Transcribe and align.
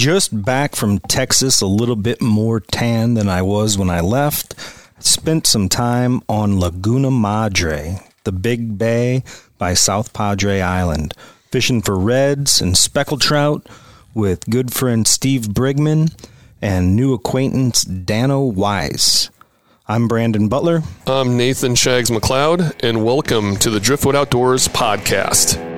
Just 0.00 0.46
back 0.46 0.76
from 0.76 0.98
Texas, 0.98 1.60
a 1.60 1.66
little 1.66 1.94
bit 1.94 2.22
more 2.22 2.58
tan 2.58 3.12
than 3.12 3.28
I 3.28 3.42
was 3.42 3.76
when 3.76 3.90
I 3.90 4.00
left. 4.00 4.54
Spent 4.98 5.46
some 5.46 5.68
time 5.68 6.22
on 6.26 6.58
Laguna 6.58 7.10
Madre, 7.10 8.00
the 8.24 8.32
big 8.32 8.78
bay 8.78 9.22
by 9.58 9.74
South 9.74 10.14
Padre 10.14 10.62
Island, 10.62 11.12
fishing 11.52 11.82
for 11.82 11.98
reds 11.98 12.62
and 12.62 12.78
speckled 12.78 13.20
trout 13.20 13.66
with 14.14 14.48
good 14.48 14.72
friend 14.72 15.06
Steve 15.06 15.48
Brigman 15.48 16.14
and 16.62 16.96
new 16.96 17.12
acquaintance 17.12 17.82
Dano 17.82 18.40
Wise. 18.40 19.28
I'm 19.86 20.08
Brandon 20.08 20.48
Butler. 20.48 20.82
I'm 21.06 21.36
Nathan 21.36 21.74
Shags 21.74 22.08
McLeod, 22.08 22.74
and 22.82 23.04
welcome 23.04 23.54
to 23.56 23.68
the 23.68 23.80
Driftwood 23.80 24.16
Outdoors 24.16 24.66
podcast. 24.66 25.69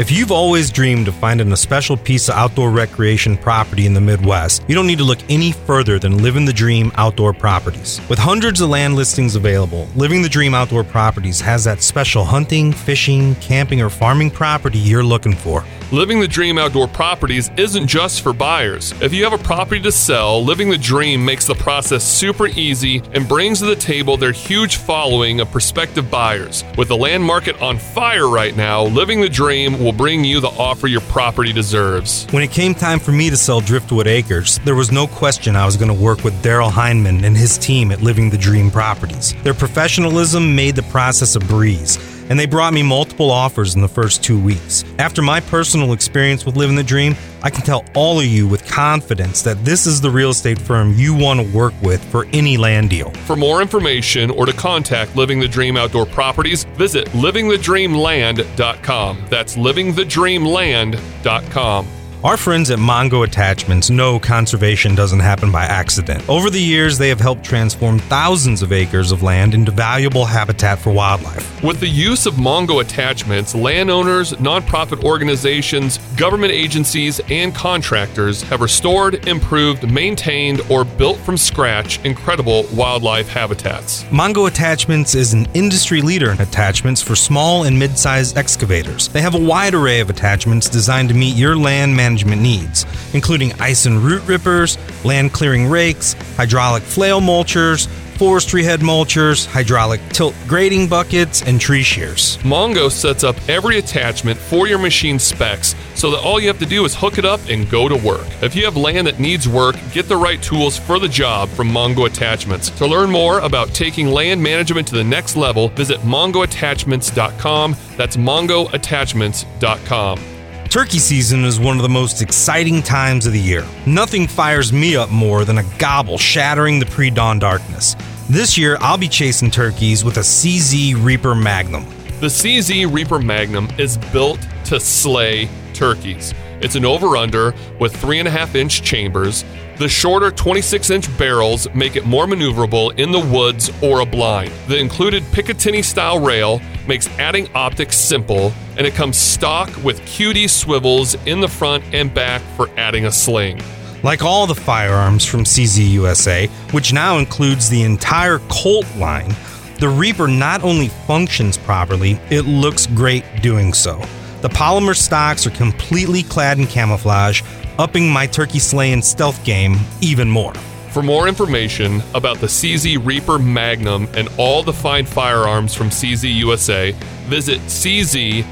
If 0.00 0.10
you've 0.10 0.32
always 0.32 0.70
dreamed 0.70 1.08
of 1.08 1.14
finding 1.16 1.52
a 1.52 1.56
special 1.58 1.94
piece 1.94 2.30
of 2.30 2.34
outdoor 2.34 2.70
recreation 2.70 3.36
property 3.36 3.84
in 3.84 3.92
the 3.92 4.00
Midwest, 4.00 4.64
you 4.66 4.74
don't 4.74 4.86
need 4.86 4.96
to 4.96 5.04
look 5.04 5.18
any 5.28 5.52
further 5.52 5.98
than 5.98 6.22
Living 6.22 6.46
the 6.46 6.54
Dream 6.54 6.90
Outdoor 6.94 7.34
Properties. 7.34 8.00
With 8.08 8.18
hundreds 8.18 8.62
of 8.62 8.70
land 8.70 8.96
listings 8.96 9.36
available, 9.36 9.86
Living 9.94 10.22
the 10.22 10.28
Dream 10.30 10.54
Outdoor 10.54 10.84
Properties 10.84 11.38
has 11.42 11.64
that 11.64 11.82
special 11.82 12.24
hunting, 12.24 12.72
fishing, 12.72 13.34
camping, 13.42 13.82
or 13.82 13.90
farming 13.90 14.30
property 14.30 14.78
you're 14.78 15.04
looking 15.04 15.34
for. 15.34 15.66
Living 15.92 16.20
the 16.20 16.28
Dream 16.28 16.56
Outdoor 16.56 16.86
Properties 16.88 17.50
isn't 17.58 17.88
just 17.88 18.22
for 18.22 18.32
buyers. 18.32 18.94
If 19.02 19.12
you 19.12 19.24
have 19.24 19.32
a 19.32 19.42
property 19.42 19.82
to 19.82 19.92
sell, 19.92 20.42
Living 20.42 20.70
the 20.70 20.78
Dream 20.78 21.22
makes 21.22 21.46
the 21.46 21.54
process 21.56 22.04
super 22.04 22.46
easy 22.46 23.02
and 23.12 23.28
brings 23.28 23.58
to 23.58 23.66
the 23.66 23.76
table 23.76 24.16
their 24.16 24.32
huge 24.32 24.76
following 24.76 25.40
of 25.40 25.50
prospective 25.50 26.10
buyers. 26.10 26.64
With 26.78 26.88
the 26.88 26.96
land 26.96 27.24
market 27.24 27.60
on 27.60 27.76
fire 27.76 28.28
right 28.28 28.56
now, 28.56 28.84
Living 28.84 29.20
the 29.20 29.28
Dream 29.28 29.80
will 29.80 29.89
bring 29.92 30.24
you 30.24 30.40
the 30.40 30.48
offer 30.48 30.86
your 30.86 31.00
property 31.02 31.52
deserves. 31.52 32.26
When 32.30 32.42
it 32.42 32.50
came 32.50 32.74
time 32.74 32.98
for 32.98 33.12
me 33.12 33.30
to 33.30 33.36
sell 33.36 33.60
Driftwood 33.60 34.06
Acres, 34.06 34.58
there 34.64 34.74
was 34.74 34.92
no 34.92 35.06
question 35.06 35.56
I 35.56 35.66
was 35.66 35.76
going 35.76 35.94
to 35.94 36.02
work 36.02 36.24
with 36.24 36.34
Daryl 36.42 36.70
Heineman 36.70 37.24
and 37.24 37.36
his 37.36 37.58
team 37.58 37.90
at 37.92 38.02
Living 38.02 38.30
the 38.30 38.38
Dream 38.38 38.70
Properties. 38.70 39.34
Their 39.42 39.54
professionalism 39.54 40.54
made 40.54 40.76
the 40.76 40.82
process 40.84 41.36
a 41.36 41.40
breeze 41.40 42.19
and 42.30 42.38
they 42.38 42.46
brought 42.46 42.72
me 42.72 42.82
multiple 42.82 43.30
offers 43.30 43.74
in 43.74 43.82
the 43.82 43.88
first 43.88 44.24
two 44.24 44.42
weeks. 44.42 44.86
After 44.98 45.20
my 45.20 45.40
personal 45.40 45.92
experience 45.92 46.46
with 46.46 46.56
Living 46.56 46.76
the 46.76 46.82
Dream, 46.82 47.14
I 47.42 47.50
can 47.50 47.60
tell 47.62 47.84
all 47.94 48.18
of 48.18 48.24
you 48.24 48.48
with 48.48 48.66
confidence 48.66 49.42
that 49.42 49.62
this 49.64 49.86
is 49.86 50.00
the 50.00 50.10
real 50.10 50.30
estate 50.30 50.58
firm 50.58 50.94
you 50.94 51.14
want 51.14 51.40
to 51.40 51.46
work 51.54 51.74
with 51.82 52.02
for 52.04 52.24
any 52.32 52.56
land 52.56 52.88
deal. 52.88 53.10
For 53.26 53.36
more 53.36 53.60
information 53.60 54.30
or 54.30 54.46
to 54.46 54.52
contact 54.52 55.16
Living 55.16 55.40
the 55.40 55.48
Dream 55.48 55.76
Outdoor 55.76 56.06
Properties, 56.06 56.64
visit 56.64 57.06
livingthedreamland.com. 57.08 59.26
That's 59.28 59.56
livingthedreamland.com. 59.56 61.99
Our 62.22 62.36
friends 62.36 62.70
at 62.70 62.78
Mongo 62.78 63.24
Attachments 63.24 63.88
know 63.88 64.20
conservation 64.20 64.94
doesn't 64.94 65.20
happen 65.20 65.50
by 65.50 65.64
accident. 65.64 66.22
Over 66.28 66.50
the 66.50 66.60
years, 66.60 66.98
they 66.98 67.08
have 67.08 67.18
helped 67.18 67.44
transform 67.44 67.98
thousands 67.98 68.60
of 68.60 68.74
acres 68.74 69.10
of 69.10 69.22
land 69.22 69.54
into 69.54 69.72
valuable 69.72 70.26
habitat 70.26 70.78
for 70.78 70.92
wildlife. 70.92 71.64
With 71.64 71.80
the 71.80 71.88
use 71.88 72.26
of 72.26 72.34
Mongo 72.34 72.82
attachments, 72.82 73.54
landowners, 73.54 74.32
nonprofit 74.32 75.02
organizations, 75.02 75.96
government 76.18 76.52
agencies, 76.52 77.22
and 77.30 77.54
contractors 77.54 78.42
have 78.42 78.60
restored, 78.60 79.26
improved, 79.26 79.90
maintained, 79.90 80.60
or 80.68 80.84
built 80.84 81.16
from 81.20 81.38
scratch 81.38 82.04
incredible 82.04 82.66
wildlife 82.74 83.28
habitats. 83.30 84.04
Mongo 84.04 84.46
Attachments 84.46 85.14
is 85.14 85.32
an 85.32 85.46
industry 85.54 86.02
leader 86.02 86.32
in 86.32 86.40
attachments 86.42 87.00
for 87.00 87.16
small 87.16 87.64
and 87.64 87.78
mid 87.78 87.98
sized 87.98 88.36
excavators. 88.36 89.08
They 89.08 89.22
have 89.22 89.34
a 89.34 89.40
wide 89.40 89.72
array 89.72 90.00
of 90.00 90.10
attachments 90.10 90.68
designed 90.68 91.08
to 91.08 91.14
meet 91.14 91.34
your 91.34 91.56
land 91.56 91.96
management 91.96 92.09
management 92.10 92.42
needs, 92.42 92.84
including 93.14 93.52
ice 93.60 93.86
and 93.86 94.00
root 94.00 94.26
rippers, 94.26 94.76
land 95.04 95.32
clearing 95.32 95.66
rakes, 95.66 96.14
hydraulic 96.36 96.82
flail 96.82 97.20
mulchers, 97.20 97.86
forestry 98.18 98.64
head 98.64 98.80
mulchers, 98.80 99.46
hydraulic 99.46 100.00
tilt 100.08 100.34
grading 100.48 100.88
buckets, 100.88 101.42
and 101.42 101.60
tree 101.60 101.84
shears. 101.84 102.36
Mongo 102.38 102.90
sets 102.90 103.22
up 103.22 103.36
every 103.48 103.78
attachment 103.78 104.36
for 104.38 104.66
your 104.66 104.78
machine 104.78 105.20
specs 105.20 105.76
so 105.94 106.10
that 106.10 106.18
all 106.18 106.40
you 106.40 106.48
have 106.48 106.58
to 106.58 106.66
do 106.66 106.84
is 106.84 106.94
hook 106.94 107.16
it 107.16 107.24
up 107.24 107.40
and 107.48 107.70
go 107.70 107.88
to 107.88 107.96
work. 107.96 108.26
If 108.42 108.56
you 108.56 108.64
have 108.64 108.76
land 108.76 109.06
that 109.06 109.20
needs 109.20 109.48
work, 109.48 109.76
get 109.92 110.08
the 110.08 110.16
right 110.16 110.42
tools 110.42 110.76
for 110.76 110.98
the 110.98 111.08
job 111.08 111.48
from 111.50 111.70
Mongo 111.70 112.06
Attachments. 112.06 112.70
To 112.70 112.86
learn 112.86 113.10
more 113.10 113.38
about 113.38 113.68
taking 113.68 114.08
land 114.08 114.42
management 114.42 114.88
to 114.88 114.96
the 114.96 115.04
next 115.04 115.36
level, 115.36 115.68
visit 115.68 116.00
mongoattachments.com. 116.00 117.76
That's 117.96 118.16
mongoattachments.com. 118.16 120.29
Turkey 120.70 121.00
season 121.00 121.44
is 121.44 121.58
one 121.58 121.78
of 121.78 121.82
the 121.82 121.88
most 121.88 122.22
exciting 122.22 122.80
times 122.80 123.26
of 123.26 123.32
the 123.32 123.40
year. 123.40 123.66
Nothing 123.86 124.28
fires 124.28 124.72
me 124.72 124.94
up 124.94 125.10
more 125.10 125.44
than 125.44 125.58
a 125.58 125.64
gobble 125.78 126.16
shattering 126.16 126.78
the 126.78 126.86
pre 126.86 127.10
dawn 127.10 127.40
darkness. 127.40 127.96
This 128.28 128.56
year, 128.56 128.78
I'll 128.80 128.96
be 128.96 129.08
chasing 129.08 129.50
turkeys 129.50 130.04
with 130.04 130.18
a 130.18 130.20
CZ 130.20 131.04
Reaper 131.04 131.34
Magnum. 131.34 131.84
The 132.20 132.28
CZ 132.28 132.94
Reaper 132.94 133.18
Magnum 133.18 133.68
is 133.78 133.98
built 134.12 134.38
to 134.66 134.78
slay 134.78 135.48
turkeys. 135.74 136.34
It's 136.60 136.76
an 136.76 136.84
over 136.84 137.16
under 137.16 137.52
with 137.80 137.92
3.5 137.96 138.54
inch 138.54 138.82
chambers. 138.82 139.44
The 139.80 139.88
shorter 139.88 140.30
26 140.30 140.90
inch 140.90 141.18
barrels 141.18 141.66
make 141.72 141.96
it 141.96 142.04
more 142.04 142.26
maneuverable 142.26 142.92
in 142.98 143.12
the 143.12 143.18
woods 143.18 143.70
or 143.82 144.00
a 144.00 144.04
blind. 144.04 144.52
The 144.68 144.76
included 144.76 145.22
Picatinny 145.32 145.82
style 145.82 146.18
rail 146.18 146.60
makes 146.86 147.08
adding 147.18 147.48
optics 147.54 147.96
simple, 147.96 148.52
and 148.76 148.86
it 148.86 148.92
comes 148.92 149.16
stock 149.16 149.70
with 149.82 149.98
QD 150.02 150.50
swivels 150.50 151.14
in 151.24 151.40
the 151.40 151.48
front 151.48 151.82
and 151.94 152.12
back 152.12 152.42
for 152.58 152.68
adding 152.76 153.06
a 153.06 153.10
sling. 153.10 153.62
Like 154.02 154.22
all 154.22 154.46
the 154.46 154.54
firearms 154.54 155.24
from 155.24 155.44
CZ 155.44 155.88
USA, 155.92 156.48
which 156.72 156.92
now 156.92 157.16
includes 157.16 157.70
the 157.70 157.82
entire 157.82 158.38
Colt 158.50 158.84
line, 158.96 159.34
the 159.78 159.88
Reaper 159.88 160.28
not 160.28 160.62
only 160.62 160.88
functions 160.88 161.56
properly, 161.56 162.20
it 162.28 162.42
looks 162.42 162.86
great 162.86 163.24
doing 163.40 163.72
so. 163.72 163.98
The 164.42 164.48
polymer 164.48 164.96
stocks 164.96 165.46
are 165.46 165.50
completely 165.50 166.22
clad 166.22 166.58
in 166.58 166.66
camouflage, 166.66 167.42
upping 167.80 168.08
my 168.08 168.26
turkey 168.26 168.58
slaying 168.58 169.02
stealth 169.02 169.42
game 169.44 169.76
even 170.00 170.28
more. 170.28 170.54
For 170.90 171.02
more 171.02 171.26
information 171.28 172.02
about 172.14 172.38
the 172.38 172.46
CZ 172.46 173.04
Reaper 173.04 173.38
Magnum 173.38 174.08
and 174.14 174.28
all 174.36 174.62
the 174.62 174.72
fine 174.72 175.06
firearms 175.06 175.74
from 175.74 175.88
CZ 175.88 176.34
USA, 176.34 176.92
visit 177.26 177.60
CZUSA.com. 177.62 178.48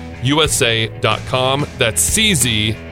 That's 1.78 2.18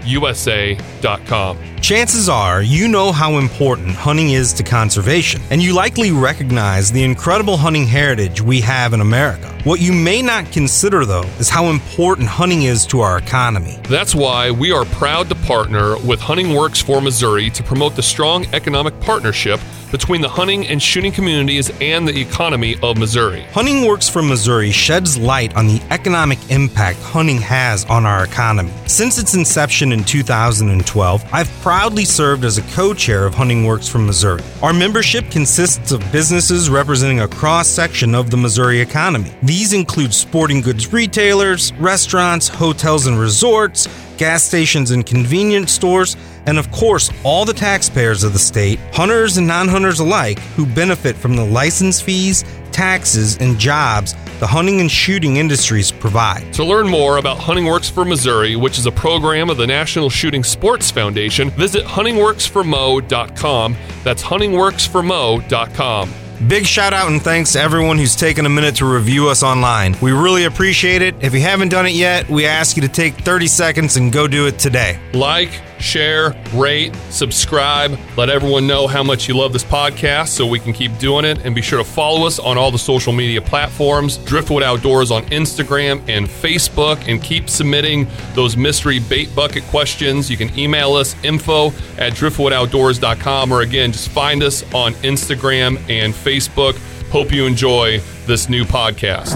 CZUSA.com. 0.06 1.58
Chances 1.80 2.28
are 2.28 2.62
you 2.62 2.88
know 2.88 3.12
how 3.12 3.38
important 3.38 3.90
hunting 3.90 4.30
is 4.30 4.52
to 4.54 4.62
conservation, 4.62 5.42
and 5.50 5.62
you 5.62 5.74
likely 5.74 6.10
recognize 6.10 6.90
the 6.90 7.02
incredible 7.02 7.56
hunting 7.56 7.86
heritage 7.86 8.40
we 8.40 8.60
have 8.60 8.92
in 8.92 9.00
America. 9.00 9.52
What 9.64 9.80
you 9.80 9.92
may 9.92 10.22
not 10.22 10.50
consider, 10.52 11.04
though, 11.04 11.28
is 11.38 11.48
how 11.48 11.66
important 11.66 12.28
hunting 12.28 12.62
is 12.62 12.86
to 12.86 13.00
our 13.00 13.18
economy. 13.18 13.78
That's 13.88 14.14
why 14.14 14.50
we 14.50 14.72
are 14.72 14.84
proud 14.84 15.28
to 15.28 15.34
partner 15.34 15.98
with 15.98 16.20
Hunting 16.20 16.54
Works 16.54 16.80
for 16.80 17.00
Missouri 17.00 17.50
to 17.50 17.62
promote 17.62 17.96
the 17.96 18.02
strong 18.02 18.46
economic 18.54 18.98
partnership 19.00 19.60
between 19.90 20.20
the 20.20 20.28
hunting 20.28 20.66
and 20.66 20.82
shooting 20.82 21.12
communities 21.12 21.70
and 21.80 22.06
the 22.06 22.20
economy 22.20 22.76
of 22.82 22.98
Missouri. 22.98 23.42
Hunting 23.52 23.86
Works 23.86 24.08
for 24.08 24.22
Missouri 24.22 24.70
sheds 24.70 25.16
light 25.16 25.54
on 25.56 25.66
the 25.66 25.80
economic 25.90 26.38
impact 26.50 26.98
hunting 26.98 27.38
has 27.38 27.84
on 27.86 28.04
our 28.04 28.24
economy. 28.24 28.72
Since 28.86 29.18
its 29.18 29.34
inception 29.34 29.92
in 29.92 29.95
2012, 30.04 31.24
I've 31.32 31.50
proudly 31.62 32.04
served 32.04 32.44
as 32.44 32.58
a 32.58 32.62
co 32.74 32.94
chair 32.94 33.26
of 33.26 33.34
Hunting 33.34 33.64
Works 33.64 33.88
from 33.88 34.06
Missouri. 34.06 34.42
Our 34.62 34.72
membership 34.72 35.30
consists 35.30 35.92
of 35.92 36.00
businesses 36.12 36.70
representing 36.70 37.20
a 37.20 37.28
cross 37.28 37.68
section 37.68 38.14
of 38.14 38.30
the 38.30 38.36
Missouri 38.36 38.80
economy. 38.80 39.32
These 39.42 39.72
include 39.72 40.12
sporting 40.14 40.60
goods 40.60 40.92
retailers, 40.92 41.72
restaurants, 41.74 42.48
hotels 42.48 43.06
and 43.06 43.18
resorts, 43.18 43.88
gas 44.16 44.42
stations 44.42 44.90
and 44.90 45.04
convenience 45.04 45.72
stores, 45.72 46.16
and 46.46 46.58
of 46.58 46.70
course, 46.70 47.10
all 47.24 47.44
the 47.44 47.52
taxpayers 47.52 48.22
of 48.22 48.32
the 48.32 48.38
state, 48.38 48.78
hunters 48.92 49.36
and 49.36 49.46
non 49.46 49.68
hunters 49.68 50.00
alike, 50.00 50.38
who 50.56 50.64
benefit 50.66 51.16
from 51.16 51.36
the 51.36 51.44
license 51.44 52.00
fees, 52.00 52.44
taxes, 52.76 53.38
and 53.38 53.58
jobs 53.58 54.14
the 54.38 54.46
hunting 54.46 54.80
and 54.80 54.90
shooting 54.90 55.36
industries 55.36 55.90
provide. 55.90 56.52
To 56.54 56.64
learn 56.64 56.88
more 56.88 57.16
about 57.16 57.38
Hunting 57.38 57.64
Works 57.64 57.88
for 57.88 58.04
Missouri, 58.04 58.54
which 58.54 58.78
is 58.78 58.84
a 58.84 58.92
program 58.92 59.48
of 59.48 59.56
the 59.56 59.66
National 59.66 60.10
Shooting 60.10 60.44
Sports 60.44 60.90
Foundation, 60.90 61.48
visit 61.50 61.84
huntingworksformo.com. 61.84 63.76
That's 64.04 64.22
huntingworksformo.com. 64.22 66.12
Big 66.48 66.66
shout 66.66 66.92
out 66.92 67.10
and 67.10 67.22
thanks 67.22 67.52
to 67.52 67.60
everyone 67.60 67.96
who's 67.96 68.14
taken 68.14 68.44
a 68.44 68.50
minute 68.50 68.76
to 68.76 68.84
review 68.84 69.30
us 69.30 69.42
online. 69.42 69.96
We 70.02 70.12
really 70.12 70.44
appreciate 70.44 71.00
it. 71.00 71.14
If 71.22 71.32
you 71.32 71.40
haven't 71.40 71.70
done 71.70 71.86
it 71.86 71.94
yet, 71.94 72.28
we 72.28 72.44
ask 72.44 72.76
you 72.76 72.82
to 72.82 72.88
take 72.88 73.14
30 73.14 73.46
seconds 73.46 73.96
and 73.96 74.12
go 74.12 74.28
do 74.28 74.46
it 74.46 74.58
today. 74.58 75.00
Like, 75.14 75.62
share, 75.78 76.34
rate, 76.54 76.94
subscribe. 77.10 77.98
Let 78.16 78.28
everyone 78.28 78.66
know 78.66 78.86
how 78.86 79.02
much 79.02 79.28
you 79.28 79.36
love 79.36 79.52
this 79.52 79.64
podcast 79.64 80.28
so 80.28 80.46
we 80.46 80.58
can 80.58 80.72
keep 80.72 80.96
doing 80.98 81.24
it. 81.24 81.44
And 81.44 81.54
be 81.54 81.62
sure 81.62 81.78
to 81.78 81.84
follow 81.84 82.26
us 82.26 82.38
on 82.38 82.58
all 82.58 82.70
the 82.70 82.78
social 82.78 83.12
media 83.12 83.40
platforms 83.40 84.18
Driftwood 84.18 84.62
Outdoors 84.62 85.10
on 85.10 85.24
Instagram 85.26 86.02
and 86.08 86.26
Facebook. 86.26 87.06
And 87.08 87.22
keep 87.22 87.48
submitting 87.48 88.06
those 88.34 88.56
mystery 88.56 88.98
bait 88.98 89.34
bucket 89.34 89.64
questions. 89.64 90.30
You 90.30 90.36
can 90.36 90.56
email 90.58 90.94
us 90.94 91.14
info 91.24 91.68
at 91.98 92.12
driftwoodoutdoors.com 92.12 93.52
or 93.52 93.62
again, 93.62 93.92
just 93.92 94.08
find 94.10 94.42
us 94.42 94.62
on 94.74 94.94
Instagram 94.94 95.76
and 95.88 96.12
Facebook. 96.12 96.76
Hope 97.10 97.32
you 97.32 97.46
enjoy 97.46 98.00
this 98.26 98.48
new 98.48 98.64
podcast. 98.64 99.34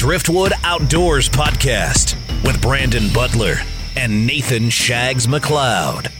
Driftwood 0.00 0.54
Outdoors 0.64 1.28
Podcast 1.28 2.16
with 2.42 2.62
Brandon 2.62 3.12
Butler 3.12 3.56
and 3.98 4.26
Nathan 4.26 4.70
Shags 4.70 5.26
McLeod. 5.26 6.10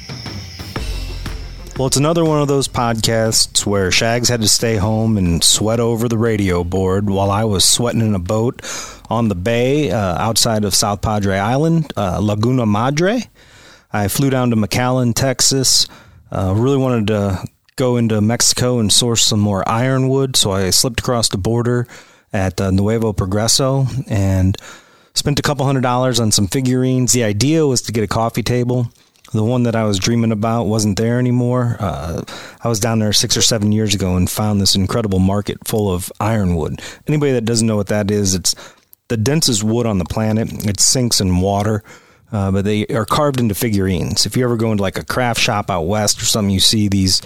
Well, 1.78 1.86
it's 1.86 1.96
another 1.96 2.22
one 2.22 2.42
of 2.42 2.46
those 2.46 2.68
podcasts 2.68 3.64
where 3.64 3.90
Shags 3.90 4.28
had 4.28 4.42
to 4.42 4.48
stay 4.48 4.76
home 4.76 5.16
and 5.16 5.42
sweat 5.42 5.80
over 5.80 6.08
the 6.10 6.18
radio 6.18 6.62
board 6.62 7.08
while 7.08 7.30
I 7.30 7.44
was 7.44 7.64
sweating 7.64 8.02
in 8.02 8.14
a 8.14 8.18
boat 8.18 8.60
on 9.08 9.28
the 9.28 9.34
bay 9.34 9.90
uh, 9.90 9.96
outside 9.96 10.66
of 10.66 10.74
South 10.74 11.00
Padre 11.00 11.38
Island, 11.38 11.90
uh, 11.96 12.18
Laguna 12.20 12.66
Madre. 12.66 13.22
I 13.90 14.08
flew 14.08 14.28
down 14.28 14.50
to 14.50 14.56
McAllen, 14.56 15.14
Texas. 15.14 15.88
Uh, 16.30 16.52
really 16.54 16.76
wanted 16.76 17.06
to 17.06 17.42
go 17.76 17.96
into 17.96 18.20
Mexico 18.20 18.78
and 18.78 18.92
source 18.92 19.24
some 19.24 19.40
more 19.40 19.66
ironwood, 19.66 20.36
so 20.36 20.50
I 20.50 20.68
slipped 20.68 21.00
across 21.00 21.30
the 21.30 21.38
border 21.38 21.88
at 22.32 22.60
uh, 22.60 22.70
Nuevo 22.70 23.12
Progreso 23.12 23.86
and 24.08 24.56
spent 25.14 25.38
a 25.38 25.42
couple 25.42 25.66
hundred 25.66 25.82
dollars 25.82 26.20
on 26.20 26.32
some 26.32 26.46
figurines. 26.46 27.12
The 27.12 27.24
idea 27.24 27.66
was 27.66 27.82
to 27.82 27.92
get 27.92 28.04
a 28.04 28.08
coffee 28.08 28.42
table. 28.42 28.90
The 29.32 29.44
one 29.44 29.62
that 29.62 29.76
I 29.76 29.84
was 29.84 29.98
dreaming 29.98 30.32
about 30.32 30.64
wasn't 30.64 30.98
there 30.98 31.18
anymore. 31.18 31.76
Uh, 31.78 32.22
I 32.62 32.68
was 32.68 32.80
down 32.80 32.98
there 32.98 33.12
six 33.12 33.36
or 33.36 33.42
seven 33.42 33.70
years 33.70 33.94
ago 33.94 34.16
and 34.16 34.28
found 34.28 34.60
this 34.60 34.74
incredible 34.74 35.20
market 35.20 35.68
full 35.68 35.92
of 35.92 36.10
ironwood. 36.18 36.80
Anybody 37.06 37.32
that 37.32 37.44
doesn't 37.44 37.66
know 37.66 37.76
what 37.76 37.88
that 37.88 38.10
is, 38.10 38.34
it's 38.34 38.54
the 39.06 39.16
densest 39.16 39.62
wood 39.62 39.86
on 39.86 39.98
the 39.98 40.04
planet. 40.04 40.66
It 40.66 40.80
sinks 40.80 41.20
in 41.20 41.40
water. 41.40 41.84
Uh, 42.32 42.50
but 42.52 42.64
they 42.64 42.86
are 42.86 43.04
carved 43.04 43.40
into 43.40 43.56
figurines. 43.56 44.24
If 44.24 44.36
you 44.36 44.44
ever 44.44 44.56
go 44.56 44.70
into 44.70 44.82
like 44.82 44.98
a 44.98 45.04
craft 45.04 45.40
shop 45.40 45.68
out 45.68 45.82
west 45.82 46.22
or 46.22 46.26
something, 46.26 46.54
you 46.54 46.60
see 46.60 46.86
these 46.86 47.20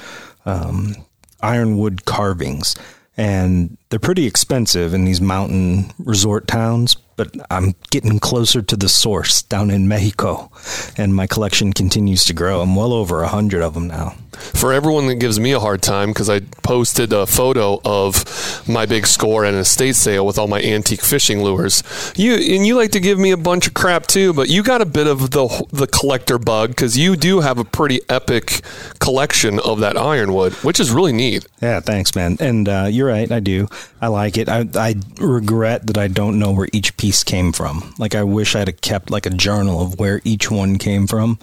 um, 0.47 0.95
ironwood 1.43 2.07
carvings 2.07 2.75
and 3.17 3.77
they're 3.89 3.99
pretty 3.99 4.27
expensive 4.27 4.95
in 4.95 5.05
these 5.05 5.21
mountain 5.21 5.93
resort 5.99 6.47
towns 6.49 6.97
but 7.17 7.35
I'm 7.51 7.75
getting 7.91 8.19
closer 8.19 8.63
to 8.63 8.77
the 8.77 8.89
source 8.89 9.43
down 9.43 9.71
in 9.71 9.89
Mexico, 9.89 10.51
and 10.97 11.15
my 11.15 11.27
collection 11.27 11.73
continues 11.73 12.25
to 12.27 12.33
grow. 12.33 12.61
I'm 12.61 12.75
well 12.75 12.93
over 12.93 13.23
a 13.23 13.29
hundred 13.29 13.63
of 13.63 13.75
them 13.75 13.89
now. 13.89 14.17
For 14.33 14.73
everyone 14.73 15.07
that 15.07 15.17
gives 15.17 15.39
me 15.39 15.53
a 15.53 15.61
hard 15.61 15.81
time, 15.81 16.11
because 16.11 16.29
I 16.29 16.41
posted 16.41 17.13
a 17.13 17.27
photo 17.27 17.81
of 17.85 18.69
my 18.69 18.85
big 18.85 19.07
score 19.07 19.45
at 19.45 19.55
an 19.55 19.61
estate 19.61 19.95
sale 19.95 20.27
with 20.27 20.39
all 20.39 20.49
my 20.49 20.61
antique 20.61 21.03
fishing 21.03 21.43
lures, 21.43 21.83
you 22.17 22.35
and 22.35 22.67
you 22.67 22.75
like 22.75 22.91
to 22.93 23.01
give 23.01 23.19
me 23.19 23.31
a 23.31 23.37
bunch 23.37 23.69
of 23.69 23.75
crap 23.75 24.07
too, 24.07 24.33
but 24.33 24.49
you 24.49 24.63
got 24.63 24.81
a 24.81 24.87
bit 24.87 25.07
of 25.07 25.31
the 25.31 25.67
the 25.73 25.87
collector 25.87 26.39
bug 26.39 26.71
because 26.71 26.99
you 26.99 27.15
do 27.15 27.41
have 27.41 27.59
a 27.59 27.65
pretty 27.65 28.01
epic 28.09 28.63
collection 28.99 29.61
of 29.61 29.81
that 29.81 29.97
ironwood, 29.97 30.53
which 30.65 30.81
is 30.81 30.91
really 30.91 31.13
neat. 31.13 31.47
Yeah, 31.63 31.81
thanks, 31.81 32.17
man. 32.17 32.37
And 32.41 32.69
uh, 32.69 32.89
you're 32.91 33.09
right, 33.09 33.31
I 33.31 33.41
do. 33.41 33.69
I 34.05 34.09
like 34.09 34.37
it. 34.37 34.51
I, 34.51 34.69
I 34.75 34.97
regret 35.19 35.87
that 35.87 35.97
I 35.97 36.09
don't 36.09 36.39
know 36.39 36.53
where 36.53 36.69
each 36.75 36.95
piece 36.99 37.25
came 37.25 37.53
from. 37.53 37.95
Like 37.99 38.15
I 38.15 38.23
wish 38.23 38.55
I'd 38.55 38.69
have 38.69 38.83
kept 38.83 39.11
like 39.11 39.25
a 39.25 39.31
journal 39.31 39.81
of 39.81 39.99
where 39.99 40.21
each 40.25 40.51
one 40.51 40.77
came 40.77 41.07
from. 41.07 41.39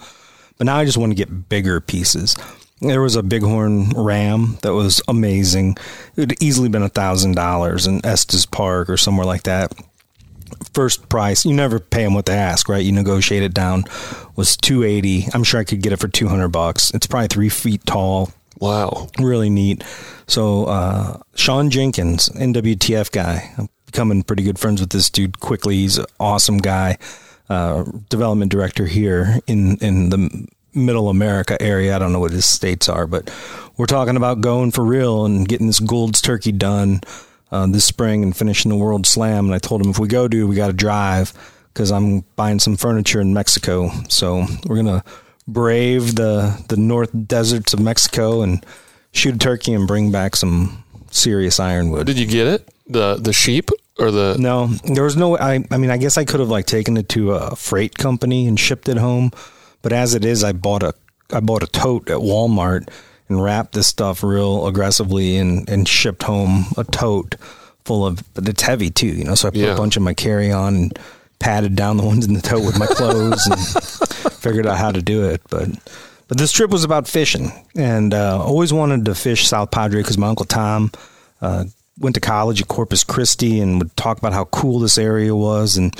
But 0.59 0.65
now 0.65 0.75
I 0.75 0.85
just 0.85 0.97
want 0.97 1.09
to 1.09 1.15
get 1.15 1.49
bigger 1.49 1.81
pieces. 1.81 2.35
There 2.79 3.01
was 3.01 3.15
a 3.15 3.23
bighorn 3.23 3.89
ram 3.95 4.59
that 4.61 4.75
was 4.75 5.01
amazing. 5.07 5.77
It 6.15 6.19
would 6.19 6.43
easily 6.43 6.69
been 6.69 6.83
a 6.83 6.89
thousand 6.89 7.35
dollars 7.35 7.87
in 7.87 8.05
Estes 8.05 8.45
Park 8.45 8.91
or 8.91 8.97
somewhere 8.97 9.25
like 9.25 9.43
that. 9.43 9.73
First 10.75 11.09
price, 11.09 11.43
you 11.45 11.53
never 11.53 11.79
pay 11.79 12.03
them 12.03 12.13
what 12.13 12.27
they 12.27 12.37
ask, 12.37 12.69
right? 12.69 12.85
You 12.85 12.91
negotiate 12.91 13.41
it 13.41 13.55
down. 13.55 13.85
Was 14.35 14.55
two 14.55 14.83
eighty. 14.83 15.25
I'm 15.33 15.43
sure 15.43 15.59
I 15.59 15.63
could 15.63 15.81
get 15.81 15.93
it 15.93 15.99
for 15.99 16.09
two 16.09 16.27
hundred 16.27 16.49
bucks. 16.49 16.91
It's 16.93 17.07
probably 17.07 17.27
three 17.27 17.49
feet 17.49 17.83
tall. 17.87 18.31
Wow, 18.61 19.07
really 19.19 19.49
neat. 19.49 19.83
So 20.27 20.65
uh, 20.65 21.17
Sean 21.35 21.71
Jenkins, 21.71 22.29
NWTF 22.29 23.11
guy, 23.11 23.51
I'm 23.57 23.67
becoming 23.87 24.23
pretty 24.23 24.43
good 24.43 24.59
friends 24.59 24.79
with 24.79 24.91
this 24.91 25.09
dude 25.09 25.39
quickly. 25.39 25.77
He's 25.77 25.97
an 25.97 26.05
awesome 26.19 26.59
guy, 26.59 26.97
uh, 27.49 27.83
development 28.09 28.51
director 28.51 28.85
here 28.85 29.39
in 29.47 29.77
in 29.77 30.11
the 30.11 30.47
middle 30.73 31.09
America 31.09 31.61
area. 31.61 31.95
I 31.95 31.99
don't 31.99 32.13
know 32.13 32.19
what 32.19 32.31
his 32.31 32.45
states 32.45 32.87
are, 32.87 33.07
but 33.07 33.33
we're 33.77 33.87
talking 33.87 34.15
about 34.15 34.41
going 34.41 34.71
for 34.71 34.85
real 34.85 35.25
and 35.25 35.47
getting 35.47 35.67
this 35.67 35.79
Gould's 35.79 36.21
turkey 36.21 36.51
done 36.51 37.01
uh, 37.51 37.67
this 37.67 37.85
spring 37.85 38.23
and 38.23 38.35
finishing 38.35 38.69
the 38.69 38.77
World 38.77 39.05
Slam. 39.05 39.45
And 39.45 39.55
I 39.55 39.59
told 39.59 39.81
him 39.81 39.89
if 39.89 39.99
we 39.99 40.07
go, 40.07 40.27
dude, 40.27 40.47
we 40.47 40.55
got 40.55 40.67
to 40.67 40.73
drive 40.73 41.33
because 41.73 41.91
I'm 41.91 42.21
buying 42.35 42.59
some 42.59 42.77
furniture 42.77 43.21
in 43.21 43.33
Mexico. 43.33 43.89
So 44.07 44.45
we're 44.67 44.77
gonna 44.77 45.03
brave 45.51 46.15
the 46.15 46.63
the 46.69 46.77
North 46.77 47.09
deserts 47.27 47.73
of 47.73 47.79
Mexico 47.79 48.41
and 48.41 48.65
shoot 49.11 49.35
a 49.35 49.37
turkey 49.37 49.73
and 49.73 49.87
bring 49.87 50.11
back 50.11 50.35
some 50.35 50.83
serious 51.11 51.59
ironwood. 51.59 52.05
Did 52.07 52.17
you 52.19 52.25
get 52.27 52.47
it? 52.47 52.69
The 52.87 53.15
the 53.15 53.33
sheep 53.33 53.69
or 53.99 54.11
the 54.11 54.35
No, 54.39 54.67
there 54.67 55.03
was 55.03 55.15
no 55.17 55.37
I 55.37 55.63
I 55.71 55.77
mean 55.77 55.89
I 55.91 55.97
guess 55.97 56.17
I 56.17 56.25
could 56.25 56.39
have 56.39 56.49
like 56.49 56.65
taken 56.65 56.97
it 56.97 57.09
to 57.09 57.31
a 57.33 57.55
freight 57.55 57.95
company 57.97 58.47
and 58.47 58.59
shipped 58.59 58.87
it 58.89 58.97
home, 58.97 59.31
but 59.81 59.93
as 59.93 60.15
it 60.15 60.25
is 60.25 60.43
I 60.43 60.51
bought 60.53 60.83
a 60.83 60.93
I 61.33 61.39
bought 61.39 61.63
a 61.63 61.67
tote 61.67 62.09
at 62.09 62.17
Walmart 62.17 62.89
and 63.29 63.41
wrapped 63.41 63.73
this 63.73 63.87
stuff 63.87 64.23
real 64.23 64.67
aggressively 64.67 65.37
and 65.37 65.69
and 65.69 65.87
shipped 65.87 66.23
home 66.23 66.65
a 66.77 66.83
tote 66.83 67.35
full 67.85 68.05
of 68.05 68.21
but 68.33 68.47
it's 68.47 68.61
heavy 68.63 68.89
too, 68.89 69.07
you 69.07 69.23
know, 69.23 69.35
so 69.35 69.47
I 69.47 69.51
put 69.51 69.59
Yeah. 69.59 69.73
a 69.73 69.77
bunch 69.77 69.97
of 69.97 70.03
my 70.03 70.13
carry 70.13 70.51
on 70.51 70.75
and 70.75 70.99
patted 71.41 71.75
down 71.75 71.97
the 71.97 72.05
ones 72.05 72.25
in 72.25 72.33
the 72.33 72.41
tote 72.41 72.65
with 72.65 72.79
my 72.79 72.85
clothes 72.85 73.45
and 73.47 73.59
figured 74.33 74.65
out 74.65 74.77
how 74.77 74.91
to 74.91 75.01
do 75.01 75.25
it, 75.25 75.41
but 75.49 75.69
but 76.31 76.37
this 76.37 76.53
trip 76.53 76.71
was 76.71 76.85
about 76.85 77.09
fishing, 77.09 77.51
and 77.75 78.13
uh, 78.13 78.41
always 78.41 78.71
wanted 78.71 79.03
to 79.03 79.15
fish 79.15 79.49
South 79.49 79.69
Padre 79.69 79.99
because 79.99 80.17
my 80.17 80.29
uncle 80.29 80.45
Tom 80.45 80.89
uh, 81.41 81.65
went 81.99 82.15
to 82.15 82.21
college 82.21 82.61
at 82.61 82.69
Corpus 82.69 83.03
Christi 83.03 83.59
and 83.59 83.79
would 83.79 83.97
talk 83.97 84.17
about 84.17 84.31
how 84.31 84.45
cool 84.45 84.79
this 84.79 84.97
area 84.97 85.35
was. 85.35 85.75
And 85.75 85.93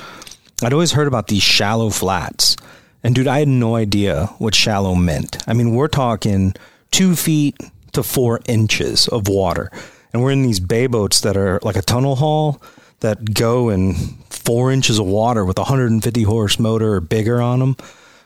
I'd 0.63 0.71
always 0.71 0.93
heard 0.93 1.07
about 1.09 1.27
these 1.27 1.43
shallow 1.43 1.89
flats. 1.89 2.55
And 3.03 3.13
dude, 3.13 3.27
I 3.27 3.39
had 3.39 3.49
no 3.49 3.75
idea 3.75 4.27
what 4.37 4.55
shallow 4.55 4.95
meant. 4.95 5.37
I 5.49 5.53
mean, 5.53 5.75
we're 5.75 5.89
talking 5.89 6.53
two 6.91 7.17
feet 7.17 7.59
to 7.91 8.01
four 8.01 8.39
inches 8.47 9.09
of 9.09 9.27
water. 9.27 9.69
And 10.13 10.23
we're 10.23 10.31
in 10.31 10.43
these 10.43 10.61
bay 10.61 10.87
boats 10.87 11.19
that 11.21 11.35
are 11.35 11.59
like 11.61 11.75
a 11.75 11.81
tunnel 11.81 12.15
hull 12.15 12.61
that 13.01 13.33
go 13.33 13.69
in 13.69 13.95
four 14.41 14.71
inches 14.71 14.99
of 14.99 15.05
water 15.05 15.45
with 15.45 15.57
a 15.57 15.61
150 15.61 16.23
horse 16.23 16.59
motor 16.59 16.95
or 16.95 16.99
bigger 16.99 17.41
on 17.41 17.59
them. 17.59 17.77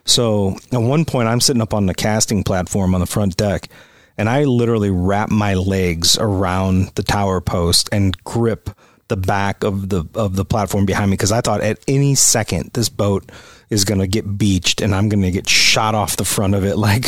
So 0.06 0.58
at 0.72 0.82
one 0.82 1.06
point, 1.06 1.28
I'm 1.28 1.42
sitting 1.42 1.62
up 1.62 1.74
on 1.74 1.88
the 1.88 1.94
casting 1.94 2.44
platform 2.44 2.94
on 2.94 3.02
the 3.02 3.08
front 3.08 3.38
deck, 3.38 3.70
and 4.18 4.30
I 4.30 4.44
literally 4.44 4.92
wrap 4.92 5.30
my 5.30 5.56
legs 5.56 6.18
around 6.18 6.90
the 6.96 7.04
tower 7.04 7.42
post 7.42 7.90
and 7.92 8.16
grip 8.24 8.70
the 9.08 9.18
back 9.18 9.64
of 9.64 9.90
the 9.90 10.06
of 10.16 10.36
the 10.36 10.46
platform 10.46 10.86
behind 10.86 11.12
me 11.12 11.16
because 11.16 11.32
I 11.32 11.42
thought 11.42 11.62
at 11.62 11.80
any 11.88 12.16
second 12.16 12.72
this 12.74 12.90
boat 12.90 13.32
is 13.70 13.84
going 13.84 14.00
to 14.00 14.08
get 14.08 14.38
beached 14.38 14.82
and 14.82 14.94
I'm 14.94 15.10
going 15.10 15.24
to 15.24 15.32
get 15.32 15.50
shot 15.50 15.96
off 15.96 16.18
the 16.18 16.26
front 16.26 16.54
of 16.56 16.64
it 16.64 16.76
like 16.78 17.06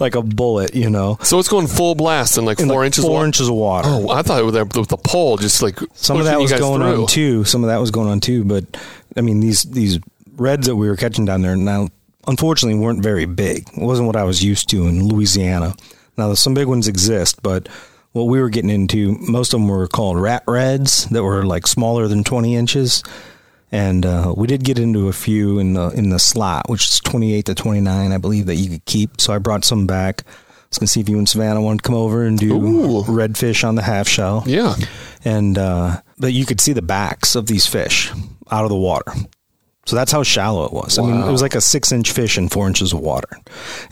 like 0.00 0.14
a 0.14 0.22
bullet, 0.22 0.74
you 0.74 0.88
know. 0.90 1.18
so 1.22 1.38
it's 1.38 1.48
going 1.48 1.66
full 1.66 1.94
blast 1.94 2.36
and 2.38 2.46
like 2.46 2.58
In 2.60 2.68
four 2.68 2.80
like 2.80 2.86
inches 2.86 3.04
four 3.04 3.18
wa- 3.20 3.24
inches 3.24 3.48
of 3.48 3.54
water. 3.54 3.88
Oh, 3.90 4.08
I 4.10 4.22
thought 4.22 4.40
it 4.40 4.44
was 4.44 4.54
with 4.76 4.88
the 4.88 4.96
pole, 4.96 5.36
just 5.36 5.60
like 5.62 5.78
Some 5.94 6.18
of 6.18 6.24
that 6.26 6.40
was 6.40 6.52
going 6.52 6.80
through. 6.80 7.02
on 7.02 7.06
too. 7.08 7.44
Some 7.44 7.62
of 7.64 7.68
that 7.68 7.78
was 7.78 7.90
going 7.90 8.08
on 8.08 8.20
too. 8.20 8.44
But 8.44 8.64
I 9.16 9.20
mean, 9.20 9.40
these 9.40 9.62
these 9.62 9.98
reds 10.36 10.66
that 10.66 10.76
we 10.76 10.88
were 10.88 10.96
catching 10.96 11.24
down 11.24 11.42
there 11.42 11.54
now, 11.56 11.88
unfortunately, 12.26 12.78
weren't 12.80 13.02
very 13.02 13.26
big. 13.26 13.68
It 13.68 13.82
wasn't 13.82 14.06
what 14.06 14.16
I 14.16 14.24
was 14.24 14.42
used 14.42 14.68
to 14.70 14.86
in 14.86 15.06
Louisiana. 15.08 15.74
Now, 16.16 16.32
some 16.34 16.54
big 16.54 16.66
ones 16.68 16.88
exist, 16.88 17.42
but 17.42 17.68
what 18.12 18.24
we 18.24 18.40
were 18.40 18.48
getting 18.48 18.70
into, 18.70 19.16
most 19.18 19.52
of 19.52 19.60
them 19.60 19.68
were 19.68 19.88
called 19.88 20.20
rat 20.20 20.44
reds 20.46 21.06
that 21.06 21.22
were 21.24 21.44
like 21.44 21.66
smaller 21.66 22.08
than 22.08 22.24
twenty 22.24 22.54
inches. 22.56 23.02
And 23.74 24.06
uh, 24.06 24.32
we 24.36 24.46
did 24.46 24.62
get 24.62 24.78
into 24.78 25.08
a 25.08 25.12
few 25.12 25.58
in 25.58 25.72
the 25.72 25.88
in 25.90 26.10
the 26.10 26.20
slot, 26.20 26.70
which 26.70 26.88
is 26.88 27.00
twenty 27.00 27.34
eight 27.34 27.46
to 27.46 27.56
twenty 27.56 27.80
nine, 27.80 28.12
I 28.12 28.18
believe 28.18 28.46
that 28.46 28.54
you 28.54 28.70
could 28.70 28.84
keep. 28.84 29.20
So 29.20 29.32
I 29.34 29.38
brought 29.38 29.64
some 29.64 29.84
back. 29.86 30.22
I 30.24 30.30
was 30.70 30.78
gonna 30.78 30.86
see 30.86 31.00
if 31.00 31.08
you 31.08 31.18
and 31.18 31.28
Savannah 31.28 31.60
wanted 31.60 31.82
to 31.82 31.86
come 31.88 31.96
over 31.96 32.22
and 32.24 32.38
do 32.38 32.54
Ooh. 32.54 33.02
redfish 33.02 33.66
on 33.66 33.74
the 33.74 33.82
half 33.82 34.06
shell 34.06 34.44
Yeah. 34.46 34.76
and 35.24 35.58
uh, 35.58 36.00
but 36.18 36.32
you 36.32 36.46
could 36.46 36.60
see 36.60 36.72
the 36.72 36.82
backs 36.82 37.34
of 37.34 37.46
these 37.46 37.66
fish 37.66 38.12
out 38.50 38.62
of 38.64 38.70
the 38.70 38.76
water. 38.76 39.12
So 39.86 39.96
that's 39.96 40.12
how 40.12 40.22
shallow 40.22 40.64
it 40.66 40.72
was. 40.72 40.96
I 40.98 41.02
mean, 41.02 41.20
it 41.22 41.30
was 41.30 41.42
like 41.42 41.54
a 41.56 41.60
six 41.60 41.90
inch 41.90 42.12
fish 42.12 42.38
in 42.38 42.48
four 42.48 42.68
inches 42.68 42.92
of 42.92 43.00
water, 43.00 43.28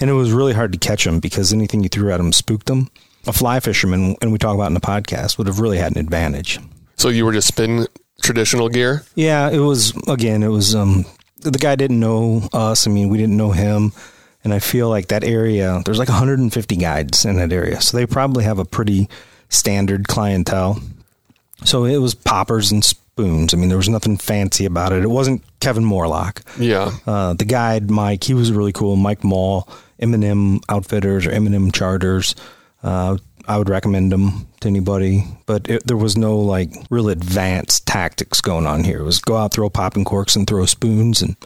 and 0.01 0.09
it 0.09 0.15
was 0.15 0.31
really 0.31 0.53
hard 0.55 0.73
to 0.73 0.79
catch 0.79 1.05
them 1.05 1.19
because 1.19 1.53
anything 1.53 1.83
you 1.83 1.89
threw 1.89 2.12
at 2.12 2.19
them 2.19 2.33
spooked 2.33 2.67
them. 2.67 2.89
a 3.27 3.33
fly 3.33 3.59
fisherman, 3.61 4.15
and 4.23 4.31
we 4.33 4.39
talk 4.39 4.55
about 4.55 4.69
in 4.69 4.75
the 4.75 4.81
podcast, 4.81 5.39
would 5.39 5.49
have 5.49 5.59
really 5.61 5.79
had 5.79 5.91
an 5.93 5.99
advantage. 5.99 6.59
So 6.97 7.09
you 7.09 7.25
were 7.25 7.33
just 7.33 7.49
spinning 7.49 7.87
traditional 8.23 8.69
gear? 8.69 9.02
Yeah, 9.14 9.50
it 9.50 9.59
was 9.59 9.95
again. 10.09 10.43
It 10.43 10.49
was 10.49 10.75
um, 10.75 11.05
the 11.41 11.50
guy 11.50 11.76
didn't 11.76 12.00
know 12.00 12.49
us. 12.52 12.87
I 12.87 12.91
mean, 12.91 13.09
we 13.09 13.19
didn't 13.19 13.37
know 13.37 13.50
him, 13.50 13.93
and 14.45 14.55
I 14.55 14.59
feel 14.59 14.88
like 14.88 15.09
that 15.09 15.25
area. 15.25 15.83
There's 15.85 15.99
like 15.99 16.09
150 16.09 16.76
guides 16.76 17.25
in 17.25 17.37
that 17.37 17.52
area, 17.52 17.81
so 17.81 17.97
they 17.97 18.07
probably 18.07 18.45
have 18.45 18.59
a 18.59 18.64
pretty 18.64 19.09
standard 19.49 20.09
clientele. 20.09 20.81
So 21.64 21.85
it 21.85 21.99
was 21.99 22.14
poppers 22.14 22.73
and 22.73 22.85
spoons. 22.85 23.55
I 23.55 23.57
mean, 23.57 23.69
there 23.69 23.79
was 23.79 23.88
nothing 23.88 24.17
fancy 24.17 24.64
about 24.64 24.93
it. 24.93 25.02
It 25.02 25.11
wasn't 25.11 25.43
Kevin 25.61 25.85
Morlock. 25.85 26.43
Yeah. 26.59 26.91
Uh, 27.07 27.35
the 27.35 27.45
guide 27.45 27.91
Mike, 27.91 28.25
he 28.25 28.35
was 28.35 28.50
really 28.50 28.73
cool. 28.73 28.97
Mike 28.97 29.23
Mall, 29.23 29.69
M&M 30.00 30.61
Outfitters 30.69 31.26
or 31.26 31.31
M&M 31.31 31.71
Charters. 31.71 32.35
Uh, 32.83 33.19
I 33.47 33.59
would 33.59 33.69
recommend 33.69 34.11
them 34.12 34.47
to 34.61 34.69
anybody, 34.69 35.25
but 35.47 35.69
it, 35.69 35.87
there 35.87 35.97
was 35.97 36.17
no 36.17 36.38
like 36.38 36.71
real 36.91 37.09
advanced 37.09 37.82
tactics 37.93 38.41
going 38.41 38.67
on 38.67 38.85
here. 38.85 39.01
It 39.01 39.05
was 39.05 39.21
go 39.21 39.37
out, 39.37 39.53
throw 39.53 39.69
popping 39.69 40.05
corks, 40.05 40.35
and 40.35 40.47
throw 40.47 40.65
spoons, 40.65 41.21
and 41.21 41.37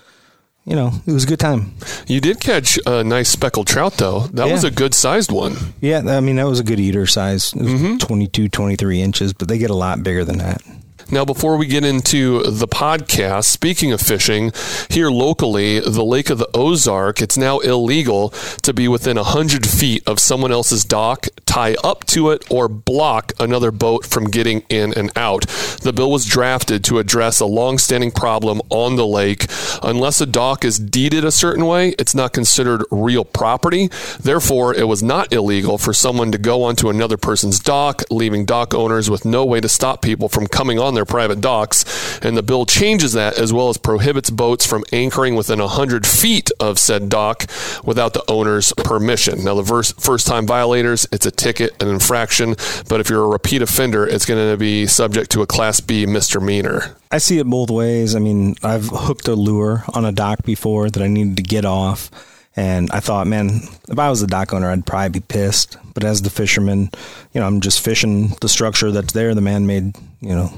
you 0.64 0.76
know, 0.76 0.92
it 1.06 1.12
was 1.12 1.24
a 1.24 1.26
good 1.26 1.40
time. 1.40 1.74
You 2.06 2.20
did 2.20 2.40
catch 2.40 2.78
a 2.86 3.02
nice 3.02 3.28
speckled 3.28 3.66
trout, 3.66 3.94
though. 3.94 4.20
That 4.28 4.50
was 4.50 4.64
a 4.64 4.70
good 4.70 4.94
sized 4.94 5.30
one. 5.30 5.54
Yeah, 5.80 6.02
I 6.06 6.20
mean, 6.20 6.36
that 6.36 6.46
was 6.46 6.60
a 6.60 6.64
good 6.64 6.80
eater 6.80 7.06
size. 7.06 7.52
It 7.52 7.62
was 7.62 7.72
mm-hmm. 7.72 7.96
22, 7.98 8.48
23 8.48 9.00
inches, 9.00 9.32
but 9.32 9.48
they 9.48 9.58
get 9.58 9.70
a 9.70 9.74
lot 9.74 10.02
bigger 10.02 10.24
than 10.24 10.38
that. 10.38 10.62
Now, 11.08 11.24
before 11.24 11.56
we 11.56 11.66
get 11.66 11.84
into 11.84 12.42
the 12.42 12.66
podcast, 12.66 13.44
speaking 13.44 13.92
of 13.92 14.00
fishing, 14.00 14.50
here 14.90 15.08
locally, 15.08 15.78
the 15.78 16.04
Lake 16.04 16.30
of 16.30 16.38
the 16.38 16.48
Ozark, 16.52 17.22
it's 17.22 17.38
now 17.38 17.60
illegal 17.60 18.30
to 18.62 18.72
be 18.72 18.88
within 18.88 19.16
100 19.16 19.68
feet 19.68 20.02
of 20.04 20.18
someone 20.18 20.50
else's 20.50 20.84
dock, 20.84 21.28
tie 21.56 21.74
up 21.82 22.04
to 22.04 22.28
it, 22.30 22.44
or 22.50 22.68
block 22.68 23.32
another 23.40 23.70
boat 23.70 24.04
from 24.04 24.24
getting 24.24 24.62
in 24.68 24.92
and 24.92 25.10
out. 25.16 25.46
The 25.82 25.92
bill 25.92 26.10
was 26.10 26.26
drafted 26.26 26.84
to 26.84 26.98
address 26.98 27.40
a 27.40 27.46
long-standing 27.46 28.10
problem 28.10 28.60
on 28.68 28.96
the 28.96 29.06
lake. 29.06 29.46
Unless 29.82 30.20
a 30.20 30.26
dock 30.26 30.66
is 30.66 30.78
deeded 30.78 31.24
a 31.24 31.30
certain 31.30 31.64
way, 31.64 31.94
it's 31.98 32.14
not 32.14 32.34
considered 32.34 32.84
real 32.90 33.24
property. 33.24 33.88
Therefore, 34.20 34.74
it 34.74 34.86
was 34.86 35.02
not 35.02 35.32
illegal 35.32 35.78
for 35.78 35.94
someone 35.94 36.30
to 36.32 36.38
go 36.38 36.62
onto 36.62 36.90
another 36.90 37.16
person's 37.16 37.58
dock, 37.58 38.02
leaving 38.10 38.44
dock 38.44 38.74
owners 38.74 39.08
with 39.08 39.24
no 39.24 39.42
way 39.42 39.60
to 39.60 39.68
stop 39.68 40.02
people 40.02 40.28
from 40.28 40.46
coming 40.46 40.78
on 40.78 40.92
their 40.92 41.06
private 41.06 41.40
docks. 41.40 42.18
And 42.20 42.36
the 42.36 42.42
bill 42.42 42.66
changes 42.66 43.14
that 43.14 43.38
as 43.38 43.50
well 43.50 43.70
as 43.70 43.78
prohibits 43.78 44.28
boats 44.28 44.66
from 44.66 44.84
anchoring 44.92 45.34
within 45.34 45.60
100 45.60 46.06
feet 46.06 46.50
of 46.60 46.78
said 46.78 47.08
dock 47.08 47.46
without 47.82 48.12
the 48.12 48.24
owner's 48.28 48.74
permission. 48.74 49.42
Now, 49.44 49.54
the 49.54 49.94
first 49.98 50.26
time 50.26 50.46
violators, 50.46 51.06
it's 51.10 51.24
a 51.24 51.45
ticket, 51.46 51.80
an 51.80 51.88
infraction. 51.88 52.56
But 52.88 53.00
if 53.00 53.08
you're 53.08 53.24
a 53.24 53.28
repeat 53.28 53.62
offender, 53.62 54.04
it's 54.04 54.26
going 54.26 54.50
to 54.50 54.56
be 54.56 54.86
subject 54.86 55.30
to 55.32 55.42
a 55.42 55.46
Class 55.46 55.78
B 55.78 56.04
misdemeanor. 56.04 56.96
I 57.12 57.18
see 57.18 57.38
it 57.38 57.46
both 57.46 57.70
ways. 57.70 58.16
I 58.16 58.18
mean, 58.18 58.56
I've 58.64 58.88
hooked 58.88 59.28
a 59.28 59.34
lure 59.34 59.84
on 59.94 60.04
a 60.04 60.10
dock 60.10 60.42
before 60.44 60.90
that 60.90 61.02
I 61.02 61.06
needed 61.06 61.36
to 61.36 61.44
get 61.44 61.64
off. 61.64 62.10
And 62.56 62.90
I 62.90 63.00
thought, 63.00 63.26
man, 63.26 63.60
if 63.88 63.98
I 63.98 64.10
was 64.10 64.22
the 64.22 64.26
dock 64.26 64.52
owner, 64.52 64.70
I'd 64.70 64.86
probably 64.86 65.20
be 65.20 65.26
pissed. 65.26 65.76
But 65.94 66.04
as 66.04 66.22
the 66.22 66.30
fisherman, 66.30 66.90
you 67.32 67.40
know, 67.40 67.46
I'm 67.46 67.60
just 67.60 67.84
fishing 67.84 68.30
the 68.40 68.48
structure 68.48 68.90
that's 68.90 69.12
there, 69.12 69.34
the 69.34 69.40
man 69.40 69.66
made, 69.66 69.94
you 70.20 70.34
know, 70.34 70.50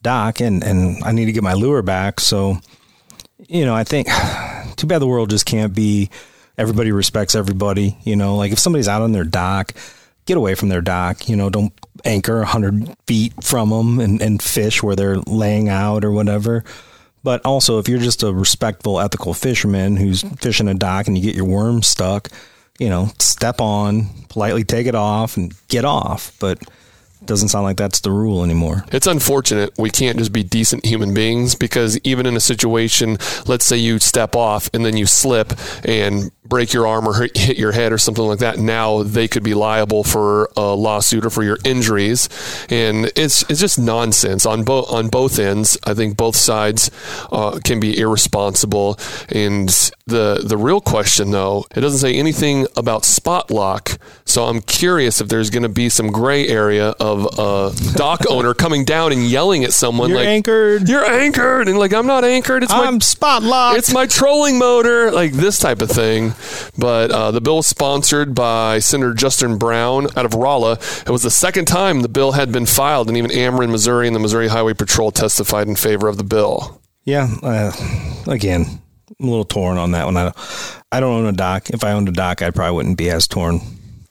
dock, 0.00 0.40
and, 0.40 0.62
and 0.64 1.02
I 1.04 1.12
need 1.12 1.26
to 1.26 1.32
get 1.32 1.42
my 1.42 1.54
lure 1.54 1.82
back. 1.82 2.20
So, 2.20 2.58
you 3.48 3.66
know, 3.66 3.74
I 3.74 3.84
think 3.84 4.06
too 4.76 4.86
bad 4.86 5.00
the 5.00 5.06
world 5.06 5.28
just 5.28 5.44
can't 5.44 5.74
be 5.74 6.08
everybody 6.56 6.92
respects 6.92 7.34
everybody. 7.34 7.98
You 8.04 8.16
know, 8.16 8.36
like 8.36 8.52
if 8.52 8.58
somebody's 8.58 8.88
out 8.88 9.02
on 9.02 9.12
their 9.12 9.24
dock, 9.24 9.74
get 10.30 10.36
away 10.36 10.54
from 10.54 10.68
their 10.68 10.80
dock. 10.80 11.28
You 11.28 11.34
know, 11.34 11.50
don't 11.50 11.72
anchor 12.04 12.36
100 12.38 12.94
feet 13.08 13.32
from 13.42 13.70
them 13.70 13.98
and, 13.98 14.22
and 14.22 14.40
fish 14.40 14.80
where 14.80 14.94
they're 14.94 15.18
laying 15.18 15.68
out 15.68 16.04
or 16.04 16.12
whatever. 16.12 16.64
But 17.24 17.44
also, 17.44 17.80
if 17.80 17.88
you're 17.88 17.98
just 17.98 18.22
a 18.22 18.32
respectful, 18.32 19.00
ethical 19.00 19.34
fisherman 19.34 19.96
who's 19.96 20.22
fishing 20.38 20.68
a 20.68 20.74
dock 20.74 21.08
and 21.08 21.18
you 21.18 21.24
get 21.24 21.34
your 21.34 21.46
worm 21.46 21.82
stuck, 21.82 22.28
you 22.78 22.88
know, 22.88 23.10
step 23.18 23.60
on, 23.60 24.06
politely 24.28 24.62
take 24.62 24.86
it 24.86 24.94
off 24.94 25.36
and 25.36 25.52
get 25.66 25.84
off. 25.84 26.32
But 26.38 26.62
doesn't 27.30 27.48
sound 27.48 27.64
like 27.64 27.76
that's 27.76 28.00
the 28.00 28.10
rule 28.10 28.42
anymore. 28.42 28.84
It's 28.90 29.06
unfortunate 29.06 29.72
we 29.78 29.88
can't 29.88 30.18
just 30.18 30.32
be 30.32 30.42
decent 30.42 30.84
human 30.84 31.14
beings 31.14 31.54
because 31.54 31.96
even 32.00 32.26
in 32.26 32.36
a 32.36 32.40
situation, 32.40 33.18
let's 33.46 33.64
say 33.64 33.76
you 33.76 34.00
step 34.00 34.34
off 34.34 34.68
and 34.74 34.84
then 34.84 34.96
you 34.96 35.06
slip 35.06 35.52
and 35.84 36.32
break 36.50 36.72
your 36.72 36.86
arm 36.86 37.08
or 37.08 37.14
hit 37.14 37.56
your 37.56 37.70
head 37.72 37.92
or 37.92 37.98
something 37.98 38.24
like 38.24 38.40
that, 38.40 38.58
now 38.58 39.04
they 39.04 39.28
could 39.28 39.44
be 39.44 39.54
liable 39.54 40.02
for 40.02 40.50
a 40.56 40.74
lawsuit 40.74 41.24
or 41.24 41.30
for 41.30 41.44
your 41.44 41.56
injuries, 41.64 42.28
and 42.68 43.06
it's 43.16 43.48
it's 43.48 43.60
just 43.60 43.78
nonsense 43.78 44.44
on 44.44 44.64
both 44.64 44.90
on 44.90 45.08
both 45.08 45.38
ends. 45.38 45.78
I 45.84 45.94
think 45.94 46.16
both 46.16 46.36
sides 46.36 46.90
uh, 47.30 47.60
can 47.64 47.80
be 47.80 47.98
irresponsible, 47.98 48.98
and 49.30 49.68
the 50.06 50.42
the 50.44 50.58
real 50.58 50.80
question 50.80 51.30
though, 51.30 51.64
it 51.74 51.80
doesn't 51.80 52.00
say 52.00 52.14
anything 52.14 52.66
about 52.76 53.04
spot 53.04 53.50
lock. 53.50 53.92
So 54.30 54.44
I'm 54.44 54.60
curious 54.60 55.20
if 55.20 55.28
there's 55.28 55.50
going 55.50 55.64
to 55.64 55.68
be 55.68 55.88
some 55.88 56.12
gray 56.12 56.46
area 56.46 56.90
of 57.00 57.26
a 57.36 57.72
dock 57.96 58.20
owner 58.30 58.54
coming 58.54 58.84
down 58.84 59.10
and 59.10 59.26
yelling 59.26 59.64
at 59.64 59.72
someone 59.72 60.10
You're 60.10 60.18
like 60.18 60.28
anchored. 60.28 60.88
You're 60.88 61.04
anchored, 61.04 61.66
and 61.66 61.76
like 61.76 61.92
I'm 61.92 62.06
not 62.06 62.24
anchored. 62.24 62.62
It's 62.62 62.72
my 62.72 62.84
I'm 62.84 63.00
spot 63.00 63.42
locked. 63.42 63.78
it's 63.78 63.92
my 63.92 64.06
trolling 64.06 64.56
motor, 64.56 65.10
like 65.10 65.32
this 65.32 65.58
type 65.58 65.82
of 65.82 65.90
thing. 65.90 66.34
But 66.78 67.10
uh, 67.10 67.32
the 67.32 67.40
bill 67.40 67.56
was 67.56 67.66
sponsored 67.66 68.32
by 68.32 68.78
Senator 68.78 69.14
Justin 69.14 69.58
Brown 69.58 70.06
out 70.16 70.24
of 70.24 70.34
Rolla. 70.34 70.74
It 70.74 71.10
was 71.10 71.24
the 71.24 71.30
second 71.30 71.64
time 71.64 72.02
the 72.02 72.08
bill 72.08 72.30
had 72.30 72.52
been 72.52 72.66
filed, 72.66 73.08
and 73.08 73.16
even 73.18 73.32
Ameren, 73.32 73.70
Missouri, 73.72 74.06
and 74.06 74.14
the 74.14 74.20
Missouri 74.20 74.46
Highway 74.46 74.74
Patrol 74.74 75.10
testified 75.10 75.66
in 75.66 75.74
favor 75.74 76.06
of 76.06 76.18
the 76.18 76.24
bill. 76.24 76.80
Yeah, 77.02 77.28
uh, 77.42 77.72
again, 78.28 78.80
I'm 79.18 79.26
a 79.26 79.28
little 79.28 79.44
torn 79.44 79.76
on 79.76 79.90
that 79.90 80.04
one. 80.04 80.16
I, 80.16 80.32
I 80.92 81.00
don't 81.00 81.24
own 81.24 81.26
a 81.26 81.32
dock. 81.32 81.70
If 81.70 81.82
I 81.82 81.90
owned 81.90 82.08
a 82.08 82.12
dock, 82.12 82.42
I 82.42 82.52
probably 82.52 82.76
wouldn't 82.76 82.96
be 82.96 83.10
as 83.10 83.26
torn. 83.26 83.60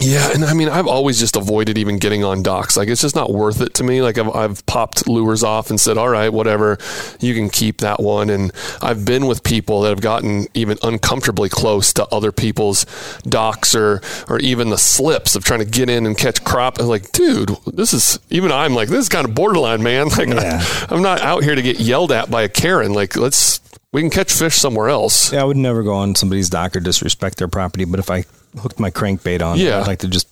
Yeah, 0.02 0.32
and 0.34 0.46
I 0.46 0.54
mean, 0.54 0.70
I've 0.70 0.88
always 0.88 1.20
just 1.20 1.36
avoided 1.36 1.78
even 1.78 1.98
getting 1.98 2.24
on 2.24 2.42
docks. 2.42 2.78
Like, 2.78 2.88
it's 2.88 3.02
just 3.02 3.16
not 3.16 3.34
worth 3.34 3.60
it 3.60 3.74
to 3.76 3.84
me. 3.84 4.02
Like, 4.02 4.18
I've, 4.18 4.30
I've 4.34 4.66
popped 4.66 5.10
lures 5.10 5.44
off 5.44 5.70
and 5.70 5.80
said, 5.80 5.98
all 5.98 6.08
right, 6.08 6.30
whatever, 6.32 6.78
you 7.20 7.34
can 7.34 7.50
keep 7.50 7.80
that 7.80 8.00
one. 8.00 8.30
And 8.30 8.54
I've 8.82 9.04
been 9.04 9.28
with 9.28 9.44
people 9.44 9.82
that 9.82 9.90
have 9.90 10.00
gotten 10.00 10.48
even 10.54 10.78
uncomfortably 10.84 11.50
close 11.50 11.92
to 11.94 12.08
other 12.14 12.32
people's 12.32 12.86
docks 13.24 13.76
or, 13.76 14.02
or 14.30 14.40
even 14.40 14.70
the 14.70 14.78
slips 14.78 15.36
of 15.36 15.44
trying 15.44 15.60
to 15.60 15.66
get 15.66 15.90
in 15.90 16.06
and 16.06 16.18
catch 16.18 16.46
crop. 16.46 16.80
I'm 16.80 16.88
like, 16.88 17.12
dude, 17.12 17.50
this 17.68 17.94
is, 17.94 18.20
even 18.30 18.54
I'm 18.54 18.74
like, 18.74 18.88
this 18.88 19.00
is 19.00 19.10
kind 19.10 19.28
of 19.28 19.36
borderline, 19.36 19.84
man. 19.84 20.08
Like, 20.18 20.30
Yeah. 20.30 20.60
I, 20.64 20.88
I'm 20.90 21.02
not 21.02 21.22
out 21.22 21.44
here 21.44 21.56
to 21.56 21.62
get 21.62 21.80
yelled 21.80 22.12
at 22.14 22.32
by 22.32 22.44
a 22.44 22.50
Karen. 22.50 22.94
Like, 22.94 23.16
let's, 23.18 23.60
we 23.92 24.02
can 24.02 24.10
catch 24.10 24.32
fish 24.32 24.56
somewhere 24.56 24.88
else. 24.88 25.34
Yeah, 25.34 25.42
I 25.42 25.44
would 25.44 25.58
never 25.58 25.84
go 25.84 25.94
on 25.94 26.16
somebody's 26.16 26.50
dock 26.50 26.76
or 26.76 26.80
disrespect 26.80 27.38
their 27.38 27.48
property. 27.48 27.86
But 27.86 28.00
if 28.00 28.10
I 28.10 28.24
hooked 28.58 28.80
my 28.80 28.90
crankbait 28.92 29.42
on, 29.42 29.58
Yeah. 29.58 29.80
I'd 29.82 29.88
like 29.88 30.00
to 30.00 30.08
just 30.08 30.28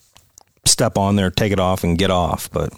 step 0.65 0.97
on 0.97 1.15
there, 1.15 1.29
take 1.31 1.51
it 1.51 1.59
off, 1.59 1.83
and 1.83 1.97
get 1.97 2.12
off. 2.12 2.50
But 2.51 2.74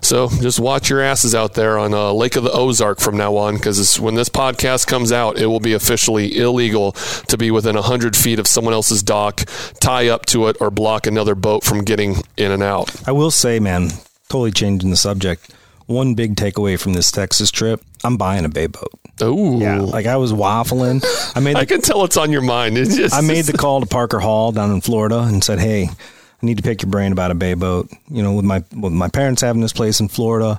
So 0.00 0.28
just 0.28 0.60
watch 0.60 0.88
your 0.90 1.00
asses 1.00 1.34
out 1.34 1.54
there 1.54 1.78
on 1.78 1.92
uh, 1.94 2.12
Lake 2.12 2.36
of 2.36 2.44
the 2.44 2.52
Ozark 2.52 3.00
from 3.00 3.16
now 3.16 3.36
on, 3.36 3.56
because 3.56 3.98
when 4.00 4.14
this 4.14 4.28
podcast 4.28 4.86
comes 4.86 5.12
out, 5.12 5.38
it 5.38 5.46
will 5.46 5.60
be 5.60 5.72
officially 5.72 6.36
illegal 6.38 6.92
to 7.28 7.36
be 7.36 7.50
within 7.50 7.74
100 7.74 8.16
feet 8.16 8.38
of 8.38 8.46
someone 8.46 8.74
else's 8.74 9.02
dock, 9.02 9.42
tie 9.80 10.08
up 10.08 10.26
to 10.26 10.48
it, 10.48 10.56
or 10.60 10.70
block 10.70 11.06
another 11.06 11.34
boat 11.34 11.64
from 11.64 11.84
getting 11.84 12.16
in 12.36 12.50
and 12.50 12.62
out. 12.62 12.90
I 13.06 13.12
will 13.12 13.30
say, 13.30 13.58
man, 13.60 13.90
totally 14.28 14.52
changing 14.52 14.90
the 14.90 14.96
subject. 14.96 15.50
One 15.86 16.14
big 16.14 16.36
takeaway 16.36 16.78
from 16.80 16.92
this 16.94 17.10
Texas 17.10 17.50
trip: 17.50 17.82
I'm 18.04 18.16
buying 18.16 18.44
a 18.44 18.48
bay 18.48 18.66
boat. 18.68 18.92
Ooh. 19.20 19.58
Yeah, 19.58 19.80
like 19.80 20.06
I 20.06 20.16
was 20.16 20.32
waffling. 20.32 21.04
I 21.36 21.40
made 21.40 21.56
I 21.56 21.64
can 21.64 21.80
tell 21.80 22.04
it's 22.04 22.16
on 22.16 22.32
your 22.32 22.42
mind. 22.42 22.78
It's 22.78 22.96
just, 22.96 23.14
I 23.14 23.20
made 23.20 23.44
the 23.44 23.52
call 23.58 23.80
to 23.80 23.86
Parker 23.86 24.18
Hall 24.18 24.52
down 24.52 24.70
in 24.72 24.80
Florida 24.80 25.20
and 25.20 25.42
said, 25.44 25.58
"Hey, 25.58 25.84
I 25.84 26.46
need 26.46 26.56
to 26.56 26.62
pick 26.62 26.82
your 26.82 26.90
brain 26.90 27.12
about 27.12 27.30
a 27.30 27.34
bay 27.34 27.54
boat. 27.54 27.90
You 28.08 28.22
know, 28.22 28.34
with 28.34 28.44
my 28.44 28.64
with 28.74 28.92
my 28.92 29.08
parents 29.08 29.42
having 29.42 29.62
this 29.62 29.72
place 29.72 30.00
in 30.00 30.08
Florida, 30.08 30.58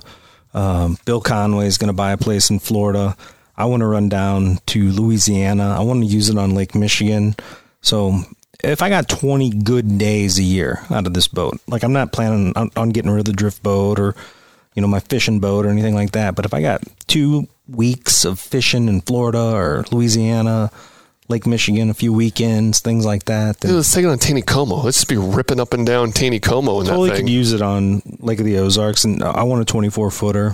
um, 0.54 0.96
Bill 1.04 1.20
Conway 1.20 1.66
is 1.66 1.78
going 1.78 1.88
to 1.88 1.94
buy 1.94 2.12
a 2.12 2.16
place 2.16 2.50
in 2.50 2.58
Florida. 2.58 3.16
I 3.56 3.66
want 3.66 3.80
to 3.80 3.86
run 3.86 4.08
down 4.08 4.58
to 4.66 4.90
Louisiana. 4.90 5.76
I 5.78 5.82
want 5.82 6.00
to 6.00 6.06
use 6.06 6.28
it 6.28 6.38
on 6.38 6.54
Lake 6.54 6.74
Michigan. 6.74 7.34
So." 7.80 8.20
If 8.62 8.80
I 8.80 8.88
got 8.88 9.10
20 9.10 9.50
good 9.50 9.98
days 9.98 10.38
a 10.38 10.42
year 10.42 10.80
out 10.88 11.06
of 11.06 11.12
this 11.12 11.28
boat, 11.28 11.60
like 11.66 11.82
I'm 11.82 11.92
not 11.92 12.12
planning 12.12 12.54
on, 12.56 12.70
on 12.76 12.90
getting 12.90 13.10
rid 13.10 13.18
of 13.18 13.24
the 13.26 13.32
drift 13.34 13.62
boat 13.62 14.00
or, 14.00 14.14
you 14.74 14.80
know, 14.80 14.88
my 14.88 15.00
fishing 15.00 15.38
boat 15.38 15.66
or 15.66 15.68
anything 15.68 15.94
like 15.94 16.12
that. 16.12 16.34
But 16.34 16.46
if 16.46 16.54
I 16.54 16.62
got 16.62 16.82
two 17.06 17.46
weeks 17.68 18.24
of 18.24 18.38
fishing 18.38 18.88
in 18.88 19.00
Florida 19.00 19.38
or 19.54 19.84
Louisiana, 19.90 20.70
Lake 21.28 21.46
Michigan, 21.46 21.88
a 21.88 21.94
few 21.94 22.12
weekends, 22.12 22.80
things 22.80 23.06
like 23.06 23.24
that, 23.24 23.60
then 23.60 23.74
Let's 23.76 23.92
take 23.92 24.04
it 24.04 24.08
on 24.08 24.18
Taneycomo. 24.18 24.84
Let's 24.84 24.98
just 24.98 25.08
be 25.08 25.16
ripping 25.16 25.58
up 25.60 25.72
and 25.72 25.86
down 25.86 26.12
Taneycomo 26.12 26.80
in 26.82 26.86
totally 26.86 27.08
that 27.10 27.16
could 27.16 27.24
thing. 27.24 27.28
use 27.32 27.52
it 27.52 27.62
on 27.62 28.02
Lake 28.20 28.40
of 28.40 28.44
the 28.44 28.58
Ozarks. 28.58 29.04
And 29.04 29.22
uh, 29.22 29.30
I 29.30 29.42
want 29.44 29.62
a 29.62 29.64
24 29.64 30.10
footer. 30.10 30.52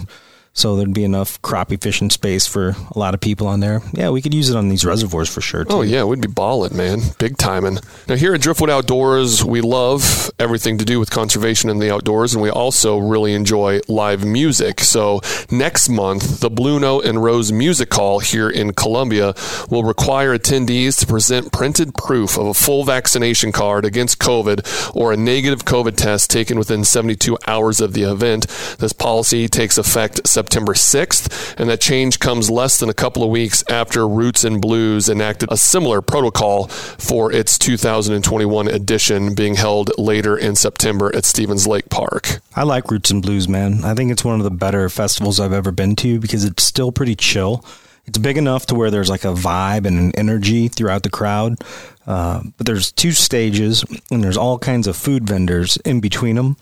So 0.52 0.76
there'd 0.76 0.92
be 0.92 1.04
enough 1.04 1.40
crappie 1.42 1.80
fishing 1.80 2.11
space 2.11 2.47
for 2.47 2.75
a 2.95 2.99
lot 2.99 3.14
of 3.14 3.21
people 3.21 3.47
on 3.47 3.61
there. 3.61 3.83
Yeah, 3.92 4.11
we 4.11 4.21
could 4.21 4.35
use 4.35 4.50
it 4.50 4.57
on 4.57 4.69
these 4.69 4.85
reservoirs 4.85 5.33
for 5.33 5.40
sure. 5.40 5.62
Oh, 5.62 5.64
too. 5.64 5.75
Oh 5.76 5.83
yeah, 5.83 6.04
we'd 6.04 6.21
be 6.21 6.28
balling, 6.28 6.76
man, 6.76 7.00
big 7.19 7.38
timing. 7.38 7.78
Now 8.09 8.16
here 8.16 8.35
at 8.35 8.40
Driftwood 8.40 8.69
Outdoors, 8.69 9.45
we 9.45 9.61
love 9.61 10.30
everything 10.38 10.78
to 10.78 10.85
do 10.85 10.99
with 10.99 11.11
conservation 11.11 11.71
in 11.71 11.78
the 11.78 11.92
outdoors, 11.92 12.35
and 12.35 12.42
we 12.42 12.50
also 12.50 12.99
really 12.99 13.33
enjoy 13.35 13.80
live 13.88 14.25
music. 14.25 14.80
So 14.80 15.21
next 15.50 15.88
month, 15.88 16.40
the 16.40 16.50
Blue 16.50 16.80
Note 16.80 17.04
and 17.04 17.23
Rose 17.23 17.52
Music 17.52 17.92
Hall 17.95 18.19
here 18.19 18.50
in 18.50 18.73
Columbia 18.73 19.35
will 19.71 19.85
require 19.85 20.37
attendees 20.37 20.99
to 20.99 21.07
present 21.07 21.52
printed 21.52 21.95
proof 21.95 22.37
of 22.37 22.47
a 22.49 22.54
full 22.54 22.85
vaccination 22.85 23.52
card 23.52 23.85
against 23.85 24.19
COVID 24.19 24.97
or 24.97 25.12
a 25.12 25.16
negative 25.16 25.64
COVID 25.64 25.97
test 25.97 26.28
taken 26.28 26.59
within 26.59 26.85
72 26.85 27.38
hours 27.47 27.80
of 27.80 27.92
the 27.92 28.02
event. 28.02 28.47
This 28.78 28.92
policy 28.92 29.47
takes 29.47 29.78
effect 29.78 30.26
September 30.41 30.73
6th, 30.73 31.55
and 31.61 31.69
that 31.69 31.83
change 31.83 32.19
comes 32.19 32.49
less 32.49 32.81
than 32.81 32.89
a 32.89 32.95
couple 32.95 33.23
of 33.23 33.29
weeks 33.29 33.63
after 33.69 34.09
Roots 34.09 34.43
and 34.43 34.59
Blues 34.59 35.11
enacted 35.11 35.51
a 35.53 35.57
similar 35.59 36.01
protocol 36.01 36.69
for 36.69 37.31
its 37.31 37.59
2021 37.59 38.67
edition 38.67 39.35
being 39.35 39.57
held 39.57 39.91
later 39.99 40.39
in 40.39 40.57
September 40.57 41.15
at 41.15 41.27
Stephens 41.27 41.67
Lake 41.67 41.91
Park. 41.91 42.41
I 42.57 42.63
like 42.63 42.91
Roots 42.91 43.11
and 43.11 43.21
Blues, 43.21 43.49
man. 43.51 43.85
I 43.85 43.93
think 43.93 44.11
it's 44.11 44.25
one 44.25 44.41
of 44.41 44.45
the 44.45 44.51
better 44.51 44.89
festivals 44.89 45.39
I've 45.39 45.53
ever 45.53 45.73
been 45.73 45.95
to 45.97 46.19
because 46.19 46.47
it's 46.47 46.63
still 46.63 46.91
pretty 46.91 47.17
chill. 47.17 47.63
It's 48.07 48.17
big 48.17 48.39
enough 48.39 48.65
to 48.67 48.75
where 48.75 48.91
there's 48.91 49.11
like 49.11 49.25
a 49.25 49.35
vibe 49.35 49.85
and 49.85 49.99
an 49.99 50.13
energy 50.17 50.69
throughout 50.69 51.03
the 51.03 51.11
crowd. 51.11 51.59
Uh, 52.07 52.45
but 52.57 52.65
there's 52.65 52.93
two 52.93 53.13
stages 53.13 53.85
and 54.11 54.25
there's 54.25 54.39
all 54.39 54.59
kinds 54.59 54.87
of 54.87 54.97
food 54.97 55.29
vendors 55.29 55.77
in 55.85 56.01
between 56.01 56.37
them. 56.37 56.57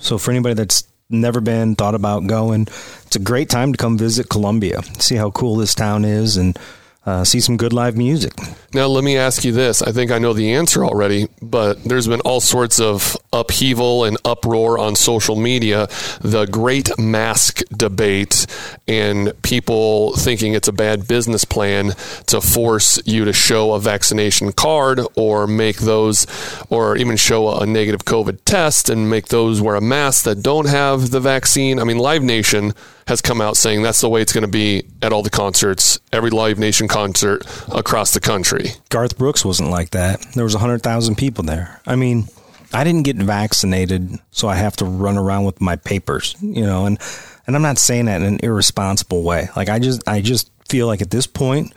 So 0.00 0.18
for 0.18 0.32
anybody 0.32 0.54
that's 0.54 0.82
never 1.12 1.40
been, 1.40 1.74
thought 1.74 1.94
about 1.94 2.26
going, 2.26 2.62
it's 3.06 3.16
a 3.16 3.20
great 3.20 3.48
time 3.48 3.72
to 3.72 3.78
come 3.78 3.98
visit 3.98 4.28
Columbia, 4.28 4.82
see 4.98 5.16
how 5.16 5.30
cool 5.30 5.56
this 5.56 5.74
town 5.74 6.04
is, 6.04 6.36
and 6.36 6.58
uh, 7.04 7.24
see 7.24 7.40
some 7.40 7.56
good 7.56 7.72
live 7.72 7.96
music. 7.96 8.32
Now, 8.74 8.86
let 8.86 9.04
me 9.04 9.16
ask 9.16 9.44
you 9.44 9.52
this. 9.52 9.82
I 9.82 9.92
think 9.92 10.10
I 10.10 10.18
know 10.18 10.32
the 10.32 10.52
answer 10.52 10.84
already, 10.84 11.28
but 11.42 11.82
there's 11.84 12.06
been 12.06 12.20
all 12.20 12.40
sorts 12.40 12.80
of 12.80 13.16
upheaval 13.32 14.04
and 14.04 14.16
uproar 14.24 14.78
on 14.78 14.94
social 14.94 15.36
media. 15.36 15.88
The 16.20 16.46
great 16.46 16.96
mask 16.98 17.62
debate, 17.76 18.46
and 18.86 19.32
people 19.42 20.16
thinking 20.16 20.54
it's 20.54 20.68
a 20.68 20.72
bad 20.72 21.08
business 21.08 21.44
plan 21.44 21.92
to 22.26 22.40
force 22.40 23.00
you 23.04 23.24
to 23.24 23.32
show 23.32 23.72
a 23.72 23.80
vaccination 23.80 24.52
card 24.52 25.00
or 25.16 25.46
make 25.46 25.78
those, 25.78 26.26
or 26.70 26.96
even 26.96 27.16
show 27.16 27.58
a 27.58 27.66
negative 27.66 28.04
COVID 28.04 28.38
test 28.44 28.88
and 28.88 29.10
make 29.10 29.28
those 29.28 29.60
wear 29.60 29.74
a 29.74 29.80
mask 29.80 30.24
that 30.24 30.42
don't 30.42 30.68
have 30.68 31.10
the 31.10 31.20
vaccine. 31.20 31.80
I 31.80 31.84
mean, 31.84 31.98
Live 31.98 32.22
Nation 32.22 32.72
has 33.06 33.20
come 33.20 33.40
out 33.40 33.56
saying 33.56 33.82
that's 33.82 34.00
the 34.00 34.08
way 34.08 34.22
it's 34.22 34.32
going 34.32 34.42
to 34.42 34.48
be 34.48 34.84
at 35.02 35.12
all 35.12 35.22
the 35.22 35.30
concerts, 35.30 35.98
every 36.12 36.30
Live 36.30 36.58
Nation 36.58 36.88
concert 36.92 37.46
across 37.72 38.12
the 38.12 38.20
country. 38.20 38.70
Garth 38.88 39.16
Brooks 39.18 39.44
wasn't 39.44 39.70
like 39.70 39.90
that. 39.90 40.24
There 40.34 40.44
was 40.44 40.54
100,000 40.54 41.16
people 41.16 41.44
there. 41.44 41.80
I 41.86 41.96
mean, 41.96 42.28
I 42.72 42.84
didn't 42.84 43.02
get 43.02 43.16
vaccinated, 43.16 44.18
so 44.30 44.48
I 44.48 44.54
have 44.54 44.76
to 44.76 44.84
run 44.84 45.18
around 45.18 45.44
with 45.44 45.60
my 45.60 45.76
papers, 45.76 46.34
you 46.40 46.64
know, 46.64 46.86
and 46.86 46.98
and 47.46 47.56
I'm 47.56 47.62
not 47.62 47.78
saying 47.78 48.06
that 48.06 48.22
in 48.22 48.26
an 48.26 48.40
irresponsible 48.42 49.22
way. 49.22 49.48
Like 49.56 49.68
I 49.68 49.78
just 49.78 50.06
I 50.08 50.20
just 50.20 50.50
feel 50.68 50.86
like 50.86 51.02
at 51.02 51.10
this 51.10 51.26
point, 51.26 51.74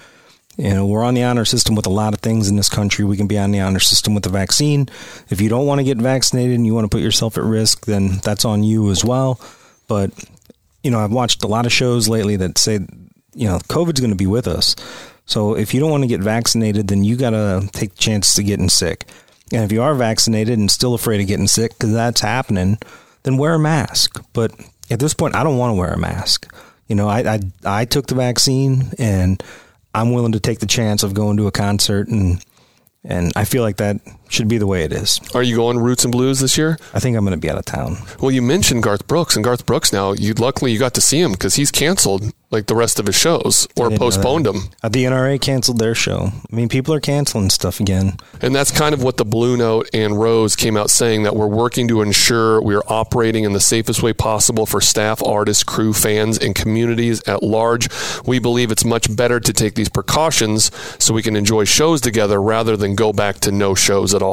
you 0.57 0.69
know, 0.69 0.85
we're 0.85 1.03
on 1.03 1.13
the 1.13 1.23
honor 1.23 1.43
system 1.43 1.75
with 1.75 1.85
a 1.85 1.89
lot 1.91 2.13
of 2.13 2.21
things 2.21 2.47
in 2.47 2.55
this 2.55 2.69
country. 2.69 3.03
We 3.03 3.17
can 3.17 3.27
be 3.27 3.37
on 3.37 3.51
the 3.51 3.59
honor 3.59 3.79
system 3.79 4.13
with 4.13 4.23
the 4.23 4.29
vaccine. 4.29 4.87
If 5.29 5.41
you 5.41 5.49
don't 5.49 5.65
want 5.65 5.79
to 5.79 5.83
get 5.83 5.97
vaccinated 5.97 6.55
and 6.55 6.65
you 6.65 6.73
want 6.73 6.85
to 6.85 6.95
put 6.95 7.03
yourself 7.03 7.37
at 7.37 7.43
risk, 7.43 7.85
then 7.85 8.19
that's 8.23 8.45
on 8.45 8.63
you 8.63 8.89
as 8.89 9.03
well. 9.03 9.41
But 9.87 10.11
you 10.81 10.91
know, 10.91 10.99
I've 10.99 11.11
watched 11.11 11.43
a 11.43 11.47
lot 11.47 11.65
of 11.65 11.73
shows 11.73 12.07
lately 12.07 12.37
that 12.37 12.57
say, 12.57 12.79
you 13.35 13.47
know, 13.47 13.59
COVID's 13.59 13.99
going 13.99 14.11
to 14.11 14.15
be 14.15 14.27
with 14.27 14.47
us. 14.47 14.75
So 15.25 15.55
if 15.55 15.73
you 15.73 15.79
don't 15.79 15.91
want 15.91 16.03
to 16.03 16.07
get 16.07 16.21
vaccinated, 16.21 16.87
then 16.87 17.03
you 17.03 17.15
got 17.15 17.31
to 17.31 17.67
take 17.73 17.91
the 17.91 17.97
chance 17.97 18.35
to 18.35 18.43
getting 18.43 18.69
sick. 18.69 19.05
And 19.51 19.63
if 19.63 19.71
you 19.71 19.81
are 19.81 19.93
vaccinated 19.93 20.57
and 20.57 20.71
still 20.71 20.93
afraid 20.93 21.21
of 21.21 21.27
getting 21.27 21.47
sick, 21.47 21.73
because 21.73 21.93
that's 21.93 22.21
happening, 22.21 22.77
then 23.23 23.37
wear 23.37 23.55
a 23.55 23.59
mask. 23.59 24.23
But 24.33 24.53
at 24.89 24.99
this 24.99 25.13
point, 25.13 25.35
I 25.35 25.43
don't 25.43 25.57
want 25.57 25.71
to 25.71 25.79
wear 25.79 25.91
a 25.91 25.97
mask. 25.97 26.51
You 26.87 26.95
know, 26.95 27.07
I, 27.07 27.35
I, 27.35 27.39
I 27.65 27.85
took 27.85 28.07
the 28.07 28.15
vaccine 28.15 28.91
and 28.97 29.41
I'm 29.93 30.11
willing 30.11 30.33
to 30.33 30.39
take 30.39 30.59
the 30.59 30.65
chance 30.65 31.03
of 31.03 31.13
going 31.13 31.37
to 31.37 31.47
a 31.47 31.51
concert 31.51 32.07
and 32.07 32.43
and 33.07 33.31
I 33.35 33.45
feel 33.45 33.61
like 33.61 33.77
that 33.77 33.97
should 34.35 34.47
be 34.47 34.57
the 34.57 34.67
way 34.67 34.83
it 34.83 34.91
is. 34.91 35.19
Are 35.33 35.41
you 35.41 35.55
going 35.55 35.79
Roots 35.79 36.03
and 36.03 36.11
Blues 36.11 36.39
this 36.39 36.57
year? 36.57 36.77
I 36.93 36.99
think 36.99 37.17
I'm 37.17 37.23
going 37.23 37.39
to 37.39 37.41
be 37.41 37.49
out 37.49 37.57
of 37.57 37.65
town. 37.65 37.97
Well, 38.19 38.31
you 38.31 38.41
mentioned 38.41 38.83
Garth 38.83 39.07
Brooks, 39.07 39.35
and 39.35 39.43
Garth 39.43 39.65
Brooks 39.65 39.93
now, 39.93 40.11
you 40.11 40.33
luckily 40.33 40.71
you 40.71 40.79
got 40.79 40.93
to 40.95 41.01
see 41.01 41.21
him 41.21 41.31
because 41.31 41.55
he's 41.55 41.71
canceled 41.71 42.33
like 42.51 42.67
the 42.67 42.75
rest 42.75 42.99
of 42.99 43.05
his 43.05 43.15
shows 43.15 43.67
or 43.75 43.89
postponed 43.91 44.45
them. 44.45 44.69
Uh, 44.81 44.89
the 44.89 45.03
NRA 45.03 45.39
canceled 45.41 45.79
their 45.79 45.93
show. 45.93 46.31
I 46.51 46.55
mean, 46.55 46.69
people 46.69 46.93
are 46.93 47.01
canceling 47.01 47.49
stuff 47.49 47.79
again. 47.79 48.17
And 48.41 48.55
that's 48.55 48.71
kind 48.71 48.93
of 48.93 49.03
what 49.03 49.17
the 49.17 49.25
Blue 49.25 49.57
Note 49.57 49.89
and 49.93 50.17
Rose 50.19 50.55
came 50.55 50.77
out 50.77 50.89
saying 50.89 51.23
that 51.23 51.35
we're 51.35 51.47
working 51.47 51.87
to 51.89 52.01
ensure 52.01 52.61
we 52.61 52.75
are 52.75 52.83
operating 52.87 53.43
in 53.43 53.53
the 53.53 53.59
safest 53.59 54.01
way 54.01 54.13
possible 54.13 54.65
for 54.65 54.79
staff, 54.79 55.21
artists, 55.23 55.63
crew, 55.63 55.91
fans, 55.91 56.37
and 56.37 56.55
communities 56.55 57.21
at 57.27 57.43
large. 57.43 57.89
We 58.25 58.39
believe 58.39 58.71
it's 58.71 58.85
much 58.85 59.13
better 59.13 59.39
to 59.39 59.53
take 59.53 59.75
these 59.75 59.89
precautions 59.89 60.71
so 60.97 61.13
we 61.13 61.23
can 61.23 61.35
enjoy 61.35 61.65
shows 61.65 61.99
together 61.99 62.41
rather 62.41 62.77
than 62.77 62.95
go 62.95 63.11
back 63.11 63.39
to 63.41 63.51
no 63.51 63.75
shows 63.75 64.13
at 64.13 64.21
all. 64.21 64.24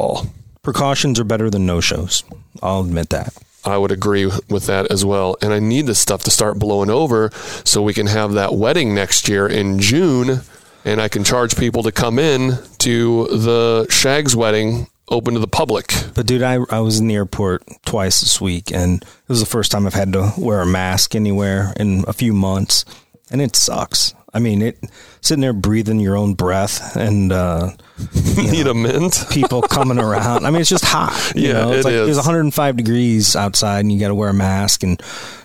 Precautions 0.62 1.18
are 1.18 1.24
better 1.24 1.50
than 1.50 1.66
no 1.66 1.81
shows. 1.81 2.22
I'll 2.62 2.81
admit 2.81 3.11
that. 3.11 3.37
I 3.64 3.76
would 3.76 3.92
agree 3.92 4.26
with 4.26 4.66
that 4.66 4.90
as 4.90 5.05
well. 5.05 5.37
And 5.40 5.52
I 5.52 5.59
need 5.59 5.87
this 5.87 5.98
stuff 5.98 6.22
to 6.24 6.31
start 6.31 6.59
blowing 6.59 6.90
over 6.90 7.31
so 7.64 7.83
we 7.83 7.94
can 7.94 8.07
have 8.07 8.33
that 8.33 8.55
wedding 8.55 8.94
next 8.94 9.28
year 9.28 9.46
in 9.46 9.78
June 9.78 10.40
and 10.85 11.00
I 11.00 11.09
can 11.09 11.22
charge 11.22 11.57
people 11.57 11.83
to 11.85 11.92
come 11.92 12.18
in 12.18 12.59
to 12.78 13.26
the 13.28 13.87
Shags 13.88 14.35
wedding 14.35 14.88
open 15.09 15.35
to 15.35 15.40
the 15.40 15.46
public. 15.46 15.92
But 16.14 16.26
dude, 16.26 16.42
I, 16.42 16.59
I 16.70 16.81
was 16.81 16.98
in 16.98 17.07
the 17.07 17.14
airport 17.14 17.62
twice 17.85 18.20
this 18.20 18.40
week 18.40 18.72
and 18.72 19.02
it 19.02 19.28
was 19.28 19.40
the 19.40 19.46
first 19.46 19.70
time 19.70 19.87
I've 19.87 19.94
had 19.94 20.12
to 20.14 20.33
wear 20.37 20.61
a 20.61 20.66
mask 20.66 21.14
anywhere 21.14 21.72
in 21.76 22.05
a 22.09 22.12
few 22.12 22.33
months 22.33 22.85
and 23.31 23.40
it 23.40 23.55
sucks. 23.55 24.14
I 24.35 24.38
mean, 24.38 24.62
it 24.62 24.79
sitting 25.21 25.42
there 25.42 25.53
breathing 25.53 26.01
your 26.01 26.16
own 26.16 26.35
breath 26.35 26.97
and 26.97 27.31
uh, 27.33 27.71
need 28.37 28.64
know, 28.64 28.71
a 28.71 28.75
mint. 28.75 29.25
people 29.31 29.61
coming 29.62 29.99
around. 29.99 30.47
I 30.47 30.51
mean, 30.51 30.61
it's 30.62 30.71
just 30.71 30.85
hot. 30.85 31.33
yeah, 31.37 31.53
know? 31.53 31.73
it's 31.73 31.85
it 31.87 31.90
like 31.90 32.09
is. 32.09 32.16
105 32.16 32.77
degrees 32.77 33.37
outside, 33.37 33.81
and 33.81 33.92
you 33.92 34.01
got 34.01 34.09
to 34.09 34.14
wear 34.14 34.31
a 34.31 34.35
mask, 34.35 34.83
and 34.83 35.01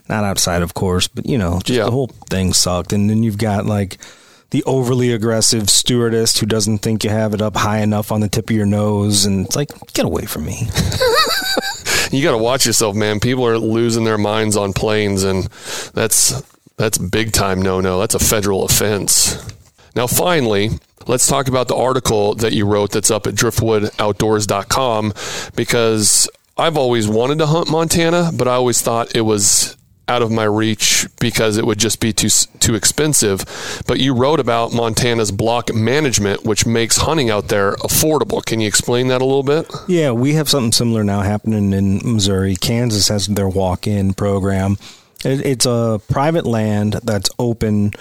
not 0.08 0.24
outside, 0.24 0.62
of 0.62 0.74
course, 0.74 1.08
but 1.08 1.26
you 1.26 1.38
know, 1.38 1.60
just 1.64 1.78
Yeah. 1.78 1.84
the 1.86 1.92
whole 1.92 2.08
thing 2.30 2.54
sucked. 2.54 2.94
And 2.94 3.10
then 3.10 3.24
you've 3.24 3.38
got 3.38 3.66
like 3.66 3.98
the 4.52 4.64
overly 4.64 5.12
aggressive 5.12 5.70
stewardess 5.70 6.40
who 6.40 6.46
doesn't 6.46 6.78
think 6.78 7.04
you 7.04 7.10
have 7.10 7.34
it 7.34 7.42
up 7.42 7.58
high 7.58 7.80
enough 7.80 8.14
on 8.14 8.22
the 8.22 8.30
tip 8.30 8.50
of 8.50 8.56
your 8.56 8.66
nose, 8.66 9.26
and 9.26 9.46
it's 9.48 9.56
like, 9.58 9.70
get 9.94 10.06
away 10.06 10.26
from 10.26 10.46
me. 10.46 10.70
You 12.10 12.24
got 12.24 12.32
to 12.32 12.38
watch 12.38 12.66
yourself, 12.66 12.96
man. 12.96 13.20
People 13.20 13.46
are 13.46 13.58
losing 13.58 14.06
their 14.06 14.18
minds 14.18 14.56
on 14.56 14.72
planes, 14.72 15.26
and 15.26 15.44
that's 15.94 16.42
that's 16.78 16.98
big 16.98 17.32
time 17.32 17.62
no 17.62 17.82
no. 17.82 18.00
That's 18.00 18.16
a 18.16 18.20
federal 18.20 18.64
offense. 18.64 19.38
Now, 19.96 20.06
finally, 20.06 20.70
let's 21.08 21.28
talk 21.28 21.48
about 21.48 21.68
the 21.68 21.76
article 21.76 22.36
that 22.36 22.54
you 22.54 22.66
wrote 22.68 22.92
that's 22.92 23.10
up 23.10 23.26
at 23.26 23.34
driftwoodoutdoors.com 23.34 25.14
because 25.56 26.30
I've 26.58 26.78
always 26.78 27.08
wanted 27.08 27.40
to 27.40 27.48
hunt 27.48 27.70
Montana, 27.72 28.32
but 28.34 28.48
I 28.48 28.54
always 28.54 28.82
thought 28.82 29.16
it 29.16 29.22
was 29.22 29.76
out 30.10 30.22
of 30.22 30.32
my 30.32 30.44
reach 30.46 31.06
because 31.20 31.58
it 31.58 31.66
would 31.66 31.78
just 31.78 32.00
be 32.00 32.14
too 32.14 32.30
too 32.60 32.76
expensive. 32.76 33.44
But 33.88 34.00
you 34.00 34.14
wrote 34.14 34.40
about 34.40 34.72
Montana's 34.74 35.32
block 35.32 35.74
management, 35.74 36.46
which 36.46 36.66
makes 36.66 36.98
hunting 36.98 37.30
out 37.30 37.48
there 37.50 37.74
affordable. 37.78 38.46
Can 38.46 38.60
you 38.62 38.68
explain 38.68 39.08
that 39.08 39.22
a 39.22 39.26
little 39.26 39.44
bit? 39.44 39.72
Yeah, 39.88 40.12
we 40.12 40.34
have 40.34 40.48
something 40.48 40.72
similar 40.72 41.04
now 41.04 41.22
happening 41.22 41.74
in 41.74 42.02
Missouri. 42.04 42.56
Kansas 42.56 43.08
has 43.10 43.28
their 43.28 43.50
walk-in 43.50 44.14
program. 44.14 44.78
It, 45.26 45.46
it's 45.46 45.66
a 45.66 46.00
private 46.10 46.46
land 46.46 46.94
that's 47.04 47.30
open 47.40 47.92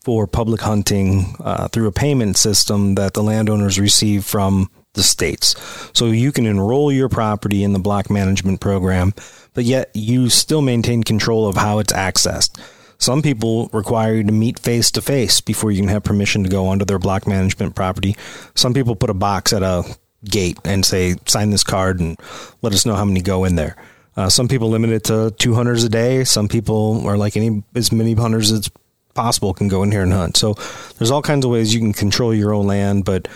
for 0.00 0.26
public 0.26 0.60
hunting 0.60 1.34
uh, 1.40 1.68
through 1.68 1.86
a 1.86 1.92
payment 1.92 2.36
system 2.36 2.94
that 2.96 3.14
the 3.14 3.22
landowners 3.22 3.80
receive 3.80 4.24
from 4.24 4.70
the 4.92 5.02
states. 5.02 5.56
So 5.92 6.06
you 6.06 6.30
can 6.30 6.46
enroll 6.46 6.92
your 6.92 7.08
property 7.08 7.64
in 7.64 7.72
the 7.72 7.78
block 7.78 8.10
management 8.10 8.60
program, 8.60 9.14
but 9.54 9.64
yet 9.64 9.90
you 9.94 10.28
still 10.28 10.62
maintain 10.62 11.02
control 11.02 11.48
of 11.48 11.56
how 11.56 11.78
it's 11.78 11.92
accessed. 11.92 12.60
Some 12.98 13.22
people 13.22 13.68
require 13.72 14.14
you 14.14 14.24
to 14.24 14.32
meet 14.32 14.58
face 14.58 14.90
to 14.92 15.02
face 15.02 15.40
before 15.40 15.70
you 15.72 15.80
can 15.80 15.88
have 15.88 16.04
permission 16.04 16.44
to 16.44 16.48
go 16.48 16.66
onto 16.68 16.84
their 16.84 16.98
block 16.98 17.26
management 17.26 17.74
property. 17.74 18.16
Some 18.54 18.72
people 18.72 18.94
put 18.94 19.10
a 19.10 19.14
box 19.14 19.52
at 19.52 19.62
a 19.62 19.82
gate 20.24 20.58
and 20.64 20.86
say, 20.86 21.16
sign 21.26 21.50
this 21.50 21.64
card 21.64 22.00
and 22.00 22.18
let 22.62 22.72
us 22.72 22.86
know 22.86 22.94
how 22.94 23.04
many 23.04 23.20
go 23.20 23.44
in 23.44 23.56
there. 23.56 23.76
Uh, 24.16 24.28
some 24.28 24.48
people 24.48 24.68
limit 24.70 24.90
it 24.90 25.04
to 25.04 25.32
two 25.38 25.54
hunters 25.54 25.84
a 25.84 25.88
day. 25.88 26.24
Some 26.24 26.48
people 26.48 27.06
are 27.06 27.16
like 27.16 27.36
any 27.36 27.62
as 27.74 27.90
many 27.90 28.14
hunters 28.14 28.52
as 28.52 28.70
possible 29.14 29.54
can 29.54 29.68
go 29.68 29.82
in 29.82 29.90
here 29.90 30.02
and 30.02 30.12
hunt. 30.12 30.36
So 30.36 30.54
there's 30.98 31.10
all 31.10 31.22
kinds 31.22 31.44
of 31.44 31.50
ways 31.50 31.72
you 31.72 31.80
can 31.80 31.92
control 31.92 32.34
your 32.34 32.52
own 32.52 32.66
land, 32.66 33.04
but 33.04 33.28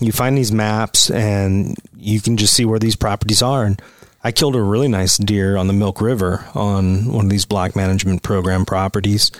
you 0.00 0.12
find 0.12 0.36
these 0.36 0.52
maps 0.52 1.10
and 1.10 1.76
you 1.96 2.20
can 2.20 2.36
just 2.36 2.54
see 2.54 2.64
where 2.64 2.78
these 2.78 2.96
properties 2.96 3.42
are. 3.42 3.64
And 3.64 3.80
I 4.24 4.32
killed 4.32 4.56
a 4.56 4.62
really 4.62 4.88
nice 4.88 5.16
deer 5.16 5.56
on 5.56 5.66
the 5.66 5.72
Milk 5.72 6.00
River 6.00 6.46
on 6.54 7.12
one 7.12 7.26
of 7.26 7.30
these 7.30 7.44
block 7.44 7.76
management 7.76 8.22
program 8.22 8.64
properties. 8.64 9.30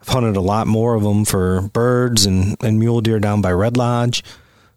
I've 0.00 0.08
hunted 0.08 0.36
a 0.36 0.40
lot 0.40 0.66
more 0.66 0.94
of 0.94 1.02
them 1.02 1.24
for 1.24 1.62
birds 1.62 2.26
and, 2.26 2.56
and 2.62 2.78
mule 2.78 3.00
deer 3.00 3.18
down 3.18 3.40
by 3.40 3.52
Red 3.52 3.76
Lodge. 3.76 4.22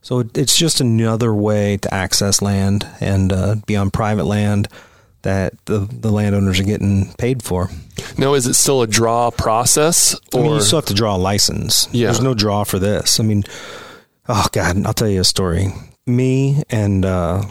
So 0.02 0.20
it, 0.20 0.38
it's 0.38 0.58
just 0.58 0.80
another 0.80 1.34
way 1.34 1.78
to 1.78 1.94
access 1.94 2.42
land 2.42 2.88
and 3.02 3.34
uh, 3.34 3.56
be 3.66 3.76
on 3.76 3.92
private 3.92 4.26
land 4.26 4.70
that 5.28 5.54
the, 5.66 5.80
the 5.80 6.10
landowners 6.10 6.58
are 6.58 6.64
getting 6.64 7.14
paid 7.16 7.44
for. 7.44 7.70
Now, 8.18 8.34
is 8.34 8.48
it 8.48 8.54
still 8.54 8.82
a 8.82 8.88
draw 8.88 9.30
process? 9.30 10.16
Or 10.34 10.40
I 10.40 10.44
mean, 10.44 10.54
you 10.54 10.62
still 10.62 10.78
have 10.78 10.86
to 10.86 10.94
draw 10.94 11.18
a 11.18 11.20
license. 11.20 11.90
Yeah. 11.92 12.06
There's 12.08 12.22
no 12.22 12.34
draw 12.34 12.64
for 12.64 12.80
this. 12.80 13.20
I 13.20 13.24
mean, 13.24 13.44
oh 14.30 14.48
God, 14.54 14.86
I'll 14.86 14.94
tell 14.94 15.10
you 15.10 15.20
a 15.20 15.26
story. 15.26 15.68
Me 16.06 16.64
and 16.70 17.04
uh, 17.04 17.44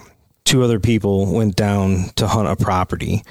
two 0.45 0.63
other 0.63 0.81
people 0.81 1.31
went 1.31 1.55
down 1.55 2.09
to 2.17 2.27
hunt 2.27 2.49
a 2.49 2.57
property, 2.57 3.23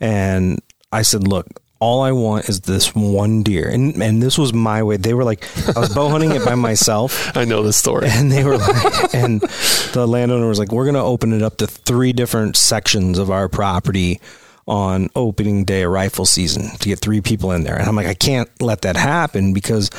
and 0.00 0.60
I 0.92 1.00
said, 1.00 1.26
"Look, 1.26 1.46
all 1.84 2.00
I 2.00 2.12
want 2.12 2.48
is 2.48 2.62
this 2.62 2.94
one 2.94 3.42
deer," 3.42 3.68
and 3.68 4.02
and 4.02 4.22
this 4.22 4.38
was 4.38 4.54
my 4.54 4.82
way. 4.82 4.96
They 4.96 5.12
were 5.12 5.22
like, 5.22 5.44
I 5.76 5.80
was 5.80 5.94
bow 5.94 6.08
hunting 6.08 6.32
it 6.32 6.42
by 6.42 6.54
myself. 6.54 7.36
I 7.36 7.44
know 7.44 7.62
the 7.62 7.74
story. 7.74 8.08
And 8.10 8.32
they 8.32 8.42
were 8.42 8.56
like, 8.56 9.14
and 9.14 9.42
the 9.92 10.06
landowner 10.08 10.48
was 10.48 10.58
like, 10.58 10.72
we're 10.72 10.84
going 10.84 10.94
to 10.94 11.02
open 11.02 11.34
it 11.34 11.42
up 11.42 11.58
to 11.58 11.66
three 11.66 12.14
different 12.14 12.56
sections 12.56 13.18
of 13.18 13.30
our 13.30 13.50
property 13.50 14.18
on 14.66 15.10
opening 15.14 15.64
day 15.64 15.82
of 15.82 15.92
rifle 15.92 16.24
season 16.24 16.74
to 16.78 16.88
get 16.88 17.00
three 17.00 17.20
people 17.20 17.52
in 17.52 17.64
there. 17.64 17.76
And 17.76 17.86
I'm 17.86 17.96
like, 17.96 18.06
I 18.06 18.14
can't 18.14 18.48
let 18.62 18.80
that 18.82 18.96
happen 18.96 19.52
because 19.52 19.90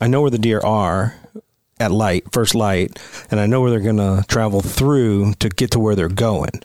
I 0.00 0.06
know 0.06 0.22
where 0.22 0.30
the 0.30 0.38
deer 0.38 0.60
are 0.64 1.14
at 1.78 1.90
light, 1.90 2.24
first 2.32 2.54
light, 2.54 2.98
and 3.30 3.38
I 3.38 3.46
know 3.46 3.60
where 3.60 3.70
they're 3.70 3.80
going 3.80 3.98
to 3.98 4.24
travel 4.28 4.62
through 4.62 5.34
to 5.40 5.50
get 5.50 5.72
to 5.72 5.78
where 5.78 5.94
they're 5.94 6.08
going. 6.08 6.62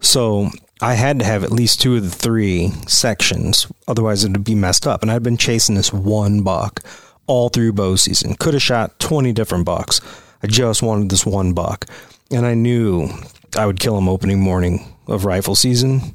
So 0.00 0.50
I 0.80 0.94
had 0.94 1.18
to 1.18 1.24
have 1.24 1.44
at 1.44 1.52
least 1.52 1.80
two 1.80 1.96
of 1.96 2.02
the 2.02 2.10
three 2.10 2.70
sections, 2.86 3.66
otherwise 3.86 4.24
it 4.24 4.32
would 4.32 4.44
be 4.44 4.54
messed 4.54 4.86
up. 4.86 5.02
And 5.02 5.10
I'd 5.10 5.22
been 5.22 5.36
chasing 5.36 5.74
this 5.74 5.92
one 5.92 6.42
buck 6.42 6.82
all 7.26 7.48
through 7.48 7.72
bow 7.72 7.96
season. 7.96 8.34
Could 8.34 8.54
have 8.54 8.62
shot 8.62 8.98
20 9.00 9.32
different 9.32 9.64
bucks. 9.64 10.00
I 10.42 10.46
just 10.46 10.82
wanted 10.82 11.10
this 11.10 11.26
one 11.26 11.52
buck. 11.52 11.86
And 12.30 12.46
I 12.46 12.54
knew 12.54 13.08
I 13.56 13.66
would 13.66 13.80
kill 13.80 13.96
him 13.98 14.08
opening 14.08 14.40
morning 14.40 14.94
of 15.06 15.24
rifle 15.24 15.54
season. 15.54 16.14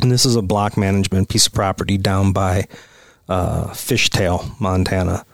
And 0.00 0.10
this 0.10 0.24
is 0.24 0.36
a 0.36 0.42
block 0.42 0.76
management 0.76 1.28
piece 1.28 1.46
of 1.46 1.52
property 1.52 1.98
down 1.98 2.32
by 2.32 2.66
uh, 3.28 3.68
Fishtail, 3.68 4.58
Montana. 4.60 5.24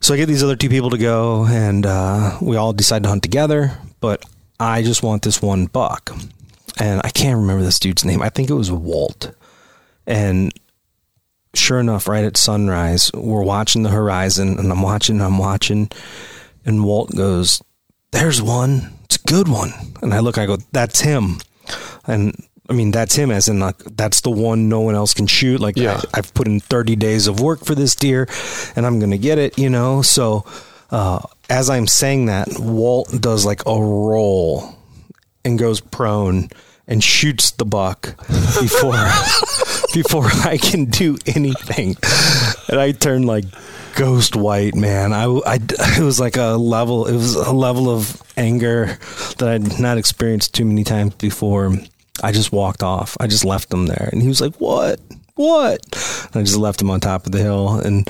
So 0.00 0.14
I 0.14 0.16
get 0.16 0.26
these 0.26 0.42
other 0.42 0.56
two 0.56 0.70
people 0.70 0.90
to 0.90 0.98
go, 0.98 1.44
and 1.44 1.84
uh, 1.84 2.38
we 2.40 2.56
all 2.56 2.72
decide 2.72 3.02
to 3.02 3.08
hunt 3.10 3.22
together. 3.22 3.76
But 4.00 4.24
I 4.58 4.82
just 4.82 5.02
want 5.02 5.22
this 5.22 5.42
one 5.42 5.66
buck, 5.66 6.10
and 6.80 7.00
I 7.04 7.10
can't 7.10 7.36
remember 7.36 7.62
this 7.62 7.78
dude's 7.78 8.04
name. 8.04 8.22
I 8.22 8.30
think 8.30 8.48
it 8.48 8.54
was 8.54 8.72
Walt. 8.72 9.32
And 10.06 10.52
sure 11.54 11.78
enough, 11.78 12.08
right 12.08 12.24
at 12.24 12.38
sunrise, 12.38 13.10
we're 13.12 13.44
watching 13.44 13.82
the 13.82 13.90
horizon, 13.90 14.58
and 14.58 14.72
I'm 14.72 14.80
watching, 14.82 15.20
I'm 15.20 15.38
watching, 15.38 15.90
and 16.64 16.82
Walt 16.84 17.14
goes, 17.14 17.62
"There's 18.12 18.40
one. 18.40 18.94
It's 19.04 19.16
a 19.16 19.26
good 19.26 19.46
one." 19.46 19.72
And 20.00 20.14
I 20.14 20.20
look, 20.20 20.38
I 20.38 20.46
go, 20.46 20.56
"That's 20.72 21.00
him." 21.00 21.38
And 22.06 22.34
I 22.68 22.72
mean, 22.72 22.92
that's 22.92 23.14
him, 23.14 23.30
as 23.30 23.46
in 23.46 23.60
like 23.60 23.76
that's 23.96 24.22
the 24.22 24.30
one 24.30 24.70
no 24.70 24.80
one 24.80 24.94
else 24.94 25.12
can 25.12 25.26
shoot. 25.26 25.60
Like 25.60 25.76
Yeah. 25.76 26.00
I, 26.14 26.18
I've 26.18 26.32
put 26.32 26.48
in 26.48 26.60
30 26.60 26.96
days 26.96 27.26
of 27.26 27.40
work 27.40 27.64
for 27.64 27.74
this 27.74 27.94
deer, 27.94 28.26
and 28.74 28.86
I'm 28.86 28.98
gonna 28.98 29.18
get 29.18 29.38
it. 29.38 29.58
You 29.58 29.70
know, 29.70 30.02
so. 30.02 30.44
Uh, 30.92 31.20
as 31.48 31.70
I'm 31.70 31.86
saying 31.86 32.26
that, 32.26 32.48
Walt 32.58 33.14
does 33.20 33.46
like 33.46 33.64
a 33.64 33.70
roll 33.80 34.76
and 35.44 35.56
goes 35.56 35.80
prone 35.80 36.48
and 36.86 37.02
shoots 37.02 37.52
the 37.52 37.64
buck 37.64 38.16
before 38.60 38.92
before 39.94 40.26
I 40.44 40.58
can 40.60 40.86
do 40.86 41.18
anything. 41.26 41.96
And 42.68 42.80
I 42.80 42.92
turned 42.92 43.26
like 43.26 43.44
ghost 43.94 44.36
white, 44.36 44.74
man. 44.74 45.12
I, 45.12 45.24
I 45.24 45.58
it 45.98 46.02
was 46.02 46.20
like 46.20 46.36
a 46.36 46.56
level 46.56 47.06
it 47.06 47.14
was 47.14 47.34
a 47.34 47.52
level 47.52 47.88
of 47.90 48.22
anger 48.36 48.98
that 49.38 49.48
I'd 49.48 49.80
not 49.80 49.98
experienced 49.98 50.54
too 50.54 50.64
many 50.64 50.84
times 50.84 51.14
before. 51.14 51.74
I 52.22 52.32
just 52.32 52.52
walked 52.52 52.82
off. 52.82 53.16
I 53.18 53.26
just 53.26 53.44
left 53.44 53.72
him 53.72 53.86
there. 53.86 54.10
And 54.12 54.20
he 54.20 54.28
was 54.28 54.40
like, 54.40 54.56
"What? 54.56 55.00
What?" 55.36 55.80
And 56.32 56.40
I 56.40 56.42
just 56.42 56.58
left 56.58 56.80
him 56.82 56.90
on 56.90 57.00
top 57.00 57.26
of 57.26 57.32
the 57.32 57.38
hill 57.38 57.78
and 57.78 58.08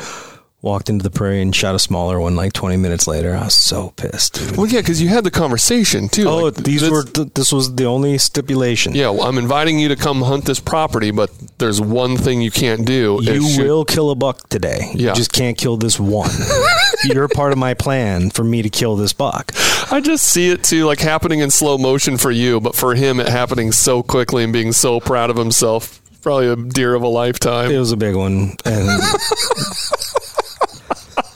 walked 0.62 0.90
into 0.90 1.02
the 1.02 1.10
prairie 1.10 1.40
and 1.40 1.54
shot 1.56 1.74
a 1.74 1.78
smaller 1.78 2.20
one 2.20 2.36
like 2.36 2.52
20 2.52 2.76
minutes 2.76 3.06
later. 3.06 3.34
I 3.34 3.44
was 3.44 3.54
so 3.54 3.94
pissed. 3.96 4.34
Dude. 4.34 4.56
Well, 4.58 4.66
yeah, 4.66 4.80
because 4.80 5.00
you 5.00 5.08
had 5.08 5.24
the 5.24 5.30
conversation 5.30 6.08
too. 6.08 6.28
Oh, 6.28 6.36
Like, 6.44 6.54
these 6.56 6.82
this- 6.82 6.90
were 6.90 7.02
th- 7.04 7.28
this 7.34 7.50
was 7.52 7.74
the 7.74 7.84
only 7.84 8.18
stipulation. 8.18 8.94
Yeah, 8.94 9.08
well, 9.10 9.22
I'm 9.22 9.38
inviting 9.38 9.78
you 9.78 9.88
to 9.88 9.96
come 9.96 10.20
hunt 10.22 10.44
this 10.44 10.60
property, 10.60 11.10
but 11.12 11.30
there's 11.58 11.80
one 11.80 12.16
thing 12.18 12.42
you 12.42 12.50
can't 12.50 12.84
do. 12.84 13.20
You 13.22 13.46
will 13.58 13.84
kill 13.86 14.10
a 14.10 14.14
buck 14.14 14.48
today. 14.50 14.90
Yeah. 14.94 15.10
You 15.10 15.14
just 15.14 15.32
can't 15.32 15.56
kill 15.56 15.76
this 15.78 15.98
one. 15.98 16.30
You're 17.04 17.28
part 17.28 17.52
of 17.52 17.58
my 17.58 17.72
plan 17.74 18.28
for 18.30 18.44
me 18.44 18.60
to 18.60 18.68
kill 18.68 18.96
this 18.96 19.14
buck. 19.14 19.52
I 19.90 20.00
just 20.00 20.26
see 20.26 20.50
it 20.50 20.62
too, 20.62 20.84
like 20.84 21.00
happening 21.00 21.38
in 21.40 21.50
slow 21.50 21.78
motion 21.78 22.18
for 22.18 22.30
you, 22.30 22.60
but 22.60 22.74
for 22.76 22.94
him, 22.94 23.18
it 23.18 23.28
happening 23.28 23.72
so 23.72 24.02
quickly 24.02 24.44
and 24.44 24.52
being 24.52 24.72
so 24.72 25.00
proud 25.00 25.30
of 25.30 25.36
himself. 25.36 25.96
Probably 26.22 26.48
a 26.48 26.56
deer 26.56 26.94
of 26.94 27.02
a 27.02 27.08
lifetime. 27.08 27.70
It 27.70 27.78
was 27.78 27.92
a 27.92 27.96
big 27.96 28.14
one. 28.14 28.52
And 28.66 29.00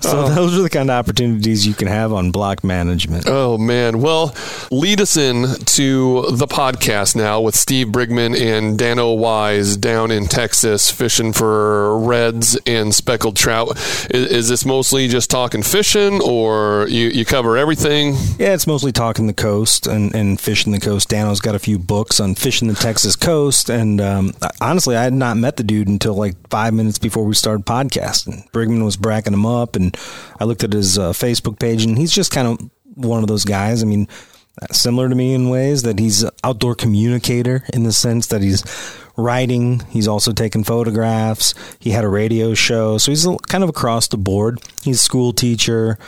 so 0.00 0.28
those 0.28 0.58
are 0.58 0.62
the 0.62 0.70
kind 0.70 0.90
of 0.90 0.94
opportunities 0.94 1.66
you 1.66 1.74
can 1.74 1.88
have 1.88 2.12
on 2.12 2.30
block 2.30 2.64
management. 2.64 3.24
Oh 3.26 3.58
man! 3.58 4.00
Well, 4.00 4.34
lead 4.70 5.00
us 5.00 5.16
in 5.16 5.44
to 5.64 6.26
the 6.30 6.46
podcast 6.46 7.16
now 7.16 7.40
with 7.40 7.54
Steve 7.54 7.88
Brigman 7.88 8.38
and 8.38 8.78
Dano 8.78 9.12
Wise 9.12 9.76
down 9.76 10.10
in 10.10 10.26
Texas 10.26 10.90
fishing 10.90 11.32
for 11.32 11.98
reds 11.98 12.58
and 12.66 12.94
speckled 12.94 13.36
trout. 13.36 13.76
Is, 14.10 14.30
is 14.30 14.48
this 14.48 14.64
mostly 14.64 15.08
just 15.08 15.30
talking 15.30 15.62
fishing, 15.62 16.20
or 16.22 16.86
you, 16.88 17.08
you 17.08 17.24
cover 17.24 17.56
everything? 17.56 18.14
Yeah, 18.38 18.54
it's 18.54 18.66
mostly 18.66 18.92
talking 18.92 19.26
the 19.26 19.34
coast 19.34 19.86
and, 19.86 20.14
and 20.14 20.40
fishing 20.40 20.72
the 20.72 20.80
coast. 20.80 21.08
Dano's 21.08 21.40
got 21.40 21.54
a 21.54 21.58
few 21.58 21.78
books 21.78 22.20
on 22.20 22.34
fishing 22.34 22.68
the 22.68 22.74
Texas 22.74 23.16
coast. 23.16 23.70
And 23.70 24.00
um, 24.00 24.32
honestly, 24.60 24.96
I 24.96 25.02
had 25.02 25.12
not 25.12 25.36
met 25.36 25.56
the 25.56 25.62
dude 25.62 25.88
until 25.88 26.14
like 26.14 26.34
five 26.48 26.74
minutes 26.74 26.98
before 26.98 27.24
we 27.24 27.34
started 27.34 27.66
podcasting. 27.66 28.50
Brigman 28.50 28.84
was 28.84 28.96
bracking 28.96 29.32
him 29.32 29.46
up, 29.46 29.76
and 29.76 29.89
I 30.38 30.44
looked 30.44 30.64
at 30.64 30.72
his 30.72 30.98
uh, 30.98 31.12
Facebook 31.12 31.58
page, 31.58 31.84
and 31.84 31.96
he's 31.96 32.12
just 32.12 32.30
kind 32.30 32.48
of 32.48 32.70
one 32.96 33.22
of 33.22 33.28
those 33.28 33.44
guys. 33.44 33.82
I 33.82 33.86
mean, 33.86 34.08
similar 34.70 35.08
to 35.08 35.14
me 35.14 35.34
in 35.34 35.48
ways 35.48 35.82
that 35.82 35.98
he's 35.98 36.24
outdoor 36.44 36.74
communicator 36.74 37.64
in 37.72 37.84
the 37.84 37.92
sense 37.92 38.26
that 38.28 38.42
he's 38.42 38.64
writing, 39.16 39.80
he's 39.90 40.08
also 40.08 40.32
taking 40.32 40.64
photographs, 40.64 41.54
he 41.78 41.90
had 41.90 42.04
a 42.04 42.08
radio 42.08 42.54
show, 42.54 42.98
so 42.98 43.10
he's 43.10 43.26
kind 43.48 43.64
of 43.64 43.70
across 43.70 44.08
the 44.08 44.16
board. 44.16 44.60
He's 44.82 44.96
a 44.96 45.04
school 45.04 45.32
teacher, 45.32 45.98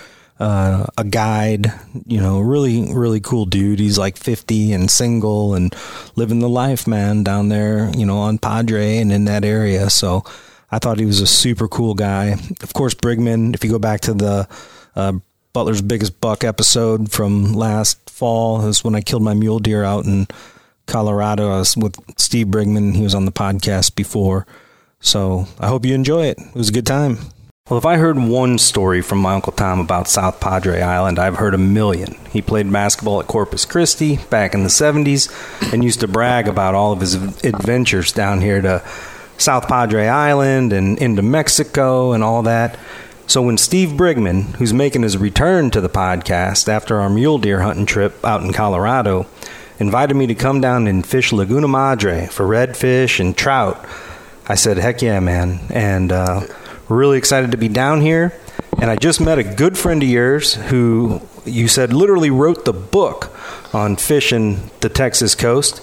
uh, 0.40 0.86
a 0.98 1.04
guide, 1.04 1.72
you 2.06 2.20
know, 2.20 2.40
really, 2.40 2.92
really 2.92 3.20
cool 3.20 3.44
dude. 3.44 3.78
He's 3.78 3.98
like 3.98 4.16
50 4.16 4.72
and 4.72 4.90
single 4.90 5.54
and 5.54 5.74
living 6.16 6.40
the 6.40 6.48
life, 6.48 6.86
man, 6.86 7.22
down 7.22 7.48
there, 7.48 7.90
you 7.96 8.06
know, 8.06 8.18
on 8.18 8.38
Padre 8.38 8.98
and 8.98 9.12
in 9.12 9.26
that 9.26 9.44
area. 9.44 9.88
So 9.90 10.24
I 10.72 10.78
thought 10.78 10.98
he 10.98 11.04
was 11.04 11.20
a 11.20 11.26
super 11.26 11.68
cool 11.68 11.92
guy. 11.92 12.34
Of 12.62 12.72
course, 12.72 12.94
Brigman, 12.94 13.54
if 13.54 13.62
you 13.62 13.70
go 13.70 13.78
back 13.78 14.00
to 14.02 14.14
the 14.14 14.48
uh, 14.96 15.12
Butler's 15.52 15.82
Biggest 15.82 16.18
Buck 16.18 16.44
episode 16.44 17.12
from 17.12 17.52
last 17.52 18.08
fall, 18.08 18.66
is 18.66 18.82
when 18.82 18.94
I 18.94 19.02
killed 19.02 19.22
my 19.22 19.34
mule 19.34 19.58
deer 19.58 19.84
out 19.84 20.06
in 20.06 20.26
Colorado. 20.86 21.50
I 21.50 21.58
was 21.58 21.76
with 21.76 21.94
Steve 22.18 22.46
Brigman. 22.46 22.96
He 22.96 23.02
was 23.02 23.14
on 23.14 23.26
the 23.26 23.32
podcast 23.32 23.94
before. 23.94 24.46
So 25.00 25.46
I 25.60 25.68
hope 25.68 25.84
you 25.84 25.94
enjoy 25.94 26.24
it. 26.26 26.38
It 26.38 26.54
was 26.54 26.70
a 26.70 26.72
good 26.72 26.86
time. 26.86 27.18
Well, 27.68 27.78
if 27.78 27.86
I 27.86 27.96
heard 27.96 28.18
one 28.18 28.58
story 28.58 29.02
from 29.02 29.18
my 29.18 29.34
Uncle 29.34 29.52
Tom 29.52 29.78
about 29.78 30.08
South 30.08 30.40
Padre 30.40 30.80
Island, 30.80 31.18
I've 31.18 31.36
heard 31.36 31.54
a 31.54 31.58
million. 31.58 32.16
He 32.30 32.42
played 32.42 32.72
basketball 32.72 33.20
at 33.20 33.28
Corpus 33.28 33.64
Christi 33.64 34.18
back 34.30 34.54
in 34.54 34.62
the 34.62 34.68
70s 34.68 35.72
and 35.72 35.84
used 35.84 36.00
to 36.00 36.08
brag 36.08 36.48
about 36.48 36.74
all 36.74 36.92
of 36.92 37.00
his 37.00 37.14
adventures 37.14 38.10
down 38.10 38.40
here 38.40 38.60
to 38.60 38.82
South 39.38 39.68
Padre 39.68 40.06
Island 40.06 40.72
and 40.72 40.98
into 40.98 41.22
Mexico 41.22 42.12
and 42.12 42.22
all 42.22 42.42
that. 42.42 42.78
So 43.26 43.42
when 43.42 43.56
Steve 43.56 43.90
Brigman, 43.90 44.56
who's 44.56 44.74
making 44.74 45.02
his 45.02 45.16
return 45.16 45.70
to 45.70 45.80
the 45.80 45.88
podcast 45.88 46.68
after 46.68 47.00
our 47.00 47.08
mule 47.08 47.38
deer 47.38 47.62
hunting 47.62 47.86
trip 47.86 48.24
out 48.24 48.42
in 48.42 48.52
Colorado, 48.52 49.26
invited 49.78 50.14
me 50.14 50.26
to 50.26 50.34
come 50.34 50.60
down 50.60 50.86
and 50.86 51.06
fish 51.06 51.32
Laguna 51.32 51.68
Madre 51.68 52.26
for 52.26 52.46
redfish 52.46 53.20
and 53.20 53.36
trout, 53.36 53.84
I 54.46 54.54
said, 54.56 54.76
heck 54.76 55.02
yeah, 55.02 55.20
man. 55.20 55.60
And 55.70 56.12
uh, 56.12 56.42
really 56.88 57.16
excited 57.18 57.52
to 57.52 57.56
be 57.56 57.68
down 57.68 58.00
here. 58.00 58.38
And 58.80 58.90
I 58.90 58.96
just 58.96 59.20
met 59.20 59.38
a 59.38 59.44
good 59.44 59.78
friend 59.78 60.02
of 60.02 60.08
yours 60.08 60.54
who 60.54 61.20
you 61.44 61.68
said 61.68 61.92
literally 61.92 62.30
wrote 62.30 62.64
the 62.64 62.72
book 62.72 63.30
on 63.72 63.96
fishing 63.96 64.70
the 64.80 64.88
Texas 64.88 65.34
coast. 65.34 65.80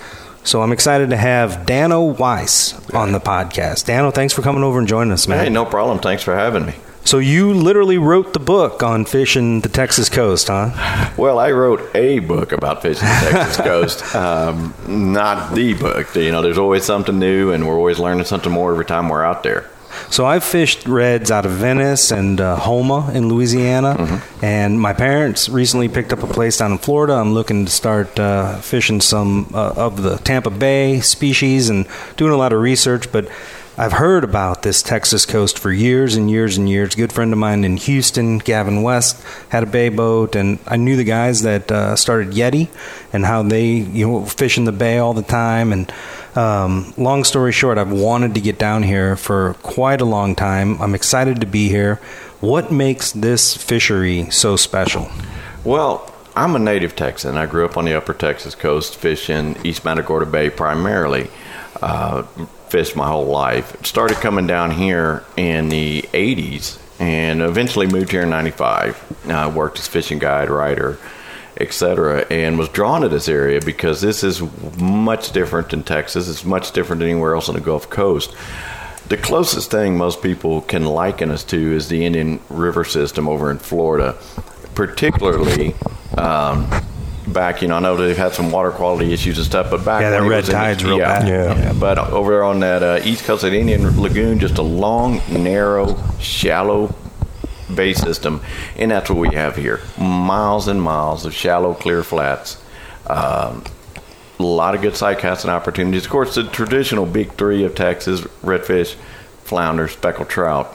So 0.49 0.63
I'm 0.63 0.71
excited 0.71 1.11
to 1.11 1.15
have 1.15 1.67
Dano 1.67 2.01
Wise 2.01 2.73
on 2.91 3.11
the 3.11 3.19
podcast. 3.19 3.85
Dano, 3.85 4.09
thanks 4.09 4.33
for 4.33 4.41
coming 4.41 4.63
over 4.63 4.79
and 4.79 4.87
joining 4.87 5.13
us, 5.13 5.27
man. 5.27 5.43
Hey, 5.43 5.49
no 5.51 5.63
problem. 5.63 5.99
Thanks 5.99 6.23
for 6.23 6.33
having 6.35 6.65
me. 6.65 6.73
So 7.05 7.19
you 7.19 7.53
literally 7.53 7.99
wrote 7.99 8.33
the 8.33 8.39
book 8.39 8.81
on 8.81 9.05
fishing 9.05 9.61
the 9.61 9.69
Texas 9.69 10.09
coast, 10.09 10.47
huh? 10.47 11.11
Well, 11.17 11.37
I 11.37 11.51
wrote 11.51 11.95
a 11.95 12.17
book 12.17 12.51
about 12.51 12.81
fishing 12.81 13.07
the 13.07 13.29
Texas 13.29 13.57
coast, 13.63 14.15
um, 14.15 14.73
not 14.87 15.53
the 15.53 15.75
book. 15.75 16.15
You 16.15 16.31
know, 16.31 16.41
there's 16.41 16.57
always 16.57 16.83
something 16.83 17.19
new, 17.19 17.51
and 17.51 17.67
we're 17.67 17.77
always 17.77 17.99
learning 17.99 18.25
something 18.25 18.51
more 18.51 18.71
every 18.71 18.85
time 18.85 19.07
we're 19.07 19.23
out 19.23 19.43
there. 19.43 19.69
So 20.09 20.25
I've 20.25 20.43
fished 20.43 20.87
reds 20.87 21.31
out 21.31 21.45
of 21.45 21.51
Venice 21.53 22.11
and 22.11 22.39
uh, 22.39 22.57
Houma 22.57 23.11
in 23.13 23.29
Louisiana, 23.29 23.95
mm-hmm. 23.97 24.45
and 24.45 24.79
my 24.79 24.93
parents 24.93 25.49
recently 25.49 25.89
picked 25.89 26.13
up 26.13 26.23
a 26.23 26.27
place 26.27 26.57
down 26.57 26.71
in 26.71 26.77
Florida. 26.77 27.13
I'm 27.13 27.33
looking 27.33 27.65
to 27.65 27.71
start 27.71 28.19
uh, 28.19 28.57
fishing 28.57 29.01
some 29.01 29.51
uh, 29.53 29.73
of 29.75 30.01
the 30.01 30.17
Tampa 30.17 30.49
Bay 30.49 30.99
species 30.99 31.69
and 31.69 31.87
doing 32.17 32.33
a 32.33 32.37
lot 32.37 32.53
of 32.53 32.61
research, 32.61 33.11
but 33.11 33.29
I've 33.79 33.93
heard 33.93 34.25
about 34.25 34.63
this 34.63 34.83
Texas 34.83 35.25
coast 35.25 35.57
for 35.57 35.71
years 35.71 36.17
and 36.17 36.29
years 36.29 36.57
and 36.57 36.67
years. 36.67 36.95
A 36.95 36.97
good 36.97 37.13
friend 37.13 37.31
of 37.31 37.39
mine 37.39 37.63
in 37.63 37.77
Houston, 37.77 38.37
Gavin 38.37 38.81
West, 38.81 39.23
had 39.47 39.63
a 39.63 39.65
bay 39.65 39.87
boat, 39.87 40.35
and 40.35 40.59
I 40.67 40.75
knew 40.75 40.97
the 40.97 41.05
guys 41.05 41.43
that 41.43 41.71
uh, 41.71 41.95
started 41.95 42.33
Yeti 42.33 42.67
and 43.13 43.25
how 43.25 43.41
they 43.41 43.67
you 43.67 44.05
know 44.05 44.25
fish 44.25 44.57
in 44.57 44.65
the 44.65 44.73
bay 44.73 44.97
all 44.97 45.13
the 45.13 45.21
time. 45.21 45.71
And 45.71 45.89
um, 46.35 46.93
long 46.97 47.23
story 47.23 47.51
short, 47.51 47.77
I've 47.77 47.91
wanted 47.91 48.35
to 48.35 48.41
get 48.41 48.57
down 48.59 48.83
here 48.83 49.15
for 49.15 49.55
quite 49.61 50.01
a 50.01 50.05
long 50.05 50.35
time. 50.35 50.81
I'm 50.81 50.95
excited 50.95 51.41
to 51.41 51.47
be 51.47 51.69
here. 51.69 51.95
What 52.39 52.71
makes 52.71 53.11
this 53.11 53.55
fishery 53.55 54.29
so 54.31 54.55
special? 54.55 55.09
Well, 55.63 56.13
I'm 56.35 56.55
a 56.55 56.59
native 56.59 56.95
Texan. 56.95 57.37
I 57.37 57.45
grew 57.45 57.65
up 57.65 57.75
on 57.75 57.85
the 57.85 57.95
upper 57.95 58.13
Texas 58.13 58.55
coast 58.55 58.95
fishing 58.95 59.57
East 59.65 59.83
Matagorda 59.83 60.25
Bay 60.25 60.49
primarily. 60.49 61.29
Uh, 61.81 62.23
fished 62.69 62.95
my 62.95 63.07
whole 63.07 63.25
life. 63.25 63.85
Started 63.85 64.17
coming 64.17 64.47
down 64.47 64.71
here 64.71 65.25
in 65.35 65.69
the 65.69 66.03
80s 66.13 66.79
and 66.99 67.41
eventually 67.41 67.87
moved 67.87 68.11
here 68.11 68.21
in 68.21 68.29
95. 68.29 69.25
I 69.29 69.47
worked 69.47 69.79
as 69.79 69.87
fishing 69.87 70.19
guide, 70.19 70.49
writer, 70.49 70.97
etc., 71.59 72.25
and 72.29 72.57
was 72.57 72.69
drawn 72.69 73.01
to 73.01 73.09
this 73.09 73.27
area 73.27 73.59
because 73.61 74.01
this 74.01 74.23
is 74.23 74.41
much 74.79 75.31
different 75.31 75.69
than 75.69 75.83
Texas. 75.83 76.29
It's 76.29 76.45
much 76.45 76.71
different 76.71 76.99
than 76.99 77.09
anywhere 77.09 77.35
else 77.35 77.49
on 77.49 77.55
the 77.55 77.61
Gulf 77.61 77.89
Coast. 77.89 78.35
The 79.07 79.17
closest 79.17 79.71
thing 79.71 79.97
most 79.97 80.21
people 80.21 80.61
can 80.61 80.85
liken 80.85 81.31
us 81.31 81.43
to 81.45 81.57
is 81.57 81.89
the 81.89 82.05
Indian 82.05 82.39
River 82.49 82.83
system 82.83 83.27
over 83.27 83.49
in 83.49 83.57
Florida, 83.57 84.17
particularly 84.75 85.73
um, 86.17 86.69
back, 87.27 87.61
you 87.61 87.67
know, 87.67 87.75
I 87.75 87.79
know 87.79 87.95
they've 87.95 88.17
had 88.17 88.33
some 88.33 88.51
water 88.51 88.71
quality 88.71 89.13
issues 89.13 89.37
and 89.37 89.45
stuff, 89.45 89.69
but 89.71 89.85
back 89.85 90.01
yeah, 90.01 90.11
that 90.11 90.23
red 90.23 90.45
tide's 90.45 90.83
real 90.83 90.97
yeah, 90.97 91.19
bad. 91.19 91.27
Yeah. 91.27 91.57
yeah. 91.57 91.73
But 91.73 91.97
over 91.97 92.31
there 92.31 92.43
on 92.43 92.59
that 92.61 92.83
uh, 92.83 92.99
east 93.03 93.25
coast 93.25 93.43
of 93.43 93.51
the 93.51 93.59
Indian 93.59 93.99
Lagoon, 94.01 94.39
just 94.39 94.57
a 94.57 94.63
long, 94.63 95.21
narrow, 95.29 95.97
shallow 96.19 96.95
bay 97.73 97.93
system, 97.93 98.41
and 98.77 98.91
that's 98.91 99.09
what 99.09 99.19
we 99.19 99.35
have 99.35 99.55
here: 99.55 99.81
miles 99.97 100.67
and 100.67 100.81
miles 100.81 101.25
of 101.25 101.33
shallow, 101.33 101.73
clear 101.73 102.03
flats. 102.03 102.61
Um, 103.07 103.63
a 104.39 104.43
lot 104.43 104.73
of 104.73 104.81
good 104.81 104.95
sight 104.95 105.19
casting 105.19 105.51
opportunities. 105.51 106.05
Of 106.05 106.11
course, 106.11 106.35
the 106.35 106.43
traditional 106.43 107.05
big 107.05 107.33
three 107.33 107.63
of 107.63 107.75
Texas: 107.75 108.21
redfish, 108.41 108.95
flounder, 109.43 109.87
speckled 109.87 110.29
trout. 110.29 110.73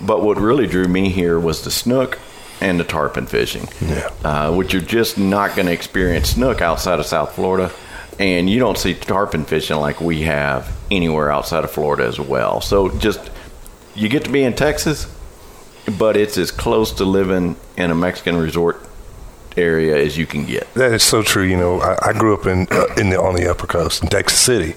But 0.00 0.22
what 0.22 0.38
really 0.38 0.66
drew 0.66 0.88
me 0.88 1.10
here 1.10 1.38
was 1.38 1.62
the 1.62 1.70
snook 1.70 2.18
and 2.60 2.78
the 2.78 2.84
tarpon 2.84 3.26
fishing, 3.26 3.68
yeah. 3.80 4.10
uh, 4.24 4.54
which 4.54 4.72
you're 4.72 4.82
just 4.82 5.18
not 5.18 5.56
going 5.56 5.66
to 5.66 5.72
experience 5.72 6.30
snook 6.30 6.60
outside 6.60 6.98
of 7.00 7.06
South 7.06 7.34
Florida. 7.34 7.72
And 8.18 8.50
you 8.50 8.58
don't 8.58 8.76
see 8.76 8.94
tarpon 8.94 9.46
fishing 9.46 9.78
like 9.78 10.00
we 10.00 10.22
have 10.22 10.76
anywhere 10.90 11.30
outside 11.32 11.64
of 11.64 11.70
Florida 11.70 12.04
as 12.04 12.20
well. 12.20 12.60
So 12.60 12.90
just 12.98 13.30
you 13.94 14.10
get 14.10 14.24
to 14.24 14.30
be 14.30 14.42
in 14.42 14.54
Texas, 14.54 15.06
but 15.98 16.16
it's 16.16 16.38
as 16.38 16.50
close 16.50 16.92
to 16.92 17.04
living 17.04 17.56
in 17.76 17.90
a 17.90 17.94
Mexican 17.94 18.36
resort 18.36 18.80
area 19.56 19.96
as 19.96 20.16
you 20.16 20.26
can 20.26 20.44
get. 20.44 20.72
That 20.74 20.92
is 20.92 21.02
so 21.02 21.22
true. 21.22 21.42
You 21.42 21.56
know, 21.56 21.80
I, 21.80 22.10
I 22.10 22.12
grew 22.12 22.34
up 22.34 22.46
in 22.46 22.66
uh, 22.70 22.86
in 22.96 23.10
the 23.10 23.20
on 23.20 23.34
the 23.34 23.50
Upper 23.50 23.66
Coast 23.66 24.02
in 24.02 24.08
Texas 24.08 24.38
City, 24.38 24.74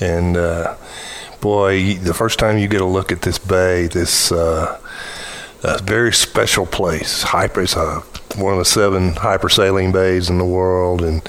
and 0.00 0.36
uh, 0.36 0.76
boy, 1.40 1.94
the 1.94 2.14
first 2.14 2.38
time 2.38 2.58
you 2.58 2.68
get 2.68 2.80
a 2.80 2.86
look 2.86 3.12
at 3.12 3.22
this 3.22 3.38
bay, 3.38 3.86
this 3.86 4.32
uh, 4.32 4.78
a 5.62 5.78
very 5.82 6.12
special 6.12 6.66
place. 6.66 7.22
Hyper, 7.22 7.62
it's 7.62 7.76
a, 7.76 8.00
one 8.36 8.54
of 8.54 8.58
the 8.58 8.64
seven 8.64 9.12
hypersaline 9.12 9.92
bays 9.92 10.30
in 10.30 10.38
the 10.38 10.44
world, 10.44 11.02
and 11.02 11.28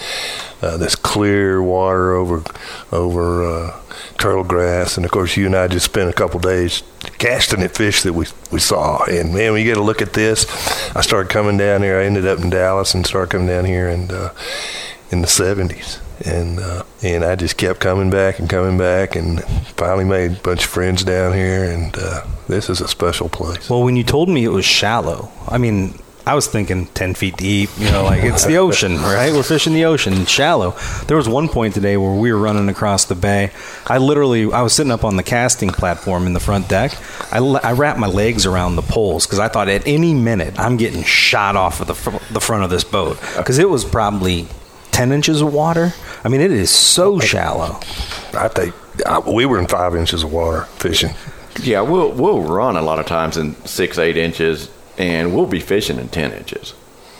uh, 0.61 0.77
this 0.77 0.95
clear 0.95 1.61
water 1.61 2.13
over 2.13 2.43
over 2.91 3.45
uh, 3.45 3.81
turtle 4.17 4.43
grass. 4.43 4.97
And 4.97 5.05
of 5.05 5.11
course, 5.11 5.35
you 5.35 5.45
and 5.47 5.55
I 5.55 5.67
just 5.67 5.85
spent 5.85 6.09
a 6.09 6.13
couple 6.13 6.39
days 6.39 6.83
casting 7.17 7.61
at 7.61 7.75
fish 7.75 8.03
that 8.03 8.13
we 8.13 8.25
we 8.51 8.59
saw. 8.59 9.03
And 9.05 9.33
man, 9.33 9.53
when 9.53 9.61
you 9.61 9.67
get 9.67 9.77
a 9.77 9.83
look 9.83 10.01
at 10.01 10.13
this, 10.13 10.45
I 10.95 11.01
started 11.01 11.29
coming 11.31 11.57
down 11.57 11.81
here. 11.81 11.99
I 11.99 12.05
ended 12.05 12.25
up 12.25 12.39
in 12.39 12.49
Dallas 12.49 12.93
and 12.93 13.05
started 13.05 13.31
coming 13.31 13.47
down 13.47 13.65
here 13.65 13.89
and 13.89 14.11
uh, 14.11 14.31
in 15.11 15.21
the 15.21 15.27
'70s 15.27 15.99
and 16.25 16.59
uh, 16.59 16.83
and 17.03 17.23
I 17.23 17.35
just 17.35 17.57
kept 17.57 17.79
coming 17.79 18.09
back 18.09 18.39
and 18.39 18.49
coming 18.49 18.77
back, 18.77 19.15
and 19.15 19.43
finally 19.75 20.05
made 20.05 20.37
a 20.37 20.41
bunch 20.41 20.63
of 20.63 20.69
friends 20.69 21.03
down 21.03 21.33
here, 21.33 21.63
and 21.63 21.95
uh, 21.97 22.25
this 22.47 22.69
is 22.69 22.81
a 22.81 22.87
special 22.87 23.29
place. 23.29 23.69
Well, 23.69 23.83
when 23.83 23.95
you 23.95 24.03
told 24.03 24.29
me 24.29 24.43
it 24.43 24.49
was 24.49 24.65
shallow, 24.65 25.31
I 25.47 25.57
mean. 25.57 25.95
I 26.23 26.35
was 26.35 26.45
thinking 26.45 26.85
10 26.85 27.15
feet 27.15 27.35
deep, 27.35 27.71
you 27.79 27.89
know, 27.89 28.03
like 28.03 28.23
it's 28.23 28.45
the 28.45 28.57
ocean, 28.57 28.95
right? 29.01 29.33
We're 29.33 29.41
fishing 29.41 29.73
the 29.73 29.85
ocean, 29.85 30.27
shallow. 30.27 30.75
There 31.07 31.17
was 31.17 31.27
one 31.27 31.49
point 31.49 31.73
today 31.73 31.97
where 31.97 32.13
we 32.13 32.31
were 32.31 32.37
running 32.37 32.69
across 32.69 33.05
the 33.05 33.15
bay. 33.15 33.49
I 33.87 33.97
literally, 33.97 34.53
I 34.53 34.61
was 34.61 34.71
sitting 34.71 34.91
up 34.91 35.03
on 35.03 35.15
the 35.17 35.23
casting 35.23 35.71
platform 35.71 36.27
in 36.27 36.33
the 36.33 36.39
front 36.39 36.69
deck. 36.69 36.95
I, 37.33 37.39
I 37.39 37.71
wrapped 37.71 37.97
my 37.97 38.05
legs 38.05 38.45
around 38.45 38.75
the 38.75 38.83
poles 38.83 39.25
because 39.25 39.39
I 39.39 39.47
thought 39.47 39.67
at 39.67 39.87
any 39.87 40.13
minute 40.13 40.59
I'm 40.59 40.77
getting 40.77 41.01
shot 41.01 41.55
off 41.55 41.81
of 41.81 41.87
the, 41.87 41.95
fr- 41.95 42.23
the 42.31 42.39
front 42.39 42.63
of 42.63 42.69
this 42.69 42.83
boat 42.83 43.19
because 43.37 43.57
it 43.57 43.67
was 43.67 43.83
probably 43.83 44.47
10 44.91 45.11
inches 45.11 45.41
of 45.41 45.53
water. 45.53 45.93
I 46.23 46.29
mean, 46.29 46.41
it 46.41 46.51
is 46.51 46.69
so 46.69 47.19
shallow. 47.19 47.79
I 48.33 48.47
think 48.47 48.75
uh, 49.05 49.21
we 49.25 49.45
were 49.45 49.59
in 49.59 49.67
five 49.67 49.95
inches 49.95 50.23
of 50.23 50.31
water 50.31 50.65
fishing. 50.77 51.15
Yeah, 51.61 51.81
we'll 51.81 52.11
we'll 52.11 52.43
run 52.43 52.77
a 52.77 52.81
lot 52.81 52.99
of 52.99 53.05
times 53.05 53.37
in 53.37 53.55
six, 53.65 53.97
eight 53.97 54.17
inches, 54.17 54.69
and 54.97 55.35
we'll 55.35 55.45
be 55.47 55.59
fishing 55.59 55.97
in 55.99 56.07
ten 56.07 56.31
inches. 56.31 56.73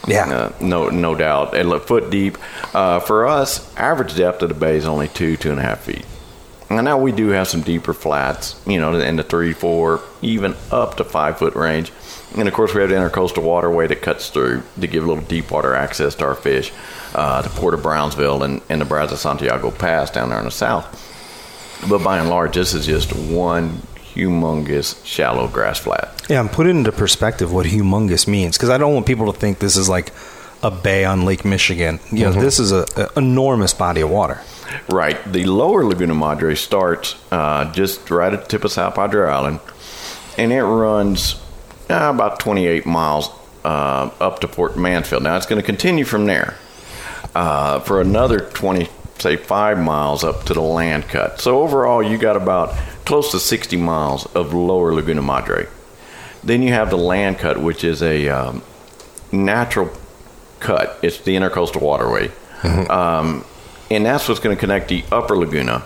Yeah, 0.07 0.29
uh, 0.29 0.53
no, 0.61 0.89
no 0.89 1.15
doubt. 1.15 1.55
And 1.55 1.69
look, 1.69 1.85
foot 1.85 2.09
deep. 2.09 2.37
Uh, 2.73 2.99
for 3.01 3.27
us, 3.27 3.75
average 3.75 4.15
depth 4.15 4.41
of 4.41 4.49
the 4.49 4.55
bay 4.55 4.77
is 4.77 4.85
only 4.85 5.09
two, 5.09 5.37
two 5.37 5.51
and 5.51 5.59
a 5.59 5.63
half 5.63 5.81
feet. 5.81 6.05
And 6.69 6.85
now 6.85 6.97
we 6.97 7.11
do 7.11 7.27
have 7.29 7.49
some 7.49 7.61
deeper 7.61 7.93
flats, 7.93 8.59
you 8.65 8.79
know, 8.79 8.97
in 8.97 9.17
the 9.17 9.23
three, 9.23 9.53
four, 9.53 10.01
even 10.21 10.55
up 10.71 10.95
to 10.97 11.03
five 11.03 11.37
foot 11.37 11.55
range. 11.55 11.91
And 12.37 12.47
of 12.47 12.53
course, 12.53 12.73
we 12.73 12.81
have 12.81 12.89
the 12.89 12.95
intercoastal 12.95 13.43
waterway 13.43 13.87
that 13.87 14.01
cuts 14.01 14.29
through 14.29 14.63
to 14.79 14.87
give 14.87 15.03
a 15.03 15.07
little 15.07 15.23
deep 15.23 15.51
water 15.51 15.75
access 15.75 16.15
to 16.15 16.25
our 16.25 16.35
fish, 16.35 16.71
uh, 17.13 17.41
to 17.41 17.49
Port 17.49 17.73
of 17.73 17.83
Brownsville 17.83 18.43
and, 18.43 18.61
and 18.69 18.79
the 18.79 18.85
Brazos 18.85 19.21
Santiago 19.21 19.71
Pass 19.71 20.11
down 20.11 20.29
there 20.29 20.39
in 20.39 20.45
the 20.45 20.51
south. 20.51 21.07
But 21.89 22.03
by 22.03 22.19
and 22.19 22.29
large, 22.29 22.55
this 22.55 22.73
is 22.73 22.85
just 22.85 23.13
one 23.13 23.81
humongous 24.13 25.03
shallow 25.05 25.47
grass 25.47 25.79
flat. 25.79 26.25
Yeah, 26.29 26.41
and 26.41 26.51
put 26.51 26.67
it 26.67 26.71
into 26.71 26.91
perspective 26.91 27.51
what 27.51 27.65
humongous 27.65 28.27
means 28.27 28.57
because 28.57 28.69
I 28.69 28.77
don't 28.77 28.93
want 28.93 29.05
people 29.05 29.31
to 29.31 29.37
think 29.37 29.59
this 29.59 29.75
is 29.75 29.89
like 29.89 30.13
a 30.63 30.71
bay 30.71 31.05
on 31.05 31.25
Lake 31.25 31.43
Michigan. 31.43 31.99
You 32.11 32.25
know, 32.25 32.31
mm-hmm. 32.31 32.41
this 32.41 32.59
is 32.59 32.71
an 32.71 32.85
enormous 33.17 33.73
body 33.73 34.01
of 34.01 34.09
water. 34.09 34.41
Right. 34.89 35.17
The 35.31 35.45
lower 35.45 35.83
Laguna 35.83 36.13
Madre 36.13 36.55
starts 36.55 37.15
uh, 37.31 37.71
just 37.73 38.09
right 38.09 38.31
at 38.31 38.43
the 38.43 38.47
tip 38.47 38.63
of 38.63 38.71
South 38.71 38.95
Padre 38.95 39.29
Island, 39.29 39.59
and 40.37 40.53
it 40.53 40.63
runs 40.63 41.41
uh, 41.91 42.09
about 42.09 42.39
28 42.39 42.85
miles 42.85 43.29
uh, 43.63 44.09
up 44.19 44.39
to 44.39 44.47
Port 44.47 44.77
Mansfield. 44.77 45.23
Now 45.23 45.37
it's 45.37 45.45
going 45.45 45.61
to 45.61 45.65
continue 45.65 46.05
from 46.05 46.25
there 46.25 46.55
uh, 47.35 47.79
for 47.81 48.01
another 48.01 48.39
20, 48.39 48.87
say 49.19 49.35
five 49.35 49.77
miles 49.77 50.23
up 50.23 50.43
to 50.45 50.53
the 50.53 50.61
land 50.61 51.07
cut. 51.07 51.39
So 51.39 51.61
overall, 51.61 52.01
you 52.01 52.17
got 52.17 52.35
about 52.35 52.75
close 53.05 53.31
to 53.31 53.39
60 53.39 53.77
miles 53.77 54.25
of 54.35 54.53
lower 54.53 54.93
Laguna 54.93 55.21
Madre. 55.21 55.67
Then 56.43 56.63
you 56.63 56.73
have 56.73 56.89
the 56.89 56.97
land 56.97 57.37
cut, 57.37 57.61
which 57.61 57.83
is 57.83 58.01
a 58.01 58.27
um, 58.29 58.63
natural 59.31 59.91
cut. 60.59 60.97
It's 61.01 61.19
the 61.19 61.35
intercoastal 61.35 61.81
waterway. 61.81 62.29
Mm-hmm. 62.61 62.91
Um, 62.91 63.45
and 63.89 64.05
that's 64.05 64.27
what's 64.27 64.39
going 64.39 64.55
to 64.55 64.59
connect 64.59 64.87
the 64.87 65.03
upper 65.11 65.35
Laguna 65.35 65.83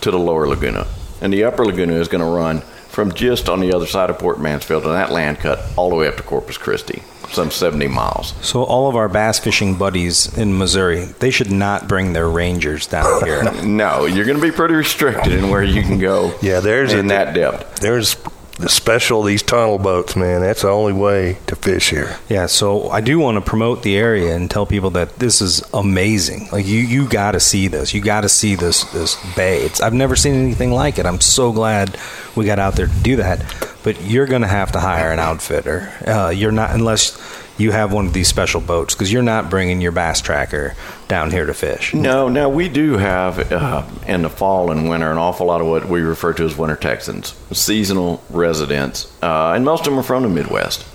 to 0.00 0.10
the 0.10 0.18
lower 0.18 0.46
Laguna. 0.46 0.86
And 1.20 1.32
the 1.32 1.44
upper 1.44 1.64
Laguna 1.64 1.94
is 1.94 2.08
going 2.08 2.20
to 2.20 2.26
run 2.26 2.62
from 2.94 3.12
just 3.12 3.48
on 3.48 3.60
the 3.60 3.74
other 3.74 3.86
side 3.86 4.08
of 4.08 4.18
Port 4.18 4.40
Mansfield 4.40 4.84
and 4.84 4.94
that 4.94 5.10
land 5.10 5.38
cut 5.38 5.60
all 5.76 5.90
the 5.90 5.96
way 5.96 6.06
up 6.06 6.16
to 6.16 6.22
Corpus 6.22 6.56
Christi, 6.56 7.02
some 7.30 7.50
70 7.50 7.88
miles. 7.88 8.34
So 8.40 8.62
all 8.62 8.88
of 8.88 8.94
our 8.96 9.08
bass 9.08 9.38
fishing 9.40 9.74
buddies 9.76 10.36
in 10.38 10.56
Missouri, 10.56 11.04
they 11.04 11.30
should 11.30 11.50
not 11.50 11.88
bring 11.88 12.12
their 12.12 12.28
rangers 12.28 12.86
down 12.86 13.24
here. 13.24 13.42
no, 13.64 14.06
you're 14.06 14.24
going 14.24 14.38
to 14.38 14.42
be 14.42 14.52
pretty 14.52 14.74
restricted 14.74 15.32
in 15.32 15.50
where 15.50 15.62
you 15.62 15.82
can 15.82 15.98
go. 15.98 16.34
Yeah, 16.40 16.60
there's 16.60 16.92
in 16.92 17.06
a, 17.06 17.08
that 17.08 17.34
depth. 17.34 17.80
There's 17.80 18.14
the 18.14 18.30
special 18.68 19.22
these 19.22 19.42
tunnel 19.42 19.78
boats, 19.78 20.16
man. 20.16 20.40
That's 20.40 20.62
the 20.62 20.68
only 20.68 20.92
way 20.92 21.38
to 21.46 21.56
fish 21.56 21.90
here. 21.90 22.18
Yeah, 22.28 22.46
so 22.46 22.88
I 22.88 23.00
do 23.00 23.18
want 23.18 23.36
to 23.36 23.40
promote 23.40 23.82
the 23.82 23.96
area 23.96 24.34
and 24.34 24.50
tell 24.50 24.66
people 24.66 24.90
that 24.90 25.18
this 25.18 25.40
is 25.40 25.62
amazing. 25.74 26.48
Like 26.52 26.66
you, 26.66 26.78
you 26.78 27.08
got 27.08 27.32
to 27.32 27.40
see 27.40 27.68
this. 27.68 27.94
You 27.94 28.00
got 28.00 28.22
to 28.22 28.28
see 28.28 28.54
this 28.54 28.84
this 28.92 29.16
bay. 29.34 29.62
It's, 29.62 29.80
I've 29.80 29.94
never 29.94 30.16
seen 30.16 30.34
anything 30.34 30.72
like 30.72 30.98
it. 30.98 31.06
I'm 31.06 31.20
so 31.20 31.52
glad 31.52 31.98
we 32.36 32.44
got 32.44 32.58
out 32.58 32.76
there 32.76 32.86
to 32.86 33.02
do 33.02 33.16
that. 33.16 33.44
But 33.82 34.00
you're 34.02 34.26
going 34.26 34.42
to 34.42 34.48
have 34.48 34.72
to 34.72 34.80
hire 34.80 35.10
an 35.10 35.18
outfitter. 35.18 35.92
Uh, 36.06 36.30
you're 36.30 36.52
not 36.52 36.70
unless 36.70 37.18
you 37.58 37.70
have 37.70 37.92
one 37.92 38.06
of 38.06 38.12
these 38.12 38.28
special 38.28 38.60
boats 38.60 38.94
because 38.94 39.12
you're 39.12 39.22
not 39.22 39.50
bringing 39.50 39.80
your 39.80 39.92
bass 39.92 40.20
tracker 40.20 40.74
down 41.08 41.30
here 41.30 41.46
to 41.46 41.54
fish. 41.54 41.94
No, 41.94 42.28
now 42.28 42.48
we 42.48 42.68
do 42.68 42.96
have 42.96 43.52
uh, 43.52 43.84
in 44.06 44.22
the 44.22 44.30
fall 44.30 44.70
and 44.70 44.88
winter 44.88 45.10
an 45.10 45.18
awful 45.18 45.46
lot 45.46 45.60
of 45.60 45.66
what 45.66 45.88
we 45.88 46.00
refer 46.00 46.32
to 46.34 46.44
as 46.44 46.56
winter 46.56 46.76
Texans, 46.76 47.34
seasonal 47.52 48.22
residents, 48.30 49.12
uh, 49.22 49.52
and 49.54 49.64
most 49.64 49.80
of 49.80 49.92
them 49.92 49.98
are 49.98 50.02
from 50.02 50.22
the 50.22 50.28
Midwest. 50.28 50.86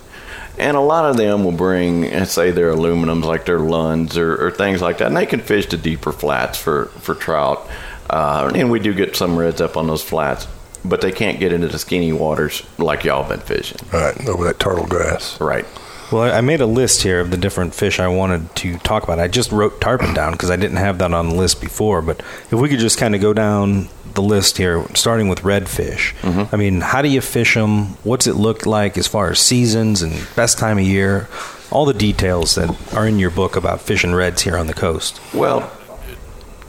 And 0.58 0.76
a 0.76 0.82
lot 0.82 1.10
of 1.10 1.16
them 1.16 1.46
will 1.46 1.54
bring, 1.54 2.14
uh, 2.14 2.26
say, 2.26 2.52
their 2.52 2.74
aluminums, 2.74 3.24
like 3.24 3.46
their 3.46 3.60
Lunds 3.60 4.18
or, 4.18 4.48
or 4.48 4.52
things 4.52 4.82
like 4.82 4.98
that, 4.98 5.08
and 5.08 5.16
they 5.16 5.26
can 5.26 5.40
fish 5.40 5.68
the 5.68 5.78
deeper 5.78 6.12
flats 6.12 6.58
for 6.58 6.88
for 7.00 7.16
trout. 7.16 7.66
Uh, 8.10 8.52
and 8.56 8.70
we 8.70 8.80
do 8.80 8.94
get 8.94 9.16
some 9.16 9.38
reds 9.38 9.62
up 9.62 9.78
on 9.78 9.88
those 9.88 10.04
flats, 10.04 10.48
but 10.84 11.00
they 11.00 11.12
can't 11.12 11.40
get 11.40 11.54
into 11.54 11.68
the 11.68 11.80
skinny 11.80 12.12
waters 12.12 12.64
like 12.78 13.06
y'all 13.06 13.28
been 13.28 13.40
fishing. 13.40 13.78
Right 13.94 14.28
over 14.28 14.44
that 14.46 14.60
turtle 14.60 14.86
grass. 14.88 15.40
Right. 15.40 15.66
Well, 16.12 16.34
I 16.34 16.42
made 16.42 16.62
a 16.62 16.66
list 16.66 17.04
here 17.04 17.20
of 17.20 17.30
the 17.30 17.38
different 17.38 17.76
fish 17.76 18.00
I 18.00 18.08
wanted 18.08 18.56
to 18.58 18.78
talk 18.80 19.04
about. 19.04 19.20
I 19.20 19.28
just 19.28 19.52
wrote 19.52 19.80
tarpon 19.80 20.14
down 20.14 20.32
because 20.32 20.50
I 20.50 20.56
didn't 20.56 20.78
have 20.78 20.98
that 21.00 21.14
on 21.14 21.30
the 21.30 21.36
list 21.36 21.62
before. 21.62 22.02
But 22.02 22.22
if 22.22 22.54
we 22.54 22.68
could 22.68 22.80
just 22.80 22.98
kind 22.98 23.14
of 23.14 23.22
go 23.22 23.34
down 23.34 23.90
the 24.16 24.22
list 24.24 24.58
here, 24.58 24.84
starting 24.96 25.28
with 25.30 25.42
redfish. 25.42 26.14
I 26.52 26.56
mean, 26.58 26.82
how 26.82 27.02
do 27.04 27.10
you 27.10 27.22
fish 27.22 27.54
them? 27.54 27.90
What's 28.04 28.26
it 28.26 28.34
look 28.34 28.66
like 28.66 28.98
as 28.98 29.06
far 29.08 29.30
as 29.30 29.40
seasons 29.40 30.02
and 30.02 30.28
best 30.36 30.58
time 30.58 30.80
of 30.80 30.84
year? 30.84 31.28
All 31.72 31.86
the 31.86 31.94
details 31.94 32.56
that 32.56 32.94
are 32.96 33.08
in 33.08 33.20
your 33.20 33.30
book 33.30 33.56
about 33.56 33.82
fishing 33.82 34.14
reds 34.14 34.42
here 34.42 34.58
on 34.58 34.66
the 34.66 34.74
coast. 34.74 35.22
Well, 35.34 35.62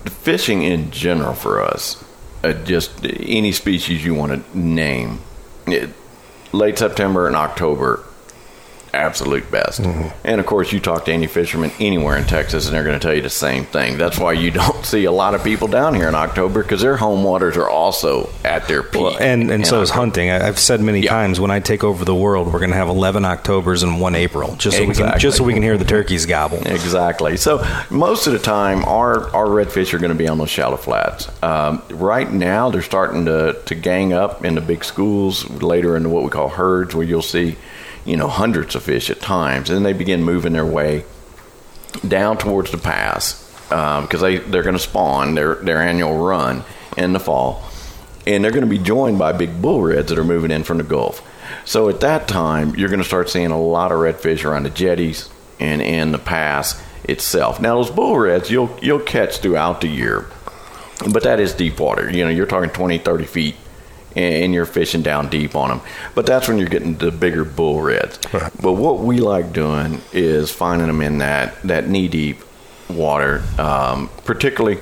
fishing 0.05 0.63
in 0.63 0.91
general 0.91 1.33
for 1.33 1.63
us, 1.63 2.05
uh, 2.45 2.53
just 2.53 3.05
any 3.05 3.53
species 3.53 4.05
you 4.05 4.15
want 4.15 4.33
to 4.53 4.59
name, 4.59 5.21
it, 5.67 5.91
late 6.53 6.79
September 6.79 7.27
and 7.27 7.35
October, 7.35 8.05
absolute 8.95 9.51
best. 9.51 9.81
And 10.25 10.41
of 10.41 10.47
course, 10.47 10.73
you 10.73 10.81
talk 10.81 11.05
to 11.07 11.13
any 11.13 11.27
fisherman 11.27 11.71
anywhere 11.81 12.17
in 12.17 12.25
Texas, 12.25 12.67
and 12.67 12.75
they're 12.75 12.85
going 12.85 12.99
to 12.99 13.03
tell 13.05 13.15
you 13.15 13.23
the 13.23 13.31
same 13.31 13.65
thing. 13.65 13.99
That's 13.99 14.19
why 14.19 14.33
you 14.33 14.51
don't 14.61 14.85
see 14.85 15.05
a 15.05 15.13
lot 15.13 15.35
of 15.35 15.43
people 15.45 15.69
down 15.69 15.95
here 15.95 16.09
in 16.09 16.15
October 16.15 16.63
because 16.63 16.81
their 16.81 16.97
home 16.97 17.23
waters 17.25 17.57
are 17.57 17.69
also 17.69 18.31
at 18.45 18.67
their 18.69 18.83
peak. 18.83 19.01
Well, 19.03 19.17
and 19.19 19.51
and 19.51 19.67
so 19.67 19.81
is 19.83 19.91
hunting. 19.91 20.31
I've 20.31 20.59
said 20.59 20.81
many 20.81 21.01
Yeah. 21.01 21.11
times 21.11 21.41
when 21.41 21.51
I 21.51 21.61
take 21.61 21.85
over 21.85 22.05
the 22.05 22.15
world, 22.15 22.53
we're 22.53 22.59
going 22.59 22.71
to 22.71 22.77
have 22.77 22.89
11 22.89 23.25
Octobers 23.25 23.83
and 23.83 24.01
one 24.01 24.15
April, 24.15 24.57
just 24.57 24.77
so 24.77 24.85
we 24.87 24.95
can 24.95 25.19
just 25.19 25.37
so 25.39 25.45
we 25.45 25.55
can 25.55 25.63
hear 25.63 25.77
the 25.79 25.85
turkeys 25.85 26.27
gobble. 26.27 26.59
Exactly. 26.67 27.37
So 27.37 27.65
most 27.91 28.27
of 28.27 28.33
the 28.33 28.39
time, 28.39 28.85
our 28.85 29.29
our 29.35 29.47
redfish 29.47 29.93
are 29.95 29.99
going 29.99 30.13
to 30.13 30.19
be 30.19 30.29
on 30.29 30.39
those 30.39 30.51
shallow 30.51 30.77
flats. 30.77 31.29
Um, 31.43 31.83
right 31.91 32.31
now, 32.31 32.71
they're 32.71 32.83
starting 32.83 33.25
to 33.27 33.57
to 33.67 33.75
gang 33.75 34.13
up 34.13 34.45
in 34.45 34.55
the 34.55 34.61
big 34.61 34.85
schools. 34.85 35.49
Later 35.51 35.97
into 35.97 36.09
what 36.09 36.23
we 36.25 36.31
call 36.31 36.49
herds, 36.49 36.95
where 36.95 37.07
you'll 37.07 37.23
see, 37.23 37.57
you 38.11 38.17
know, 38.17 38.27
hundreds 38.27 38.75
of 38.75 38.83
fish 38.83 39.09
at 39.09 39.21
times, 39.21 39.71
and 39.71 39.77
then 39.77 39.85
they 39.85 39.97
begin 39.97 40.25
moving 40.25 40.53
their 40.53 40.67
way 40.67 41.05
down 42.07 42.37
towards 42.37 42.73
the 42.73 42.79
pass 42.79 43.47
um, 43.71 44.05
because 44.05 44.21
they 44.21 44.39
they're 44.39 44.65
going 44.65 44.75
to 44.75 44.83
spawn 44.83 45.37
their 45.37 45.55
their 45.55 45.81
annual 45.81 46.19
run 46.19 46.65
in 46.97 47.13
the 47.13 47.21
fall, 47.21 47.63
and 48.27 48.43
they're 48.43 48.51
going 48.51 48.65
to 48.65 48.71
be 48.71 48.79
joined 48.79 49.17
by 49.17 49.31
big 49.31 49.63
bull 49.63 49.81
reds 49.81 50.09
that 50.09 50.19
are 50.19 50.25
moving 50.25 50.51
in 50.51 50.65
from 50.65 50.79
the 50.79 50.85
Gulf. 50.85 51.25
So 51.65 51.89
at 51.89 52.01
that 52.01 52.27
time, 52.27 52.75
you're 52.75 52.89
going 52.89 53.01
to 53.01 53.07
start 53.07 53.31
seeing 53.31 53.53
a 53.53 53.61
lot 53.61 53.93
of 53.93 53.99
redfish 53.99 54.45
around 54.45 54.65
the 54.65 54.71
jetties 54.71 55.29
and 55.61 55.81
in 55.81 56.11
the 56.11 56.19
pass 56.19 56.83
itself. 57.05 57.61
Now 57.61 57.77
those 57.77 57.93
bull 57.93 58.19
reds 58.19 58.51
you'll 58.51 58.77
you'll 58.83 58.99
catch 58.99 59.39
throughout 59.39 59.83
the 59.83 59.89
year, 59.89 60.27
but 61.13 61.23
that 61.23 61.39
is 61.39 61.55
deep 61.55 61.79
water. 61.79 62.11
You 62.11 62.25
know, 62.25 62.31
you're 62.31 62.47
talking 62.47 62.71
20, 62.71 62.99
30 62.99 63.25
feet. 63.25 63.55
And 64.17 64.53
you're 64.53 64.67
fishing 64.67 65.03
down 65.03 65.29
deep 65.29 65.55
on 65.55 65.69
them, 65.69 65.81
but 66.17 66.27
that's 66.27 66.49
when 66.49 66.59
you're 66.59 66.69
getting 66.69 66.97
the 66.97 67.13
bigger 67.13 67.45
bull 67.45 67.81
reds. 67.81 68.19
Right. 68.33 68.51
But 68.61 68.73
what 68.73 68.99
we 68.99 69.21
like 69.21 69.53
doing 69.53 70.01
is 70.13 70.51
finding 70.51 70.89
them 70.89 71.01
in 71.01 71.19
that, 71.19 71.63
that 71.63 71.89
knee 71.89 72.09
deep 72.09 72.39
water, 72.89 73.45
um, 73.57 74.11
particularly 74.25 74.81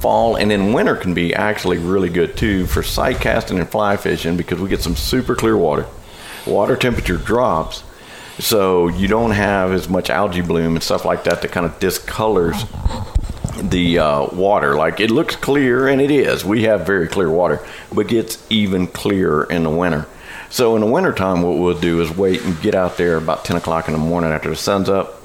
fall 0.00 0.36
and 0.36 0.50
then 0.50 0.72
winter 0.72 0.96
can 0.96 1.14
be 1.14 1.34
actually 1.34 1.78
really 1.78 2.08
good 2.08 2.36
too 2.36 2.66
for 2.66 2.82
sight 2.82 3.16
casting 3.16 3.58
and 3.58 3.68
fly 3.68 3.96
fishing 3.96 4.36
because 4.36 4.60
we 4.60 4.68
get 4.68 4.82
some 4.82 4.96
super 4.96 5.34
clear 5.34 5.56
water. 5.56 5.86
Water 6.46 6.76
temperature 6.76 7.16
drops, 7.16 7.82
so 8.38 8.88
you 8.88 9.08
don't 9.08 9.32
have 9.32 9.72
as 9.72 9.88
much 9.88 10.08
algae 10.08 10.40
bloom 10.40 10.74
and 10.74 10.82
stuff 10.82 11.04
like 11.04 11.24
that 11.24 11.42
that 11.42 11.52
kind 11.52 11.66
of 11.66 11.78
discolors 11.78 12.56
the 13.58 13.98
uh, 13.98 14.26
water. 14.26 14.76
Like 14.76 15.00
it 15.00 15.10
looks 15.10 15.36
clear, 15.36 15.88
and 15.88 16.00
it 16.00 16.10
is. 16.10 16.44
We 16.44 16.64
have 16.64 16.86
very 16.86 17.08
clear 17.08 17.30
water, 17.30 17.64
but 17.92 18.08
gets 18.08 18.44
even 18.50 18.86
clearer 18.86 19.44
in 19.44 19.64
the 19.64 19.70
winter. 19.70 20.06
So 20.50 20.74
in 20.76 20.80
the 20.80 20.86
wintertime, 20.86 21.42
what 21.42 21.58
we'll 21.58 21.78
do 21.78 22.00
is 22.00 22.10
wait 22.10 22.42
and 22.42 22.60
get 22.62 22.74
out 22.74 22.96
there 22.96 23.16
about 23.16 23.44
10 23.44 23.58
o'clock 23.58 23.86
in 23.86 23.92
the 23.92 23.98
morning 23.98 24.30
after 24.30 24.48
the 24.48 24.56
sun's 24.56 24.88
up, 24.88 25.20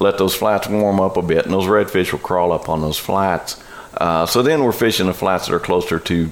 let 0.00 0.18
those 0.18 0.34
flats 0.34 0.68
warm 0.68 1.00
up 1.00 1.16
a 1.16 1.22
bit, 1.22 1.44
and 1.44 1.54
those 1.54 1.66
redfish 1.66 2.10
will 2.10 2.18
crawl 2.18 2.52
up 2.52 2.68
on 2.68 2.80
those 2.80 2.98
flats. 2.98 3.62
Uh, 3.96 4.26
so 4.26 4.42
then 4.42 4.64
we're 4.64 4.72
fishing 4.72 5.06
the 5.06 5.14
flats 5.14 5.46
that 5.46 5.54
are 5.54 5.60
closer 5.60 5.98
to 6.00 6.28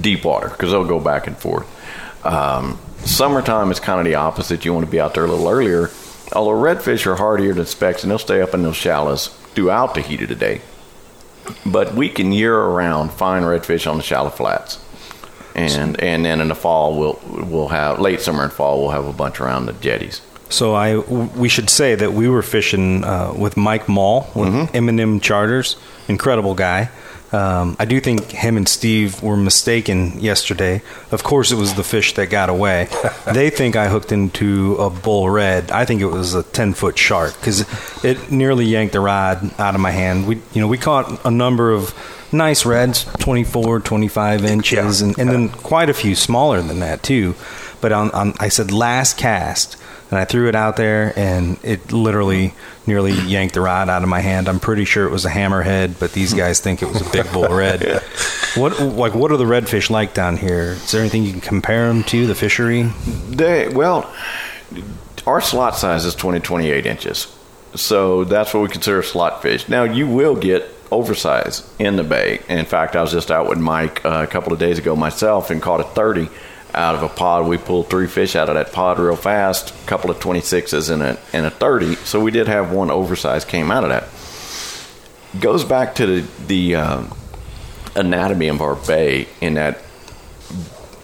deep 0.00 0.24
water 0.24 0.48
because 0.48 0.70
they'll 0.72 0.84
go 0.84 1.00
back 1.00 1.26
and 1.26 1.36
forth. 1.38 1.66
Um, 2.24 2.78
summertime 3.04 3.70
is 3.70 3.80
kind 3.80 4.00
of 4.00 4.04
the 4.04 4.16
opposite. 4.16 4.64
You 4.64 4.74
want 4.74 4.86
to 4.86 4.90
be 4.90 5.00
out 5.00 5.14
there 5.14 5.24
a 5.24 5.28
little 5.28 5.48
earlier. 5.48 5.90
Although 6.32 6.60
redfish 6.60 7.06
are 7.06 7.16
hardier 7.16 7.54
than 7.54 7.66
specks, 7.66 8.02
and 8.02 8.10
they'll 8.10 8.18
stay 8.18 8.40
up 8.40 8.54
in 8.54 8.62
those 8.62 8.76
shallows 8.76 9.36
throughout 9.54 9.94
the 9.94 10.00
heat 10.00 10.22
of 10.22 10.28
the 10.28 10.34
day. 10.34 10.60
But 11.66 11.94
we 11.94 12.08
can 12.08 12.32
year 12.32 12.54
around 12.56 13.10
find 13.12 13.44
redfish 13.44 13.90
on 13.90 13.96
the 13.96 14.02
shallow 14.02 14.30
flats, 14.30 14.78
and 15.54 16.00
and 16.00 16.24
then 16.24 16.40
in 16.40 16.48
the 16.48 16.54
fall 16.54 16.98
we'll 16.98 17.18
we'll 17.48 17.68
have 17.68 17.98
late 17.98 18.20
summer 18.20 18.44
and 18.44 18.52
fall 18.52 18.80
we'll 18.82 18.90
have 18.90 19.06
a 19.06 19.12
bunch 19.12 19.40
around 19.40 19.66
the 19.66 19.72
jetties. 19.74 20.20
So 20.48 20.74
I, 20.74 20.96
we 20.98 21.48
should 21.48 21.70
say 21.70 21.94
that 21.94 22.12
we 22.12 22.28
were 22.28 22.42
fishing 22.42 23.04
uh, 23.04 23.32
with 23.36 23.56
Mike 23.56 23.88
Mall 23.88 24.28
with 24.34 24.48
Mm-hmm. 24.48 24.76
M&M 24.88 25.20
Charters, 25.20 25.76
incredible 26.08 26.54
guy. 26.56 26.90
Um, 27.32 27.76
I 27.78 27.84
do 27.84 28.00
think 28.00 28.30
him 28.32 28.56
and 28.56 28.68
Steve 28.68 29.22
were 29.22 29.36
mistaken 29.36 30.18
yesterday. 30.20 30.82
Of 31.12 31.22
course, 31.22 31.52
it 31.52 31.56
was 31.56 31.74
the 31.74 31.84
fish 31.84 32.14
that 32.14 32.26
got 32.26 32.48
away. 32.48 32.88
they 33.32 33.50
think 33.50 33.76
I 33.76 33.88
hooked 33.88 34.10
into 34.10 34.74
a 34.76 34.90
bull 34.90 35.30
red. 35.30 35.70
I 35.70 35.84
think 35.84 36.00
it 36.00 36.06
was 36.06 36.34
a 36.34 36.42
ten 36.42 36.74
foot 36.74 36.98
shark 36.98 37.34
because 37.34 37.64
it 38.04 38.32
nearly 38.32 38.64
yanked 38.64 38.94
the 38.94 39.00
rod 39.00 39.48
out 39.60 39.76
of 39.76 39.80
my 39.80 39.92
hand. 39.92 40.26
We, 40.26 40.36
you 40.52 40.60
know, 40.60 40.66
we 40.66 40.76
caught 40.76 41.24
a 41.24 41.30
number 41.30 41.70
of 41.70 41.94
nice 42.32 42.64
reds, 42.66 43.04
24, 43.20 43.80
25 43.80 44.44
inches, 44.44 45.00
Yeah. 45.00 45.08
and, 45.08 45.18
and 45.18 45.30
then 45.30 45.48
quite 45.50 45.88
a 45.88 45.94
few 45.94 46.14
smaller 46.16 46.60
than 46.62 46.80
that 46.80 47.02
too. 47.02 47.34
But 47.80 47.92
on, 47.92 48.10
on 48.10 48.34
I 48.40 48.48
said 48.48 48.72
last 48.72 49.18
cast, 49.18 49.76
and 50.10 50.18
I 50.18 50.24
threw 50.24 50.48
it 50.48 50.54
out 50.54 50.76
there, 50.76 51.12
and 51.16 51.58
it 51.62 51.92
literally 51.92 52.52
nearly 52.86 53.12
yanked 53.12 53.54
the 53.54 53.60
rod 53.60 53.88
out 53.88 54.02
of 54.02 54.08
my 54.08 54.20
hand. 54.20 54.48
I'm 54.48 54.58
pretty 54.58 54.84
sure 54.84 55.06
it 55.06 55.10
was 55.10 55.24
a 55.24 55.30
hammerhead, 55.30 56.00
but 56.00 56.12
these 56.12 56.34
guys 56.34 56.60
think 56.60 56.82
it 56.82 56.88
was 56.88 57.00
a 57.00 57.10
big 57.10 57.30
bull 57.32 57.48
red. 57.48 58.02
What 58.56 58.80
like 58.80 59.14
what 59.14 59.30
are 59.30 59.36
the 59.36 59.44
redfish 59.44 59.90
like 59.90 60.12
down 60.12 60.36
here? 60.36 60.72
Is 60.72 60.90
there 60.90 61.00
anything 61.00 61.22
you 61.22 61.30
can 61.30 61.40
compare 61.40 61.86
them 61.86 62.02
to? 62.04 62.26
The 62.26 62.34
fishery? 62.34 62.82
They 63.28 63.68
well, 63.68 64.12
our 65.24 65.40
slot 65.40 65.76
size 65.76 66.04
is 66.04 66.16
20, 66.16 66.40
28 66.40 66.84
inches, 66.84 67.32
so 67.76 68.24
that's 68.24 68.52
what 68.52 68.64
we 68.64 68.68
consider 68.68 69.04
slot 69.04 69.40
fish. 69.40 69.68
Now 69.68 69.84
you 69.84 70.08
will 70.08 70.34
get 70.34 70.68
oversized 70.90 71.64
in 71.80 71.94
the 71.94 72.02
bay. 72.02 72.40
In 72.48 72.64
fact, 72.66 72.96
I 72.96 73.02
was 73.02 73.12
just 73.12 73.30
out 73.30 73.48
with 73.48 73.58
Mike 73.58 74.04
uh, 74.04 74.24
a 74.24 74.26
couple 74.26 74.52
of 74.52 74.58
days 74.58 74.80
ago 74.80 74.96
myself 74.96 75.50
and 75.50 75.62
caught 75.62 75.78
a 75.78 75.84
30 75.84 76.28
out 76.74 76.94
of 76.94 77.02
a 77.02 77.08
pod. 77.08 77.46
We 77.46 77.58
pulled 77.58 77.88
three 77.88 78.06
fish 78.06 78.36
out 78.36 78.48
of 78.48 78.54
that 78.54 78.72
pod 78.72 78.98
real 78.98 79.16
fast, 79.16 79.70
a 79.70 79.86
couple 79.86 80.10
of 80.10 80.18
26s 80.18 80.90
and 80.90 81.02
a 81.02 81.18
and 81.32 81.46
a 81.46 81.50
30. 81.50 81.96
So 81.96 82.20
we 82.20 82.30
did 82.30 82.48
have 82.48 82.72
one 82.72 82.90
oversized 82.90 83.48
came 83.48 83.70
out 83.70 83.84
of 83.84 83.90
that. 83.90 85.40
Goes 85.40 85.64
back 85.64 85.94
to 85.96 86.06
the 86.06 86.26
the 86.46 86.74
um, 86.76 87.16
anatomy 87.94 88.48
of 88.48 88.60
our 88.60 88.74
bay 88.74 89.28
in 89.40 89.54
that 89.54 89.78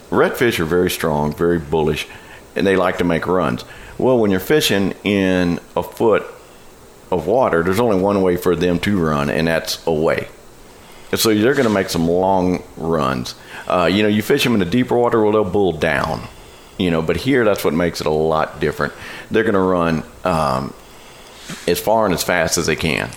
redfish 0.09 0.59
are 0.59 0.65
very 0.65 0.89
strong, 0.89 1.33
very 1.33 1.59
bullish, 1.59 2.07
and 2.55 2.65
they 2.65 2.75
like 2.75 2.97
to 2.99 3.03
make 3.03 3.27
runs. 3.27 3.63
Well, 3.97 4.19
when 4.19 4.31
you're 4.31 4.39
fishing 4.39 4.93
in 5.03 5.59
a 5.75 5.83
foot 5.83 6.25
of 7.11 7.27
water, 7.27 7.63
there's 7.63 7.79
only 7.79 8.01
one 8.01 8.21
way 8.21 8.37
for 8.37 8.55
them 8.55 8.79
to 8.79 8.99
run, 8.99 9.29
and 9.29 9.47
that's 9.47 9.85
away. 9.87 10.27
So 11.15 11.33
they're 11.33 11.53
going 11.53 11.67
to 11.67 11.73
make 11.73 11.89
some 11.89 12.07
long 12.07 12.63
runs. 12.75 13.35
Uh, 13.67 13.89
you 13.91 14.03
know, 14.03 14.09
you 14.09 14.21
fish 14.21 14.43
them 14.43 14.53
in 14.53 14.59
the 14.59 14.65
deeper 14.65 14.97
water, 14.97 15.23
well, 15.23 15.31
they'll 15.31 15.51
bull 15.51 15.71
down. 15.71 16.27
You 16.77 16.91
know, 16.91 17.01
but 17.01 17.17
here 17.17 17.43
that's 17.43 17.63
what 17.63 17.73
makes 17.73 18.01
it 18.01 18.07
a 18.07 18.11
lot 18.11 18.59
different. 18.59 18.93
They're 19.31 19.43
going 19.43 19.53
to 19.53 19.59
run 19.59 20.03
um, 20.23 20.73
as 21.67 21.79
far 21.79 22.05
and 22.05 22.13
as 22.13 22.23
fast 22.23 22.57
as 22.57 22.67
they 22.67 22.75
can. 22.75 23.09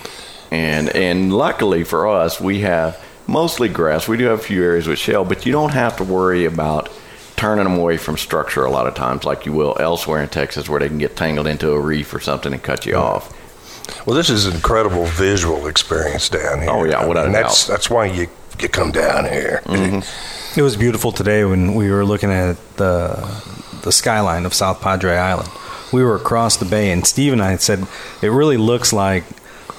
And 0.49 0.89
and 0.89 1.33
luckily 1.33 1.83
for 1.83 2.07
us, 2.07 2.41
we 2.41 2.61
have 2.61 3.01
mostly 3.27 3.69
grass. 3.69 4.07
We 4.07 4.17
do 4.17 4.25
have 4.25 4.39
a 4.39 4.43
few 4.43 4.63
areas 4.63 4.87
with 4.87 4.99
shell, 4.99 5.23
but 5.23 5.45
you 5.45 5.51
don't 5.51 5.71
have 5.71 5.97
to 5.97 6.03
worry 6.03 6.45
about 6.45 6.89
turning 7.37 7.63
them 7.63 7.77
away 7.77 7.97
from 7.97 8.17
structure 8.17 8.65
a 8.65 8.69
lot 8.69 8.85
of 8.87 8.93
times, 8.93 9.23
like 9.23 9.45
you 9.45 9.53
will 9.53 9.75
elsewhere 9.79 10.21
in 10.21 10.29
Texas, 10.29 10.69
where 10.69 10.79
they 10.79 10.87
can 10.87 10.97
get 10.97 11.15
tangled 11.15 11.47
into 11.47 11.71
a 11.71 11.79
reef 11.79 12.13
or 12.13 12.19
something 12.19 12.53
and 12.53 12.61
cut 12.61 12.85
you 12.85 12.95
off. 12.95 13.35
Well, 14.05 14.15
this 14.15 14.29
is 14.29 14.45
an 14.45 14.55
incredible 14.55 15.05
visual 15.05 15.67
experience 15.67 16.29
down 16.29 16.59
oh, 16.59 16.61
here. 16.61 16.69
Oh, 16.69 16.83
yeah, 16.85 17.05
without 17.05 17.23
a 17.23 17.25
and 17.27 17.35
that's 17.35 17.67
doubt. 17.67 17.73
that's 17.73 17.89
why 17.89 18.05
you 18.05 18.27
you 18.59 18.69
come 18.69 18.91
down 18.91 19.25
here. 19.25 19.61
Mm-hmm. 19.65 20.59
It 20.59 20.63
was 20.63 20.75
beautiful 20.75 21.11
today 21.11 21.45
when 21.45 21.73
we 21.75 21.89
were 21.89 22.05
looking 22.05 22.31
at 22.31 22.57
the 22.77 23.15
the 23.83 23.91
skyline 23.91 24.45
of 24.45 24.53
South 24.53 24.81
Padre 24.81 25.15
Island. 25.15 25.49
We 25.91 26.03
were 26.03 26.15
across 26.15 26.57
the 26.57 26.65
bay, 26.65 26.91
and 26.91 27.05
Steve 27.05 27.33
and 27.33 27.41
I 27.41 27.57
said 27.57 27.85
it 28.21 28.29
really 28.29 28.57
looks 28.57 28.93
like 28.93 29.23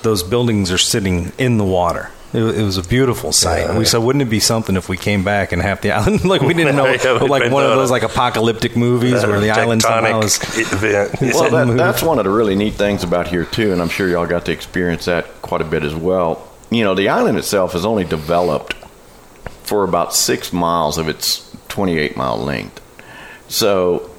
those 0.02 0.22
buildings 0.22 0.70
are 0.70 0.78
sitting 0.78 1.32
in 1.38 1.58
the 1.58 1.64
water. 1.64 2.10
It, 2.32 2.42
it 2.42 2.62
was 2.62 2.78
a 2.78 2.82
beautiful 2.82 3.30
sight. 3.30 3.66
Yeah. 3.66 3.76
we 3.78 3.84
said, 3.84 3.98
wouldn't 3.98 4.22
it 4.22 4.30
be 4.30 4.40
something 4.40 4.74
if 4.76 4.88
we 4.88 4.96
came 4.96 5.22
back 5.22 5.52
and 5.52 5.60
half 5.60 5.82
the 5.82 5.90
island, 5.92 6.24
like 6.24 6.40
we 6.40 6.54
didn't 6.54 6.76
know, 6.80 6.86
Yeah, 6.86 7.20
we'd 7.20 7.28
like 7.28 7.52
one 7.52 7.64
of 7.64 7.70
those 7.70 7.90
like 7.90 8.02
apocalyptic 8.02 8.76
movies 8.76 9.22
uh, 9.22 9.26
where 9.28 9.40
the 9.40 9.50
island 9.50 9.82
somehow 9.82 10.20
is. 10.22 10.38
event. 10.72 11.14
Well, 11.20 11.50
that, 11.66 11.76
that's 11.76 12.02
one 12.02 12.18
of 12.18 12.24
the 12.24 12.30
really 12.30 12.54
neat 12.54 12.74
things 12.74 13.04
about 13.04 13.28
here 13.28 13.44
too, 13.44 13.72
and 13.72 13.82
I'm 13.82 13.88
sure 13.90 14.08
y'all 14.08 14.26
got 14.26 14.46
to 14.46 14.52
experience 14.52 15.04
that 15.04 15.42
quite 15.42 15.60
a 15.60 15.64
bit 15.64 15.82
as 15.82 15.94
well. 15.94 16.48
You 16.70 16.84
know, 16.84 16.94
the 16.94 17.08
island 17.10 17.36
itself 17.38 17.74
is 17.74 17.84
only 17.84 18.04
developed 18.04 18.74
for 19.64 19.84
about 19.84 20.14
six 20.14 20.52
miles 20.52 20.96
of 20.98 21.08
its 21.08 21.54
28 21.68 22.16
mile 22.16 22.38
length, 22.38 22.80
so 23.48 24.10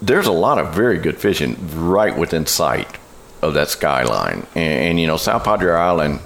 there's 0.00 0.26
a 0.26 0.32
lot 0.32 0.58
of 0.58 0.74
very 0.74 0.98
good 0.98 1.18
fishing 1.18 1.56
right 1.74 2.16
within 2.16 2.46
sight 2.46 2.88
of 3.42 3.54
that 3.54 3.68
skyline. 3.68 4.46
And, 4.54 4.72
and 4.90 5.00
you 5.00 5.06
know, 5.06 5.16
South 5.16 5.44
Padre 5.44 5.72
Island 5.72 6.20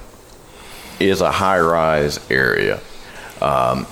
is 0.99 1.21
a 1.21 1.31
high 1.31 1.59
rise 1.59 2.19
area. 2.29 2.79
Um, 3.41 3.87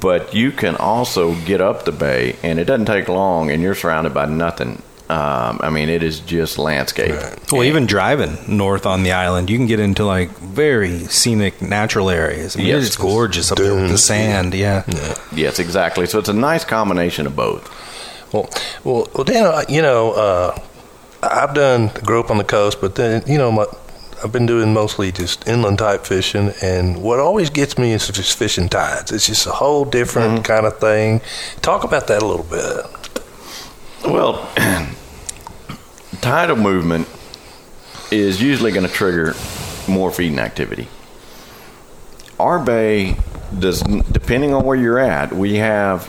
but 0.00 0.34
you 0.34 0.52
can 0.52 0.76
also 0.76 1.34
get 1.44 1.60
up 1.60 1.84
the 1.84 1.92
bay, 1.92 2.36
and 2.42 2.58
it 2.60 2.64
doesn't 2.66 2.86
take 2.86 3.08
long, 3.08 3.50
and 3.50 3.62
you're 3.62 3.74
surrounded 3.74 4.14
by 4.14 4.26
nothing. 4.26 4.82
Um, 5.10 5.60
I 5.62 5.68
mean, 5.70 5.88
it 5.90 6.02
is 6.02 6.20
just 6.20 6.58
landscape. 6.58 7.14
Well, 7.52 7.64
even 7.64 7.84
driving 7.86 8.38
north 8.48 8.86
on 8.86 9.02
the 9.02 9.12
island, 9.12 9.50
you 9.50 9.58
can 9.58 9.66
get 9.66 9.78
into 9.80 10.04
like 10.04 10.30
very 10.38 11.00
scenic 11.00 11.60
natural 11.60 12.08
areas. 12.08 12.56
I 12.56 12.60
mean, 12.60 12.68
Yes. 12.68 12.86
it's 12.86 12.96
gorgeous 12.96 13.52
up 13.52 13.58
there 13.58 13.74
with 13.74 13.90
the 13.90 13.98
sand. 13.98 14.54
Yeah. 14.54 14.84
Yes, 15.34 15.58
exactly. 15.58 16.06
So 16.06 16.18
it's 16.18 16.30
a 16.30 16.32
nice 16.34 16.64
combination 16.64 17.26
of 17.26 17.36
both. 17.36 17.68
Well, 18.32 18.48
well, 18.82 19.08
well, 19.14 19.24
Dan, 19.24 19.64
you 19.68 19.82
know, 19.82 20.12
uh, 20.12 20.58
I've 21.22 21.54
done 21.54 21.88
grew 22.02 22.20
up 22.20 22.30
on 22.30 22.38
the 22.38 22.44
coast, 22.44 22.80
but 22.80 22.94
then 22.94 23.22
you 23.26 23.36
know, 23.38 23.52
my, 23.52 23.66
I've 24.24 24.32
been 24.32 24.46
doing 24.46 24.72
mostly 24.72 25.12
just 25.12 25.46
inland 25.46 25.78
type 25.78 26.06
fishing, 26.06 26.54
and 26.62 27.02
what 27.02 27.20
always 27.20 27.50
gets 27.50 27.76
me 27.76 27.92
is 27.92 28.08
just 28.08 28.38
fishing 28.38 28.70
tides. 28.70 29.12
It's 29.12 29.26
just 29.26 29.46
a 29.46 29.50
whole 29.50 29.84
different 29.84 30.36
mm-hmm. 30.36 30.42
kind 30.44 30.64
of 30.64 30.78
thing. 30.78 31.20
Talk 31.60 31.84
about 31.84 32.06
that 32.06 32.22
a 32.22 32.26
little 32.26 32.46
bit. 32.46 32.86
Well, 34.10 34.50
tidal 36.22 36.56
movement 36.56 37.06
is 38.10 38.40
usually 38.40 38.72
going 38.72 38.86
to 38.86 38.92
trigger 38.92 39.34
more 39.86 40.10
feeding 40.10 40.38
activity. 40.38 40.88
Our 42.40 42.58
bay 42.58 43.18
does, 43.58 43.82
depending 43.82 44.54
on 44.54 44.64
where 44.64 44.76
you're 44.76 44.98
at, 44.98 45.34
we 45.34 45.56
have 45.56 46.06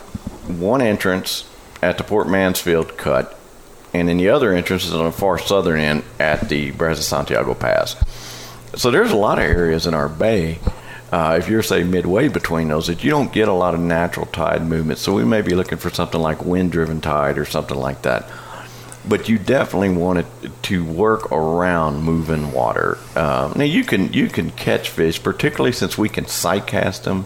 one 0.48 0.82
entrance 0.82 1.50
at 1.82 1.98
the 1.98 2.06
Port 2.06 2.30
Mansfield 2.30 2.96
cut, 2.98 3.35
and 4.00 4.10
then 4.10 4.18
the 4.18 4.30
other 4.30 4.54
entrance 4.54 4.86
is 4.86 4.94
on 4.94 5.06
the 5.06 5.12
far 5.12 5.38
southern 5.38 5.80
end 5.80 6.04
at 6.20 6.50
the 6.50 6.72
Brazos 6.72 7.08
Santiago 7.08 7.54
Pass. 7.54 7.96
So 8.76 8.92
there's 8.92 9.12
a 9.12 9.16
lot 9.16 9.38
of 9.38 9.46
areas 9.46 9.88
in 9.88 9.94
our 9.94 10.10
bay. 10.10 10.60
Uh, 11.12 11.38
if 11.40 11.48
you're 11.48 11.64
say 11.64 11.84
midway 11.84 12.28
between 12.28 12.68
those, 12.68 12.88
that 12.88 13.04
you 13.04 13.10
don't 13.10 13.32
get 13.32 13.48
a 13.48 13.54
lot 13.54 13.74
of 13.74 13.80
natural 13.80 14.26
tide 14.26 14.66
movement. 14.66 15.00
So 15.00 15.14
we 15.14 15.24
may 15.24 15.42
be 15.42 15.56
looking 15.56 15.78
for 15.78 15.90
something 15.90 16.20
like 16.20 16.44
wind-driven 16.44 17.00
tide 17.00 17.38
or 17.38 17.46
something 17.46 17.78
like 17.78 18.02
that. 18.02 18.30
But 19.08 19.30
you 19.30 19.38
definitely 19.38 19.92
want 19.92 20.20
it 20.20 20.64
to 20.64 20.84
work 20.84 21.32
around 21.32 22.02
moving 22.02 22.52
water. 22.52 22.98
Um, 23.16 23.54
now 23.56 23.64
you 23.64 23.84
can 23.84 24.12
you 24.14 24.28
can 24.28 24.50
catch 24.52 24.90
fish, 24.90 25.22
particularly 25.22 25.72
since 25.74 25.98
we 25.98 26.10
can 26.10 26.26
sight 26.26 26.66
cast 26.66 27.04
them. 27.04 27.26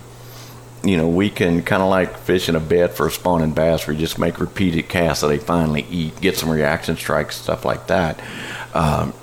You 0.83 0.95
know, 0.95 1.07
we 1.09 1.29
can 1.29 1.61
kind 1.63 1.83
of 1.83 1.89
like 1.89 2.17
fish 2.19 2.47
in 2.47 2.55
a 2.55 2.59
bed 2.59 2.93
for 2.93 3.07
a 3.07 3.11
spawning 3.11 3.51
bass, 3.51 3.85
where 3.85 3.93
you 3.93 3.99
just 3.99 4.17
make 4.17 4.39
repeated 4.39 4.87
casts 4.87 5.21
so 5.21 5.27
they 5.27 5.37
finally 5.37 5.85
eat, 5.89 6.19
get 6.21 6.37
some 6.37 6.49
reaction 6.49 6.95
strikes, 6.95 7.35
stuff 7.35 7.65
like 7.65 7.87
that. 7.87 8.19
Um, 8.73 9.13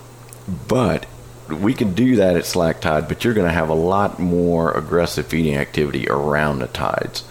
but 0.68 1.06
we 1.48 1.74
can 1.74 1.94
do 1.94 2.16
that 2.16 2.36
at 2.36 2.44
slack 2.44 2.80
tide, 2.80 3.08
but 3.08 3.24
you're 3.24 3.34
going 3.34 3.46
to 3.46 3.54
have 3.54 3.68
a 3.68 3.74
lot 3.74 4.18
more 4.18 4.72
aggressive 4.72 5.26
feeding 5.26 5.56
activity 5.56 6.08
around 6.08 6.58
the 6.58 6.66
tides. 6.66 7.24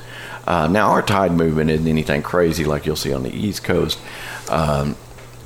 Uh, 0.47 0.67
now, 0.67 0.91
our 0.91 1.01
tide 1.01 1.31
movement 1.31 1.69
isn't 1.69 1.87
anything 1.87 2.21
crazy 2.21 2.65
like 2.65 2.85
you'll 2.85 2.95
see 2.95 3.13
on 3.13 3.23
the 3.23 3.33
East 3.33 3.63
Coast. 3.63 3.99
Um, 4.49 4.95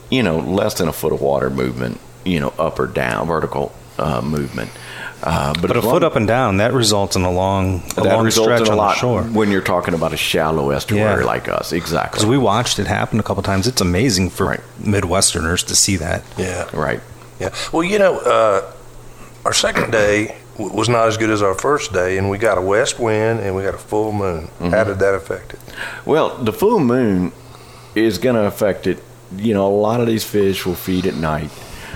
you 0.09 0.23
know, 0.23 0.39
less 0.39 0.73
than 0.75 0.87
a 0.87 0.93
foot 0.93 1.13
of 1.13 1.21
water 1.21 1.49
movement, 1.49 1.99
you 2.25 2.39
know, 2.39 2.53
up 2.57 2.79
or 2.79 2.87
down, 2.87 3.27
vertical 3.27 3.73
uh, 3.97 4.21
movement. 4.21 4.71
Uh, 5.21 5.53
but 5.53 5.67
But 5.67 5.75
a 5.77 5.81
long- 5.81 5.91
foot 5.91 6.03
up 6.03 6.15
and 6.15 6.25
down, 6.27 6.57
that 6.57 6.71
results 6.73 7.15
in 7.17 7.23
a 7.23 7.31
long, 7.31 7.83
a 7.97 8.01
that 8.01 8.05
long 8.15 8.23
results 8.25 8.45
stretch 8.47 8.61
in 8.61 8.67
a 8.67 8.71
on 8.71 8.77
lot 8.77 8.93
the 8.95 8.99
shore. 8.99 9.23
when 9.23 9.51
you're 9.51 9.61
talking 9.61 9.93
about 9.93 10.13
a 10.13 10.17
shallow 10.17 10.69
estuary 10.71 11.21
Yeah. 11.21 11.25
like 11.27 11.49
us. 11.49 11.71
Exactly. 11.73 12.09
Because 12.17 12.25
we 12.25 12.37
watched 12.37 12.79
it 12.79 12.87
happen 12.87 13.19
a 13.19 13.23
couple 13.23 13.43
times. 13.43 13.67
It's 13.67 13.81
amazing 13.81 14.29
for 14.29 14.45
Right. 14.47 14.61
Midwesterners 14.81 15.65
to 15.67 15.75
see 15.75 15.97
that. 15.97 16.23
Yeah, 16.37 16.65
right. 16.73 17.01
yeah. 17.39 17.49
Well, 17.73 17.83
you 17.83 17.99
know, 17.99 18.17
uh, 18.19 18.61
our 19.45 19.53
second 19.53 19.91
day 19.91 20.35
w- 20.57 20.73
was 20.75 20.87
not 20.87 21.07
as 21.09 21.17
good 21.17 21.29
as 21.29 21.41
our 21.41 21.53
first 21.53 21.91
day, 21.91 22.17
and 22.17 22.29
we 22.29 22.37
got 22.37 22.57
a 22.57 22.61
west 22.61 22.97
wind 22.99 23.39
and 23.41 23.55
we 23.55 23.63
got 23.63 23.73
a 23.73 23.77
full 23.77 24.11
moon. 24.13 24.47
How 24.71 24.83
did 24.85 24.99
that 24.99 25.15
affect 25.15 25.53
it? 25.53 25.59
Well, 26.05 26.37
the 26.41 26.53
full 26.53 26.79
moon 26.79 27.31
is 27.93 28.17
going 28.19 28.35
to 28.35 28.43
affect 28.45 28.87
it. 28.87 29.03
You 29.35 29.53
know, 29.53 29.67
a 29.67 29.75
lot 29.75 29.99
of 29.99 30.07
these 30.07 30.23
fish 30.23 30.65
will 30.65 30.75
feed 30.75 31.05
at 31.05 31.15
night. 31.15 31.49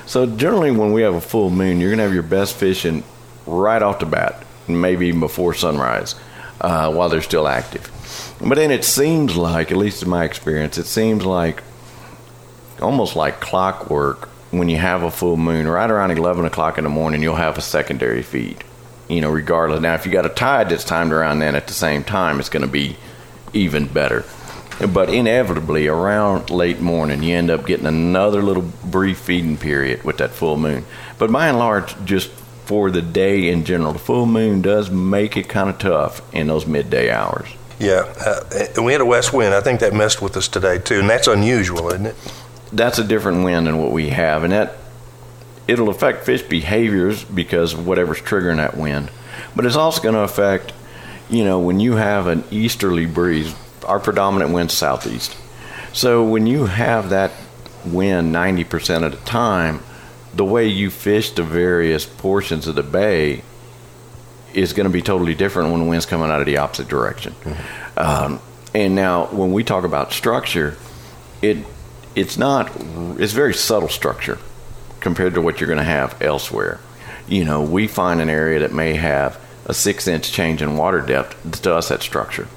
So 0.06 0.26
generally, 0.26 0.72
when 0.72 0.92
we 0.92 1.02
have 1.04 1.16
a 1.16 1.22
full 1.22 1.50
moon, 1.50 1.80
you're 1.80 1.90
going 1.90 1.98
to 2.00 2.04
have 2.04 2.14
your 2.14 2.22
best 2.24 2.56
fishing 2.56 3.04
right 3.46 3.82
off 3.82 4.00
the 4.00 4.06
bat, 4.06 4.46
maybe 4.68 5.08
even 5.08 5.20
before 5.20 5.54
sunrise, 5.54 6.16
uh, 6.62 6.92
while 6.92 7.10
they're 7.10 7.22
still 7.22 7.48
active. 7.48 7.90
But 8.40 8.56
then 8.56 8.72
it 8.72 8.84
seems 8.84 9.36
like, 9.36 9.72
at 9.72 9.78
least 9.78 10.04
in 10.04 10.10
my 10.10 10.24
experience, 10.24 10.78
it 10.78 10.86
seems 10.86 11.26
like 11.26 11.64
almost 12.82 13.16
like 13.16 13.40
clockwork 13.40 14.30
when 14.52 14.70
you 14.70 14.78
have 14.78 15.04
a 15.04 15.12
full 15.12 15.38
moon. 15.38 15.68
Right 15.68 15.90
around 15.90 16.12
11 16.12 16.46
o'clock 16.46 16.78
in 16.78 16.84
the 16.84 16.90
morning, 16.90 17.22
you'll 17.22 17.36
have 17.36 17.58
a 17.58 17.62
secondary 17.62 18.22
feed. 18.22 18.64
You 19.10 19.22
know, 19.22 19.32
regardless. 19.32 19.82
Now, 19.82 19.96
if 19.96 20.06
you 20.06 20.12
got 20.12 20.26
a 20.26 20.30
tide 20.30 20.70
that's 20.70 20.84
timed 20.84 21.12
around 21.12 21.40
then 21.40 21.56
at 21.56 21.68
the 21.68 21.74
same 21.74 22.04
time, 22.04 22.40
it's 22.40 22.50
going 22.50 22.66
to 22.66 22.72
be 22.72 22.98
even 23.54 23.88
better. 23.88 24.26
But 24.92 25.10
inevitably, 25.10 25.88
around 25.88 26.50
late 26.50 26.80
morning, 26.80 27.22
you 27.22 27.36
end 27.36 27.50
up 27.50 27.66
getting 27.66 27.86
another 27.86 28.42
little 28.42 28.64
brief 28.64 29.20
feeding 29.20 29.58
period 29.58 30.04
with 30.04 30.18
that 30.18 30.32
full 30.32 30.58
moon. 30.58 30.86
But 31.20 31.32
by 31.32 31.48
and 31.48 31.60
large, 31.60 31.94
just 32.06 32.32
for 32.66 32.92
the 32.92 33.02
day 33.02 33.50
in 33.50 33.66
general, 33.66 33.94
the 33.94 34.00
full 34.00 34.26
moon 34.26 34.62
does 34.62 34.90
make 34.90 35.36
it 35.38 35.50
kind 35.50 35.70
of 35.70 35.78
tough 35.78 36.22
in 36.34 36.48
those 36.48 36.66
midday 36.66 37.12
hours. 37.12 37.50
Yeah, 37.80 38.14
uh, 38.26 38.82
we 38.82 38.92
had 38.92 39.02
a 39.02 39.06
west 39.06 39.34
wind. 39.34 39.54
I 39.54 39.62
think 39.62 39.80
that 39.82 39.94
messed 39.94 40.22
with 40.22 40.38
us 40.38 40.48
today 40.48 40.78
too, 40.80 41.00
and 41.00 41.10
that's 41.10 41.28
unusual, 41.28 41.90
isn't 41.90 42.06
it? 42.06 42.16
that's 42.74 42.98
a 42.98 43.04
different 43.04 43.44
wind 43.44 43.68
than 43.68 43.78
what 43.78 43.92
we 43.92 44.10
have, 44.10 44.44
and 44.44 44.52
that 44.52 44.76
it'll 45.68 45.90
affect 45.90 46.26
fish 46.26 46.42
behaviors 46.42 47.24
because 47.24 47.74
of 47.74 47.86
whatever's 47.86 48.20
triggering 48.20 48.58
that 48.58 48.76
wind. 48.76 49.12
But 49.56 49.66
it's 49.66 49.76
also 49.76 50.02
going 50.02 50.16
to 50.16 50.22
affect, 50.22 50.74
you 51.30 51.44
know, 51.44 51.60
when 51.60 51.80
you 51.80 51.94
have 51.94 52.28
an 52.28 52.44
easterly 52.52 53.06
breeze. 53.06 53.54
Our 53.86 54.00
predominant 54.00 54.54
wind's 54.54 54.74
southeast, 54.74 55.36
so 55.92 56.24
when 56.24 56.48
you 56.48 56.68
have 56.68 57.10
that 57.10 57.34
wind 57.86 58.32
ninety 58.32 58.64
percent 58.64 59.04
of 59.04 59.12
the 59.12 59.18
time, 59.26 59.82
the 60.34 60.46
way 60.46 60.68
you 60.68 60.90
fish 60.90 61.32
the 61.32 61.44
various 61.44 62.06
portions 62.06 62.68
of 62.68 62.76
the 62.76 62.84
bay 62.84 63.44
is 64.54 64.74
going 64.74 64.86
to 64.88 64.94
be 64.94 65.02
totally 65.02 65.34
different 65.34 65.72
when 65.72 65.82
the 65.82 65.90
wind's 65.90 66.06
coming 66.06 66.30
out 66.30 66.40
of 66.40 66.46
the 66.46 66.58
opposite 66.58 66.88
direction. 66.88 67.36
Um, 67.98 68.40
and 68.74 68.96
now, 68.96 69.26
when 69.28 69.52
we 69.52 69.64
talk 69.64 69.84
about 69.84 70.14
structure, 70.14 70.78
it 71.42 71.58
it's 72.16 72.38
not 72.38 72.72
it's 73.20 73.34
very 73.34 73.54
subtle 73.54 73.90
structure 73.90 74.38
compared 75.00 75.34
to 75.34 75.42
what 75.42 75.60
you're 75.60 75.68
going 75.68 75.78
to 75.78 75.84
have 75.84 76.20
elsewhere. 76.22 76.80
You 77.28 77.46
know, 77.46 77.62
we 77.62 77.88
find 77.88 78.22
an 78.22 78.30
area 78.30 78.60
that 78.60 78.74
may 78.74 78.94
have 78.96 79.40
a 79.66 79.74
six 79.74 80.08
inch 80.08 80.32
change 80.32 80.62
in 80.62 80.78
water 80.78 81.02
depth. 81.02 81.62
To 81.64 81.76
us, 81.76 81.90
that's 81.90 82.06
structure. 82.06 82.48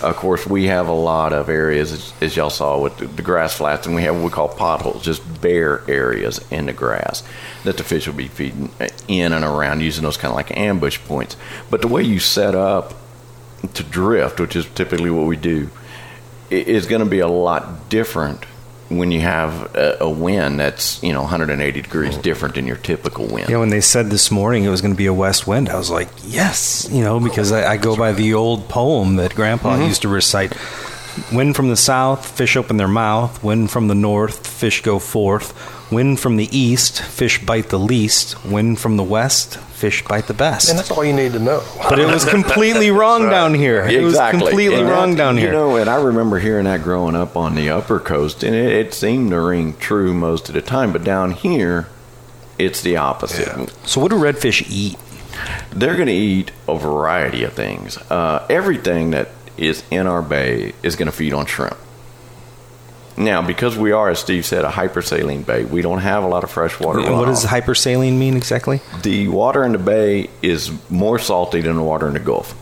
Of 0.00 0.14
course, 0.14 0.46
we 0.46 0.66
have 0.66 0.86
a 0.86 0.92
lot 0.92 1.32
of 1.32 1.48
areas, 1.48 2.12
as, 2.20 2.36
y'all 2.36 2.50
saw 2.50 2.78
with 2.80 2.98
the, 2.98 3.06
the 3.06 3.22
grass 3.22 3.54
flats, 3.54 3.86
and 3.86 3.96
we 3.96 4.02
have 4.02 4.14
what 4.14 4.24
we 4.24 4.30
call 4.30 4.48
potholes, 4.48 5.02
just 5.02 5.40
bare 5.40 5.82
areas 5.90 6.40
in 6.52 6.66
the 6.66 6.72
grass 6.72 7.24
that 7.64 7.76
the 7.76 7.82
fish 7.82 8.06
will 8.06 8.14
be 8.14 8.28
feeding 8.28 8.70
uh, 8.80 8.86
in 9.08 9.32
and 9.32 9.44
around, 9.44 9.80
using 9.80 10.04
those 10.04 10.16
kind 10.16 10.30
of 10.30 10.36
like 10.36 10.56
ambush 10.56 10.98
points. 11.06 11.36
But 11.68 11.82
the 11.82 11.88
way 11.88 12.02
you 12.04 12.20
set 12.20 12.54
up 12.54 12.94
to 13.74 13.82
drift, 13.82 14.38
which 14.38 14.54
is 14.54 14.66
typically 14.66 15.10
what 15.10 15.26
we 15.26 15.36
do, 15.36 15.68
is 16.48 16.86
going 16.86 17.02
to 17.02 17.10
be 17.10 17.18
a 17.18 17.28
lot 17.28 17.88
different 17.88 18.44
when 18.88 19.10
you 19.10 19.20
have 19.20 19.74
a, 19.74 19.98
a 20.00 20.10
wind 20.10 20.58
that's 20.58 21.02
you 21.02 21.12
know 21.12 21.20
180 21.20 21.82
degrees 21.82 22.16
oh. 22.16 22.22
different 22.22 22.54
than 22.54 22.66
your 22.66 22.76
typical 22.76 23.26
wind. 23.26 23.48
Know, 23.48 23.60
when 23.60 23.68
they 23.68 23.80
said 23.80 24.06
this 24.06 24.30
morning 24.30 24.64
it 24.64 24.68
was 24.68 24.80
going 24.80 24.94
to 24.94 24.98
be 24.98 25.06
a 25.06 25.14
west 25.14 25.46
wind, 25.46 25.68
I 25.68 25.76
was 25.76 25.90
like, 25.90 26.08
yes, 26.24 26.88
you 26.90 27.02
know, 27.02 27.20
because 27.20 27.52
I, 27.52 27.72
I 27.72 27.76
go 27.76 27.96
by 27.96 28.12
the 28.12 28.34
old 28.34 28.68
poem 28.68 29.16
that 29.16 29.34
Grandpa 29.34 29.76
mm-hmm. 29.76 29.88
used 29.88 30.02
to 30.02 30.08
recite. 30.08 30.56
Wind 31.32 31.56
from 31.56 31.68
the 31.68 31.76
south, 31.76 32.36
fish 32.36 32.56
open 32.56 32.76
their 32.76 32.86
mouth. 32.86 33.42
Wind 33.42 33.72
from 33.72 33.88
the 33.88 33.94
north, 33.94 34.46
fish 34.46 34.82
go 34.82 35.00
forth. 35.00 35.52
Wind 35.90 36.20
from 36.20 36.36
the 36.36 36.48
east, 36.56 37.02
fish 37.02 37.44
bite 37.44 37.70
the 37.70 37.78
least. 37.78 38.44
Wind 38.44 38.78
from 38.78 38.96
the 38.96 39.02
west, 39.02 39.58
fish 39.78 40.04
bite 40.04 40.26
the 40.26 40.34
best. 40.34 40.68
And 40.68 40.78
that's 40.78 40.90
all 40.90 41.04
you 41.04 41.12
need 41.12 41.32
to 41.32 41.38
know. 41.38 41.62
But 41.88 41.98
it 41.98 42.06
was 42.06 42.24
completely 42.36 42.90
wrong 42.90 43.30
down 43.30 43.54
here. 43.54 43.86
It 43.86 44.02
was 44.02 44.18
completely 44.30 44.80
And 44.80 44.88
wrong 44.88 45.10
that- 45.12 45.16
down 45.16 45.36
here. 45.36 45.46
You 45.46 45.52
know, 45.52 45.76
and 45.76 45.88
I 45.88 46.02
remember 46.02 46.38
hearing 46.38 46.64
that 46.64 46.82
growing 46.82 47.14
up 47.14 47.36
on 47.36 47.54
the 47.54 47.70
upper 47.70 48.00
coast, 48.00 48.42
and 48.42 48.54
it, 48.54 48.72
it 48.72 48.94
seemed 48.94 49.30
to 49.30 49.40
ring 49.40 49.76
true 49.78 50.12
most 50.12 50.48
of 50.48 50.54
the 50.54 50.62
time. 50.62 50.92
But 50.92 51.04
down 51.04 51.30
here, 51.32 51.88
it's 52.58 52.80
the 52.82 52.96
opposite. 52.96 53.46
Yeah. 53.46 53.66
So, 53.84 54.00
what 54.00 54.10
do 54.10 54.16
redfish 54.18 54.66
eat? 54.70 54.96
They're 55.70 55.94
going 55.94 56.08
to 56.08 56.12
eat 56.12 56.50
a 56.66 56.76
variety 56.76 57.44
of 57.44 57.52
things. 57.52 57.96
Uh, 58.10 58.44
everything 58.50 59.10
that 59.10 59.28
is 59.56 59.84
in 59.90 60.06
our 60.08 60.22
bay 60.22 60.72
is 60.82 60.96
going 60.96 61.06
to 61.06 61.12
feed 61.16 61.32
on 61.32 61.46
shrimp. 61.46 61.76
Now, 63.18 63.42
because 63.42 63.76
we 63.76 63.90
are, 63.90 64.10
as 64.10 64.20
Steve 64.20 64.46
said, 64.46 64.64
a 64.64 64.70
hypersaline 64.70 65.44
bay, 65.44 65.64
we 65.64 65.82
don't 65.82 65.98
have 65.98 66.22
a 66.22 66.28
lot 66.28 66.44
of 66.44 66.52
freshwater. 66.52 67.00
And 67.00 67.16
what 67.16 67.26
does 67.26 67.44
hypersaline 67.44 68.16
mean 68.16 68.36
exactly? 68.36 68.80
the 69.02 69.26
water 69.26 69.64
in 69.64 69.72
the 69.72 69.78
bay 69.78 70.30
is 70.40 70.70
more 70.88 71.18
salty 71.18 71.60
than 71.60 71.74
the 71.74 71.82
water 71.82 72.06
in 72.06 72.14
the 72.14 72.20
Gulf. 72.20 72.54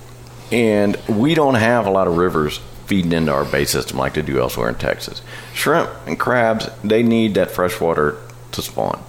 And 0.51 0.97
we 1.09 1.35
don't 1.35 1.57
have 1.57 1.87
a 1.87 1.91
lot 1.91 2.09
of 2.09 2.17
rivers 2.17 2.59
feeding 2.87 3.13
into 3.13 3.33
our 3.33 3.45
bay 3.45 3.67
system 3.67 3.99
like 3.99 4.15
they 4.15 4.23
do 4.23 4.41
elsewhere 4.41 4.71
in 4.71 4.77
Texas. 4.77 5.21
Shrimp 5.53 5.91
and 6.07 6.19
crabs, 6.19 6.71
they 6.83 7.03
need 7.03 7.35
that 7.35 7.51
fresh 7.51 7.79
water 7.79 8.17
to 8.53 8.63
spawn. 8.63 9.03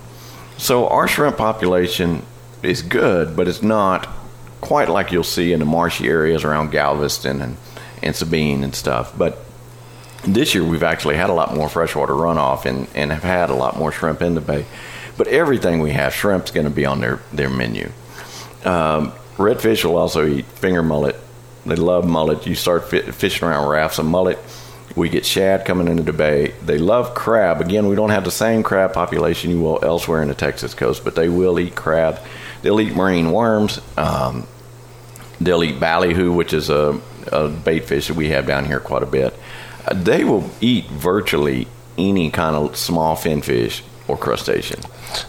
So 0.58 0.88
our 0.90 1.08
shrimp 1.08 1.38
population 1.38 2.24
is 2.62 2.82
good, 2.82 3.38
but 3.38 3.48
it's 3.48 3.62
not 3.62 4.10
quite 4.60 4.90
like 4.90 5.14
you'll 5.14 5.24
see 5.24 5.54
in 5.54 5.60
the 5.60 5.66
marshy 5.66 6.10
areas 6.10 6.44
around 6.44 6.72
Galveston 6.72 7.42
and, 7.42 7.58
and 8.04 8.16
Sabine 8.16 8.64
and 8.66 8.76
stuff. 8.76 9.18
But 9.18 9.38
this 10.24 10.54
year 10.54 10.64
we've 10.64 10.84
actually 10.84 11.16
had 11.16 11.30
a 11.30 11.34
lot 11.34 11.56
more 11.56 11.70
freshwater 11.70 12.14
runoff 12.14 12.66
and, 12.66 12.88
and 12.96 13.12
have 13.12 13.24
had 13.24 13.50
a 13.50 13.56
lot 13.56 13.78
more 13.78 13.92
shrimp 13.92 14.22
in 14.22 14.36
the 14.36 14.42
bay. 14.42 14.66
But 15.18 15.28
everything 15.28 15.80
we 15.80 15.92
have, 15.92 16.14
shrimp's 16.14 16.52
going 16.52 16.66
to 16.66 16.72
be 16.72 16.86
on 16.86 17.02
their, 17.02 17.20
their 17.34 17.50
menu. 17.50 17.92
Um, 18.64 19.14
redfish 19.38 19.84
will 19.84 19.98
also 19.98 20.28
eat 20.28 20.46
finger 20.46 20.84
mullet. 20.84 21.16
They 21.66 21.76
love 21.76 22.08
mullet. 22.08 22.46
You 22.46 22.56
start 22.56 22.90
fi- 22.90 23.12
fishing 23.12 23.48
around 23.48 23.68
rafts 23.70 24.00
of 24.00 24.06
mullet. 24.06 24.40
We 24.96 25.10
get 25.10 25.26
shad 25.26 25.66
coming 25.66 25.88
into 25.88 26.04
the 26.04 26.14
bay. 26.14 26.54
They 26.64 26.78
love 26.78 27.14
crab. 27.14 27.62
Again, 27.62 27.88
we 27.88 27.96
don't 27.96 28.10
have 28.10 28.24
the 28.24 28.32
same 28.32 28.64
crab 28.64 28.94
population 28.94 29.52
you 29.52 29.62
will 29.62 29.80
elsewhere 29.84 30.22
in 30.22 30.28
the 30.28 30.34
Texas 30.34 30.74
coast, 30.74 31.04
but 31.04 31.16
they 31.16 31.30
will 31.30 31.60
eat 31.60 31.76
crab. 31.76 32.20
They'll 32.62 32.80
eat 32.82 32.96
marine 32.96 33.32
worms. 33.32 33.80
Um, 33.98 34.48
They'll 35.40 35.64
eat 35.64 35.80
ballyhoo, 35.80 36.32
which 36.32 36.54
is 36.54 36.70
a, 36.70 37.00
a 37.32 37.48
bait 37.48 37.86
fish 37.86 38.08
that 38.08 38.16
we 38.16 38.30
have 38.30 38.48
down 38.48 38.66
here 38.66 38.80
quite 38.80 39.04
a 39.04 39.08
bit. 39.08 39.34
They 39.94 40.24
will 40.24 40.50
eat 40.62 40.86
virtually 40.88 41.68
any 41.98 42.30
kind 42.30 42.56
of 42.56 42.76
small 42.78 43.16
fin 43.16 43.42
fish 43.42 43.84
or 44.08 44.18
crustacean. 44.18 44.82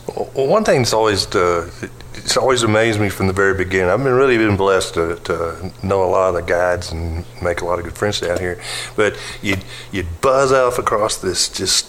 Well, 0.06 0.46
one 0.46 0.64
thing 0.64 0.78
that's 0.78 0.92
always 0.92 1.26
uh, 1.34 1.70
it's 2.14 2.36
always 2.36 2.62
amazed 2.62 3.00
me 3.00 3.09
from 3.09 3.26
the 3.26 3.32
very 3.32 3.54
beginning. 3.54 3.90
I've 3.90 4.02
been 4.02 4.14
really 4.14 4.36
been 4.36 4.56
blessed 4.56 4.94
to, 4.94 5.16
to 5.24 5.72
know 5.82 6.02
a 6.04 6.11
lot 6.11 6.28
of 6.28 6.34
the 6.34 6.42
guides 6.42 6.92
and 6.92 7.24
make 7.42 7.61
a 7.61 7.64
lot 7.64 7.78
of 7.78 7.84
good 7.84 7.96
friends 7.96 8.20
down 8.20 8.38
here. 8.38 8.61
But 8.96 9.16
you'd 9.42 9.64
you'd 9.92 10.20
buzz 10.20 10.52
off 10.52 10.78
across 10.78 11.16
this 11.18 11.48
just 11.48 11.86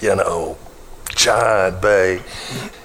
you 0.00 0.14
know 0.14 0.56
giant 1.10 1.80
bay. 1.80 2.22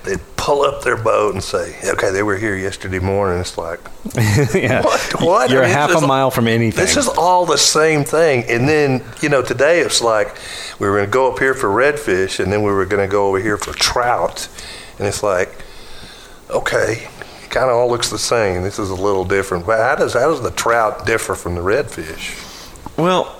They'd 0.03 0.19
pull 0.35 0.61
up 0.63 0.83
their 0.83 0.97
boat 0.97 1.33
and 1.33 1.43
say, 1.43 1.75
"Okay, 1.83 2.11
they 2.11 2.23
were 2.23 2.37
here 2.37 2.55
yesterday 2.55 2.99
morning." 2.99 3.39
It's 3.39 3.57
like 3.57 3.79
yeah. 4.55 4.81
what? 4.81 5.21
What? 5.21 5.49
You're 5.51 5.63
I 5.63 5.67
mean, 5.67 5.75
half 5.75 5.95
a 5.95 6.05
mile 6.05 6.31
from 6.31 6.47
anything. 6.47 6.83
This 6.83 6.97
is 6.97 7.07
all 7.07 7.45
the 7.45 7.57
same 7.57 8.03
thing. 8.03 8.45
And 8.49 8.67
then, 8.67 9.03
you 9.21 9.29
know, 9.29 9.41
today 9.41 9.81
it's 9.81 10.01
like 10.01 10.37
we 10.79 10.87
were 10.87 10.95
going 10.95 11.07
to 11.07 11.11
go 11.11 11.31
up 11.31 11.39
here 11.39 11.53
for 11.53 11.67
redfish 11.67 12.41
and 12.41 12.51
then 12.51 12.63
we 12.63 12.71
were 12.71 12.85
going 12.85 13.05
to 13.07 13.11
go 13.11 13.27
over 13.27 13.39
here 13.39 13.57
for 13.57 13.73
trout. 13.73 14.47
And 14.97 15.07
it's 15.07 15.21
like, 15.21 15.63
okay, 16.49 17.07
it 17.43 17.49
kind 17.49 17.69
of 17.69 17.75
all 17.75 17.89
looks 17.89 18.09
the 18.09 18.17
same. 18.17 18.63
This 18.63 18.79
is 18.79 18.89
a 18.89 18.95
little 18.95 19.25
different. 19.25 19.65
But 19.65 19.79
how 19.79 19.95
does, 19.95 20.13
how 20.13 20.29
does 20.29 20.41
the 20.41 20.51
trout 20.51 21.05
differ 21.05 21.35
from 21.35 21.55
the 21.55 21.61
redfish? 21.61 22.45
Well, 22.97 23.35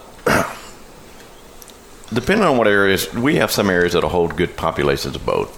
depending 2.13 2.45
on 2.45 2.57
what 2.57 2.67
areas, 2.67 3.13
we 3.13 3.35
have 3.35 3.51
some 3.51 3.69
areas 3.69 3.93
that'll 3.93 4.09
hold 4.09 4.35
good 4.35 4.57
populations 4.57 5.15
of 5.15 5.25
both. 5.25 5.55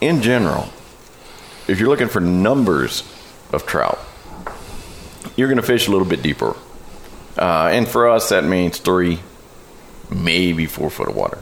In 0.00 0.22
general, 0.22 0.68
if 1.66 1.80
you're 1.80 1.88
looking 1.88 2.08
for 2.08 2.20
numbers 2.20 3.02
of 3.52 3.66
trout, 3.66 3.98
you're 5.36 5.48
going 5.48 5.60
to 5.60 5.66
fish 5.66 5.88
a 5.88 5.90
little 5.90 6.06
bit 6.06 6.22
deeper. 6.22 6.56
Uh, 7.36 7.70
and 7.72 7.88
for 7.88 8.08
us, 8.08 8.28
that 8.28 8.44
means 8.44 8.78
three, 8.78 9.18
maybe 10.10 10.66
four 10.66 10.90
foot 10.90 11.08
of 11.08 11.16
water. 11.16 11.38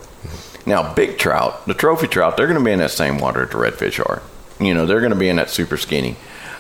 Now, 0.65 0.95
big 0.95 1.19
trout, 1.19 1.67
the 1.67 1.75
trophy 1.75 2.07
trout, 2.07 2.37
they're 2.37 2.47
going 2.47 2.59
to 2.59 2.65
be 2.65 2.71
in 2.71 2.79
that 2.79 2.93
same 2.93 3.19
water 3.19 3.41
that 3.41 3.51
the 3.51 3.59
redfish 3.59 3.99
are. 4.05 4.23
You 4.65 4.75
know, 4.75 4.87
they're 4.87 5.01
going 5.01 5.13
to 5.13 5.19
be 5.19 5.29
in 5.29 5.37
that 5.37 5.51
super 5.51 5.77
skinny. 5.77 6.17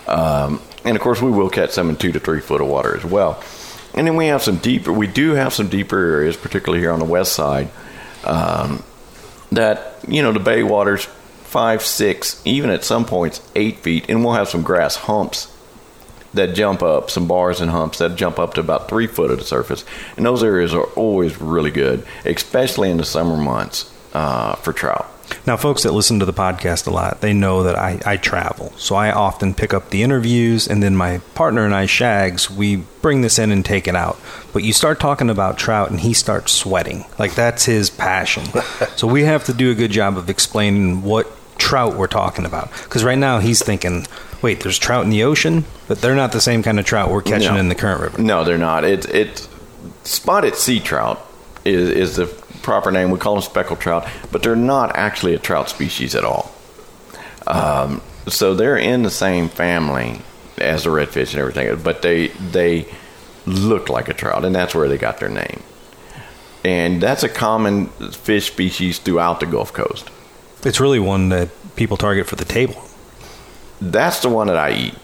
Um, 0.06 0.60
and 0.84 0.96
of 0.96 1.02
course, 1.02 1.22
we 1.22 1.30
will 1.30 1.48
catch 1.48 1.70
some 1.70 1.88
in 1.88 1.96
two 1.96 2.12
to 2.12 2.20
three 2.20 2.40
foot 2.40 2.60
of 2.60 2.66
water 2.66 2.96
as 2.96 3.04
well. 3.04 3.42
And 3.94 4.06
then 4.06 4.16
we 4.16 4.26
have 4.26 4.42
some 4.42 4.56
deeper, 4.56 4.92
we 4.92 5.06
do 5.06 5.32
have 5.32 5.52
some 5.52 5.68
deeper 5.68 5.98
areas, 5.98 6.36
particularly 6.36 6.80
here 6.80 6.92
on 6.92 6.98
the 6.98 7.04
west 7.04 7.32
side, 7.32 7.70
um, 8.24 8.82
that, 9.50 9.96
you 10.08 10.22
know, 10.22 10.32
the 10.32 10.40
bay 10.40 10.62
water's 10.62 11.04
five, 11.04 11.82
six, 11.82 12.40
even 12.46 12.70
at 12.70 12.84
some 12.84 13.04
points, 13.04 13.46
eight 13.54 13.80
feet. 13.80 14.06
And 14.08 14.24
we'll 14.24 14.34
have 14.34 14.48
some 14.48 14.62
grass 14.62 14.96
humps 14.96 15.54
that 16.32 16.54
jump 16.54 16.82
up, 16.82 17.10
some 17.10 17.28
bars 17.28 17.60
and 17.60 17.70
humps 17.70 17.98
that 17.98 18.16
jump 18.16 18.38
up 18.38 18.54
to 18.54 18.60
about 18.60 18.88
three 18.88 19.06
foot 19.06 19.30
of 19.30 19.38
the 19.38 19.44
surface. 19.44 19.84
And 20.16 20.24
those 20.24 20.42
areas 20.42 20.72
are 20.72 20.84
always 20.96 21.38
really 21.38 21.70
good, 21.70 22.06
especially 22.24 22.90
in 22.90 22.96
the 22.96 23.04
summer 23.04 23.36
months 23.36 23.92
uh, 24.14 24.54
for 24.56 24.72
trout. 24.72 25.11
Now, 25.46 25.56
folks 25.56 25.82
that 25.82 25.92
listen 25.92 26.18
to 26.20 26.24
the 26.24 26.32
podcast 26.32 26.86
a 26.86 26.90
lot, 26.90 27.20
they 27.20 27.32
know 27.32 27.62
that 27.64 27.76
I, 27.78 28.00
I 28.06 28.16
travel. 28.16 28.72
So 28.76 28.94
I 28.94 29.10
often 29.10 29.54
pick 29.54 29.74
up 29.74 29.90
the 29.90 30.02
interviews, 30.02 30.68
and 30.68 30.82
then 30.82 30.94
my 30.96 31.18
partner 31.34 31.64
and 31.64 31.74
I, 31.74 31.86
Shags, 31.86 32.50
we 32.50 32.76
bring 33.00 33.22
this 33.22 33.38
in 33.38 33.50
and 33.50 33.64
take 33.64 33.88
it 33.88 33.96
out. 33.96 34.18
But 34.52 34.62
you 34.62 34.72
start 34.72 35.00
talking 35.00 35.30
about 35.30 35.58
trout, 35.58 35.90
and 35.90 36.00
he 36.00 36.12
starts 36.12 36.52
sweating. 36.52 37.04
Like, 37.18 37.34
that's 37.34 37.64
his 37.64 37.90
passion. 37.90 38.44
so 38.96 39.06
we 39.06 39.24
have 39.24 39.44
to 39.44 39.52
do 39.52 39.70
a 39.70 39.74
good 39.74 39.90
job 39.90 40.16
of 40.16 40.30
explaining 40.30 41.02
what 41.02 41.30
trout 41.58 41.96
we're 41.96 42.06
talking 42.06 42.44
about. 42.44 42.70
Because 42.84 43.02
right 43.04 43.18
now 43.18 43.38
he's 43.38 43.62
thinking, 43.62 44.06
wait, 44.42 44.60
there's 44.60 44.78
trout 44.78 45.04
in 45.04 45.10
the 45.10 45.22
ocean, 45.24 45.64
but 45.88 46.00
they're 46.00 46.14
not 46.16 46.32
the 46.32 46.40
same 46.40 46.62
kind 46.62 46.78
of 46.78 46.84
trout 46.84 47.10
we're 47.10 47.22
catching 47.22 47.54
No. 47.54 47.60
in 47.60 47.68
the 47.68 47.74
current 47.74 48.00
river. 48.00 48.20
No, 48.22 48.44
they're 48.44 48.58
not. 48.58 48.84
It's 48.84 49.06
it's 49.06 49.48
spotted 50.04 50.56
sea 50.56 50.80
trout 50.80 51.24
is 51.64 51.88
is 51.90 52.16
the 52.16 52.26
proper 52.62 52.90
name. 52.90 53.10
We 53.10 53.18
call 53.18 53.34
them 53.34 53.42
speckled 53.42 53.80
trout, 53.80 54.06
but 54.30 54.42
they're 54.42 54.56
not 54.56 54.96
actually 54.96 55.34
a 55.34 55.38
trout 55.38 55.68
species 55.68 56.14
at 56.14 56.24
all. 56.24 56.52
Um, 57.46 58.00
so 58.28 58.54
they're 58.54 58.76
in 58.76 59.02
the 59.02 59.10
same 59.10 59.48
family 59.48 60.20
as 60.58 60.84
the 60.84 60.90
redfish 60.90 61.32
and 61.32 61.40
everything, 61.40 61.82
but 61.82 62.02
they 62.02 62.28
they 62.28 62.86
look 63.46 63.88
like 63.88 64.08
a 64.08 64.14
trout, 64.14 64.44
and 64.44 64.54
that's 64.54 64.74
where 64.74 64.88
they 64.88 64.98
got 64.98 65.18
their 65.18 65.28
name. 65.28 65.62
And 66.64 67.02
that's 67.02 67.24
a 67.24 67.28
common 67.28 67.88
fish 67.88 68.46
species 68.46 68.98
throughout 68.98 69.40
the 69.40 69.46
Gulf 69.46 69.72
Coast. 69.72 70.08
It's 70.64 70.78
really 70.78 71.00
one 71.00 71.30
that 71.30 71.48
people 71.74 71.96
target 71.96 72.26
for 72.26 72.36
the 72.36 72.44
table. 72.44 72.80
That's 73.80 74.20
the 74.20 74.28
one 74.28 74.46
that 74.46 74.56
I 74.56 74.72
eat. 74.72 74.94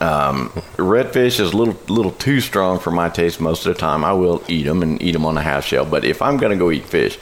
Um, 0.00 0.48
redfish 0.76 1.40
is 1.40 1.52
a 1.52 1.56
little 1.56 1.76
little 1.88 2.12
too 2.12 2.40
strong 2.40 2.78
for 2.78 2.90
my 2.90 3.10
taste 3.10 3.40
most 3.40 3.66
of 3.66 3.74
the 3.74 3.78
time. 3.78 4.04
I 4.04 4.12
will 4.12 4.42
eat 4.48 4.62
them 4.64 4.82
and 4.82 5.00
eat 5.02 5.12
them 5.12 5.26
on 5.26 5.36
a 5.36 5.42
half 5.42 5.64
shell. 5.64 5.84
But 5.84 6.04
if 6.04 6.22
I'm 6.22 6.38
going 6.38 6.52
to 6.52 6.58
go 6.58 6.70
eat 6.70 6.86
fish, 6.86 7.18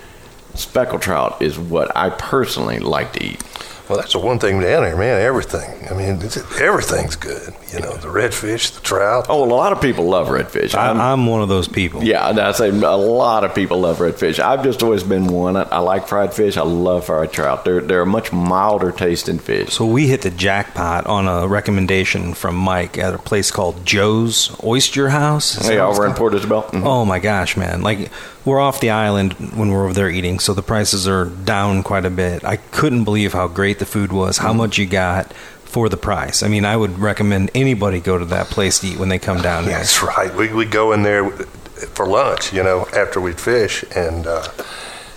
speckled 0.55 1.03
trout 1.03 1.43
is 1.43 1.59
what 1.59 1.95
I 1.97 2.11
personally 2.11 2.79
like 2.79 3.13
to 3.15 3.25
eat. 3.25 3.43
Well, 3.89 3.99
that's 3.99 4.13
the 4.13 4.19
one 4.19 4.39
thing 4.39 4.61
down 4.61 4.83
there, 4.83 4.97
man. 4.97 5.21
Everything. 5.21 5.89
I 5.91 5.95
mean, 5.95 6.21
it's, 6.21 6.37
everything's 6.61 7.17
good. 7.17 7.55
You 7.73 7.81
know, 7.81 7.95
the 7.97 8.09
redfish, 8.09 8.75
the 8.75 8.81
trout. 8.83 9.27
Oh, 9.29 9.45
a 9.45 9.47
lot 9.47 9.73
of 9.73 9.81
people 9.81 10.05
love 10.07 10.29
redfish. 10.29 10.75
I, 10.75 10.87
I'm- 10.89 11.01
I'm 11.01 11.27
one 11.27 11.41
of 11.43 11.49
those 11.49 11.69
people. 11.69 12.03
yeah, 12.05 12.33
that's 12.33 12.61
a, 12.61 12.69
a 12.71 12.97
lot 12.97 13.45
of 13.45 13.55
people 13.55 13.81
love 13.81 13.99
redfish. 13.99 14.39
I've 14.39 14.63
just 14.63 14.83
always 14.83 15.03
been 15.03 15.27
one. 15.29 15.57
I, 15.57 15.63
I 15.63 15.79
like 15.79 16.07
fried 16.07 16.35
fish. 16.35 16.57
I 16.57 16.63
love 16.63 17.07
fried 17.07 17.33
trout. 17.33 17.65
They're 17.65 17.81
they're 17.81 18.03
a 18.03 18.07
much 18.07 18.33
milder 18.33 18.93
tasting 18.93 19.39
fish. 19.39 19.73
So 19.73 19.87
we 19.87 20.07
hit 20.07 20.23
the 20.23 20.31
jackpot 20.31 21.07
on 21.07 21.27
a 21.29 21.47
recommendation 21.49 22.35
from 22.35 22.57
Mike 22.57 22.99
at 22.99 23.15
a 23.15 23.19
place 23.19 23.51
called 23.51 23.85
Joe's 23.87 24.55
Oyster 24.63 25.09
House. 25.09 25.57
Is 25.59 25.67
that 25.67 25.73
Hey, 25.75 25.79
over 25.79 26.07
in? 26.07 26.13
Port 26.15 26.35
Isabel. 26.35 26.65
Mhm. 26.65 26.85
Oh 26.85 27.05
my 27.05 27.19
gosh, 27.21 27.57
man! 27.57 27.83
Like 27.83 28.11
we're 28.49 28.61
off 28.61 28.81
the 28.81 28.91
island 28.91 29.35
when 29.55 29.71
we're 29.71 29.85
over 29.85 29.93
there 29.93 30.11
eating, 30.11 30.39
so 30.39 30.55
the 30.55 30.63
prices 30.63 31.07
are 31.07 31.27
down 31.27 31.83
quite 31.83 32.05
a 32.05 32.11
bit. 32.11 32.45
I 32.45 32.57
couldn't 32.57 33.05
believe 33.05 33.33
how 33.33 33.47
great 33.49 33.79
the 33.79 33.87
food 33.87 34.13
was, 34.13 34.39
how 34.39 34.53
much 34.53 34.79
you 34.79 34.87
got 34.87 35.33
for 35.65 35.89
the 35.89 35.97
price. 35.97 36.43
I 36.43 36.49
mean, 36.49 36.65
I 36.65 36.77
would 36.77 36.99
recommend 36.99 37.51
anybody 37.55 38.01
go 38.01 38.19
to 38.19 38.25
that 38.25 38.47
place 38.47 38.79
to 38.81 38.89
eat 38.89 38.99
when 38.99 39.11
they 39.11 39.19
come 39.19 39.43
down 39.43 39.65
here. 39.65 39.75
That's 39.75 40.03
right. 40.03 40.35
We, 40.35 40.53
we 40.53 40.65
go 40.65 40.93
in 40.93 41.03
there 41.03 41.31
for 41.31 42.07
lunch, 42.07 42.53
you 42.53 42.63
know, 42.63 42.89
after 42.97 43.21
we'd 43.21 43.39
fish. 43.39 43.85
And 43.95 44.27
uh, 44.27 44.49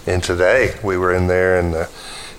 and 0.05 0.21
today 0.21 0.77
we 0.83 0.97
were 0.97 1.13
in 1.13 1.27
there, 1.27 1.57
and 1.57 1.73
the 1.73 1.89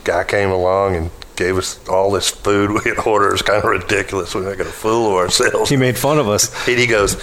guy 0.05 0.25
came 0.25 0.51
along 0.51 0.97
and 0.97 1.11
gave 1.37 1.57
us 1.57 1.79
all 1.89 2.11
this 2.11 2.31
food 2.31 2.71
we 2.71 2.81
had 2.91 2.99
ordered. 3.07 3.29
It 3.29 3.33
was 3.33 3.43
kind 3.43 3.59
of 3.65 3.71
ridiculous. 3.71 4.35
We're 4.35 4.43
making 4.49 4.67
a 4.67 4.71
fool 4.71 5.09
of 5.09 5.15
ourselves. 5.15 5.71
He 5.71 5.77
made 5.77 5.97
fun 5.99 6.19
of 6.19 6.29
us. 6.29 6.51
And 6.69 6.79
he 6.79 6.87
goes, 6.87 7.17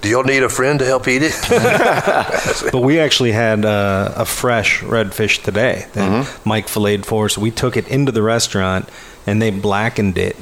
"Do 0.00 0.08
y'all 0.08 0.24
need 0.24 0.42
a 0.42 0.48
friend 0.48 0.78
to 0.80 0.84
help 0.84 1.08
eat 1.08 1.22
it?" 1.24 1.34
But 2.72 2.80
we 2.80 2.98
actually 2.98 3.32
had 3.32 3.64
uh, 3.64 4.12
a 4.16 4.24
fresh 4.24 4.80
redfish 4.80 5.42
today 5.42 5.86
that 5.94 6.40
Mike 6.44 6.68
filleted 6.68 7.06
for 7.06 7.24
us. 7.26 7.38
We 7.38 7.50
took 7.50 7.76
it 7.76 7.88
into 7.88 8.12
the 8.12 8.22
restaurant 8.22 8.88
and 9.26 9.40
they 9.40 9.50
blackened 9.50 10.18
it. 10.18 10.36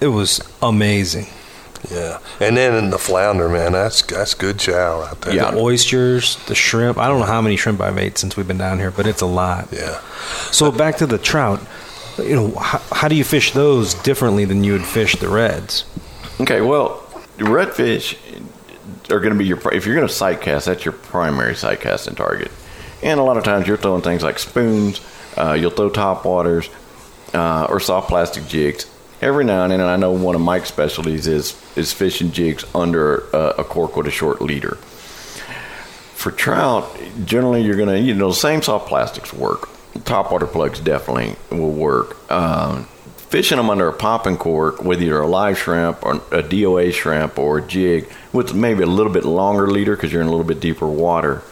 It 0.00 0.08
was 0.08 0.40
amazing. 0.62 1.26
yeah. 1.90 2.18
And 2.40 2.56
then 2.56 2.74
in 2.82 2.88
the 2.90 2.98
flounder, 2.98 3.48
man, 3.48 3.72
that's 3.72 4.00
that's 4.02 4.32
good 4.34 4.58
chow 4.58 5.02
out 5.02 5.20
there. 5.20 5.34
Yeah. 5.34 5.50
The 5.50 5.58
oysters, 5.58 6.36
the 6.46 6.54
shrimp. 6.54 6.96
I 6.98 7.08
don't 7.08 7.20
know 7.20 7.26
how 7.26 7.42
many 7.42 7.56
shrimp 7.56 7.80
I've 7.82 7.98
ate 7.98 8.16
since 8.16 8.36
we've 8.36 8.48
been 8.48 8.56
down 8.58 8.78
here, 8.78 8.90
but 8.90 9.06
it's 9.06 9.20
a 9.20 9.26
lot. 9.26 9.68
Yeah. 9.70 10.00
So 10.50 10.72
back 10.72 10.96
to 10.98 11.06
the 11.06 11.18
trout. 11.18 11.60
You 12.18 12.36
know, 12.36 12.50
how, 12.52 12.78
how 12.92 13.08
do 13.08 13.16
you 13.16 13.24
fish 13.24 13.52
those 13.52 13.94
differently 13.94 14.44
than 14.44 14.62
you 14.62 14.72
would 14.72 14.84
fish 14.84 15.16
the 15.16 15.28
reds? 15.28 15.84
Okay, 16.40 16.60
well, 16.60 17.00
redfish 17.38 18.16
are 19.10 19.20
going 19.20 19.32
to 19.32 19.38
be 19.38 19.44
your 19.44 19.58
if 19.72 19.86
you're 19.86 19.94
going 19.94 20.06
to 20.06 20.12
sight 20.12 20.40
cast, 20.40 20.66
that's 20.66 20.84
your 20.84 20.92
primary 20.92 21.54
sight 21.54 21.80
casting 21.80 22.14
target. 22.14 22.50
And 23.02 23.20
a 23.20 23.22
lot 23.22 23.36
of 23.36 23.44
times 23.44 23.66
you're 23.66 23.76
throwing 23.76 24.02
things 24.02 24.22
like 24.22 24.38
spoons, 24.38 25.00
uh, 25.36 25.52
you'll 25.52 25.70
throw 25.70 25.90
top 25.90 26.24
waters, 26.24 26.70
uh, 27.34 27.66
or 27.68 27.80
soft 27.80 28.08
plastic 28.08 28.46
jigs. 28.46 28.90
Every 29.20 29.44
now 29.44 29.62
and 29.62 29.72
then, 29.72 29.80
and 29.80 29.88
I 29.88 29.96
know 29.96 30.12
one 30.12 30.34
of 30.34 30.40
Mike's 30.40 30.68
specialties 30.68 31.26
is 31.26 31.60
is 31.76 31.92
fishing 31.92 32.30
jigs 32.30 32.64
under 32.74 33.28
a, 33.32 33.64
cork 33.64 33.96
with 33.96 34.06
a 34.06 34.10
short 34.10 34.42
leader. 34.42 34.74
For 36.14 36.30
trout, 36.30 36.96
generally 37.24 37.62
you're 37.62 37.76
gonna 37.76 37.96
you 37.96 38.14
know 38.14 38.28
the 38.28 38.34
same 38.34 38.60
soft 38.62 38.88
plastics 38.88 39.32
work. 39.32 39.68
Top 40.04 40.32
water 40.32 40.46
plugs 40.46 40.80
definitely 40.80 41.36
will 41.50 41.70
work. 41.70 42.30
Um, 42.30 42.88
fishing 43.34 43.56
them 43.56 43.70
under 43.70 43.88
a 43.88 43.92
popping 43.92 44.36
cork 44.36 44.84
whether 44.84 45.02
either 45.02 45.20
a 45.20 45.26
live 45.26 45.58
shrimp 45.58 46.04
or 46.04 46.14
a 46.30 46.42
DOA 46.42 46.92
shrimp 46.92 47.38
or 47.38 47.58
a 47.58 47.62
jig 47.62 48.08
with 48.32 48.54
maybe 48.54 48.82
a 48.82 48.86
little 48.86 49.12
bit 49.12 49.24
longer 49.24 49.66
leader 49.66 49.96
because 49.96 50.12
you're 50.12 50.22
in 50.22 50.28
a 50.28 50.30
little 50.30 50.46
bit 50.46 50.60
deeper 50.60 50.86
water. 50.86 51.42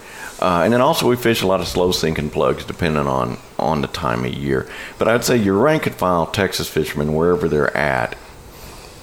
Uh, 0.40 0.62
and 0.64 0.72
then 0.72 0.80
also 0.80 1.08
we 1.08 1.16
fish 1.16 1.42
a 1.42 1.46
lot 1.46 1.60
of 1.60 1.68
slow 1.68 1.92
sinking 1.92 2.30
plugs 2.30 2.64
depending 2.64 3.06
on 3.06 3.38
on 3.58 3.80
the 3.80 3.88
time 3.88 4.24
of 4.24 4.32
year. 4.32 4.68
But 4.98 5.08
I'd 5.08 5.24
say 5.24 5.36
your 5.36 5.56
rank 5.56 5.86
and 5.86 5.94
file 5.94 6.26
Texas 6.26 6.68
fishermen 6.68 7.14
wherever 7.14 7.48
they're 7.48 7.76
at, 7.76 8.16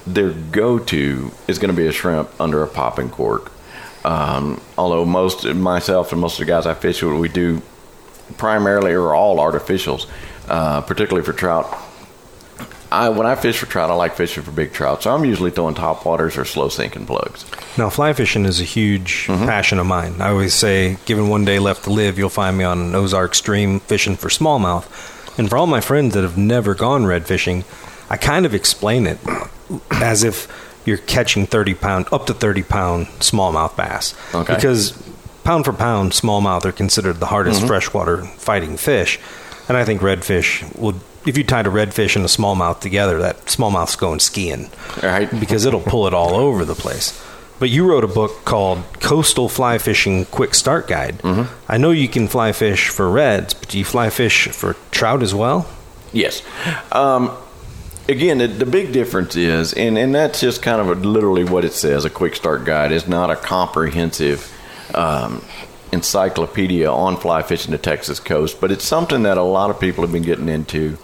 their 0.06 0.32
go-to 0.32 1.32
is 1.48 1.60
going 1.60 1.74
to 1.74 1.78
be 1.78 1.88
a 1.88 1.92
shrimp 1.92 2.30
under 2.40 2.64
a 2.64 2.68
popping 2.68 3.10
cork. 3.10 3.52
Um, 4.04 4.62
although 4.78 5.06
most 5.06 5.46
myself 5.46 6.12
and 6.12 6.22
most 6.22 6.40
of 6.40 6.46
the 6.46 6.52
guys 6.52 6.66
I 6.66 6.74
fish 6.74 7.02
with, 7.02 7.14
we 7.14 7.30
do 7.30 7.62
primarily 8.38 8.94
or 8.94 9.14
all 9.14 9.38
artificials, 9.38 10.08
uh, 10.48 10.82
particularly 10.82 11.26
for 11.26 11.34
trout. 11.34 11.78
I 12.92 13.10
when 13.10 13.28
I 13.28 13.36
fish 13.36 13.60
for 13.60 13.68
trout, 13.68 13.92
I 13.92 13.94
like 13.94 14.16
fishing 14.16 14.44
for 14.44 14.52
big 14.52 14.74
trout, 14.74 15.04
so 15.04 15.14
I'm 15.14 15.24
usually 15.24 15.52
throwing 15.52 15.76
top 15.76 16.06
waters 16.06 16.38
or 16.38 16.46
slow 16.46 16.70
sinking 16.70 17.06
plugs. 17.06 17.46
Now, 17.78 17.90
fly 17.90 18.14
fishing 18.14 18.46
is 18.46 18.60
a 18.60 18.64
huge 18.64 19.28
passion 19.28 19.78
of 19.78 19.86
mine. 19.86 20.22
I 20.22 20.30
always 20.30 20.56
say, 20.56 20.98
given 21.06 21.30
one 21.30 21.46
day 21.46 21.60
left 21.60 21.84
to 21.84 21.92
live, 21.92 22.18
you'll 22.18 22.30
find 22.30 22.58
me 22.58 22.64
on 22.64 22.80
an 22.80 22.96
Ozark 22.96 23.36
stream 23.36 23.80
fishing 23.82 24.16
for 24.16 24.30
smallmouth. 24.30 24.88
And 25.38 25.50
for 25.50 25.58
all 25.58 25.68
my 25.68 25.82
friends 25.82 26.16
that 26.16 26.24
have 26.24 26.38
never 26.38 26.74
gone 26.74 27.06
red 27.06 27.28
fishing, 27.28 27.64
I 28.10 28.18
kind 28.18 28.46
of 28.46 28.56
explain 28.56 29.06
it 29.06 29.20
as 29.92 30.24
if 30.24 30.48
you're 30.86 30.98
catching 30.98 31.46
30 31.46 31.76
pound, 31.76 32.08
up 32.12 32.26
to 32.26 32.34
30 32.34 32.64
pound 32.64 33.08
smallmouth 33.20 33.78
bass. 33.78 34.16
Okay. 34.34 34.56
Because 34.56 35.09
pound 35.50 35.66
for 35.66 35.74
pound, 35.74 36.12
smallmouth 36.12 36.64
are 36.64 36.72
considered 36.72 37.16
the 37.16 37.26
hardest 37.26 37.66
freshwater 37.66 38.24
fighting 38.24 38.78
fish. 38.78 39.20
And 39.68 39.76
I 39.76 39.84
think 39.84 40.00
redfish 40.00 40.78
would, 40.78 40.98
if 41.26 41.40
you 41.40 41.44
tied 41.44 41.66
a 41.66 41.72
redfish 41.72 42.16
and 42.16 42.24
a 42.24 42.28
smallmouth 42.28 42.82
together, 42.82 43.18
that 43.22 43.48
smallmouth's 43.48 43.96
going 43.96 44.20
skiing 44.20 44.70
right. 45.02 45.28
because 45.40 45.66
it'll 45.66 45.82
pull 45.82 46.06
it 46.06 46.14
all 46.14 46.36
over 46.36 46.66
the 46.66 46.76
place. 46.76 47.20
But 47.58 47.72
you 47.72 47.90
wrote 47.90 48.04
a 48.04 48.08
book 48.08 48.46
called 48.46 48.84
Coastal 49.00 49.50
Fly 49.50 49.80
Fishing 49.80 50.26
Quick 50.26 50.54
Start 50.54 50.88
Guide. 50.88 51.20
I 51.68 51.80
know 51.80 51.90
you 51.90 52.08
can 52.08 52.28
fly 52.28 52.52
fish 52.52 52.90
for 52.90 53.10
reds, 53.10 53.56
but 53.56 53.70
do 53.70 53.80
you 53.80 53.86
fly 53.86 54.12
fish 54.12 54.50
for 54.50 54.76
trout 54.92 55.24
as 55.24 55.34
well? 55.34 55.68
Yes. 56.14 56.44
Um, 56.92 57.36
again, 58.08 58.38
the, 58.38 58.46
the 58.46 58.68
big 58.68 58.94
difference 58.94 59.36
is, 59.36 59.74
and, 59.74 59.98
and 59.98 60.14
that's 60.14 60.42
just 60.42 60.62
kind 60.62 60.80
of 60.80 60.90
a, 60.90 60.94
literally 60.94 61.44
what 61.44 61.66
it 61.66 61.74
says 61.74 62.06
a 62.06 62.10
quick 62.12 62.36
start 62.36 62.66
guide 62.66 62.92
is 62.92 63.08
not 63.08 63.32
a 63.32 63.36
comprehensive 63.36 64.54
um, 64.96 65.44
encyclopedia 65.92 66.90
on 66.90 67.18
fly 67.18 67.42
fishing 67.42 67.72
the 67.72 67.78
Texas 67.78 68.20
coast, 68.20 68.62
but 68.62 68.72
it's 68.72 68.84
something 68.84 69.24
that 69.24 69.38
a 69.38 69.44
lot 69.44 69.70
of 69.70 69.80
people 69.80 70.04
have 70.04 70.12
been 70.12 70.24
getting 70.24 70.50
into. 70.50 70.98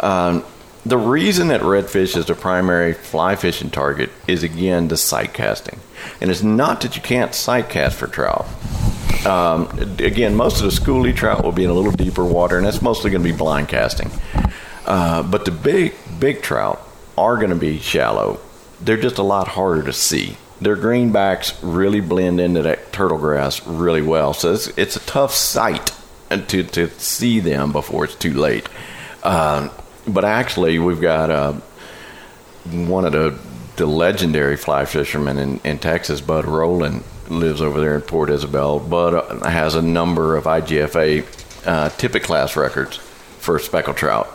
Um, 0.00 0.44
the 0.86 0.98
reason 0.98 1.48
that 1.48 1.60
redfish 1.60 2.16
is 2.16 2.26
the 2.26 2.34
primary 2.34 2.94
fly 2.94 3.36
fishing 3.36 3.70
target 3.70 4.10
is 4.26 4.42
again 4.42 4.88
the 4.88 4.96
sight 4.96 5.34
casting, 5.34 5.80
and 6.20 6.30
it's 6.30 6.42
not 6.42 6.80
that 6.82 6.96
you 6.96 7.02
can't 7.02 7.34
sight 7.34 7.68
cast 7.68 7.96
for 7.96 8.06
trout. 8.06 8.46
Um, 9.26 9.68
again, 9.98 10.36
most 10.36 10.62
of 10.62 10.70
the 10.70 10.80
schoolie 10.80 11.14
trout 11.14 11.44
will 11.44 11.52
be 11.52 11.64
in 11.64 11.70
a 11.70 11.74
little 11.74 11.92
deeper 11.92 12.24
water, 12.24 12.56
and 12.56 12.64
that's 12.64 12.80
mostly 12.80 13.10
going 13.10 13.22
to 13.22 13.30
be 13.30 13.36
blind 13.36 13.68
casting. 13.68 14.10
Uh, 14.86 15.22
but 15.22 15.44
the 15.44 15.50
big, 15.50 15.94
big 16.18 16.40
trout 16.40 16.80
are 17.18 17.36
going 17.36 17.50
to 17.50 17.56
be 17.56 17.78
shallow. 17.78 18.40
They're 18.80 18.96
just 18.96 19.18
a 19.18 19.22
lot 19.22 19.48
harder 19.48 19.82
to 19.82 19.92
see. 19.92 20.36
Their 20.60 20.76
greenbacks 20.76 21.56
really 21.62 22.00
blend 22.00 22.40
into 22.40 22.62
that 22.62 22.92
turtle 22.92 23.18
grass 23.18 23.64
really 23.66 24.02
well, 24.02 24.34
so 24.34 24.54
it's, 24.54 24.66
it's 24.78 24.96
a 24.96 25.00
tough 25.00 25.32
sight 25.32 25.92
to, 26.30 26.64
to 26.64 26.90
see 26.98 27.40
them 27.40 27.72
before 27.72 28.04
it's 28.04 28.14
too 28.14 28.34
late. 28.34 28.68
Um, 29.22 29.70
but 30.06 30.24
actually, 30.24 30.78
we've 30.78 31.00
got 31.00 31.30
uh, 31.30 31.52
one 32.64 33.04
of 33.04 33.12
the 33.12 33.38
the 33.78 33.86
legendary 33.86 34.56
fly 34.56 34.84
fishermen 34.84 35.38
in, 35.38 35.60
in 35.60 35.78
Texas, 35.78 36.20
Bud 36.20 36.44
Rowland, 36.44 37.04
lives 37.28 37.62
over 37.62 37.80
there 37.80 37.94
in 37.94 38.00
Port 38.00 38.28
Isabel. 38.28 38.80
Bud 38.80 39.14
uh, 39.14 39.48
has 39.48 39.76
a 39.76 39.82
number 39.82 40.36
of 40.36 40.44
IGFA 40.44 41.24
uh, 41.66 41.88
tippet 41.90 42.24
class 42.24 42.56
records 42.56 42.96
for 43.38 43.58
speckled 43.60 43.96
trout, 43.96 44.28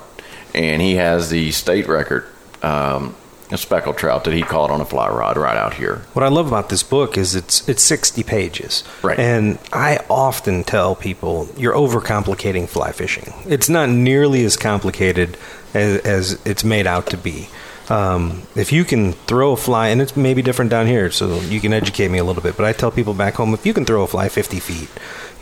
and 0.56 0.82
he 0.82 0.96
has 0.96 1.30
the 1.30 1.52
state 1.52 1.88
record 1.88 2.26
um, 2.62 3.16
of 3.54 3.60
speckled 3.60 3.98
trout 3.98 4.24
that 4.24 4.34
he 4.34 4.42
caught 4.42 4.70
on 4.70 4.82
a 4.82 4.86
fly 4.86 5.10
rod 5.10 5.38
right 5.38 5.58
out 5.58 5.76
here. 5.76 6.02
What 6.14 6.24
I 6.24 6.28
love 6.28 6.48
about 6.48 6.70
this 6.70 6.84
book 6.84 7.18
is 7.18 7.36
it's 7.36 7.68
it's 7.68 7.84
60 7.84 8.24
pages. 8.24 8.84
Right. 9.02 9.20
And 9.20 9.60
I 9.72 10.00
often 10.10 10.64
tell 10.64 10.96
people 10.96 11.50
you're 11.58 11.76
overcomplicating 11.76 12.68
fly 12.68 12.92
fishing. 12.92 13.34
It's 13.48 13.70
not 13.70 13.90
nearly 13.90 14.44
as 14.46 14.58
complicated 14.58 15.38
as, 15.74 16.02
as 16.02 16.42
it's 16.46 16.64
made 16.64 16.88
out 16.88 17.08
to 17.08 17.18
be. 17.18 17.50
Um, 17.90 18.44
if 18.56 18.72
you 18.72 18.86
can 18.86 19.12
throw 19.14 19.52
a 19.52 19.58
fly, 19.58 19.90
and 19.90 20.02
it's 20.02 20.16
maybe 20.16 20.42
different 20.42 20.72
down 20.72 20.88
here, 20.88 21.12
so 21.12 21.42
you 21.42 21.60
can 21.60 21.74
educate 21.74 22.10
me 22.10 22.18
a 22.18 22.24
little 22.24 22.42
bit. 22.42 22.56
But 22.56 22.66
I 22.66 22.72
tell 22.72 22.92
people 22.92 23.14
back 23.14 23.34
home, 23.36 23.54
if 23.54 23.66
you 23.66 23.74
can 23.74 23.84
throw 23.84 24.04
a 24.04 24.08
fly 24.08 24.30
50 24.30 24.60
feet, 24.60 24.90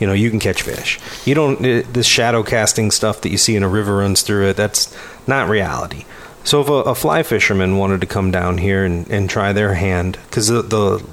you 0.00 0.06
know 0.06 0.12
you 0.12 0.28
can 0.28 0.40
catch 0.40 0.62
fish. 0.62 0.98
You 1.24 1.34
don't 1.34 1.62
this 1.62 2.06
shadow 2.06 2.42
casting 2.42 2.90
stuff 2.90 3.20
that 3.20 3.30
you 3.30 3.38
see 3.38 3.54
in 3.54 3.62
a 3.62 3.68
river 3.68 3.98
runs 3.98 4.22
through 4.22 4.48
it. 4.48 4.56
That's 4.56 4.94
not 5.26 5.48
reality. 5.48 6.04
So 6.44 6.60
if 6.60 6.68
a, 6.68 6.72
a 6.72 6.94
fly 6.94 7.22
fisherman 7.22 7.76
wanted 7.78 8.00
to 8.00 8.06
come 8.06 8.30
down 8.30 8.58
here 8.58 8.84
and, 8.84 9.08
and 9.10 9.28
try 9.30 9.52
their 9.52 9.74
hand, 9.74 10.18
because 10.28 10.48
the, 10.48 10.62
the 10.62 11.06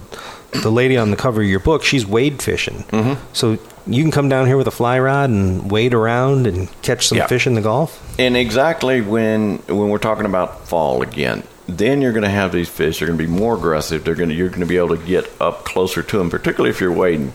the 0.63 0.71
lady 0.71 0.97
on 0.97 1.11
the 1.11 1.17
cover 1.17 1.41
of 1.43 1.47
your 1.47 1.59
book, 1.59 1.83
she's 1.83 2.05
wade 2.07 2.41
fishing. 2.41 2.79
Mm-hmm. 2.89 3.23
So 3.33 3.59
you 3.85 4.01
can 4.03 4.11
come 4.11 4.29
down 4.29 4.47
here 4.47 4.57
with 4.57 4.65
a 4.67 4.71
fly 4.71 4.99
rod 4.99 5.29
and 5.29 5.69
wade 5.69 5.93
around 5.93 6.47
and 6.47 6.69
catch 6.81 7.07
some 7.07 7.19
Yeah. 7.19 7.27
fish 7.27 7.45
in 7.45 7.53
the 7.53 7.61
Gulf. 7.61 8.03
And 8.19 8.35
exactly 8.35 9.01
when 9.01 9.57
when 9.67 9.89
we're 9.89 9.99
talking 9.99 10.25
about 10.25 10.67
fall 10.67 11.03
again, 11.03 11.43
then 11.67 12.01
you're 12.01 12.13
going 12.13 12.23
to 12.23 12.29
have 12.29 12.51
these 12.51 12.67
fish. 12.67 12.97
They're 12.97 13.07
going 13.07 13.19
to 13.19 13.23
be 13.23 13.29
more 13.31 13.53
aggressive. 13.55 14.03
They're 14.03 14.15
going 14.15 14.29
to 14.29 14.35
you're 14.35 14.49
going 14.49 14.61
to 14.61 14.65
be 14.65 14.77
able 14.77 14.97
to 14.97 15.05
get 15.05 15.29
up 15.39 15.65
closer 15.65 16.01
to 16.01 16.17
them, 16.17 16.31
particularly 16.31 16.71
if 16.71 16.81
you're 16.81 16.91
wading. 16.91 17.33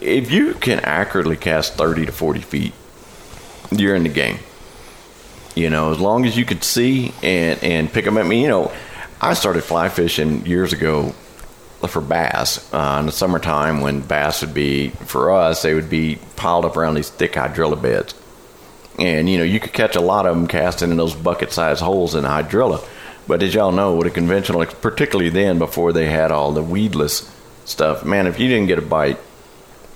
If 0.00 0.30
you 0.30 0.54
can 0.54 0.80
accurately 0.80 1.36
cast 1.36 1.74
30 1.74 2.06
to 2.06 2.12
40 2.12 2.40
feet, 2.40 2.72
you're 3.70 3.94
in 3.94 4.04
the 4.04 4.08
game. 4.08 4.38
You 5.60 5.70
know, 5.70 5.92
as 5.92 6.00
long 6.00 6.26
as 6.26 6.36
you 6.36 6.44
could 6.44 6.64
see 6.64 7.12
and 7.22 7.62
and 7.62 7.92
pick 7.92 8.04
them 8.04 8.18
at 8.18 8.26
me. 8.26 8.42
You 8.42 8.48
know, 8.48 8.72
I 9.20 9.34
started 9.34 9.62
fly 9.62 9.88
fishing 9.88 10.46
years 10.46 10.72
ago 10.72 11.14
for 11.88 12.02
bass 12.02 12.72
uh, 12.74 12.98
in 13.00 13.06
the 13.06 13.12
summertime 13.12 13.80
when 13.80 14.00
bass 14.00 14.42
would 14.42 14.52
be 14.52 14.90
for 14.90 15.32
us 15.32 15.62
they 15.62 15.72
would 15.72 15.88
be 15.88 16.18
piled 16.36 16.66
up 16.66 16.76
around 16.76 16.92
these 16.92 17.08
thick 17.08 17.32
hydrilla 17.32 17.80
beds 17.80 18.14
and 19.00 19.28
you 19.28 19.38
know 19.38 19.44
you 19.44 19.58
could 19.58 19.72
catch 19.72 19.96
a 19.96 20.00
lot 20.00 20.26
of 20.26 20.36
them 20.36 20.46
casting 20.46 20.90
in 20.90 20.96
those 20.96 21.14
bucket-sized 21.14 21.80
holes 21.80 22.14
in 22.14 22.22
the 22.22 22.28
hydrilla. 22.28 22.86
But 23.26 23.42
as 23.42 23.54
y'all 23.54 23.72
know, 23.72 23.94
with 23.94 24.06
a 24.06 24.10
conventional, 24.10 24.64
particularly 24.66 25.30
then 25.30 25.58
before 25.58 25.92
they 25.92 26.06
had 26.06 26.32
all 26.32 26.52
the 26.52 26.62
weedless 26.62 27.30
stuff, 27.64 28.04
man, 28.04 28.26
if 28.26 28.40
you 28.40 28.48
didn't 28.48 28.66
get 28.66 28.78
a 28.78 28.82
bite 28.82 29.18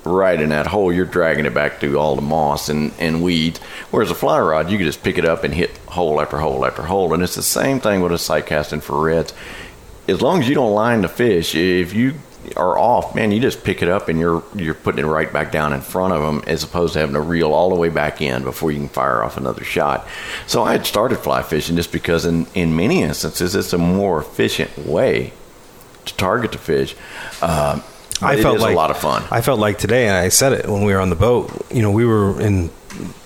right 0.05 0.41
in 0.41 0.51
that 0.51 0.67
hole, 0.67 0.93
you're 0.93 1.05
dragging 1.05 1.47
it 1.47 1.55
back 1.55 1.81
through 1.81 1.99
all 1.99 2.17
the 2.17 2.23
moss 2.23 2.69
and, 2.69 2.93
and 2.99 3.23
weeds. 3.23 3.59
Whereas 3.91 4.11
a 4.11 4.15
fly 4.15 4.39
rod, 4.41 4.71
you 4.71 4.79
could 4.79 4.87
just 4.87 5.03
pick 5.03 5.19
it 5.19 5.25
up 5.25 5.45
and 5.45 5.55
hit 5.55 5.77
hole 5.89 6.21
after 6.21 6.39
hole 6.39 6.65
after 6.65 6.83
hole. 6.83 7.15
And 7.15 7.23
it's 7.23 7.35
the 7.35 7.43
same 7.43 7.81
thing 7.81 8.01
with 8.01 8.13
a 8.13 8.19
sight 8.19 8.47
casting 8.47 8.81
for 8.81 9.03
reds. 9.03 9.33
As 10.07 10.21
long 10.21 10.41
as 10.41 10.49
you 10.49 10.55
don't 10.55 10.73
line 10.73 11.01
the 11.01 11.09
fish, 11.09 11.55
if 11.55 11.95
you 11.95 12.15
are 12.57 12.79
off, 12.79 13.15
man, 13.15 13.33
you 13.33 13.41
just 13.41 13.65
pick 13.65 13.81
it 13.81 13.89
up 13.89 14.11
and 14.11 14.19
you're 14.19 14.43
you're 14.55 14.75
putting 14.75 15.03
it 15.03 15.09
right 15.09 15.33
back 15.33 15.51
down 15.51 15.73
in 15.73 15.81
front 15.81 16.13
of 16.13 16.21
them, 16.21 16.45
as 16.47 16.63
opposed 16.63 16.93
to 16.93 16.99
having 16.99 17.15
to 17.15 17.21
reel 17.21 17.55
all 17.55 17.71
the 17.71 17.75
way 17.75 17.89
back 17.89 18.21
in 18.21 18.45
before 18.45 18.71
you 18.71 18.79
can 18.79 18.89
fire 18.91 19.25
off 19.25 19.39
another 19.39 19.65
shot. 19.65 20.07
So 20.47 20.63
I 20.63 20.73
had 20.73 20.85
started 20.85 21.17
fly 21.17 21.43
fishing 21.43 21.77
just 21.77 21.91
because, 21.91 22.27
in 22.27 22.47
in 22.55 22.77
many 22.77 23.03
instances, 23.03 23.55
it's 23.55 23.73
a 23.73 23.79
more 23.79 24.21
efficient 24.21 24.77
way 24.87 25.33
to 26.05 26.15
target 26.17 26.53
the 26.53 26.59
fish. 26.59 26.95
Uh, 27.41 27.81
I 28.23 28.35
it 28.35 28.43
felt 28.43 28.57
is 28.57 28.63
like 28.63 28.75
a 28.75 28.77
lot 28.77 28.91
of 28.91 28.99
fun. 28.99 29.25
I 29.31 29.41
felt 29.41 29.59
like 29.59 29.79
today, 29.79 30.07
and 30.07 30.17
I 30.17 30.29
said 30.29 30.53
it 30.53 30.69
when 30.69 30.85
we 30.85 30.93
were 30.93 31.01
on 31.01 31.11
the 31.11 31.17
boat. 31.17 31.51
You 31.71 31.83
know, 31.83 31.91
we 31.91 32.07
were 32.07 32.41
in 32.41 32.71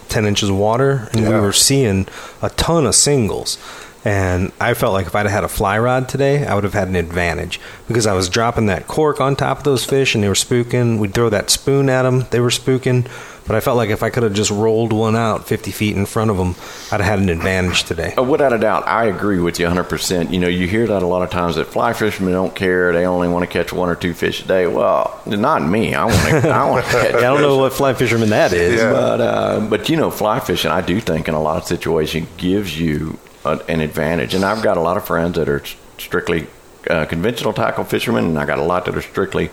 ten 0.09 0.24
inches 0.24 0.49
of 0.49 0.57
water, 0.57 1.09
and 1.12 1.28
we 1.28 1.34
were 1.34 1.53
seeing 1.53 2.07
a 2.43 2.51
ton 2.51 2.86
of 2.86 2.95
singles. 2.95 3.59
And 4.05 4.53
I 4.61 4.75
felt 4.75 4.93
like 4.93 5.07
if 5.07 5.15
I'd 5.15 5.27
had 5.27 5.45
a 5.45 5.49
fly 5.49 5.79
rod 5.79 6.09
today, 6.09 6.47
I 6.47 6.55
would 6.55 6.65
have 6.65 6.73
had 6.75 6.89
an 6.89 6.97
advantage 6.97 7.61
because 7.89 8.07
I 8.07 8.13
was 8.15 8.29
dropping 8.29 8.67
that 8.67 8.87
cork 8.87 9.21
on 9.21 9.37
top 9.37 9.59
of 9.59 9.65
those 9.65 9.85
fish, 9.85 10.15
and 10.15 10.23
they 10.23 10.29
were 10.29 10.35
spooking. 10.35 10.99
We'd 10.99 11.15
throw 11.15 11.29
that 11.31 11.51
spoon 11.51 11.89
at 11.91 12.03
them; 12.03 12.25
they 12.31 12.41
were 12.41 12.49
spooking. 12.51 13.09
But 13.47 13.57
I 13.57 13.61
felt 13.61 13.79
like 13.79 13.89
if 13.89 14.03
I 14.03 14.11
could 14.11 14.25
have 14.25 14.35
just 14.35 14.51
rolled 14.51 14.93
one 14.93 15.17
out 15.17 15.49
50 15.49 15.71
feet 15.71 15.97
in 15.97 16.05
front 16.05 16.31
of 16.31 16.37
them, 16.37 16.55
I'd 16.93 17.01
have 17.01 17.19
had 17.19 17.19
an 17.19 17.31
advantage 17.31 17.85
today. 17.85 18.13
Uh, 18.15 18.23
Without 18.23 18.53
a 18.53 18.59
doubt, 18.59 18.87
I 18.87 19.07
agree 19.07 19.41
with 19.41 19.59
you 19.59 19.67
100%. 19.67 20.31
You 20.31 20.39
know, 20.39 20.49
you 20.49 20.69
hear 20.69 20.87
that 20.87 21.03
a 21.03 21.07
lot 21.07 21.23
of 21.23 21.31
times 21.31 21.57
that 21.57 21.65
fly 21.65 21.95
fishermen 21.95 22.35
don't 22.35 22.55
care. 22.55 22.93
They 22.93 23.07
only 23.07 23.27
want 23.27 23.45
to 23.45 23.51
catch 23.51 23.73
one 23.73 23.89
or 23.89 23.95
two 23.95 24.13
fish 24.13 24.45
a 24.45 24.47
day. 24.47 24.67
Well, 24.67 25.19
not 25.25 25.63
me. 25.63 25.95
I 25.95 26.05
want 26.05 26.43
to. 26.45 26.51
I 26.51 26.69
want 26.71 26.85
to 26.85 26.91
catch. 26.93 27.15
I 27.15 27.21
don't 27.21 27.41
know 27.41 27.57
what 27.57 27.73
fly 27.73 27.95
fisherman 27.95 28.29
that 28.29 28.53
is. 28.53 28.81
Yeah. 28.81 28.93
But 28.93 29.21
uh, 29.23 29.61
but 29.69 29.89
you 29.89 29.97
know, 29.97 30.11
fly 30.11 30.41
fishing, 30.41 30.71
I 30.71 30.83
do 30.83 31.01
think 31.01 31.27
in 31.27 31.33
a 31.35 31.41
lot 31.41 31.57
of 31.57 31.65
situations 31.65 32.29
gives 32.37 32.79
you 32.79 33.19
a, 33.53 33.65
an 33.71 33.81
advantage. 33.81 34.35
And 34.35 34.45
I've 34.45 34.63
got 34.63 34.77
a 34.77 34.81
lot 34.81 34.97
of 34.97 35.05
friends 35.07 35.37
that 35.37 35.49
are 35.49 35.63
strictly 35.99 36.47
uh, 36.89 37.07
conventional 37.07 37.53
tackle 37.53 37.85
fishermen, 37.85 38.25
and 38.25 38.39
I 38.39 38.47
got 38.47 38.59
a 38.59 38.65
lot 38.65 38.85
that 38.87 38.97
are 38.97 39.03
strictly 39.03 39.49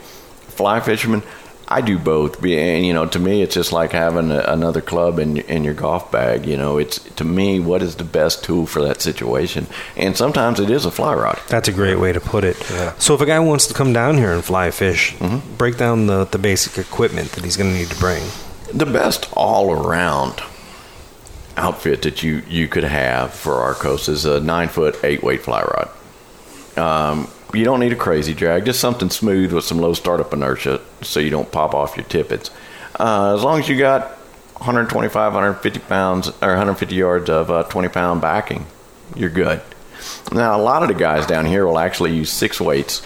fly 0.56 0.80
fishermen. 0.80 1.22
I 1.68 1.80
do 1.80 1.98
both, 1.98 2.44
and 2.44 2.86
you 2.86 2.94
know, 2.94 3.06
to 3.06 3.18
me, 3.18 3.42
it's 3.42 3.56
just 3.56 3.72
like 3.72 3.90
having 3.90 4.30
a, 4.30 4.38
another 4.46 4.80
club 4.80 5.18
in 5.18 5.38
in 5.38 5.64
your 5.64 5.74
golf 5.74 6.12
bag. 6.12 6.46
You 6.46 6.56
know, 6.56 6.78
it's 6.78 7.00
to 7.16 7.24
me, 7.24 7.58
what 7.58 7.82
is 7.82 7.96
the 7.96 8.04
best 8.04 8.44
tool 8.44 8.66
for 8.66 8.80
that 8.82 9.02
situation? 9.02 9.66
And 9.96 10.16
sometimes 10.16 10.60
it 10.60 10.70
is 10.70 10.84
a 10.84 10.92
fly 10.92 11.12
rod. 11.14 11.40
That's 11.48 11.66
a 11.68 11.72
great 11.72 11.98
way 11.98 12.12
to 12.12 12.20
put 12.20 12.44
it. 12.44 12.56
So 12.98 13.14
if 13.16 13.20
a 13.20 13.26
guy 13.26 13.40
wants 13.40 13.66
to 13.66 13.74
come 13.74 13.92
down 13.92 14.16
here 14.16 14.32
and 14.32 14.44
fly 14.44 14.70
fish, 14.70 15.16
break 15.58 15.76
down 15.76 16.06
the, 16.06 16.24
the 16.26 16.38
basic 16.38 16.78
equipment 16.78 17.32
that 17.32 17.42
he's 17.42 17.56
going 17.56 17.72
to 17.72 17.76
need 17.78 17.88
to 17.90 17.98
bring. 17.98 18.22
the 18.72 18.86
best 18.86 19.28
all 19.32 19.72
around 19.72 20.40
outfit 21.56 22.02
that 22.02 22.22
you, 22.22 22.42
you 22.48 22.68
could 22.68 22.84
have 22.84 23.32
for 23.32 23.54
our 23.54 23.74
coast 23.74 24.08
is 24.08 24.24
a 24.24 24.40
nine 24.40 24.68
foot 24.68 25.02
eight 25.04 25.22
weight 25.22 25.42
fly 25.42 25.62
rod. 25.62 25.90
Um, 26.78 27.30
you 27.54 27.64
don't 27.64 27.80
need 27.80 27.92
a 27.92 27.96
crazy 27.96 28.34
drag, 28.34 28.64
just 28.66 28.80
something 28.80 29.08
smooth 29.08 29.52
with 29.52 29.64
some 29.64 29.78
low 29.78 29.94
startup 29.94 30.32
inertia 30.32 30.80
so 31.02 31.20
you 31.20 31.30
don't 31.30 31.50
pop 31.50 31.74
off 31.74 31.96
your 31.96 32.04
tippets. 32.06 32.50
Uh, 32.98 33.34
as 33.34 33.42
long 33.42 33.60
as 33.60 33.68
you 33.68 33.78
got 33.78 34.10
125, 34.58 35.32
150 35.32 35.78
pounds 35.80 36.28
or 36.42 36.48
150 36.48 36.94
yards 36.94 37.30
of 37.30 37.50
uh, 37.50 37.62
20 37.64 37.88
pound 37.88 38.20
backing, 38.20 38.66
you're 39.14 39.30
good. 39.30 39.62
Now, 40.32 40.58
a 40.58 40.62
lot 40.62 40.82
of 40.82 40.88
the 40.88 40.94
guys 40.94 41.26
down 41.26 41.46
here 41.46 41.66
will 41.66 41.78
actually 41.78 42.14
use 42.14 42.30
six 42.30 42.60
weights 42.60 43.02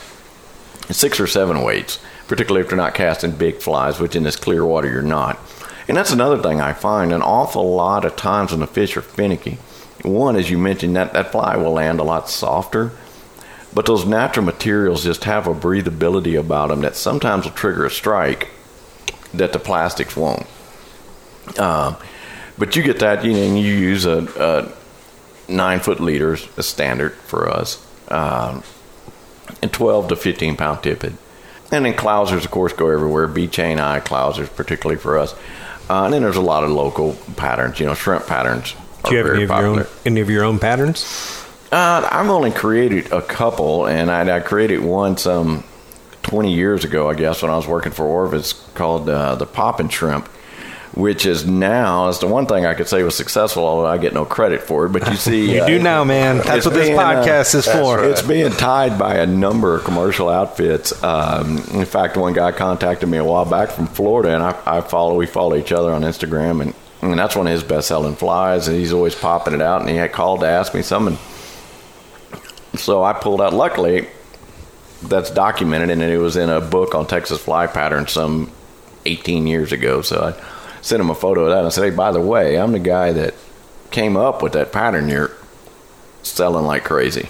six 0.93 1.21
or 1.21 1.27
seven 1.27 1.63
weights, 1.63 1.99
particularly 2.29 2.63
if 2.63 2.69
they're 2.69 2.77
not 2.77 2.95
casting 2.95 3.33
big 3.33 3.57
flies, 3.57 4.01
which 4.01 4.17
in 4.17 4.23
this 4.23 4.37
clear 4.37 4.65
water 4.65 4.91
you're 4.91 5.03
not. 5.03 5.39
And 5.91 5.97
that's 5.97 6.13
another 6.13 6.41
thing 6.41 6.61
I 6.61 6.73
find 6.73 7.13
an 7.13 7.21
awful 7.21 7.75
lot 7.75 8.05
of 8.05 8.15
times 8.15 8.53
when 8.53 8.61
the 8.61 8.69
fish 8.69 8.97
are 8.97 9.03
finicky. 9.03 9.59
One, 10.03 10.37
as 10.37 10.49
you 10.49 10.57
mentioned, 10.57 10.95
that, 10.95 11.15
that 11.15 11.33
fly 11.33 11.57
will 11.57 11.73
land 11.73 11.99
a 11.99 12.05
lot 12.05 12.31
softer, 12.31 12.93
but 13.75 13.87
those 13.87 14.07
natural 14.07 14.47
materials 14.47 15.03
just 15.03 15.25
have 15.25 15.49
a 15.49 15.53
breathability 15.53 16.39
about 16.39 16.69
them 16.69 16.83
that 16.83 16.95
sometimes 16.95 17.45
will 17.45 17.51
trigger 17.51 17.87
a 17.87 17.91
strike 17.91 18.51
that 19.35 19.53
the 19.53 19.59
plastics 19.59 20.17
won't. 20.17 20.47
Um, 21.59 21.97
but 22.57 22.77
you 22.77 22.85
get 22.85 23.01
that, 23.01 23.25
you 23.25 23.33
know, 23.33 23.43
and 23.43 23.59
you 23.59 23.75
use 23.75 24.05
a, 24.05 24.29
a 25.49 25.53
nine 25.53 25.81
foot 25.81 25.99
leaders, 25.99 26.47
a 26.57 26.63
standard 26.63 27.15
for 27.15 27.49
us. 27.49 27.85
Um, 28.07 28.63
and 29.61 29.73
12 29.73 30.07
to 30.11 30.15
15 30.15 30.57
pound 30.57 30.85
tippet. 30.85 31.15
And 31.73 31.85
then 31.85 31.95
clousers, 31.95 32.45
of 32.45 32.53
course, 32.53 32.73
go 32.73 32.91
everywhere. 32.91 33.27
bead 33.27 33.51
chain 33.51 33.81
eye 33.81 33.99
clousers, 33.99 34.55
particularly 34.55 35.01
for 35.01 35.19
us. 35.19 35.35
Uh, 35.91 36.05
and 36.05 36.15
then 36.15 36.23
there's 36.23 36.37
a 36.37 36.41
lot 36.41 36.63
of 36.63 36.71
local 36.71 37.15
patterns. 37.37 37.81
You 37.81 37.87
know, 37.87 37.95
shrimp 37.95 38.29
patterns 38.29 38.77
Do 39.05 39.11
you 39.11 39.17
have 39.25 39.35
any 39.35 39.43
of 39.43 39.49
popular. 39.49 39.75
your 39.75 39.81
own 39.81 39.87
any 40.07 40.21
of 40.21 40.31
your 40.31 40.45
own 40.45 40.61
patterns? 40.61 41.05
Uh, 41.73 42.09
I've 42.09 42.31
only 42.31 42.53
created 42.53 43.13
a 43.13 43.21
couple, 43.21 43.87
and 43.87 44.09
I, 44.09 44.37
I 44.37 44.41
created 44.41 44.81
one 44.83 45.17
some 45.17 45.65
20 46.23 46.55
years 46.55 46.85
ago, 46.85 47.09
I 47.11 47.15
guess, 47.15 47.43
when 47.43 47.51
I 47.51 47.57
was 47.57 47.67
working 47.67 47.91
for 47.91 48.05
Orvis, 48.07 48.53
called 48.75 49.09
uh, 49.09 49.35
the 49.35 49.47
Poppin' 49.47 49.89
Shrimp, 49.89 50.29
which 50.93 51.25
is 51.25 51.47
now 51.47 52.09
is 52.09 52.19
the 52.19 52.27
one 52.27 52.47
thing 52.47 52.67
I 52.67 52.75
could 52.75 52.89
say 52.89 53.03
was 53.03 53.17
successful, 53.17 53.65
although 53.65 53.87
I 53.87 53.99
get 53.99 54.13
no 54.13 54.25
credit 54.25 54.63
for 54.63 54.87
it. 54.87 54.89
But 54.91 55.09
you 55.09 55.17
see, 55.17 55.55
You 55.55 55.63
uh, 55.63 55.67
do 55.67 55.79
now, 55.79 56.03
man. 56.05 56.39
That's 56.39 56.65
what 56.65 56.75
this 56.75 56.89
being, 56.89 56.99
uh, 56.99 57.03
podcast 57.03 57.55
is 57.55 57.67
for. 57.67 58.05
It's 58.05 58.23
being 58.23 58.51
tied 58.51 58.99
by 58.99 59.17
a 59.17 59.27
number 59.27 59.77
of 59.77 59.85
commercial 59.85 60.29
outfits. 60.29 61.03
Um, 61.05 61.59
in 61.73 61.85
fact, 61.85 62.17
one 62.17 62.33
guy 62.33 62.51
contacted 62.53 63.09
me 63.09 63.19
a 63.19 63.25
while 63.25 63.45
back 63.45 63.71
from 63.71 63.87
Florida, 63.87 64.35
and 64.35 64.43
I, 64.43 64.61
I 64.67 64.81
follow. 64.81 65.15
We 65.15 65.27
follow 65.27 65.57
each 65.57 65.73
other 65.73 65.93
on 65.93 66.03
Instagram, 66.03 66.61
and, 66.61 66.75
and 67.03 67.19
that's 67.19 67.37
one 67.37 67.47
of 67.47 67.53
his 67.53 67.63
best-selling 67.63 68.17
flies. 68.17 68.67
And 68.67 68.77
he's 68.77 68.93
always 68.93 69.15
popping 69.15 69.55
it 69.55 69.63
out, 69.63 69.81
and 69.83 69.91
he 69.91 69.97
had 69.97 70.13
called 70.13 70.41
to 70.41 70.47
ask 70.47 70.75
me 70.75 70.83
something. 70.83 71.19
So 72.77 73.05
I 73.05 73.13
pulled 73.13 73.41
out. 73.41 73.53
Luckily, 73.53 74.09
that's 75.03 75.31
documented, 75.31 75.91
and 75.91 76.03
it 76.03 76.19
was 76.19 76.37
in 76.37 76.49
a 76.49 76.61
book 76.61 76.95
on 76.97 77.07
Texas 77.07 77.41
fly 77.41 77.69
patterns 77.69 78.13
some 78.13 78.51
18 79.07 79.47
years 79.47 79.73
ago. 79.73 80.03
So 80.03 80.35
I 80.37 80.60
sent 80.83 81.01
him 81.01 81.11
a 81.11 81.15
photo 81.15 81.45
of 81.45 81.51
that. 81.51 81.59
And 81.59 81.67
I 81.67 81.71
said, 81.71 81.85
"Hey, 81.85 81.91
by 81.91 82.13
the 82.13 82.21
way, 82.21 82.57
I'm 82.57 82.73
the 82.73 82.79
guy 82.79 83.13
that 83.13 83.35
came 83.91 84.17
up 84.17 84.43
with 84.43 84.53
that 84.53 84.73
pattern 84.73 85.09
you're 85.09 85.31
selling 86.23 86.65
like 86.65 86.85
crazy." 86.85 87.29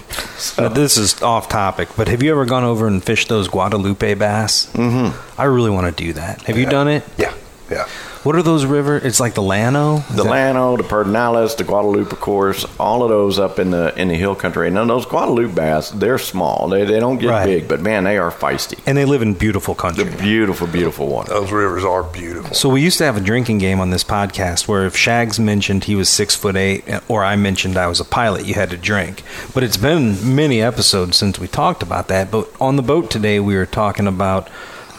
Now, 0.57 0.69
this 0.69 0.97
is 0.97 1.21
off 1.21 1.49
topic, 1.49 1.89
but 1.95 2.07
have 2.07 2.23
you 2.23 2.31
ever 2.31 2.45
gone 2.45 2.63
over 2.63 2.87
and 2.87 3.03
fished 3.03 3.29
those 3.29 3.47
Guadalupe 3.47 4.15
bass? 4.15 4.67
Mm-hmm. 4.73 5.39
I 5.39 5.45
really 5.45 5.69
want 5.69 5.95
to 5.95 6.03
do 6.03 6.13
that. 6.13 6.41
Have 6.43 6.57
you 6.57 6.65
done 6.65 6.87
it? 6.87 7.03
Yeah, 7.17 7.33
yeah. 7.69 7.87
What 8.23 8.35
are 8.35 8.43
those 8.43 8.65
river? 8.65 8.97
It's 8.97 9.19
like 9.19 9.33
the 9.33 9.41
Llano. 9.41 9.97
Is 9.97 10.07
The 10.09 10.23
that- 10.23 10.29
Llano, 10.29 10.77
the 10.77 10.83
Pedernales, 10.83 11.57
the 11.57 11.63
Guadalupe, 11.63 12.11
of 12.11 12.19
course, 12.19 12.65
all 12.79 13.01
of 13.01 13.09
those 13.09 13.39
up 13.39 13.57
in 13.57 13.71
the 13.71 13.93
in 13.99 14.09
the 14.09 14.15
hill 14.15 14.35
country. 14.35 14.67
And 14.67 14.77
then 14.77 14.87
those 14.87 15.07
Guadalupe 15.07 15.53
bass, 15.55 15.89
they're 15.89 16.19
small. 16.19 16.67
They, 16.69 16.85
they 16.85 16.99
don't 16.99 17.17
get 17.17 17.29
Right. 17.31 17.45
big, 17.45 17.67
but 17.67 17.81
man, 17.81 18.03
they 18.03 18.17
are 18.19 18.29
feisty. 18.29 18.77
and 18.85 18.95
they 18.95 19.05
live 19.05 19.23
in 19.23 19.33
beautiful 19.33 19.73
country. 19.73 20.03
The 20.03 20.17
beautiful, 20.17 20.67
beautiful 20.67 21.07
water. 21.07 21.33
Those 21.33 21.51
rivers 21.51 21.83
are 21.83 22.03
beautiful. 22.03 22.53
So 22.55 22.69
we 22.69 22.81
used 22.81 22.99
to 22.99 23.05
have 23.05 23.17
a 23.17 23.21
drinking 23.21 23.57
game 23.57 23.79
on 23.79 23.89
this 23.89 24.03
podcast 24.03 24.67
where 24.67 24.85
if 24.85 24.95
Shags 24.95 25.39
mentioned 25.39 25.85
he 25.85 25.95
was 25.95 26.07
six 26.07 26.35
foot 26.35 26.55
eight, 26.55 26.83
or 27.07 27.23
I 27.23 27.35
mentioned 27.35 27.75
I 27.75 27.87
was 27.87 27.99
a 27.99 28.05
pilot, 28.05 28.45
you 28.45 28.53
had 28.53 28.69
to 28.69 28.77
drink. 28.77 29.23
But 29.55 29.63
it's 29.63 29.77
been 29.77 30.35
many 30.35 30.61
episodes 30.61 31.17
since 31.17 31.39
we 31.39 31.47
talked 31.47 31.81
about 31.81 32.07
that. 32.09 32.29
But 32.29 32.47
on 32.61 32.75
the 32.75 32.83
boat 32.83 33.09
today, 33.09 33.39
we 33.39 33.55
were 33.55 33.65
talking 33.65 34.05
about 34.05 34.47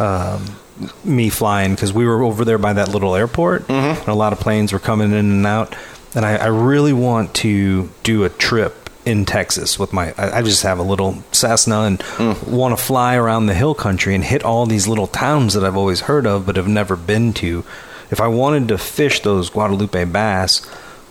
um, 0.00 0.56
me 1.04 1.28
flying 1.30 1.74
because 1.74 1.92
we 1.92 2.06
were 2.06 2.22
over 2.22 2.44
there 2.44 2.58
by 2.58 2.72
that 2.72 2.88
little 2.88 3.14
airport, 3.14 3.62
mm-hmm. 3.62 4.00
and 4.00 4.08
a 4.08 4.14
lot 4.14 4.32
of 4.32 4.40
planes 4.40 4.72
were 4.72 4.78
coming 4.78 5.10
in 5.10 5.30
and 5.30 5.46
out. 5.46 5.74
And 6.14 6.26
I, 6.26 6.36
I 6.36 6.46
really 6.46 6.92
want 6.92 7.34
to 7.36 7.90
do 8.02 8.24
a 8.24 8.28
trip 8.28 8.82
in 9.04 9.24
Texas 9.24 9.78
with 9.78 9.92
my. 9.92 10.14
I, 10.16 10.38
I 10.38 10.42
just 10.42 10.62
have 10.62 10.78
a 10.78 10.82
little 10.82 11.22
Cessna 11.32 11.82
and 11.82 11.98
mm. 11.98 12.48
want 12.48 12.76
to 12.76 12.82
fly 12.82 13.16
around 13.16 13.46
the 13.46 13.54
hill 13.54 13.74
country 13.74 14.14
and 14.14 14.22
hit 14.22 14.44
all 14.44 14.66
these 14.66 14.86
little 14.86 15.06
towns 15.06 15.54
that 15.54 15.64
I've 15.64 15.76
always 15.76 16.02
heard 16.02 16.26
of 16.26 16.46
but 16.46 16.56
have 16.56 16.68
never 16.68 16.96
been 16.96 17.32
to. 17.34 17.64
If 18.10 18.20
I 18.20 18.28
wanted 18.28 18.68
to 18.68 18.78
fish 18.78 19.20
those 19.20 19.48
Guadalupe 19.48 20.04
bass, 20.04 20.64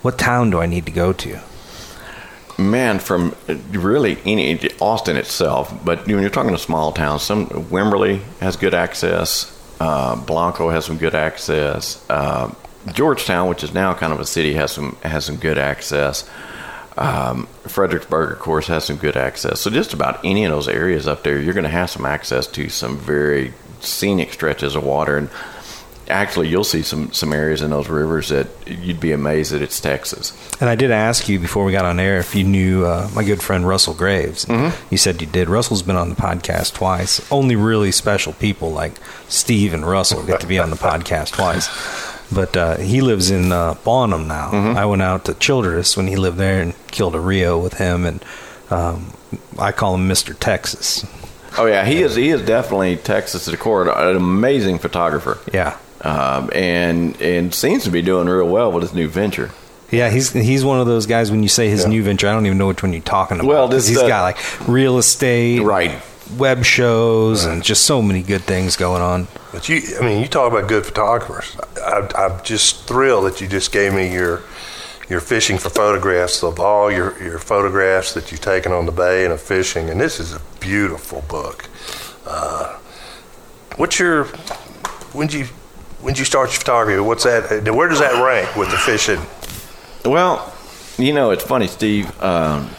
what 0.04 0.18
town 0.20 0.52
do 0.52 0.60
I 0.60 0.68
need 0.68 0.86
to 0.86 0.92
go 0.92 1.14
to? 1.14 1.40
Man, 2.70 3.00
from 3.00 3.36
really 3.72 4.18
any 4.26 4.70
Austin 4.80 5.18
itself, 5.18 5.74
but 5.84 6.06
when 6.08 6.20
you're 6.20 6.30
talking 6.30 6.52
to 6.52 6.58
small 6.58 6.92
towns, 6.92 7.24
some 7.24 7.48
Wimberley 7.48 8.22
has 8.40 8.56
good 8.56 8.74
access. 8.74 9.58
Uh, 9.80 10.16
Blanco 10.16 10.70
has 10.70 10.86
some 10.86 10.98
good 10.98 11.16
access. 11.16 12.04
Uh, 12.10 12.54
Georgetown, 12.94 13.50
which 13.50 13.64
is 13.64 13.74
now 13.74 13.94
kind 13.94 14.14
of 14.14 14.20
a 14.20 14.26
city, 14.26 14.54
has 14.54 14.72
some 14.72 14.98
has 15.04 15.26
some 15.26 15.38
good 15.38 15.58
access. 15.58 16.30
Um, 16.98 17.48
Fredericksburg, 17.64 18.34
of 18.34 18.40
course, 18.40 18.68
has 18.68 18.86
some 18.86 18.98
good 18.98 19.16
access. 19.16 19.60
So 19.62 19.70
just 19.70 19.94
about 19.94 20.24
any 20.26 20.46
of 20.46 20.52
those 20.52 20.68
areas 20.68 21.08
up 21.08 21.24
there, 21.24 21.40
you're 21.40 21.54
going 21.54 21.64
to 21.64 21.70
have 21.70 21.90
some 21.90 22.06
access 22.06 22.48
to 22.48 22.70
some 22.70 22.98
very 22.98 23.54
scenic 23.80 24.34
stretches 24.34 24.76
of 24.76 24.84
water. 24.84 25.18
And 25.18 25.30
actually, 26.08 26.50
you'll 26.50 26.64
see 26.64 26.82
some 26.82 27.12
some 27.14 27.34
areas 27.34 27.62
in 27.62 27.70
those 27.70 27.90
rivers 27.90 28.30
that 28.30 28.48
you'd 28.68 29.00
be 29.00 29.12
amazed 29.12 29.52
that 29.52 29.62
it's 29.62 29.80
Texas. 29.80 30.34
And 30.60 30.70
I 30.70 30.76
did 30.76 30.92
ask 30.92 31.28
you 31.30 31.40
before 31.40 31.66
we 31.66 31.72
got 31.72 31.86
on 31.86 32.00
air 32.00 32.20
if 32.20 32.36
you 32.36 32.44
knew 32.44 32.86
uh, 32.86 33.10
my 33.14 33.24
good 33.24 33.42
friend 33.42 33.68
Russell 33.68 33.94
Graves. 33.94 34.46
You 34.90 34.98
said 34.98 35.22
you 35.22 35.28
did. 35.28 35.50
Russell's 35.50 35.84
been 35.84 35.96
on 35.96 36.10
the 36.10 36.16
podcast 36.16 36.74
twice. 36.74 37.22
Only 37.32 37.56
really 37.56 37.92
special 37.92 38.34
people 38.34 38.72
like 38.72 38.94
Steve 39.28 39.74
and 39.74 39.86
Russell 39.86 40.24
get 40.24 40.42
to 40.42 40.48
be 40.48 40.60
on 40.60 40.70
the 40.70 40.76
podcast 40.76 41.34
twice. 41.34 41.70
But 42.34 42.56
uh, 42.56 42.78
he 42.78 43.02
lives 43.02 43.30
in 43.30 43.52
uh, 43.52 43.74
Bonham 43.84 44.28
now. 44.28 44.52
I 44.52 44.86
went 44.86 45.02
out 45.02 45.26
to 45.26 45.34
Childress 45.34 45.98
when 45.98 46.08
he 46.08 46.16
lived 46.16 46.38
there 46.38 46.62
and 46.62 46.74
killed 46.88 47.14
a 47.16 47.20
Rio 47.20 47.60
with 47.60 47.74
him, 47.74 48.06
and 48.06 48.24
um, 48.70 49.14
I 49.60 49.74
call 49.74 49.96
him 49.96 50.08
Mister 50.08 50.34
Texas. 50.34 51.06
Oh 51.58 51.66
yeah, 51.66 51.84
he 51.84 52.02
is. 52.02 52.16
He 52.16 52.30
is 52.30 52.42
definitely 52.42 52.96
Texas 52.96 53.44
to 53.44 53.52
the 53.52 53.58
core. 53.58 53.90
An 53.90 54.16
amazing 54.16 54.80
photographer. 54.80 55.40
Yeah. 55.52 55.78
Um, 56.04 56.50
and 56.54 57.20
and 57.22 57.54
seems 57.54 57.84
to 57.84 57.92
be 57.92 58.02
doing 58.02 58.28
real 58.28 58.48
well 58.48 58.72
with 58.72 58.82
his 58.84 58.94
new 58.94 59.08
venture. 59.08 59.52
Yeah, 59.92 60.10
he's 60.10 60.32
he's 60.32 60.64
one 60.66 60.80
of 60.80 60.88
those 60.88 61.06
guys. 61.06 61.30
When 61.32 61.44
you 61.44 61.50
say 61.50 61.70
his 61.70 61.86
new 61.86 62.02
venture, 62.02 62.28
I 62.28 62.32
don't 62.34 62.46
even 62.46 62.58
know 62.58 62.68
which 62.68 62.82
one 62.82 62.92
you're 62.94 63.02
talking 63.02 63.38
about. 63.40 63.48
Well, 63.48 63.68
this, 63.68 63.88
he's 63.88 63.98
uh, 64.00 64.08
got 64.08 64.24
like 64.24 64.68
real 64.68 64.98
estate, 64.98 65.62
Right. 65.62 66.02
web 66.38 66.64
shows, 66.64 67.46
and 67.46 67.62
just 67.62 67.84
so 67.86 68.02
many 68.02 68.24
good 68.24 68.42
things 68.44 68.78
going 68.78 69.02
on. 69.02 69.28
But 69.52 69.68
you, 69.70 69.82
I 70.00 70.02
mean, 70.02 70.22
you 70.22 70.28
talk 70.28 70.52
about 70.52 70.70
good 70.70 70.86
photographers. 70.86 71.56
I, 71.78 72.10
I'm 72.16 72.42
just 72.44 72.88
thrilled 72.88 73.26
that 73.26 73.42
you 73.42 73.48
just 73.48 73.72
gave 73.72 73.94
me 73.94 74.12
your 74.14 74.42
your 75.10 75.20
fishing 75.20 75.58
for 75.58 75.70
photographs 75.70 76.42
of 76.42 76.58
all 76.60 76.90
your, 76.90 77.22
your 77.22 77.38
photographs 77.38 78.14
that 78.14 78.32
you've 78.32 78.40
taken 78.40 78.72
on 78.72 78.86
the 78.86 78.94
bay 78.94 79.26
and 79.26 79.34
of 79.34 79.42
fishing. 79.42 79.90
And 79.90 80.00
this 80.00 80.22
is 80.22 80.34
a 80.34 80.40
beautiful 80.62 81.22
book. 81.28 81.66
Uh, 82.26 82.78
what's 83.76 84.00
your 84.00 84.24
when 85.12 85.28
you 85.30 85.48
when 86.02 86.14
did 86.14 86.20
you 86.20 86.26
start 86.26 86.50
your 86.50 86.60
photography? 86.60 87.00
What's 87.00 87.24
that? 87.26 87.74
Where 87.74 87.88
does 87.88 88.00
that 88.00 88.24
rank 88.24 88.56
with 88.56 88.72
the 88.72 88.78
fishing? 88.78 89.20
Well, 90.04 90.52
you 90.98 91.14
know, 91.14 91.30
it's 91.30 91.44
funny, 91.44 91.68
Steve. 91.68 92.10
Um, 92.22 92.70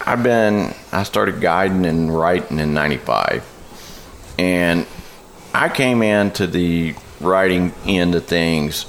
I've 0.00 0.22
been, 0.22 0.74
I 0.92 1.02
started 1.02 1.40
guiding 1.40 1.86
and 1.86 2.14
writing 2.14 2.58
in 2.58 2.74
95. 2.74 3.44
And 4.38 4.86
I 5.54 5.68
came 5.70 6.02
into 6.02 6.46
the 6.46 6.94
writing 7.20 7.72
end 7.86 8.14
of 8.14 8.26
things 8.26 8.86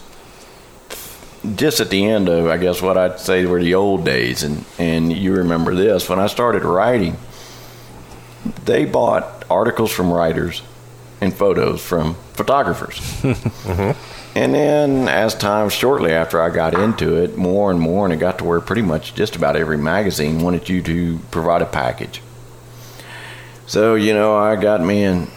just 1.55 1.79
at 1.79 1.89
the 1.89 2.05
end 2.05 2.27
of, 2.27 2.47
I 2.47 2.57
guess, 2.57 2.81
what 2.81 2.97
I'd 2.97 3.19
say 3.19 3.45
were 3.45 3.63
the 3.63 3.75
old 3.75 4.03
days. 4.03 4.43
And, 4.43 4.65
and 4.77 5.11
you 5.11 5.33
remember 5.33 5.73
this. 5.73 6.09
When 6.09 6.19
I 6.19 6.27
started 6.27 6.63
writing, 6.63 7.17
they 8.65 8.85
bought 8.85 9.45
articles 9.49 9.91
from 9.91 10.11
writers 10.11 10.61
and 11.21 11.33
photos 11.33 11.81
from 11.81 12.15
photographers. 12.33 12.99
And 14.35 14.53
then, 14.53 15.07
as 15.07 15.33
time 15.33 15.69
shortly 15.69 16.11
after 16.11 16.41
I 16.41 16.49
got 16.49 16.75
into 16.75 17.15
it, 17.15 17.35
more 17.35 17.71
and 17.71 17.79
more, 17.79 18.05
and 18.05 18.13
it 18.13 18.17
got 18.17 18.37
to 18.37 18.43
where 18.43 18.61
pretty 18.61 18.83
much 18.83 19.15
just 19.15 19.35
about 19.35 19.55
every 19.55 19.77
magazine 19.77 20.41
wanted 20.41 20.69
you 20.69 20.81
to 20.83 21.19
provide 21.31 21.63
a 21.63 21.65
package. 21.65 22.21
So, 23.65 23.95
you 23.95 24.13
know, 24.13 24.35
I 24.37 24.55
got 24.55 24.81
me 24.81 25.03
in, 25.03 25.27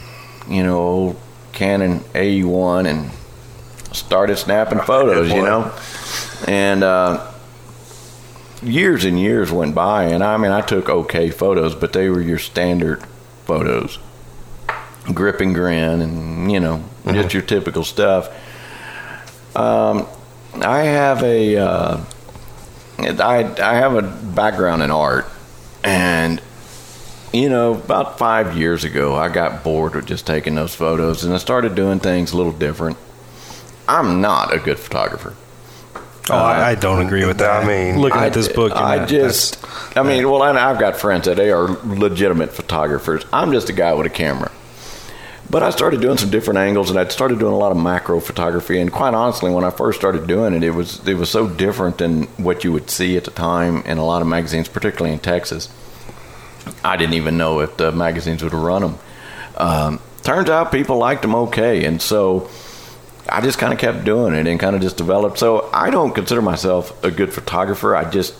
you 0.48 0.62
know, 0.62 0.78
old 0.78 1.20
Canon 1.52 2.00
A1 2.14 2.86
and 2.86 3.10
started 3.96 4.36
snapping 4.36 4.80
photos, 4.86 5.30
you 5.30 5.42
know. 5.42 5.72
And 6.46 6.84
uh, 6.84 7.30
years 8.62 9.04
and 9.06 9.18
years 9.18 9.50
went 9.50 9.74
by, 9.74 10.04
and 10.04 10.22
I 10.22 10.36
mean, 10.36 10.52
I 10.52 10.60
took 10.60 10.90
okay 10.90 11.30
photos, 11.30 11.74
but 11.74 11.94
they 11.94 12.10
were 12.10 12.20
your 12.20 12.38
standard 12.38 13.02
photos 13.46 13.98
grip 15.12 15.40
and 15.40 15.54
grin, 15.54 16.00
and, 16.00 16.52
you 16.52 16.60
know, 16.60 16.84
just 17.06 17.34
your 17.34 17.42
typical 17.42 17.84
stuff. 17.84 18.28
Um, 19.56 20.06
I 20.54 20.82
have 20.82 21.22
a 21.22 21.56
uh, 21.56 22.04
I 22.98 23.54
I 23.60 23.74
have 23.74 23.94
a 23.94 24.02
background 24.02 24.82
in 24.82 24.90
art, 24.90 25.26
and 25.82 26.40
you 27.32 27.48
know, 27.48 27.74
about 27.74 28.18
five 28.18 28.56
years 28.56 28.84
ago, 28.84 29.14
I 29.14 29.28
got 29.28 29.64
bored 29.64 29.94
with 29.94 30.06
just 30.06 30.26
taking 30.26 30.54
those 30.54 30.74
photos, 30.74 31.24
and 31.24 31.34
I 31.34 31.38
started 31.38 31.74
doing 31.74 31.98
things 31.98 32.32
a 32.32 32.36
little 32.36 32.52
different. 32.52 32.96
I'm 33.88 34.20
not 34.20 34.54
a 34.54 34.58
good 34.58 34.78
photographer. 34.78 35.34
Oh, 36.30 36.36
I, 36.36 36.70
I 36.70 36.74
don't 36.76 37.04
agree 37.04 37.26
with 37.26 37.38
that. 37.38 37.64
I 37.64 37.66
mean, 37.66 37.98
looking 37.98 38.20
I, 38.20 38.26
at 38.26 38.32
this 38.32 38.48
book, 38.48 38.72
I 38.72 38.98
that, 38.98 39.08
just, 39.08 39.58
I 39.96 40.04
mean, 40.04 40.30
well, 40.30 40.44
and 40.44 40.56
I've 40.56 40.78
got 40.78 40.96
friends 40.96 41.26
that 41.26 41.36
they 41.36 41.50
are 41.50 41.66
legitimate 41.84 42.52
photographers. 42.52 43.24
I'm 43.32 43.50
just 43.50 43.68
a 43.70 43.72
guy 43.72 43.92
with 43.94 44.06
a 44.06 44.10
camera. 44.10 44.52
But 45.52 45.62
I 45.62 45.68
started 45.68 46.00
doing 46.00 46.16
some 46.16 46.30
different 46.30 46.60
angles, 46.60 46.88
and 46.88 46.98
I 46.98 47.06
started 47.08 47.38
doing 47.38 47.52
a 47.52 47.58
lot 47.58 47.72
of 47.72 47.76
macro 47.76 48.20
photography. 48.20 48.80
And 48.80 48.90
quite 48.90 49.12
honestly, 49.12 49.50
when 49.50 49.64
I 49.64 49.70
first 49.70 49.98
started 49.98 50.26
doing 50.26 50.54
it, 50.54 50.62
it 50.62 50.70
was 50.70 51.06
it 51.06 51.12
was 51.12 51.30
so 51.30 51.46
different 51.46 51.98
than 51.98 52.22
what 52.38 52.64
you 52.64 52.72
would 52.72 52.88
see 52.88 53.18
at 53.18 53.24
the 53.24 53.30
time 53.30 53.82
in 53.82 53.98
a 53.98 54.04
lot 54.04 54.22
of 54.22 54.28
magazines, 54.28 54.66
particularly 54.66 55.12
in 55.12 55.18
Texas. 55.18 55.68
I 56.82 56.96
didn't 56.96 57.14
even 57.14 57.36
know 57.36 57.60
if 57.60 57.76
the 57.76 57.92
magazines 57.92 58.42
would 58.42 58.54
run 58.54 58.80
them. 58.80 58.98
Um, 59.58 60.00
turns 60.22 60.48
out 60.48 60.72
people 60.72 60.96
liked 60.96 61.20
them 61.20 61.34
okay, 61.34 61.84
and 61.84 62.00
so 62.00 62.48
I 63.28 63.42
just 63.42 63.58
kind 63.58 63.74
of 63.74 63.78
kept 63.78 64.06
doing 64.06 64.32
it 64.32 64.46
and 64.46 64.58
kind 64.58 64.74
of 64.74 64.80
just 64.80 64.96
developed. 64.96 65.38
So 65.38 65.68
I 65.70 65.90
don't 65.90 66.14
consider 66.14 66.40
myself 66.40 67.04
a 67.04 67.10
good 67.10 67.30
photographer. 67.30 67.94
I 67.94 68.08
just 68.08 68.34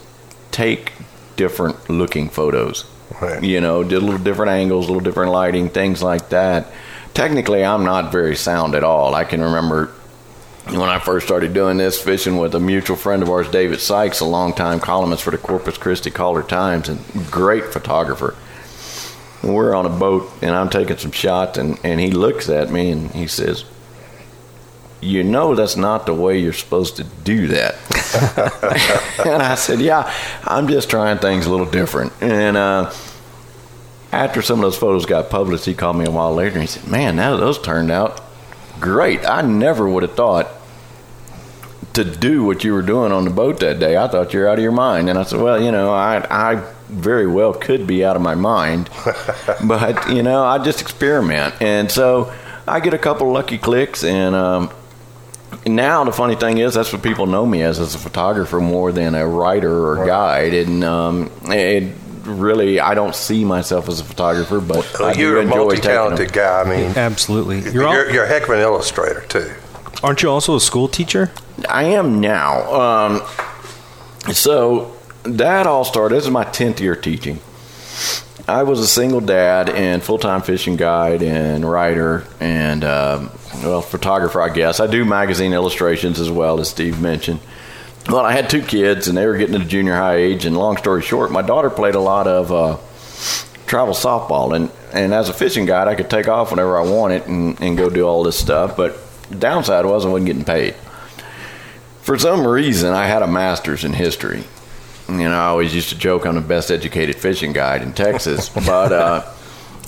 take 0.51 0.93
different 1.37 1.91
looking 1.91 2.31
photos. 2.31 2.87
Right. 3.21 3.45
You 3.45 3.61
know, 3.61 3.85
did 3.85 3.99
a 3.99 4.01
little 4.01 4.19
different 4.19 4.53
angles, 4.53 4.87
a 4.87 4.89
little 4.89 5.05
different 5.05 5.31
lighting, 5.33 5.69
things 5.69 6.03
like 6.03 6.31
that. 6.31 6.69
Technically, 7.15 7.65
I'm 7.65 7.85
not 7.85 8.11
very 8.11 8.37
sound 8.37 8.75
at 8.75 8.85
all. 8.85 9.15
I 9.15 9.25
can 9.25 9.43
remember 9.43 9.93
when 10.67 10.89
I 10.89 10.99
first 10.99 11.27
started 11.27 11.53
doing 11.53 11.77
this, 11.77 12.01
fishing 12.01 12.39
with 12.39 12.55
a 12.55 12.61
mutual 12.61 12.97
friend 12.97 13.23
of 13.23 13.29
ours, 13.29 13.49
David 13.51 13.81
Sikes, 13.81 14.21
a 14.21 14.25
longtime 14.25 14.81
columnist 14.81 15.23
for 15.23 15.31
the 15.31 15.39
Corpus 15.39 15.77
Christi 15.77 16.11
Caller 16.11 16.43
Times 16.43 16.89
and 16.89 17.01
great 17.31 17.67
photographer. 17.73 18.35
We're 19.43 19.75
on 19.75 19.87
a 19.87 19.91
boat, 19.91 20.31
and 20.41 20.55
I'm 20.55 20.71
taking 20.71 20.97
some 20.99 21.11
shots, 21.11 21.59
and, 21.59 21.79
and 21.85 22.01
he 22.01 22.13
looks 22.13 22.49
at 22.49 22.71
me 22.71 22.93
and 22.93 23.11
he 23.11 23.27
says, 23.27 23.65
You 25.01 25.25
know, 25.25 25.57
that's 25.57 25.77
not 25.77 26.07
the 26.07 26.15
way 26.15 26.39
you're 26.39 26.53
supposed 26.53 26.97
to 26.97 27.05
do 27.05 27.49
that. 27.49 27.75
and 29.27 29.43
I 29.43 29.57
said, 29.57 29.81
Yeah, 29.81 30.15
I'm 30.45 30.69
just 30.69 30.89
trying 30.89 31.19
things 31.19 31.47
a 31.47 31.51
little 31.51 31.67
different. 31.67 32.13
And 32.23 32.57
uh, 32.57 32.93
after 34.13 34.43
some 34.43 34.59
of 34.59 34.63
those 34.63 34.77
photos 34.77 35.07
got 35.07 35.31
published, 35.31 35.65
he 35.65 35.75
called 35.75 35.97
me 35.97 36.05
a 36.05 36.11
while 36.11 36.35
later 36.35 36.53
and 36.53 36.61
he 36.61 36.67
said, 36.67 36.87
Man, 36.87 37.17
now 37.17 37.37
those 37.37 37.59
turned 37.59 37.91
out 37.91 38.21
great. 38.79 39.25
I 39.25 39.41
never 39.41 39.89
would 39.89 40.03
have 40.03 40.15
thought 40.15 40.49
to 41.95 42.05
do 42.05 42.45
what 42.45 42.63
you 42.63 42.75
were 42.75 42.83
doing 42.83 43.13
on 43.13 43.25
the 43.25 43.31
boat 43.31 43.61
that 43.61 43.79
day. 43.79 43.97
I 43.97 44.09
thought 44.09 44.33
you 44.33 44.41
were 44.41 44.49
out 44.49 44.59
of 44.59 44.63
your 44.63 44.73
mind. 44.73 45.09
And 45.09 45.19
I 45.19 45.23
said, 45.23 45.41
Well, 45.41 45.63
you 45.63 45.73
know, 45.73 45.93
I, 45.93 46.27
I 46.31 46.73
very 46.89 47.27
well 47.27 47.55
could 47.55 47.87
be 47.87 48.05
out 48.05 48.17
of 48.17 48.23
my 48.23 48.35
mind, 48.35 48.91
but, 49.65 50.11
you 50.11 50.23
know, 50.23 50.45
I 50.45 50.63
just 50.63 50.83
experiment. 50.83 51.55
And 51.63 51.91
so 51.91 52.33
I 52.69 52.81
get 52.81 52.93
a 52.93 52.99
couple 52.99 53.33
lucky 53.33 53.57
clicks 53.57 54.05
and, 54.05 54.35
um, 54.35 54.71
now 55.67 56.03
the 56.03 56.13
funny 56.13 56.35
thing 56.35 56.59
is 56.59 56.75
that's 56.75 56.93
what 56.93 57.03
people 57.03 57.27
know 57.27 57.45
me 57.45 57.63
as 57.63 57.79
as 57.79 57.95
a 57.95 57.99
photographer 57.99 58.59
more 58.59 58.91
than 58.91 59.15
a 59.15 59.27
writer 59.27 59.71
or 59.71 60.07
guide 60.07 60.55
and 60.55 60.83
um, 60.83 61.31
it 61.45 61.93
really 62.25 62.81
I 62.81 62.95
don't 62.95 63.15
see 63.15 63.45
myself 63.45 63.89
as 63.89 64.01
a 64.01 64.05
photographer 64.05 64.61
but 64.61 64.87
Well, 64.99 65.15
do 65.15 65.21
you're 65.21 65.39
a 65.39 65.43
enjoy 65.43 65.57
multi-talented 65.57 66.33
guy. 66.33 66.63
I 66.63 66.65
mean, 66.65 66.97
absolutely. 66.97 67.61
you're, 67.61 67.93
You're, 67.93 68.11
you're, 68.11 68.25
a 68.25 68.29
heck 68.29 68.45
of 68.45 68.51
an 68.51 68.61
illustrator 68.61 69.23
too. 69.29 69.53
aren't 70.03 70.23
you 70.23 70.31
also 70.31 70.57
a 70.57 70.61
school 70.61 70.89
teacher? 70.89 71.31
I 71.69 71.85
am 71.85 72.21
now 72.21 72.73
um, 72.73 73.23
so 74.33 74.97
that 75.25 75.67
all 75.67 75.85
started 75.85 76.17
this 76.17 76.25
is 76.25 76.31
my 76.31 76.45
10th 76.45 76.81
year 76.81 76.97
teaching 76.97 77.41
I 78.49 78.65
was 78.65 78.81
a 78.81 78.89
single 78.89 79.21
dad 79.21 79.69
and 79.69 80.03
full-time 80.03 80.43
fishing 80.43 80.77
guide 80.77 81.23
and 81.23 81.65
writer 81.65 82.27
and 82.41 82.83
um, 82.85 83.31
well 83.63 83.83
photographer 83.83 84.41
I 84.41 84.49
guess 84.49 84.81
I 84.81 84.87
do 84.87 85.05
magazine 85.05 85.53
illustrations 85.53 86.19
as 86.19 86.31
well 86.31 86.59
as 86.61 86.69
Steve 86.71 87.01
mentioned 87.01 87.41
well 88.09 88.25
I 88.25 88.33
had 88.33 88.51
two 88.51 88.63
kids 88.63 89.09
and 89.09 89.17
they 89.17 89.27
were 89.27 89.37
getting 89.37 89.55
to 89.55 89.59
the 89.59 89.65
junior 89.65 89.95
high 89.95 90.17
age 90.17 90.45
and 90.45 90.57
long 90.57 90.77
story 90.77 91.03
short 91.03 91.31
my 91.31 91.43
daughter 91.43 91.71
played 91.71 91.95
a 91.95 92.01
lot 92.01 92.27
of 92.27 92.53
uh, 92.53 92.79
travel 93.67 93.95
softball 93.95 94.55
and, 94.55 94.71
and 94.93 95.15
as 95.15 95.29
a 95.29 95.33
fishing 95.33 95.67
guide 95.67 95.89
I 95.89 95.95
could 95.95 96.11
take 96.11 96.29
off 96.29 96.51
whenever 96.51 96.79
I 96.79 96.83
wanted 96.83 97.27
and, 97.27 97.61
and 97.61 97.77
go 97.77 97.91
do 97.91 98.07
all 98.07 98.23
this 98.23 98.39
stuff 98.39 98.77
but 98.77 98.99
the 99.29 99.37
downside 99.37 99.87
was 99.87 100.05
I 100.05 100.09
wasn't 100.09 100.27
getting 100.27 100.45
paid 100.45 100.75
for 102.03 102.19
some 102.19 102.47
reason 102.47 102.93
I 102.93 103.07
had 103.07 103.23
a 103.23 103.27
master's 103.27 103.85
in 103.85 103.93
history 103.93 104.45
you 105.09 105.29
know, 105.29 105.37
I 105.37 105.47
always 105.47 105.75
used 105.75 105.91
to 105.91 105.99
joke 105.99 106.27
I'm 106.27 106.35
the 106.35 106.41
best 106.41 106.71
educated 106.71 107.17
fishing 107.17 107.53
guide 107.53 107.83
in 107.83 107.93
Texas. 107.93 108.49
but 108.67 108.93
uh, 108.93 109.23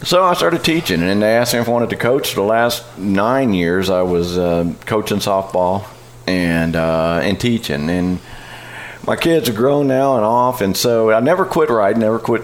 so 0.03 0.23
I 0.23 0.35
started 0.35 0.65
teaching, 0.65 1.03
and 1.03 1.23
they 1.23 1.37
asked 1.37 1.55
me 1.55 1.61
if 1.61 1.69
I 1.69 1.73
wanted 1.73 1.91
to 1.91 1.97
coach. 1.97 2.31
For 2.31 2.37
the 2.37 2.43
last 2.43 2.99
nine 2.99 3.55
years, 3.55 3.91
I 3.91 4.03
was 4.03 4.37
uh, 4.37 4.73
coaching 4.87 5.19
softball 5.19 5.87
and 6.27 6.77
uh, 6.77 7.21
and 7.23 7.41
teaching. 7.41 7.91
And 7.91 8.19
my 9.07 9.17
kids 9.17 9.49
are 9.49 9.53
grown 9.55 9.87
now 9.87 10.17
and 10.17 10.25
off, 10.25 10.61
and 10.61 10.77
so 10.77 11.11
I 11.11 11.21
never 11.21 11.45
quit 11.45 11.71
writing, 11.71 12.01
never 12.01 12.19
quit 12.19 12.43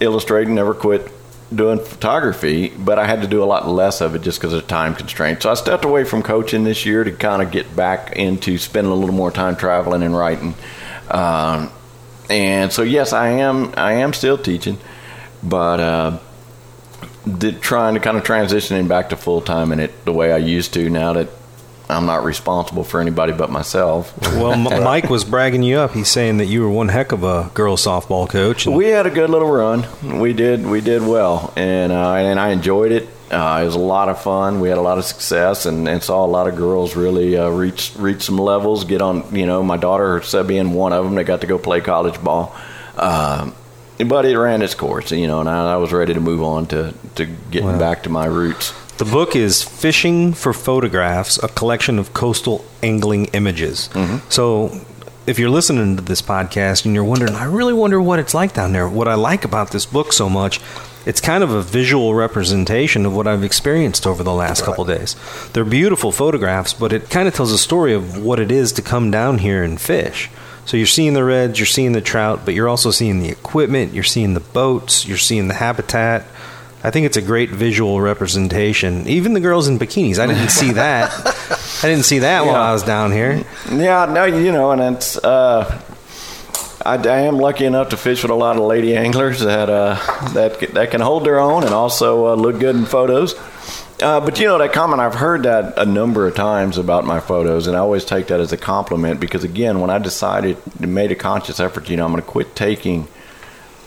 illustrating, 0.00 0.54
never 0.54 0.74
quit 0.74 1.10
doing 1.54 1.78
photography. 1.78 2.68
But 2.68 2.98
I 2.98 3.06
had 3.06 3.22
to 3.22 3.28
do 3.28 3.42
a 3.42 3.46
lot 3.46 3.68
less 3.68 4.00
of 4.00 4.14
it 4.14 4.22
just 4.22 4.40
because 4.40 4.52
of 4.52 4.66
time 4.66 4.94
constraints. 4.94 5.44
So 5.44 5.50
I 5.50 5.54
stepped 5.54 5.84
away 5.84 6.04
from 6.04 6.22
coaching 6.22 6.64
this 6.64 6.84
year 6.84 7.04
to 7.04 7.12
kind 7.12 7.42
of 7.42 7.50
get 7.50 7.74
back 7.74 8.12
into 8.12 8.58
spending 8.58 8.92
a 8.92 8.96
little 8.96 9.14
more 9.14 9.30
time 9.30 9.56
traveling 9.56 10.02
and 10.02 10.16
writing. 10.16 10.54
Um, 11.10 11.70
and 12.28 12.72
so 12.72 12.82
yes, 12.82 13.12
I 13.12 13.28
am 13.28 13.72
I 13.76 13.94
am 13.94 14.12
still 14.12 14.36
teaching, 14.36 14.78
but 15.42 15.80
uh, 15.80 16.18
did, 17.26 17.60
trying 17.60 17.94
to 17.94 18.00
kind 18.00 18.16
of 18.16 18.24
transitioning 18.24 18.88
back 18.88 19.10
to 19.10 19.16
full 19.16 19.40
time 19.40 19.72
in 19.72 19.80
it 19.80 20.04
the 20.04 20.12
way 20.12 20.32
I 20.32 20.38
used 20.38 20.74
to 20.74 20.90
now 20.90 21.12
that 21.14 21.28
I'm 21.88 22.06
not 22.06 22.24
responsible 22.24 22.82
for 22.84 23.00
anybody 23.00 23.32
but 23.32 23.50
myself. 23.50 24.12
Well, 24.34 24.52
M- 24.52 24.64
Mike 24.84 25.08
was 25.08 25.24
bragging 25.24 25.62
you 25.62 25.78
up. 25.78 25.92
He's 25.92 26.08
saying 26.08 26.38
that 26.38 26.46
you 26.46 26.62
were 26.62 26.68
one 26.70 26.88
heck 26.88 27.12
of 27.12 27.22
a 27.22 27.50
girls 27.54 27.84
softball 27.84 28.28
coach. 28.28 28.66
and- 28.66 28.74
We 28.76 28.86
had 28.86 29.06
a 29.06 29.10
good 29.10 29.30
little 29.30 29.50
run. 29.50 29.86
We 30.20 30.32
did 30.32 30.66
we 30.66 30.80
did 30.80 31.02
well, 31.02 31.52
and 31.56 31.92
uh, 31.92 32.14
and 32.14 32.40
I 32.40 32.50
enjoyed 32.50 32.90
it. 32.92 33.08
Uh, 33.30 33.60
it 33.60 33.64
was 33.66 33.74
a 33.74 33.78
lot 33.80 34.08
of 34.08 34.20
fun. 34.22 34.60
We 34.60 34.68
had 34.68 34.78
a 34.78 34.82
lot 34.82 34.98
of 34.98 35.04
success, 35.04 35.66
and, 35.66 35.88
and 35.88 36.00
saw 36.02 36.24
a 36.24 36.26
lot 36.26 36.46
of 36.48 36.54
girls 36.54 36.94
really 36.94 37.36
uh, 37.36 37.48
reach 37.50 37.92
reach 37.96 38.22
some 38.22 38.38
levels. 38.38 38.84
Get 38.84 39.02
on, 39.02 39.34
you 39.34 39.46
know, 39.46 39.62
my 39.64 39.76
daughter 39.76 40.22
Seb 40.22 40.46
being 40.46 40.72
one 40.74 40.92
of 40.92 41.04
them. 41.04 41.14
They 41.16 41.24
got 41.24 41.40
to 41.40 41.46
go 41.48 41.58
play 41.58 41.80
college 41.80 42.22
ball, 42.22 42.54
um, 42.96 43.52
but 44.06 44.24
it 44.26 44.38
ran 44.38 44.62
its 44.62 44.74
course, 44.74 45.10
you 45.12 45.26
know, 45.26 45.40
and 45.40 45.48
I, 45.48 45.72
I 45.72 45.76
was 45.76 45.92
ready 45.92 46.14
to 46.14 46.20
move 46.20 46.42
on 46.42 46.66
to 46.66 46.94
to 47.16 47.26
getting 47.50 47.68
Wow. 47.72 47.78
back 47.78 48.04
to 48.04 48.10
my 48.10 48.26
roots. 48.26 48.72
The 48.98 49.04
book 49.04 49.36
is 49.36 49.62
Fishing 49.62 50.32
for 50.32 50.54
Photographs, 50.54 51.36
a 51.42 51.48
collection 51.48 51.98
of 51.98 52.14
coastal 52.14 52.64
angling 52.82 53.26
images. 53.26 53.90
Mm-hmm. 53.92 54.30
So, 54.30 54.80
if 55.26 55.38
you're 55.38 55.50
listening 55.50 55.96
to 55.96 56.02
this 56.02 56.22
podcast 56.22 56.86
and 56.86 56.94
you're 56.94 57.04
wondering, 57.04 57.34
I 57.34 57.44
really 57.44 57.74
wonder 57.74 58.00
what 58.00 58.18
it's 58.20 58.32
like 58.32 58.54
down 58.54 58.72
there, 58.72 58.88
what 58.88 59.06
I 59.06 59.12
like 59.12 59.44
about 59.44 59.70
this 59.70 59.84
book 59.84 60.14
so 60.14 60.30
much, 60.30 60.62
it's 61.04 61.20
kind 61.20 61.44
of 61.44 61.50
a 61.50 61.60
visual 61.60 62.14
representation 62.14 63.04
of 63.04 63.14
what 63.14 63.26
I've 63.26 63.44
experienced 63.44 64.06
over 64.06 64.22
the 64.22 64.32
last 64.32 64.64
couple 64.64 64.86
days. 64.86 65.14
They're 65.52 65.64
beautiful 65.64 66.10
photographs, 66.10 66.72
but 66.72 66.94
it 66.94 67.10
kind 67.10 67.28
of 67.28 67.34
tells 67.34 67.52
a 67.52 67.58
story 67.58 67.92
of 67.92 68.24
what 68.24 68.40
it 68.40 68.50
is 68.50 68.72
to 68.72 68.82
come 68.82 69.10
down 69.10 69.38
here 69.38 69.62
and 69.62 69.78
fish. 69.78 70.30
So 70.64 70.78
you're 70.78 70.86
seeing 70.86 71.12
the 71.12 71.22
reds, 71.22 71.58
you're 71.58 71.66
seeing 71.66 71.92
the 71.92 72.00
trout, 72.00 72.46
but 72.46 72.54
you're 72.54 72.68
also 72.68 72.90
seeing 72.90 73.20
the 73.20 73.28
equipment, 73.28 73.92
you're 73.92 74.04
seeing 74.04 74.32
the 74.32 74.40
boats, 74.40 75.06
you're 75.06 75.18
seeing 75.18 75.48
the 75.48 75.54
habitat. 75.54 76.24
I 76.84 76.90
think 76.90 77.06
it's 77.06 77.16
a 77.16 77.22
great 77.22 77.50
visual 77.50 78.00
representation. 78.00 79.08
Even 79.08 79.32
the 79.32 79.40
girls 79.40 79.66
in 79.66 79.78
bikinis. 79.78 80.18
I 80.18 80.26
didn't 80.26 80.50
see 80.50 80.72
that. 80.72 81.10
I 81.82 81.88
didn't 81.88 82.04
see 82.04 82.20
that 82.20 82.46
while 82.46 82.56
I 82.56 82.72
was 82.72 82.82
down 82.82 83.12
here. 83.12 83.44
Yeah, 83.70 84.06
no, 84.06 84.24
you 84.24 84.52
know, 84.52 84.70
and 84.70 84.96
it's. 84.96 85.16
Uh, 85.16 85.82
I, 86.84 86.94
I 86.96 87.20
am 87.22 87.38
lucky 87.38 87.64
enough 87.64 87.88
to 87.88 87.96
fish 87.96 88.22
with 88.22 88.30
a 88.30 88.34
lot 88.34 88.56
of 88.56 88.62
lady 88.62 88.96
anglers 88.96 89.40
that 89.40 89.68
uh, 89.68 89.96
that 90.34 90.60
that 90.74 90.90
can 90.92 91.00
hold 91.00 91.24
their 91.24 91.40
own 91.40 91.64
and 91.64 91.74
also 91.74 92.28
uh, 92.28 92.34
look 92.34 92.60
good 92.60 92.76
in 92.76 92.86
photos. 92.86 93.34
Uh, 94.00 94.20
but 94.20 94.38
you 94.38 94.46
know 94.46 94.58
that 94.58 94.72
comment 94.72 95.00
I've 95.00 95.14
heard 95.14 95.44
that 95.44 95.78
a 95.78 95.86
number 95.86 96.28
of 96.28 96.34
times 96.34 96.78
about 96.78 97.04
my 97.04 97.18
photos, 97.18 97.66
and 97.66 97.76
I 97.76 97.80
always 97.80 98.04
take 98.04 98.28
that 98.28 98.40
as 98.40 98.52
a 98.52 98.56
compliment 98.56 99.18
because 99.18 99.42
again, 99.42 99.80
when 99.80 99.90
I 99.90 99.98
decided 99.98 100.58
made 100.80 101.10
a 101.10 101.16
conscious 101.16 101.58
effort, 101.58 101.88
you 101.88 101.96
know, 101.96 102.04
I'm 102.04 102.12
going 102.12 102.22
to 102.22 102.28
quit 102.28 102.54
taking 102.54 103.04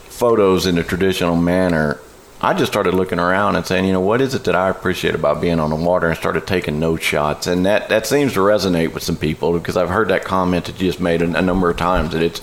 photos 0.10 0.66
in 0.66 0.78
a 0.78 0.84
traditional 0.84 1.38
manner. 1.38 2.00
I 2.42 2.54
just 2.54 2.72
started 2.72 2.94
looking 2.94 3.20
around 3.20 3.58
and 3.58 3.66
saying, 3.66 3.86
you 3.86 3.92
know, 3.92 4.00
what 4.00 4.22
is 4.22 4.34
it 4.34 4.46
that 4.46 4.56
I 4.56 4.70
appreciate 4.70 5.14
about 5.14 5.42
being 5.42 5.60
on 5.60 5.72
the 5.72 5.76
water, 5.76 6.08
and 6.08 6.18
started 6.18 6.48
taking 6.48 6.80
note 6.80 7.02
shots, 7.02 7.48
and 7.48 7.66
that 7.66 7.90
that 7.90 8.08
seems 8.08 8.34
to 8.34 8.40
resonate 8.40 8.94
with 8.94 9.04
some 9.04 9.18
people 9.18 9.52
because 9.58 9.76
I've 9.76 9.90
heard 9.90 10.08
that 10.08 10.24
comment 10.24 10.66
that 10.66 10.80
you 10.80 10.88
just 10.88 11.02
made 11.02 11.22
a, 11.22 11.38
a 11.38 11.42
number 11.42 11.70
of 11.70 11.78
times 11.78 12.12
that 12.14 12.22
it's 12.22 12.42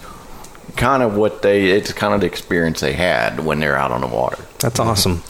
kind 0.76 1.02
of 1.02 1.16
what 1.16 1.40
they, 1.40 1.70
it's 1.70 1.92
kind 1.94 2.12
of 2.12 2.20
the 2.20 2.26
experience 2.26 2.80
they 2.80 2.92
had 2.92 3.40
when 3.40 3.60
they're 3.60 3.76
out 3.76 3.90
on 3.90 4.02
the 4.02 4.06
water. 4.06 4.44
That's 4.58 4.78
awesome. 4.78 5.22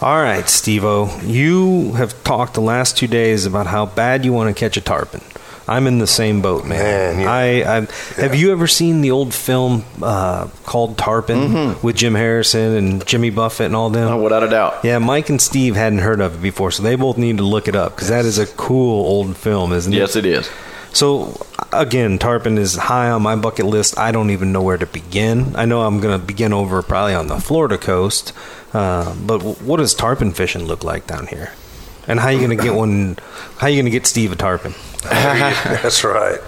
All 0.00 0.22
right, 0.22 0.44
Stevo, 0.44 1.26
you 1.26 1.92
have 1.92 2.22
talked 2.24 2.54
the 2.54 2.60
last 2.60 2.96
two 2.96 3.06
days 3.06 3.44
about 3.46 3.66
how 3.66 3.86
bad 3.86 4.24
you 4.24 4.32
want 4.32 4.54
to 4.54 4.58
catch 4.58 4.76
a 4.76 4.80
tarpon. 4.80 5.20
I'm 5.68 5.86
in 5.88 5.98
the 5.98 6.06
same 6.06 6.42
boat, 6.42 6.64
man. 6.64 6.78
Man, 7.16 7.20
yeah. 7.20 7.32
I, 7.32 7.78
I 7.78 8.20
have 8.20 8.34
you 8.36 8.52
ever 8.52 8.66
seen 8.68 9.00
the 9.00 9.10
old 9.10 9.34
film 9.34 9.84
uh, 10.00 10.46
called 10.64 10.96
Tarpon 10.96 11.76
with 11.82 11.96
Jim 11.96 12.14
Harrison 12.14 12.76
and 12.76 13.06
Jimmy 13.06 13.30
Buffett 13.30 13.66
and 13.66 13.74
all 13.76 13.90
them? 13.90 14.08
Oh, 14.08 14.22
without 14.22 14.44
a 14.44 14.48
doubt. 14.48 14.84
Yeah, 14.84 14.98
Mike 14.98 15.28
and 15.28 15.42
Steve 15.42 15.74
hadn't 15.74 15.98
heard 16.00 16.20
of 16.20 16.36
it 16.36 16.42
before, 16.42 16.70
so 16.70 16.82
they 16.84 16.94
both 16.94 17.18
need 17.18 17.38
to 17.38 17.42
look 17.42 17.66
it 17.66 17.74
up 17.74 17.96
because 17.96 18.08
that 18.08 18.24
is 18.24 18.38
a 18.38 18.46
cool 18.46 19.04
old 19.04 19.36
film, 19.36 19.72
isn't 19.72 19.92
it? 19.92 19.96
Yes, 19.96 20.14
it 20.14 20.24
is. 20.24 20.48
So 20.92 21.44
again, 21.72 22.18
tarpon 22.18 22.56
is 22.58 22.76
high 22.76 23.10
on 23.10 23.22
my 23.22 23.34
bucket 23.36 23.66
list. 23.66 23.98
I 23.98 24.12
don't 24.12 24.30
even 24.30 24.52
know 24.52 24.62
where 24.62 24.78
to 24.78 24.86
begin. 24.86 25.54
I 25.56 25.64
know 25.66 25.82
I'm 25.82 26.00
going 26.00 26.18
to 26.18 26.24
begin 26.24 26.52
over 26.52 26.80
probably 26.82 27.14
on 27.14 27.26
the 27.26 27.38
Florida 27.40 27.76
coast, 27.76 28.32
uh, 28.72 29.14
but 29.16 29.38
w- 29.38 29.56
what 29.56 29.78
does 29.78 29.94
tarpon 29.94 30.32
fishing 30.32 30.64
look 30.64 30.84
like 30.84 31.06
down 31.06 31.26
here? 31.26 31.52
And 32.08 32.20
how 32.20 32.28
you 32.28 32.38
going 32.38 32.56
to 32.56 32.62
get 32.62 32.72
one? 32.74 33.18
How 33.58 33.66
you 33.66 33.74
going 33.76 33.86
to 33.86 33.90
get 33.90 34.06
Steve 34.06 34.30
a 34.32 34.36
tarpon? 34.36 34.74
That's 35.82 36.04
right. 36.04 36.40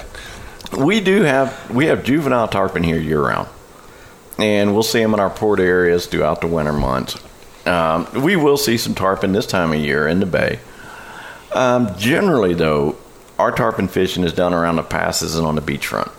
We 0.77 1.01
do 1.01 1.23
have 1.23 1.71
we 1.71 1.87
have 1.87 2.05
juvenile 2.05 2.49
tarpon 2.49 2.83
here 2.83 2.99
year 2.99 3.23
round, 3.23 3.49
and 4.39 4.75
we'll 4.75 4.83
see 4.83 5.01
them 5.01 5.15
in 5.15 5.21
our 5.21 5.31
port 5.31 5.61
areas 5.61 6.07
throughout 6.07 6.41
the 6.41 6.47
winter 6.47 6.73
months. 6.73 7.17
Um, 7.67 8.07
we 8.23 8.37
will 8.37 8.57
see 8.57 8.79
some 8.79 8.95
tarpon 8.95 9.33
this 9.33 9.47
time 9.47 9.73
of 9.73 9.79
year 9.79 10.09
in 10.09 10.21
the 10.21 10.27
bay. 10.27 10.61
Um, 11.53 11.97
generally, 11.97 12.55
though, 12.55 12.97
our 13.39 13.53
tarpon 13.53 13.89
fishing 13.89 14.25
is 14.25 14.33
done 14.33 14.53
around 14.53 14.77
the 14.77 14.83
passes 14.83 15.37
and 15.37 15.47
on 15.47 15.55
the 15.55 15.63
beachfront. 15.63 16.11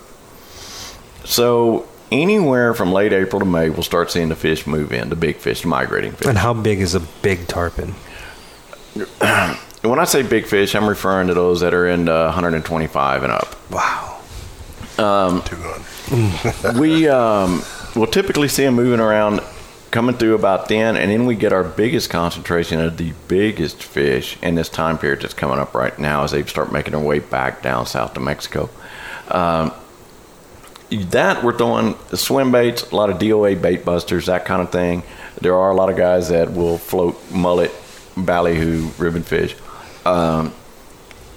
So 1.24 1.88
anywhere 2.10 2.74
from 2.74 2.92
late 2.92 3.12
April 3.12 3.40
to 3.40 3.46
May, 3.46 3.70
we'll 3.70 3.82
start 3.82 4.10
seeing 4.10 4.28
the 4.28 4.36
fish 4.36 4.66
move 4.66 4.92
in, 4.92 5.10
the 5.10 5.16
big 5.16 5.36
fish, 5.36 5.62
the 5.62 5.68
migrating 5.68 6.12
fish. 6.12 6.26
And 6.26 6.38
how 6.38 6.54
big 6.54 6.80
is 6.80 6.94
a 6.94 7.00
big 7.00 7.46
tarpon? 7.46 7.94
When 9.82 9.98
I 9.98 10.04
say 10.04 10.22
big 10.22 10.46
fish, 10.46 10.74
I'm 10.74 10.86
referring 10.86 11.28
to 11.28 11.34
those 11.34 11.60
that 11.60 11.72
are 11.72 11.88
in 11.88 12.04
the 12.04 12.24
125 12.24 13.22
and 13.22 13.32
up. 13.32 13.70
Wow. 13.70 14.20
Too 15.42 15.56
good. 15.56 16.76
we 16.78 17.08
um, 17.08 17.62
will 17.96 18.06
typically 18.06 18.48
see 18.48 18.64
them 18.64 18.74
moving 18.74 19.00
around, 19.00 19.40
coming 19.90 20.14
through 20.16 20.34
about 20.34 20.68
then, 20.68 20.96
and 20.96 21.10
then 21.10 21.24
we 21.24 21.34
get 21.34 21.54
our 21.54 21.64
biggest 21.64 22.10
concentration 22.10 22.78
of 22.78 22.98
the 22.98 23.14
biggest 23.26 23.82
fish 23.82 24.36
in 24.42 24.54
this 24.54 24.68
time 24.68 24.98
period 24.98 25.22
that's 25.22 25.32
coming 25.32 25.58
up 25.58 25.74
right 25.74 25.98
now 25.98 26.24
as 26.24 26.32
they 26.32 26.44
start 26.44 26.70
making 26.70 26.92
their 26.92 27.00
way 27.00 27.18
back 27.18 27.62
down 27.62 27.86
south 27.86 28.12
to 28.14 28.20
Mexico. 28.20 28.68
Um, 29.28 29.72
that 30.90 31.42
we're 31.42 31.56
throwing 31.56 31.94
swim 32.14 32.52
baits, 32.52 32.90
a 32.90 32.96
lot 32.96 33.08
of 33.08 33.18
DOA 33.18 33.62
bait 33.62 33.84
busters, 33.84 34.26
that 34.26 34.44
kind 34.44 34.60
of 34.60 34.70
thing. 34.70 35.04
There 35.40 35.56
are 35.56 35.70
a 35.70 35.74
lot 35.74 35.88
of 35.88 35.96
guys 35.96 36.28
that 36.28 36.52
will 36.52 36.76
float 36.76 37.18
mullet, 37.30 37.72
ballyhoo, 38.14 38.90
ribbon 38.98 39.22
fish. 39.22 39.54
Um, 40.04 40.52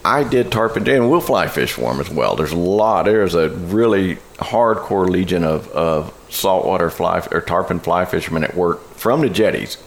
I 0.06 0.24
did 0.24 0.52
tarpon, 0.52 0.88
and 0.90 1.10
we'll 1.10 1.22
fly 1.22 1.48
fish 1.48 1.74
for 1.74 1.92
them 1.92 2.02
as 2.02 2.10
well. 2.10 2.36
There's 2.36 2.52
a 2.52 2.58
lot. 2.58 3.06
There's 3.06 3.36
a 3.36 3.50
really 3.50 4.18
hardcore 4.36 5.10
legion 5.10 5.44
of, 5.44 5.70
of 5.70 6.14
saltwater 6.30 6.90
fly 6.90 7.26
or 7.32 7.42
tarpon 7.42 7.80
fly 7.80 8.06
fishermen 8.06 8.44
at 8.44 8.56
work 8.56 8.82
from 8.96 9.22
the 9.22 9.30
jetties. 9.30 9.78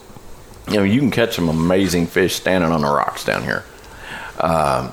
You 0.67 0.77
know, 0.77 0.83
you 0.83 0.99
can 0.99 1.11
catch 1.11 1.35
some 1.35 1.49
amazing 1.49 2.07
fish 2.07 2.35
standing 2.35 2.71
on 2.71 2.81
the 2.81 2.87
rocks 2.87 3.23
down 3.23 3.43
here. 3.43 3.63
Um, 4.39 4.91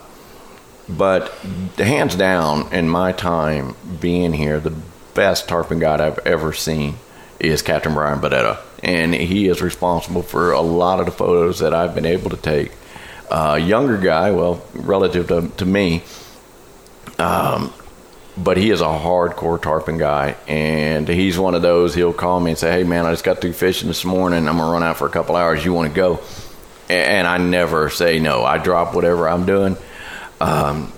but 0.89 1.31
hands 1.79 2.15
down, 2.15 2.73
in 2.73 2.89
my 2.89 3.13
time 3.13 3.75
being 4.01 4.35
here, 4.35 4.61
the 4.61 4.75
best 5.15 5.49
tarpon 5.49 5.79
guide 5.79 6.01
I've 6.01 6.19
ever 6.27 6.53
seen 6.53 6.97
is 7.41 7.63
Captain 7.63 7.95
Brian 7.95 8.21
Badetta, 8.21 8.59
and 8.83 9.15
he 9.15 9.49
is 9.49 9.63
responsible 9.63 10.23
for 10.23 10.53
a 10.53 10.61
lot 10.61 11.01
of 11.01 11.07
the 11.07 11.13
photos 11.13 11.61
that 11.61 11.73
I've 11.73 11.95
been 11.95 12.07
able 12.07 12.31
to 12.31 12.37
take. 12.37 12.73
Uh, 13.31 13.59
younger 13.61 13.97
guy, 13.97 14.31
well, 14.31 14.63
relative 14.75 15.29
to, 15.29 15.49
to 15.57 15.65
me, 15.65 16.03
um, 17.19 17.73
but 18.37 18.57
he 18.57 18.71
is 18.71 18.81
a 18.81 18.85
hardcore 18.85 19.61
tarpon 19.61 19.99
guy, 19.99 20.37
and 20.47 21.09
he's 21.09 21.39
one 21.39 21.55
of 21.55 21.63
those. 21.63 21.95
He'll 21.95 22.13
call 22.13 22.41
me 22.41 22.51
and 22.51 22.59
say, 22.59 22.71
"Hey, 22.71 22.85
man, 22.85 23.07
I 23.07 23.13
just 23.13 23.25
got 23.25 23.41
through 23.41 23.53
fishing 23.53 23.89
this 23.89 24.05
morning. 24.05 24.49
I'm 24.49 24.59
gonna 24.59 24.73
run 24.73 24.83
out 24.83 24.97
for 24.99 25.07
a 25.07 25.11
couple 25.11 25.37
hours. 25.37 25.65
You 25.65 25.73
want 25.73 25.89
to 25.89 25.95
go?" 25.95 26.21
And 26.89 27.27
I 27.27 27.39
never 27.39 27.89
say 27.89 28.19
no. 28.19 28.45
I 28.45 28.59
drop 28.59 28.95
whatever 28.95 29.29
I'm 29.29 29.47
doing. 29.47 29.77
Um, 30.41 30.93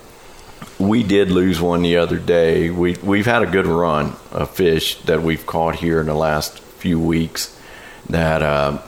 we 0.78 1.02
did 1.02 1.30
lose 1.30 1.60
one 1.60 1.82
the 1.82 1.98
other 1.98 2.18
day. 2.18 2.70
We 2.70 2.96
we've 3.02 3.26
had 3.26 3.42
a 3.42 3.46
good 3.46 3.66
run 3.66 4.16
of 4.32 4.50
fish 4.50 5.00
that 5.02 5.22
we've 5.22 5.46
caught 5.46 5.76
here 5.76 6.00
in 6.00 6.06
the 6.06 6.14
last 6.14 6.58
few 6.58 6.98
weeks. 6.98 7.58
That 8.08 8.42
uh, 8.42 8.82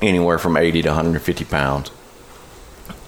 anywhere 0.00 0.38
from 0.38 0.56
80 0.56 0.82
to 0.82 0.88
150 0.88 1.44
pounds. 1.44 1.90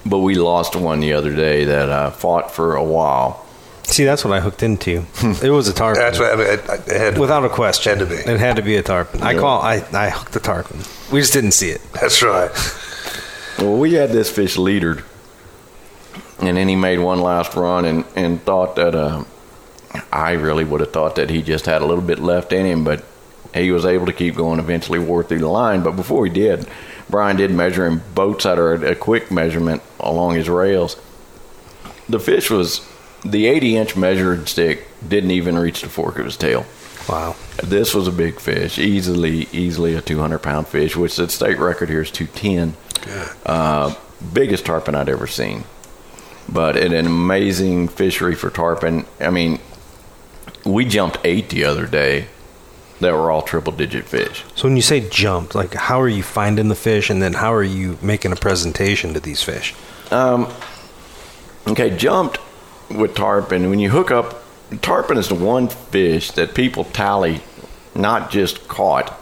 But 0.05 0.19
we 0.19 0.35
lost 0.35 0.75
one 0.75 0.99
the 0.99 1.13
other 1.13 1.35
day 1.35 1.65
that 1.65 1.89
uh, 1.89 2.11
fought 2.11 2.51
for 2.51 2.75
a 2.75 2.83
while. 2.83 3.43
See, 3.83 4.03
that's 4.03 4.23
what 4.25 4.33
I 4.33 4.39
hooked 4.39 4.63
into. 4.63 5.05
it 5.43 5.49
was 5.49 5.67
a 5.67 5.73
tarpon. 5.73 6.01
That's 6.01 6.19
what 6.19 6.33
I 6.33 6.35
mean. 6.35 6.47
It, 6.47 6.59
it 6.87 6.97
had 6.99 7.15
to, 7.15 7.21
Without 7.21 7.45
a 7.45 7.49
question. 7.49 7.97
Had 7.97 8.07
to 8.07 8.15
be. 8.15 8.21
It 8.21 8.39
had 8.39 8.55
to 8.55 8.61
be 8.61 8.75
a 8.77 8.83
tarpon. 8.83 9.21
I 9.21 9.35
call. 9.37 9.61
I 9.61 9.83
I 9.93 10.09
hooked 10.09 10.33
the 10.33 10.39
tarpon. 10.39 10.79
We 11.11 11.19
just 11.21 11.33
didn't 11.33 11.51
see 11.51 11.69
it. 11.69 11.81
That's 11.93 12.21
right. 12.23 12.51
Well, 13.59 13.77
we 13.77 13.93
had 13.93 14.09
this 14.09 14.29
fish 14.29 14.57
leadered, 14.57 15.03
and 16.39 16.57
then 16.57 16.67
he 16.67 16.75
made 16.75 16.99
one 16.99 17.21
last 17.21 17.55
run 17.55 17.85
and, 17.85 18.05
and 18.15 18.41
thought 18.43 18.75
that 18.75 18.93
uh, 18.95 19.23
I 20.11 20.33
really 20.33 20.65
would 20.65 20.81
have 20.81 20.91
thought 20.91 21.15
that 21.15 21.29
he 21.29 21.41
just 21.41 21.65
had 21.65 21.81
a 21.81 21.85
little 21.85 22.03
bit 22.03 22.19
left 22.19 22.51
in 22.53 22.65
him, 22.65 22.83
but 22.83 23.03
he 23.53 23.71
was 23.71 23.85
able 23.85 24.07
to 24.07 24.13
keep 24.13 24.35
going. 24.35 24.59
Eventually, 24.59 24.99
wore 24.99 25.23
through 25.23 25.39
the 25.39 25.47
line. 25.47 25.83
But 25.83 25.91
before 25.95 26.25
he 26.25 26.33
did, 26.33 26.67
Brian 27.09 27.37
did 27.37 27.51
measure 27.51 27.85
him 27.85 28.01
boats 28.13 28.45
out 28.45 28.57
at 28.57 28.83
a 28.83 28.95
quick 28.95 29.31
measurement 29.31 29.81
along 29.99 30.35
his 30.35 30.49
rails. 30.49 30.95
The 32.09 32.19
fish 32.19 32.49
was 32.49 32.87
the 33.23 33.47
80 33.47 33.77
inch 33.77 33.95
measured 33.95 34.47
stick 34.47 34.87
didn't 35.07 35.31
even 35.31 35.57
reach 35.57 35.81
the 35.81 35.89
fork 35.89 36.19
of 36.19 36.25
his 36.25 36.37
tail. 36.37 36.65
Wow. 37.07 37.35
This 37.63 37.93
was 37.93 38.07
a 38.07 38.11
big 38.11 38.39
fish, 38.39 38.79
easily, 38.79 39.47
easily 39.51 39.93
a 39.95 40.01
200 40.01 40.39
pound 40.39 40.67
fish, 40.67 40.95
which 40.95 41.15
the 41.15 41.29
state 41.29 41.59
record 41.59 41.89
here 41.89 42.01
is 42.01 42.11
210. 42.11 42.75
Uh, 43.45 43.93
biggest 44.33 44.65
tarpon 44.65 44.95
I'd 44.95 45.09
ever 45.09 45.27
seen. 45.27 45.63
but 46.47 46.75
an 46.77 46.93
amazing 46.93 47.87
fishery 47.87 48.35
for 48.35 48.49
tarpon. 48.49 49.05
I 49.19 49.29
mean, 49.29 49.59
we 50.63 50.85
jumped 50.85 51.19
eight 51.23 51.49
the 51.49 51.63
other 51.63 51.85
day 51.87 52.27
that 53.01 53.13
were 53.13 53.29
all 53.29 53.41
triple 53.41 53.73
digit 53.73 54.05
fish. 54.05 54.43
So 54.55 54.67
when 54.67 54.75
you 54.75 54.81
say 54.81 55.07
jumped, 55.09 55.55
like 55.55 55.73
how 55.73 55.99
are 55.99 56.07
you 56.07 56.23
finding 56.23 56.69
the 56.69 56.75
fish, 56.75 57.09
and 57.09 57.21
then 57.21 57.33
how 57.33 57.53
are 57.53 57.63
you 57.63 57.97
making 58.01 58.31
a 58.31 58.35
presentation 58.35 59.13
to 59.13 59.19
these 59.19 59.41
fish? 59.41 59.73
Um, 60.11 60.51
okay, 61.67 61.95
jumped 61.95 62.39
with 62.89 63.15
tarpon. 63.15 63.69
When 63.69 63.79
you 63.79 63.89
hook 63.89 64.11
up, 64.11 64.43
tarpon 64.81 65.17
is 65.17 65.27
the 65.27 65.35
one 65.35 65.67
fish 65.67 66.31
that 66.31 66.55
people 66.55 66.85
tally, 66.85 67.41
not 67.93 68.31
just 68.31 68.67
caught, 68.67 69.17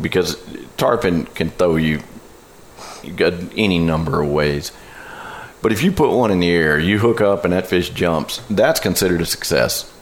because 0.00 0.36
tarpon 0.76 1.26
can 1.26 1.50
throw 1.50 1.76
you, 1.76 2.00
any 3.04 3.78
number 3.78 4.22
of 4.22 4.28
ways. 4.28 4.72
But 5.62 5.72
if 5.72 5.82
you 5.82 5.92
put 5.92 6.10
one 6.10 6.30
in 6.30 6.40
the 6.40 6.50
air, 6.50 6.78
you 6.78 6.98
hook 6.98 7.20
up 7.20 7.44
and 7.44 7.52
that 7.52 7.66
fish 7.66 7.90
jumps, 7.90 8.40
that's 8.48 8.80
considered 8.80 9.20
a 9.20 9.26
success. 9.26 9.92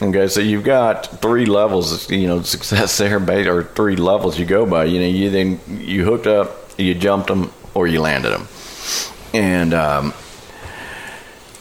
Okay, 0.00 0.28
so 0.28 0.40
you've 0.40 0.62
got 0.62 1.20
three 1.20 1.44
levels, 1.46 2.08
you 2.08 2.28
know, 2.28 2.42
success 2.42 2.96
there, 2.98 3.18
or 3.18 3.64
three 3.64 3.96
levels 3.96 4.38
you 4.38 4.46
go 4.46 4.64
by. 4.64 4.84
You 4.84 5.00
know, 5.00 5.06
you 5.06 5.30
then 5.30 5.60
you 5.68 6.04
hooked 6.04 6.26
up, 6.26 6.70
you 6.78 6.94
jumped 6.94 7.28
them, 7.28 7.52
or 7.74 7.86
you 7.88 8.00
landed 8.00 8.30
them. 8.30 8.46
And 9.34 9.74
um, 9.74 10.14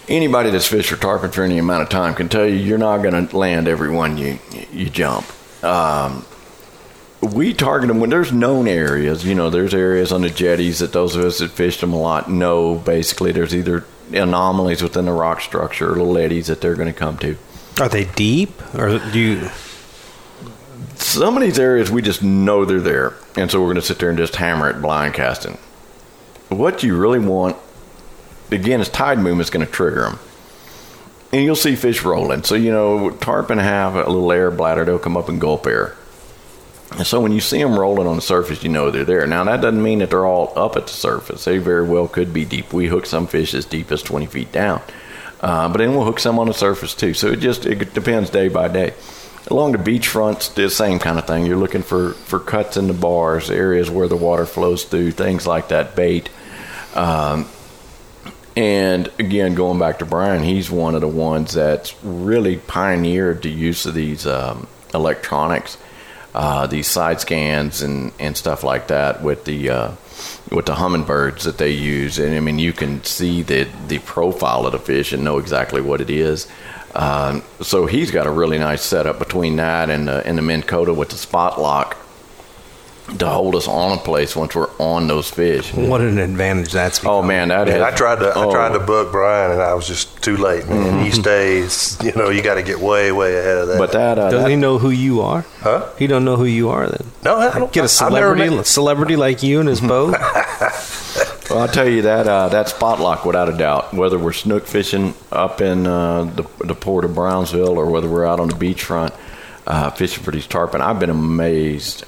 anybody 0.07 0.51
that's 0.51 0.67
fished 0.67 0.89
for 0.89 0.97
tarpon 0.97 1.31
for 1.31 1.43
any 1.43 1.57
amount 1.57 1.83
of 1.83 1.89
time 1.89 2.13
can 2.13 2.29
tell 2.29 2.45
you 2.45 2.55
you're 2.55 2.77
not 2.77 2.99
going 2.99 3.27
to 3.27 3.35
land 3.35 3.67
every 3.67 3.89
one 3.89 4.17
you 4.17 4.39
you 4.71 4.89
jump. 4.89 5.25
Um, 5.63 6.23
we 7.21 7.55
target 7.55 7.87
them 7.87 7.99
when 7.99 8.11
there's 8.11 8.31
known 8.31 8.67
areas. 8.67 9.25
You 9.25 9.33
know, 9.33 9.49
there's 9.49 9.73
areas 9.73 10.11
on 10.11 10.21
the 10.21 10.29
jetties 10.29 10.79
that 10.79 10.93
those 10.93 11.15
of 11.15 11.25
us 11.25 11.39
that 11.39 11.49
fished 11.49 11.81
them 11.81 11.91
a 11.91 11.99
lot 11.99 12.29
know. 12.29 12.75
Basically, 12.75 13.31
there's 13.31 13.55
either 13.55 13.83
anomalies 14.13 14.83
within 14.83 15.05
the 15.05 15.11
rock 15.11 15.41
structure 15.41 15.91
or 15.91 15.95
little 15.95 16.17
eddies 16.17 16.47
that 16.47 16.61
they're 16.61 16.75
going 16.75 16.93
to 16.93 16.97
come 16.97 17.17
to. 17.17 17.35
Are 17.79 17.89
they 17.89 18.05
deep, 18.05 18.51
or 18.73 18.97
do 18.97 19.19
you? 19.19 19.49
Some 20.95 21.37
of 21.37 21.43
these 21.43 21.59
areas 21.59 21.91
we 21.91 22.01
just 22.01 22.23
know 22.23 22.65
they're 22.65 22.79
there, 22.79 23.13
and 23.35 23.51
so 23.51 23.59
we're 23.59 23.67
going 23.67 23.75
to 23.75 23.81
sit 23.81 23.99
there 23.99 24.09
and 24.09 24.17
just 24.17 24.35
hammer 24.35 24.69
it 24.69 24.81
blind 24.81 25.13
casting. 25.13 25.57
What 26.49 26.81
you 26.81 26.97
really 26.97 27.19
want, 27.19 27.55
again, 28.51 28.81
is 28.81 28.89
tide 28.89 29.19
movement 29.19 29.41
is 29.41 29.49
going 29.49 29.65
to 29.65 29.71
trigger 29.71 30.01
them. 30.01 30.19
And 31.31 31.43
you'll 31.43 31.55
see 31.55 31.75
fish 31.75 32.03
rolling. 32.03 32.43
So, 32.43 32.55
you 32.55 32.71
know, 32.71 33.11
tarpon 33.11 33.57
have 33.57 33.95
a 33.95 34.09
little 34.09 34.31
air 34.31 34.49
bladder, 34.49 34.85
they'll 34.85 34.97
come 34.97 35.17
up 35.17 35.29
and 35.29 35.39
gulp 35.41 35.67
air. 35.67 35.95
And 36.91 37.05
so 37.05 37.19
when 37.19 37.33
you 37.33 37.41
see 37.41 37.61
them 37.61 37.77
rolling 37.77 38.07
on 38.07 38.15
the 38.15 38.21
surface, 38.21 38.63
you 38.63 38.69
know 38.69 38.89
they're 38.89 39.03
there. 39.03 39.27
Now, 39.27 39.43
that 39.43 39.61
doesn't 39.61 39.83
mean 39.83 39.99
that 39.99 40.09
they're 40.09 40.25
all 40.25 40.53
up 40.55 40.77
at 40.77 40.87
the 40.87 40.93
surface. 40.93 41.43
They 41.43 41.57
very 41.57 41.85
well 41.85 42.07
could 42.07 42.33
be 42.33 42.45
deep. 42.45 42.71
We 42.71 42.87
hook 42.87 43.05
some 43.05 43.27
fish 43.27 43.53
as 43.53 43.65
deep 43.65 43.91
as 43.91 44.01
20 44.01 44.25
feet 44.25 44.51
down. 44.53 44.81
Uh, 45.39 45.69
but 45.69 45.77
then 45.77 45.93
we'll 45.93 46.05
hook 46.05 46.19
some 46.19 46.39
on 46.39 46.47
the 46.47 46.53
surface 46.53 46.93
too. 46.93 47.13
So 47.13 47.27
it 47.27 47.39
just 47.39 47.65
it 47.65 47.93
depends 47.93 48.29
day 48.29 48.47
by 48.47 48.67
day. 48.67 48.93
Along 49.49 49.71
the 49.71 49.77
beach 49.77 50.07
fronts, 50.07 50.49
the 50.49 50.69
same 50.69 50.99
kind 50.99 51.17
of 51.17 51.25
thing. 51.25 51.45
You're 51.45 51.57
looking 51.57 51.83
for, 51.83 52.13
for 52.13 52.37
cuts 52.37 52.75
in 52.75 52.87
the 52.87 52.93
bars, 52.93 53.49
areas 53.49 53.89
where 53.89 54.09
the 54.09 54.17
water 54.17 54.45
flows 54.45 54.83
through, 54.83 55.11
things 55.11 55.47
like 55.47 55.69
that, 55.69 55.95
bait. 55.95 56.29
Um, 56.95 57.47
and 58.57 59.09
again, 59.19 59.55
going 59.55 59.79
back 59.79 59.99
to 59.99 60.05
Brian, 60.05 60.43
he's 60.43 60.69
one 60.69 60.95
of 60.95 61.01
the 61.01 61.07
ones 61.07 61.53
that's 61.53 61.95
really 62.03 62.57
pioneered 62.57 63.43
the 63.43 63.49
use 63.49 63.85
of 63.85 63.93
these 63.93 64.25
um, 64.27 64.67
electronics, 64.93 65.77
uh, 66.33 66.67
these 66.67 66.87
side 66.87 67.19
scans 67.21 67.81
and, 67.81 68.11
and 68.19 68.37
stuff 68.37 68.63
like 68.63 68.87
that 68.87 69.23
with 69.23 69.45
the 69.45 69.69
uh, 69.69 69.91
with 70.51 70.65
the 70.65 70.75
Humminbirds 70.75 71.43
that 71.43 71.57
they 71.57 71.71
use. 71.71 72.19
And 72.19 72.35
I 72.35 72.39
mean, 72.39 72.59
you 72.59 72.73
can 72.73 73.03
see 73.03 73.41
the 73.41 73.67
the 73.87 73.99
profile 73.99 74.65
of 74.65 74.71
the 74.71 74.79
fish 74.79 75.13
and 75.13 75.23
know 75.23 75.37
exactly 75.37 75.81
what 75.81 76.01
it 76.01 76.09
is. 76.09 76.47
Um, 76.95 77.43
so 77.61 77.85
he's 77.85 78.11
got 78.11 78.25
a 78.25 78.31
really 78.31 78.57
nice 78.57 78.81
setup 78.81 79.19
between 79.19 79.57
that 79.57 79.89
and 79.89 80.07
the, 80.07 80.25
and 80.25 80.37
the 80.37 80.41
Minn 80.41 80.63
Kota 80.63 80.93
with 80.93 81.09
the 81.09 81.17
spot 81.17 81.61
lock 81.61 81.95
to 83.19 83.27
hold 83.27 83.55
us 83.55 83.67
on 83.67 83.97
a 83.97 84.01
place 84.01 84.35
once 84.35 84.53
we're 84.53 84.69
on 84.79 85.07
those 85.07 85.29
fish. 85.29 85.73
What 85.73 86.01
an 86.01 86.17
advantage 86.19 86.71
that's. 86.73 87.03
Oh 87.05 87.21
man, 87.23 87.47
that 87.47 87.67
Man, 87.67 87.77
is- 87.77 87.81
I 87.83 87.91
tried 87.91 88.19
to 88.19 88.33
oh. 88.35 88.49
I 88.49 88.51
tried 88.53 88.73
to 88.73 88.79
book 88.79 89.11
Brian 89.11 89.51
and 89.51 89.61
I 89.61 89.73
was 89.73 89.87
just 89.87 90.21
too 90.21 90.35
late. 90.37 90.67
Man, 90.67 90.77
Mm-hmm. 90.93 91.03
he 91.05 91.11
stays. 91.11 91.97
You 92.03 92.11
know, 92.13 92.29
you 92.29 92.41
got 92.41 92.55
to 92.55 92.63
get 92.63 92.79
way 92.79 93.11
way 93.11 93.37
ahead 93.39 93.57
of 93.59 93.67
that. 93.69 93.77
But 93.77 93.91
that, 93.93 94.19
uh, 94.19 94.25
Doesn't 94.29 94.43
that 94.43 94.49
he 94.49 94.55
know 94.57 94.77
who 94.77 94.89
you 94.89 95.21
are? 95.21 95.45
Huh? 95.61 95.87
He 95.97 96.07
don't 96.07 96.25
know 96.25 96.35
who 96.35 96.45
you 96.45 96.69
are 96.69 96.87
then. 96.87 97.07
no, 97.23 97.37
I 97.37 97.57
don't, 97.57 97.71
Get 97.71 97.81
a 97.81 98.05
I've 98.05 98.11
never 98.11 98.27
celebrity, 98.35 98.55
met- 98.55 98.65
celebrity 98.67 99.15
like 99.15 99.41
you 99.43 99.59
in 99.61 99.67
his 99.67 99.81
boat. 99.93 100.15
Well, 101.49 101.59
I'll 101.59 101.67
tell 101.69 101.87
you 101.87 102.01
that 102.01 102.27
uh, 102.27 102.49
that 102.49 102.67
spot 102.67 102.99
lock, 102.99 103.23
without 103.23 103.47
a 103.47 103.57
doubt, 103.57 103.93
whether 103.93 104.19
we're 104.19 104.33
snook 104.33 104.67
fishing 104.67 105.13
up 105.31 105.61
in 105.61 105.87
uh, 105.87 106.25
the, 106.25 106.43
the 106.65 106.75
port 106.75 107.05
of 107.05 107.15
Brownsville 107.15 107.77
or 107.77 107.85
whether 107.89 108.09
we're 108.09 108.25
out 108.25 108.41
on 108.41 108.49
the 108.49 108.53
beachfront 108.55 109.15
uh, 109.65 109.89
fishing 109.91 110.25
for 110.25 110.31
these 110.31 110.45
tarpon, 110.45 110.81
I've 110.81 110.99
been 110.99 111.09
amazed 111.09 112.03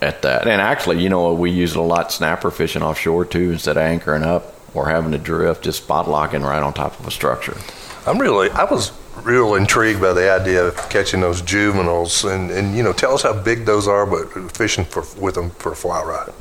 at 0.00 0.22
that. 0.22 0.46
And 0.46 0.60
actually, 0.60 1.02
you 1.02 1.08
know, 1.08 1.32
we 1.34 1.50
use 1.50 1.72
it 1.72 1.78
a 1.78 1.82
lot 1.82 2.12
snapper 2.12 2.50
fishing 2.50 2.82
offshore 2.82 3.24
too, 3.24 3.52
instead 3.52 3.76
of 3.76 3.82
anchoring 3.82 4.22
up 4.22 4.54
or 4.74 4.88
having 4.88 5.12
to 5.12 5.18
drift, 5.18 5.64
just 5.64 5.82
spot 5.82 6.08
locking 6.08 6.42
right 6.42 6.62
on 6.62 6.72
top 6.72 6.98
of 7.00 7.06
a 7.06 7.10
structure. 7.10 7.56
I'm 8.06 8.18
really, 8.18 8.50
I 8.50 8.64
was 8.64 8.92
real 9.22 9.54
intrigued 9.54 10.00
by 10.00 10.12
the 10.12 10.30
idea 10.30 10.64
of 10.64 10.76
catching 10.88 11.20
those 11.20 11.42
juveniles, 11.42 12.24
and, 12.24 12.50
and 12.50 12.76
you 12.76 12.82
know, 12.82 12.92
tell 12.92 13.14
us 13.14 13.22
how 13.22 13.32
big 13.32 13.66
those 13.66 13.86
are, 13.86 14.06
but 14.06 14.52
fishing 14.56 14.84
for 14.84 15.04
with 15.20 15.34
them 15.34 15.50
for 15.50 15.72
a 15.72 15.76
fly 15.76 16.02
rod. 16.02 16.32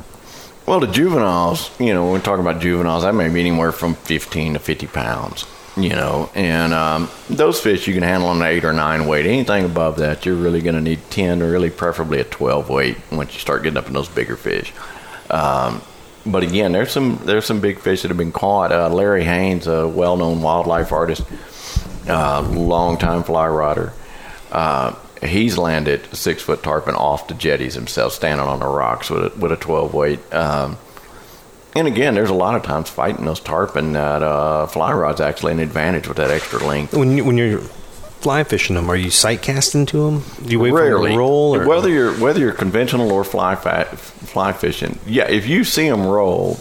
Well, 0.66 0.80
the 0.80 0.88
juveniles, 0.88 1.72
you 1.80 1.94
know, 1.94 2.04
when 2.04 2.14
we're 2.14 2.20
talking 2.22 2.46
about 2.46 2.62
juveniles, 2.62 3.04
that 3.04 3.16
may 3.16 3.28
be 3.28 3.40
anywhere 3.40 3.72
from 3.72 3.96
15 3.96 4.54
to 4.54 4.60
50 4.60 4.88
pounds, 4.88 5.46
you 5.84 5.90
know, 5.90 6.30
and 6.36 6.74
um, 6.74 7.10
those 7.30 7.60
fish 7.60 7.88
you 7.88 7.94
can 7.94 8.04
handle 8.04 8.30
on 8.30 8.38
an 8.38 8.48
8 8.48 8.66
or 8.66 8.74
9 8.74 9.08
weight. 9.08 9.26
Anything 9.26 9.66
above 9.66 9.98
that, 9.98 10.26
you're 10.26 10.36
really 10.36 10.62
going 10.62 10.76
to 10.76 10.82
need 10.82 11.00
10 11.10 11.42
or 11.42 11.52
really 11.52 11.70
preferably 11.70 12.20
a 12.20 12.24
12 12.24 12.70
weight 12.70 12.98
once 13.12 13.34
you 13.34 13.40
start 13.40 13.64
getting 13.64 13.78
up 13.78 13.88
in 13.88 13.94
those 13.94 14.10
bigger 14.10 14.36
fish. 14.36 14.74
Um, 15.30 15.82
but 16.26 16.44
again, 16.44 16.72
there's 16.72 16.92
some 16.92 17.20
there's 17.24 17.46
some 17.46 17.62
big 17.62 17.80
fish 17.80 18.02
that 18.02 18.10
have 18.10 18.18
been 18.18 18.32
caught. 18.32 18.72
Uh, 18.72 18.90
Larry 18.90 19.24
Haynes, 19.24 19.68
a 19.68 19.88
well-known 19.88 20.42
wildlife 20.42 20.92
artist, 20.92 21.24
uh, 22.08 22.42
long-time 22.42 23.24
fly 23.24 23.48
rodder, 23.48 23.94
uh, 24.52 24.96
he's 25.24 25.58
landed 25.58 26.06
six 26.16 26.42
foot 26.42 26.64
tarpon 26.64 26.96
off 26.96 27.28
the 27.28 27.34
jetties 27.34 27.74
himself, 27.74 28.14
standing 28.14 28.46
on 28.46 28.60
the 28.60 28.68
rocks 28.68 29.10
with 29.10 29.36
a, 29.36 29.40
with 29.40 29.52
a 29.52 29.58
12 29.58 29.94
weight. 29.94 30.34
Um, 30.34 30.78
and 31.76 31.88
again, 31.88 32.16
there's 32.16 32.30
a 32.30 32.36
lot 32.36 32.56
of 32.56 32.64
times 32.64 32.90
fighting 32.90 33.26
those 33.26 33.40
tarpon 33.40 33.94
that 33.94 34.24
uh, 34.24 34.68
fly 34.68 34.92
rod's 34.92 35.22
actually 35.22 35.52
an 35.54 35.60
advantage 35.60 36.08
with 36.08 36.18
that 36.18 36.32
extra 36.32 36.60
length. 36.66 36.94
when 36.94 37.18
you, 37.18 37.24
when 37.24 37.38
you're 37.38 37.62
fly 38.22 38.44
fishing 38.44 38.76
them, 38.76 38.90
are 38.90 38.96
you 38.96 39.10
sight 39.10 39.42
casting 39.42 39.86
to 39.88 40.06
them? 40.06 40.24
Do 40.44 40.52
you 40.52 40.60
wait 40.60 40.72
for 40.72 40.90
them 40.90 41.12
to 41.12 41.18
roll? 41.18 41.56
Or? 41.56 41.68
whether 41.68 41.90
you're 41.90 42.14
whether 42.14 42.40
you're 42.40 42.54
conventional 42.54 43.12
or 43.12 43.24
fly 43.24 43.56
fly 43.56 44.54
fishing, 44.54 45.00
yeah. 45.06 45.28
If 45.30 45.48
you 45.48 45.64
see 45.64 45.88
them 45.88 46.06
roll, 46.06 46.60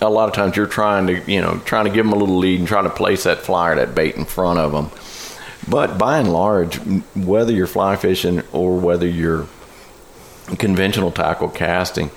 a 0.00 0.08
lot 0.08 0.28
of 0.28 0.34
times 0.34 0.56
you're 0.56 0.66
trying 0.66 1.06
to 1.06 1.30
you 1.30 1.40
know 1.40 1.60
trying 1.64 1.84
to 1.84 1.90
give 1.90 2.04
them 2.04 2.12
a 2.12 2.16
little 2.16 2.38
lead 2.38 2.58
and 2.58 2.68
trying 2.68 2.84
to 2.84 2.90
place 2.90 3.24
that 3.24 3.38
fly 3.38 3.70
or 3.70 3.76
that 3.76 3.94
bait 3.94 4.16
in 4.16 4.24
front 4.24 4.58
of 4.58 4.72
them. 4.72 4.90
But 5.68 5.98
by 5.98 6.18
and 6.18 6.32
large, 6.32 6.76
whether 7.14 7.52
you're 7.52 7.66
fly 7.66 7.96
fishing 7.96 8.42
or 8.52 8.78
whether 8.78 9.06
you're 9.06 9.46
conventional 10.58 11.12
tackle 11.12 11.48
casting, 11.48 12.10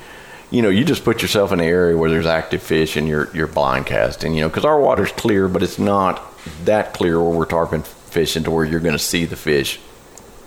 you 0.51 0.61
know, 0.61 0.69
you 0.69 0.85
just 0.85 1.03
put 1.03 1.21
yourself 1.21 1.51
in 1.51 1.59
an 1.59 1.65
area 1.65 1.97
where 1.97 2.09
there's 2.09 2.25
active 2.25 2.61
fish 2.61 2.95
and 2.95 3.07
you're 3.07 3.29
you're 3.35 3.47
blind 3.47 3.85
casting. 3.85 4.33
You 4.33 4.41
know, 4.41 4.49
because 4.49 4.65
our 4.65 4.79
water's 4.79 5.11
clear, 5.11 5.47
but 5.47 5.63
it's 5.63 5.79
not 5.79 6.21
that 6.65 6.93
clear 6.93 7.21
where 7.21 7.31
we're 7.31 7.45
tarpon 7.45 7.83
fishing 7.83 8.43
to 8.43 8.51
where 8.51 8.65
you're 8.65 8.79
going 8.79 8.93
to 8.93 8.99
see 8.99 9.25
the 9.25 9.35
fish 9.35 9.79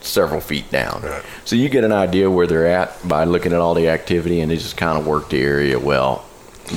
several 0.00 0.40
feet 0.40 0.70
down. 0.70 1.02
So 1.44 1.56
you 1.56 1.68
get 1.68 1.84
an 1.84 1.92
idea 1.92 2.30
where 2.30 2.46
they're 2.46 2.66
at 2.66 3.06
by 3.06 3.24
looking 3.24 3.52
at 3.52 3.58
all 3.58 3.74
the 3.74 3.88
activity, 3.88 4.40
and 4.40 4.50
they 4.50 4.56
just 4.56 4.76
kind 4.76 4.98
of 4.98 5.06
work 5.06 5.28
the 5.30 5.40
area 5.40 5.78
well, 5.78 6.24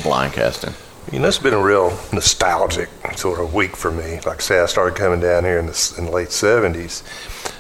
blind 0.04 0.34
casting. 0.34 0.74
You 1.12 1.20
know, 1.20 1.28
it's 1.28 1.40
been 1.40 1.54
a 1.54 1.62
real 1.62 1.90
nostalgic 2.14 2.90
sort 3.16 3.40
of 3.40 3.54
week 3.54 3.76
for 3.76 3.92
me. 3.92 4.20
Like 4.26 4.38
I 4.38 4.40
say, 4.40 4.60
I 4.60 4.66
started 4.68 4.96
coming 4.98 5.20
down 5.20 5.44
here 5.44 5.58
in 5.58 5.66
the, 5.66 5.96
in 5.98 6.06
the 6.06 6.12
late 6.12 6.30
'70s, 6.30 7.04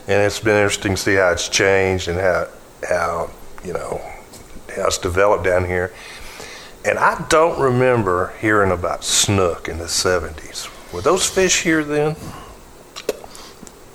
and 0.08 0.24
it's 0.24 0.40
been 0.40 0.56
interesting 0.56 0.96
to 0.96 0.98
see 0.98 1.16
how 1.16 1.32
it's 1.32 1.50
changed 1.50 2.08
and 2.08 2.20
how 2.20 2.48
how 2.88 3.30
you 3.64 3.74
know 3.74 4.02
it's 4.76 4.98
developed 4.98 5.44
down 5.44 5.66
here. 5.66 5.94
And 6.86 6.98
I 6.98 7.26
don't 7.30 7.60
remember 7.60 8.34
hearing 8.40 8.72
about 8.72 9.04
snook 9.04 9.68
in 9.68 9.78
the 9.78 9.86
'70s. 9.86 10.70
Were 10.94 11.02
those 11.02 11.26
fish 11.28 11.62
here 11.64 11.84
then? 11.84 12.16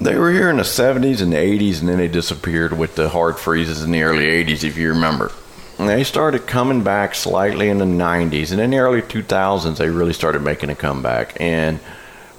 They 0.01 0.18
were 0.18 0.33
here 0.33 0.51
in 0.51 0.59
the 0.59 0.64
70s 0.64 1.22
and 1.22 1.33
the 1.33 1.39
80s, 1.39 1.81
and 1.81 1.89
then 1.89 1.97
they 1.97 2.09
disappeared 2.09 2.77
with 2.77 2.95
the 2.95 3.09
hard 3.09 3.39
freezes 3.39 3.83
in 3.83 3.91
the 3.91 4.03
early 4.03 4.27
80s, 4.27 4.62
if 4.62 4.77
you 4.77 4.91
remember. 4.91 5.33
And 5.79 5.89
they 5.89 6.05
started 6.05 6.47
coming 6.47 6.85
back 6.85 7.14
slightly 7.14 7.70
in 7.70 7.79
the 7.79 7.85
90s, 7.85 8.53
and 8.53 8.61
in 8.61 8.70
the 8.70 8.79
early 8.79 9.01
2000s, 9.01 9.79
they 9.79 9.88
really 9.88 10.13
started 10.13 10.42
making 10.42 10.68
a 10.68 10.75
comeback. 10.75 11.41
And 11.41 11.80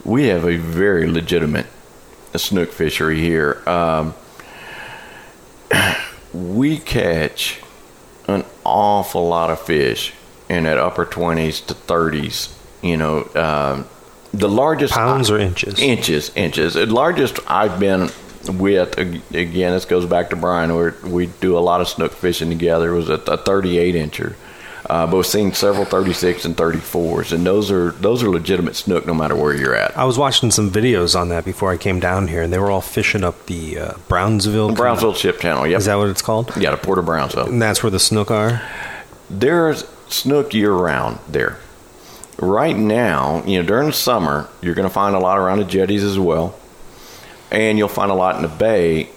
we 0.03 0.27
have 0.27 0.45
a 0.45 0.57
very 0.57 1.07
legitimate 1.09 1.65
snook 2.35 2.71
fishery 2.71 3.19
here. 3.19 3.67
Um, 3.67 4.13
we 6.33 6.77
catch 6.77 7.61
an 8.27 8.45
awful 8.63 9.27
lot 9.27 9.49
of 9.49 9.59
fish 9.61 10.13
in 10.49 10.63
that 10.63 10.77
upper 10.77 11.05
20s 11.05 11.65
to 11.67 11.73
30s, 11.73 12.55
you 12.81 12.97
know, 12.97 13.27
um, 13.35 13.87
the 14.33 14.49
largest 14.49 14.93
Pounds 14.93 15.31
or 15.31 15.39
inches? 15.39 15.79
Inches, 15.79 16.29
inches. 16.35 16.73
The 16.73 16.85
largest 16.85 17.39
I've 17.47 17.79
been 17.79 18.09
with 18.47 18.97
again. 18.97 19.71
This 19.71 19.85
goes 19.85 20.05
back 20.05 20.29
to 20.31 20.35
Brian. 20.35 20.75
Where 20.75 20.95
we 21.03 21.27
do 21.27 21.57
a 21.57 21.59
lot 21.59 21.81
of 21.81 21.87
snook 21.87 22.11
fishing 22.11 22.49
together. 22.49 22.91
Was 22.91 23.09
a, 23.09 23.13
a 23.13 23.37
38 23.37 23.95
incher. 23.95 24.35
Uh, 24.87 25.07
but 25.07 25.15
we've 25.15 25.25
seen 25.25 25.51
several 25.51 25.83
36 25.85 26.45
and 26.45 26.55
34s, 26.55 27.31
and 27.31 27.45
those 27.45 27.71
are 27.71 27.91
those 27.93 28.21
are 28.21 28.29
legitimate 28.29 28.75
snook 28.75 29.05
no 29.05 29.13
matter 29.13 29.35
where 29.35 29.55
you're 29.55 29.75
at. 29.75 29.97
I 29.97 30.05
was 30.05 30.17
watching 30.17 30.51
some 30.51 30.69
videos 30.69 31.19
on 31.19 31.29
that 31.29 31.43
before 31.43 31.71
I 31.71 31.77
came 31.77 31.99
down 31.99 32.27
here, 32.27 32.43
and 32.43 32.53
they 32.53 32.59
were 32.59 32.69
all 32.69 32.81
fishing 32.81 33.23
up 33.23 33.47
the 33.47 33.79
uh, 33.79 33.93
Brownsville. 34.07 34.73
Brownsville 34.75 35.13
Ship 35.15 35.39
Channel. 35.39 35.65
Yep. 35.67 35.79
Is 35.79 35.85
that 35.85 35.95
what 35.95 36.09
it's 36.09 36.21
called? 36.21 36.55
yeah, 36.57 36.71
the 36.71 36.77
Port 36.77 36.99
of 36.99 37.05
Brownsville. 37.05 37.47
And 37.47 37.61
that's 37.61 37.81
where 37.81 37.89
the 37.89 37.99
snook 37.99 38.29
are. 38.29 38.61
There's 39.29 39.85
snook 40.07 40.53
year 40.53 40.71
round 40.71 41.19
there. 41.27 41.57
Right 42.37 42.77
now, 42.77 43.43
you 43.45 43.59
know, 43.59 43.67
during 43.67 43.87
the 43.87 43.93
summer, 43.93 44.49
you're 44.61 44.75
going 44.75 44.87
to 44.87 44.93
find 44.93 45.15
a 45.15 45.19
lot 45.19 45.39
around 45.39 45.59
the 45.59 45.65
jetties 45.65 46.03
as 46.03 46.19
well, 46.19 46.53
and 47.49 47.77
you'll 47.77 47.87
find 47.87 48.11
a 48.11 48.15
lot 48.15 48.35
in 48.35 48.41
the 48.41 48.49
bay, 48.49 49.09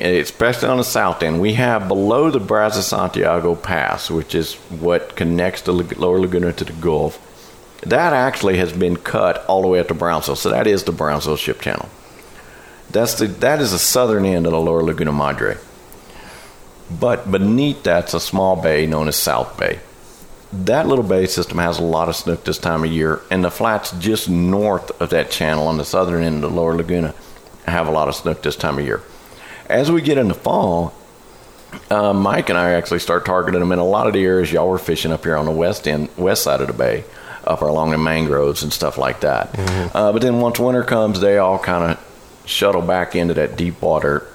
especially 0.00 0.68
on 0.68 0.78
the 0.78 0.84
south 0.84 1.22
end. 1.22 1.40
We 1.40 1.54
have 1.54 1.88
below 1.88 2.30
the 2.30 2.40
Brazos 2.40 2.86
Santiago 2.86 3.54
Pass, 3.54 4.10
which 4.10 4.34
is 4.34 4.54
what 4.54 5.16
connects 5.16 5.62
the 5.62 5.72
Lower 5.72 6.20
Laguna 6.20 6.52
to 6.52 6.64
the 6.64 6.72
Gulf. 6.72 7.28
That 7.82 8.12
actually 8.12 8.58
has 8.58 8.72
been 8.72 8.96
cut 8.96 9.44
all 9.46 9.62
the 9.62 9.68
way 9.68 9.80
up 9.80 9.88
to 9.88 9.94
Brownsville, 9.94 10.36
so 10.36 10.50
that 10.50 10.66
is 10.66 10.84
the 10.84 10.92
Brownsville 10.92 11.36
Ship 11.36 11.60
Channel. 11.60 11.88
That's 12.90 13.14
the 13.14 13.26
that 13.26 13.60
is 13.60 13.72
the 13.72 13.78
southern 13.78 14.24
end 14.24 14.46
of 14.46 14.52
the 14.52 14.60
Lower 14.60 14.82
Laguna 14.82 15.12
Madre. 15.12 15.56
But 16.90 17.30
beneath 17.30 17.82
that's 17.82 18.14
a 18.14 18.20
small 18.20 18.60
bay 18.60 18.86
known 18.86 19.08
as 19.08 19.16
South 19.16 19.58
Bay. 19.58 19.80
That 20.52 20.86
little 20.86 21.04
bay 21.04 21.26
system 21.26 21.56
has 21.58 21.78
a 21.78 21.82
lot 21.82 22.10
of 22.10 22.16
snook 22.16 22.44
this 22.44 22.58
time 22.58 22.84
of 22.84 22.92
year, 22.92 23.22
and 23.30 23.42
the 23.42 23.50
flats 23.50 23.92
just 23.92 24.28
north 24.28 24.90
of 25.00 25.10
that 25.10 25.30
channel 25.30 25.66
on 25.66 25.78
the 25.78 25.84
southern 25.84 26.22
end 26.22 26.44
of 26.44 26.50
the 26.50 26.56
Lower 26.56 26.76
Laguna 26.76 27.14
have 27.66 27.88
a 27.88 27.92
lot 27.92 28.08
of 28.08 28.14
snook 28.14 28.42
this 28.42 28.56
time 28.56 28.78
of 28.78 28.84
year. 28.84 29.02
As 29.72 29.90
we 29.90 30.02
get 30.02 30.18
into 30.18 30.34
fall, 30.34 30.92
uh, 31.90 32.12
Mike 32.12 32.50
and 32.50 32.58
I 32.58 32.72
actually 32.72 32.98
start 33.00 33.24
targeting 33.24 33.60
them 33.60 33.72
in 33.72 33.78
a 33.78 33.84
lot 33.84 34.06
of 34.06 34.12
the 34.12 34.22
areas 34.24 34.52
y'all 34.52 34.68
were 34.68 34.78
fishing 34.78 35.12
up 35.12 35.24
here 35.24 35.36
on 35.36 35.46
the 35.46 35.50
west 35.50 35.88
end, 35.88 36.08
west 36.16 36.42
side 36.44 36.60
of 36.60 36.66
the 36.66 36.72
bay, 36.74 37.04
up 37.44 37.62
along 37.62 37.90
the 37.90 37.98
mangroves 37.98 38.62
and 38.62 38.72
stuff 38.72 38.98
like 38.98 39.20
that. 39.20 39.50
Uh, 39.94 40.12
but 40.12 40.20
then 40.22 40.40
once 40.40 40.60
winter 40.60 40.82
comes, 40.84 41.20
they 41.20 41.38
all 41.38 41.58
kind 41.58 41.92
of 41.92 42.42
shuttle 42.44 42.82
back 42.82 43.16
into 43.16 43.32
that 43.34 43.56
deep 43.56 43.80
water, 43.80 44.26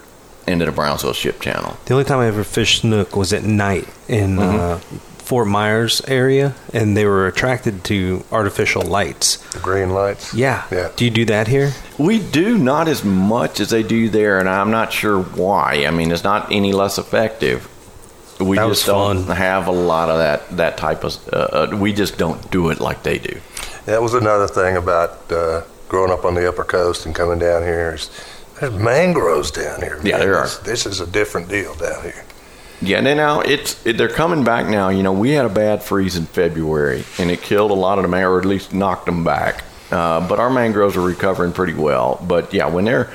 into 0.46 0.64
the 0.64 0.72
Brownsville 0.72 1.12
Ship 1.12 1.38
Channel. 1.40 1.76
The 1.86 1.94
only 1.94 2.04
time 2.04 2.18
I 2.18 2.26
ever 2.26 2.42
fished 2.42 2.80
snook 2.80 3.14
was 3.14 3.32
at 3.32 3.44
night 3.44 3.86
in 4.08 4.38
uh, 4.40 4.80
Fort 5.28 5.46
Myers 5.46 6.00
area, 6.08 6.54
and 6.72 6.96
they 6.96 7.04
were 7.04 7.26
attracted 7.26 7.84
to 7.84 8.24
artificial 8.32 8.80
lights. 8.80 9.36
The 9.52 9.58
green 9.58 9.90
lights. 9.90 10.32
Yeah. 10.32 10.64
Yeah. 10.72 10.90
Do 10.96 11.04
you 11.04 11.10
do 11.10 11.26
that 11.26 11.48
here? 11.48 11.72
We 11.98 12.18
do 12.18 12.56
not 12.56 12.88
as 12.88 13.04
much 13.04 13.60
as 13.60 13.68
they 13.68 13.82
do 13.82 14.08
there, 14.08 14.38
and 14.38 14.48
I'm 14.48 14.70
not 14.70 14.90
sure 14.90 15.20
why. 15.20 15.84
I 15.86 15.90
mean, 15.90 16.12
it's 16.12 16.24
not 16.24 16.50
any 16.50 16.72
less 16.72 16.96
effective. 16.96 17.68
We 18.40 18.56
That 18.56 18.68
just 18.68 18.70
was 18.70 18.84
don't 18.86 19.24
fun. 19.26 19.36
have 19.36 19.66
a 19.66 19.70
lot 19.72 20.08
of 20.08 20.16
that 20.16 20.56
that 20.56 20.76
type 20.78 21.04
of. 21.04 21.12
Uh, 21.30 21.36
uh, 21.36 21.76
we 21.76 21.92
just 21.92 22.16
don't 22.16 22.50
do 22.50 22.70
it 22.70 22.80
like 22.80 23.02
they 23.02 23.18
do. 23.18 23.38
That 23.84 24.00
was 24.00 24.14
another 24.14 24.48
thing 24.48 24.76
about 24.78 25.30
uh, 25.30 25.62
growing 25.90 26.10
up 26.10 26.24
on 26.24 26.36
the 26.36 26.48
upper 26.48 26.64
coast 26.64 27.04
and 27.04 27.14
coming 27.14 27.38
down 27.38 27.62
here. 27.64 27.94
Is 27.96 28.08
there's 28.60 28.72
mangroves 28.72 29.50
down 29.50 29.82
here. 29.82 30.00
Yeah, 30.02 30.16
there 30.18 30.36
are. 30.38 30.44
This, 30.46 30.58
this 30.58 30.86
is 30.86 31.00
a 31.00 31.06
different 31.06 31.50
deal 31.50 31.74
down 31.74 32.02
here. 32.02 32.24
Yeah, 32.80 32.98
and 32.98 33.04
now 33.16 33.40
it's 33.40 33.84
it, 33.84 33.96
they're 33.96 34.08
coming 34.08 34.44
back 34.44 34.66
now. 34.66 34.88
You 34.88 35.02
know, 35.02 35.12
we 35.12 35.30
had 35.30 35.44
a 35.44 35.50
bad 35.50 35.82
freeze 35.82 36.16
in 36.16 36.26
February, 36.26 37.04
and 37.18 37.30
it 37.30 37.42
killed 37.42 37.70
a 37.70 37.74
lot 37.74 37.98
of 37.98 38.08
the 38.08 38.24
or 38.24 38.38
at 38.38 38.44
least 38.44 38.72
knocked 38.72 39.06
them 39.06 39.24
back. 39.24 39.64
Uh, 39.90 40.26
but 40.28 40.38
our 40.38 40.50
mangroves 40.50 40.96
are 40.96 41.00
recovering 41.00 41.52
pretty 41.52 41.74
well. 41.74 42.22
But 42.26 42.52
yeah, 42.52 42.66
when 42.66 42.84
they're 42.84 43.10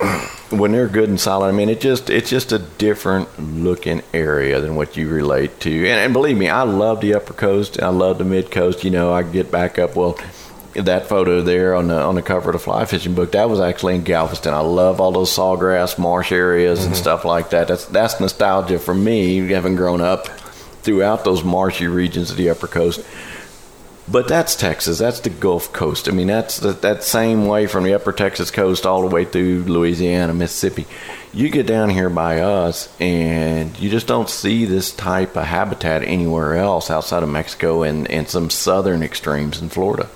when 0.50 0.72
they're 0.72 0.88
good 0.88 1.08
and 1.08 1.20
solid, 1.20 1.48
I 1.48 1.52
mean, 1.52 1.68
it 1.68 1.80
just 1.80 2.08
it's 2.08 2.30
just 2.30 2.52
a 2.52 2.58
different 2.58 3.28
looking 3.38 4.02
area 4.14 4.60
than 4.60 4.76
what 4.76 4.96
you 4.96 5.08
relate 5.08 5.60
to. 5.60 5.70
And, 5.70 6.00
and 6.00 6.12
believe 6.12 6.38
me, 6.38 6.48
I 6.48 6.62
love 6.62 7.00
the 7.00 7.14
upper 7.14 7.34
coast. 7.34 7.82
I 7.82 7.88
love 7.88 8.18
the 8.18 8.24
mid 8.24 8.50
coast. 8.50 8.84
You 8.84 8.90
know, 8.90 9.12
I 9.12 9.22
get 9.24 9.50
back 9.50 9.78
up. 9.78 9.94
Well, 9.94 10.18
that 10.74 11.06
photo 11.08 11.42
there 11.42 11.74
on 11.74 11.88
the 11.88 12.00
on 12.00 12.14
the 12.14 12.22
cover 12.22 12.50
of 12.50 12.54
the 12.54 12.58
fly 12.58 12.84
fishing 12.84 13.14
book 13.14 13.32
that 13.32 13.48
was 13.48 13.60
actually 13.60 13.94
in 13.94 14.02
Galveston. 14.02 14.52
I 14.54 14.60
love 14.60 15.00
all 15.00 15.12
those 15.12 15.30
sawgrass 15.30 15.98
marsh 15.98 16.32
areas 16.32 16.84
and 16.84 16.94
mm-hmm. 16.94 17.02
stuff 17.02 17.24
like 17.24 17.50
that. 17.50 17.68
That's 17.68 17.84
that's 17.86 18.20
nostalgia 18.20 18.78
for 18.78 18.94
me, 18.94 19.38
having 19.48 19.76
grown 19.76 20.00
up 20.00 20.26
throughout 20.82 21.24
those 21.24 21.42
marshy 21.42 21.86
regions 21.86 22.30
of 22.30 22.36
the 22.36 22.50
upper 22.50 22.66
coast. 22.66 23.04
But 24.06 24.28
that's 24.28 24.54
Texas. 24.54 24.98
That's 24.98 25.20
the 25.20 25.30
Gulf 25.30 25.72
Coast. 25.72 26.08
I 26.08 26.12
mean, 26.12 26.26
that's 26.26 26.58
the, 26.58 26.72
that 26.72 27.02
same 27.02 27.46
way 27.46 27.66
from 27.66 27.84
the 27.84 27.94
upper 27.94 28.12
Texas 28.12 28.50
coast 28.50 28.84
all 28.84 29.00
the 29.00 29.14
way 29.14 29.24
through 29.24 29.64
Louisiana, 29.64 30.34
Mississippi. 30.34 30.86
You 31.32 31.48
get 31.48 31.66
down 31.66 31.88
here 31.88 32.10
by 32.10 32.40
us, 32.40 32.94
and 33.00 33.76
you 33.80 33.88
just 33.88 34.06
don't 34.06 34.28
see 34.28 34.66
this 34.66 34.92
type 34.94 35.36
of 35.36 35.46
habitat 35.46 36.02
anywhere 36.02 36.54
else 36.54 36.90
outside 36.90 37.22
of 37.22 37.30
Mexico 37.30 37.82
and, 37.82 38.08
and 38.10 38.28
some 38.28 38.50
southern 38.50 39.02
extremes 39.02 39.62
in 39.62 39.70
Florida. 39.70 40.10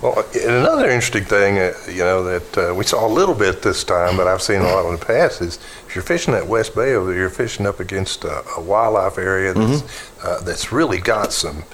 Well, 0.00 0.24
another 0.44 0.88
interesting 0.88 1.24
thing, 1.24 1.58
uh, 1.58 1.72
you 1.88 1.98
know, 2.04 2.22
that 2.22 2.58
uh, 2.70 2.74
we 2.74 2.84
saw 2.84 3.04
a 3.06 3.12
little 3.12 3.34
bit 3.34 3.62
this 3.62 3.82
time, 3.82 4.16
but 4.16 4.28
I've 4.28 4.42
seen 4.42 4.60
a 4.60 4.64
lot 4.64 4.86
in 4.86 4.92
the 4.98 5.04
past 5.04 5.42
is 5.42 5.58
if 5.88 5.94
you're 5.96 6.04
fishing 6.04 6.34
that 6.34 6.46
West 6.46 6.74
Bay 6.74 6.94
over 6.94 7.10
there, 7.10 7.18
you're 7.18 7.30
fishing 7.30 7.66
up 7.66 7.80
against 7.80 8.24
a, 8.24 8.44
a 8.56 8.60
wildlife 8.60 9.18
area 9.18 9.52
that's 9.54 9.82
Mm-hmm. 9.82 10.26
uh, 10.26 10.40
that's 10.40 10.72
really 10.72 10.98
got 10.98 11.32
some 11.32 11.64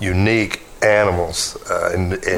unique 0.00 0.63
animals 0.84 1.56
uh, 1.70 1.92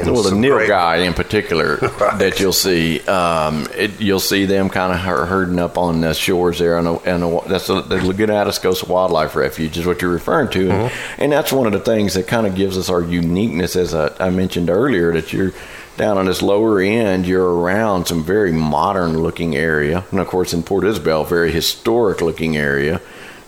Well, 0.05 0.23
the 0.23 0.31
great- 0.49 0.67
guy 0.67 0.97
in 0.97 1.13
particular 1.13 1.75
Right. 1.99 2.17
that 2.19 2.39
you'll 2.39 2.53
see, 2.53 3.01
um, 3.07 3.67
it, 3.75 3.99
you'll 3.99 4.19
see 4.19 4.45
them 4.45 4.69
kind 4.69 4.93
of 4.93 4.99
herding 4.99 5.59
up 5.59 5.77
on 5.77 6.01
the 6.01 6.13
shores 6.13 6.59
there, 6.59 6.77
and 6.77 6.87
the, 6.87 7.41
that's 7.47 7.67
the, 7.67 7.81
the 7.81 7.97
Laguna 8.05 8.33
Atascosa 8.33 8.87
Wildlife 8.87 9.35
Refuge 9.35 9.77
is 9.77 9.85
what 9.85 10.01
you're 10.01 10.11
referring 10.11 10.49
to, 10.51 10.71
and, 10.71 10.93
and 11.17 11.31
that's 11.31 11.51
one 11.51 11.67
of 11.67 11.73
the 11.73 11.79
things 11.79 12.13
that 12.13 12.27
kind 12.27 12.47
of 12.47 12.55
gives 12.55 12.77
us 12.77 12.89
our 12.89 13.01
uniqueness, 13.01 13.75
as 13.75 13.93
I, 13.93 14.11
I 14.19 14.29
mentioned 14.29 14.69
earlier, 14.69 15.11
that 15.13 15.33
you're 15.33 15.51
down 15.97 16.17
on 16.17 16.25
this 16.27 16.41
lower 16.43 16.79
end, 16.79 17.25
you're 17.25 17.59
around 17.59 18.05
some 18.05 18.23
very 18.23 18.51
modern 18.51 19.17
looking 19.23 19.55
area, 19.55 20.05
and 20.11 20.19
of 20.19 20.27
course 20.27 20.53
in 20.53 20.63
Port 20.63 20.85
Isabel, 20.85 21.23
very 21.25 21.51
historic 21.51 22.21
looking 22.21 22.55
area, 22.55 23.01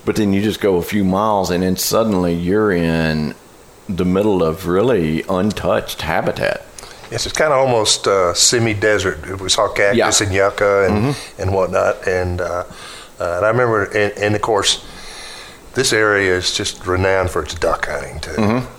but 0.05 0.15
then 0.15 0.33
you 0.33 0.41
just 0.41 0.59
go 0.59 0.77
a 0.77 0.81
few 0.81 1.03
miles, 1.03 1.51
and 1.51 1.61
then 1.63 1.77
suddenly 1.77 2.33
you're 2.33 2.71
in 2.71 3.35
the 3.89 4.05
middle 4.05 4.43
of 4.43 4.67
really 4.67 5.23
untouched 5.27 6.01
habitat. 6.03 6.63
Yes, 7.11 7.25
it's 7.25 7.35
kind 7.35 7.51
of 7.51 7.57
almost 7.59 8.07
uh, 8.07 8.33
semi-desert. 8.35 9.41
We 9.41 9.49
saw 9.49 9.67
cactus 9.73 9.97
Yeah. 9.97 10.09
Mm-hmm. 10.09 10.23
and 10.25 10.33
yucca 10.33 10.85
and, 10.87 11.15
and 11.39 11.53
whatnot, 11.53 12.07
and 12.07 12.39
uh, 12.39 12.63
uh, 13.19 13.35
and 13.37 13.45
I 13.45 13.49
remember, 13.49 13.85
and, 13.85 14.13
and 14.17 14.35
of 14.35 14.41
course, 14.41 14.85
this 15.73 15.91
area 15.91 16.37
is 16.37 16.55
just 16.55 16.85
renowned 16.85 17.31
for 17.31 17.41
its 17.43 17.55
duck 17.55 17.87
hunting 17.87 18.19
too. 18.19 18.31
Mm-hmm. 18.31 18.75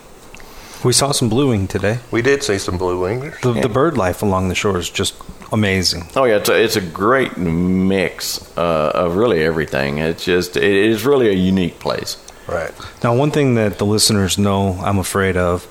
We 0.87 0.93
saw 0.93 1.11
some 1.11 1.29
bluewing 1.29 1.67
today. 1.69 1.99
We 2.09 2.23
did 2.23 2.41
see 2.41 2.57
some 2.57 2.77
blue 2.77 2.99
wingers. 2.99 3.39
The, 3.41 3.53
the 3.61 3.69
bird 3.69 3.97
life 3.97 4.23
along 4.23 4.47
the 4.49 4.55
shore 4.55 4.79
is 4.79 4.89
just 4.89 5.13
amazing. 5.51 6.07
Oh 6.15 6.23
yeah, 6.23 6.37
it's 6.37 6.49
a, 6.49 6.59
it's 6.63 6.75
a 6.75 6.81
great 6.81 7.37
mix 7.37 8.39
uh, 8.57 8.91
of 8.95 9.15
really 9.15 9.43
everything. 9.43 9.99
It's 9.99 10.23
just 10.25 10.55
it 10.57 10.63
is 10.63 11.05
really 11.05 11.27
a 11.29 11.33
unique 11.33 11.79
place. 11.79 12.17
Right. 12.51 12.71
Now, 13.03 13.15
one 13.15 13.31
thing 13.31 13.55
that 13.55 13.77
the 13.77 13.85
listeners 13.85 14.37
know 14.37 14.73
I'm 14.83 14.99
afraid 14.99 15.37
of, 15.37 15.65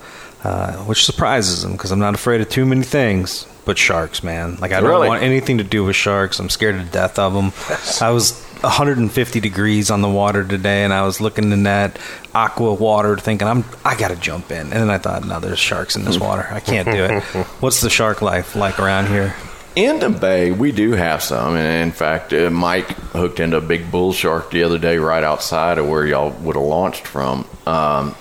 uh, 0.44 0.72
which 0.84 1.04
surprises 1.04 1.62
them 1.62 1.72
because 1.72 1.90
I'm 1.92 1.98
not 1.98 2.14
afraid 2.14 2.40
of 2.40 2.48
too 2.48 2.64
many 2.64 2.82
things, 2.82 3.46
but 3.66 3.76
sharks, 3.78 4.22
man. 4.22 4.56
Like, 4.56 4.72
I 4.72 4.80
don't 4.80 4.88
Really? 4.88 5.08
want 5.08 5.22
anything 5.22 5.58
to 5.58 5.64
do 5.64 5.84
with 5.84 5.94
sharks. 5.96 6.38
I'm 6.38 6.48
scared 6.48 6.76
to 6.78 6.84
death 6.90 7.18
of 7.18 7.34
them. 7.34 7.52
I 8.00 8.10
was 8.10 8.32
150 8.62 9.40
degrees 9.40 9.90
on 9.90 10.00
the 10.00 10.08
water 10.08 10.42
today, 10.44 10.82
and 10.84 10.92
I 10.94 11.02
was 11.02 11.20
looking 11.20 11.52
in 11.52 11.64
that 11.64 11.98
aqua 12.34 12.72
water 12.72 13.16
thinking, 13.18 13.46
I'm, 13.48 13.64
I 13.84 13.96
got 13.96 14.08
to 14.08 14.16
jump 14.16 14.50
in. 14.50 14.60
And 14.60 14.72
then 14.72 14.90
I 14.90 14.96
thought, 14.98 15.26
no, 15.26 15.40
there's 15.40 15.58
sharks 15.58 15.94
in 15.96 16.04
this 16.06 16.18
water. 16.18 16.48
I 16.50 16.60
can't 16.60 16.88
do 16.90 17.04
it. 17.04 17.22
What's 17.60 17.80
the 17.82 17.90
shark 17.90 18.22
life 18.22 18.56
like 18.56 18.78
around 18.80 19.08
here? 19.08 19.34
In 19.76 20.00
the 20.00 20.10
bay, 20.10 20.50
we 20.50 20.72
do 20.72 20.92
have 20.92 21.22
some, 21.22 21.54
and 21.54 21.84
in 21.84 21.92
fact, 21.92 22.32
uh, 22.32 22.50
Mike 22.50 22.88
hooked 22.88 23.38
into 23.38 23.56
a 23.56 23.60
big 23.60 23.90
bull 23.90 24.12
shark 24.12 24.50
the 24.50 24.64
other 24.64 24.78
day 24.78 24.98
right 24.98 25.22
outside 25.22 25.78
of 25.78 25.88
where 25.88 26.04
y'all 26.04 26.30
would 26.30 26.56
have 26.56 26.64
launched 26.64 27.06
from. 27.06 27.46
Um, 27.66 28.16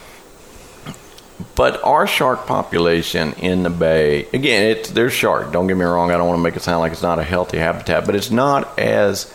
but 1.56 1.84
our 1.84 2.06
shark 2.06 2.46
population 2.46 3.34
in 3.34 3.64
the 3.64 3.72
bay, 3.72 4.28
again, 4.32 4.72
it's 4.72 4.92
there's 4.92 5.14
shark. 5.14 5.52
Don't 5.52 5.66
get 5.66 5.76
me 5.76 5.86
wrong. 5.86 6.12
I 6.12 6.18
don't 6.18 6.28
want 6.28 6.38
to 6.38 6.44
make 6.44 6.56
it 6.56 6.62
sound 6.62 6.82
like 6.82 6.92
it's 6.92 7.02
not 7.02 7.18
a 7.18 7.24
healthy 7.24 7.58
habitat, 7.58 8.06
but 8.06 8.16
it's 8.16 8.30
not 8.30 8.78
as 8.78 9.34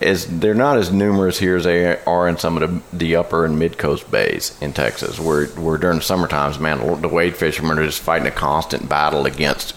as 0.00 0.26
they're 0.40 0.52
not 0.52 0.78
as 0.78 0.90
numerous 0.90 1.38
here 1.38 1.56
as 1.56 1.64
they 1.64 1.96
are 2.02 2.28
in 2.28 2.36
some 2.36 2.60
of 2.60 2.90
the, 2.90 2.96
the 2.96 3.16
upper 3.16 3.44
and 3.44 3.56
mid 3.56 3.78
coast 3.78 4.10
bays 4.10 4.58
in 4.60 4.72
Texas, 4.72 5.20
where 5.20 5.46
where 5.46 5.78
during 5.78 5.98
the 5.98 6.04
summer 6.04 6.26
times, 6.26 6.58
man, 6.58 7.00
the 7.00 7.08
wade 7.08 7.36
fishermen 7.36 7.78
are 7.78 7.86
just 7.86 8.02
fighting 8.02 8.26
a 8.26 8.32
constant 8.32 8.88
battle 8.88 9.26
against 9.26 9.76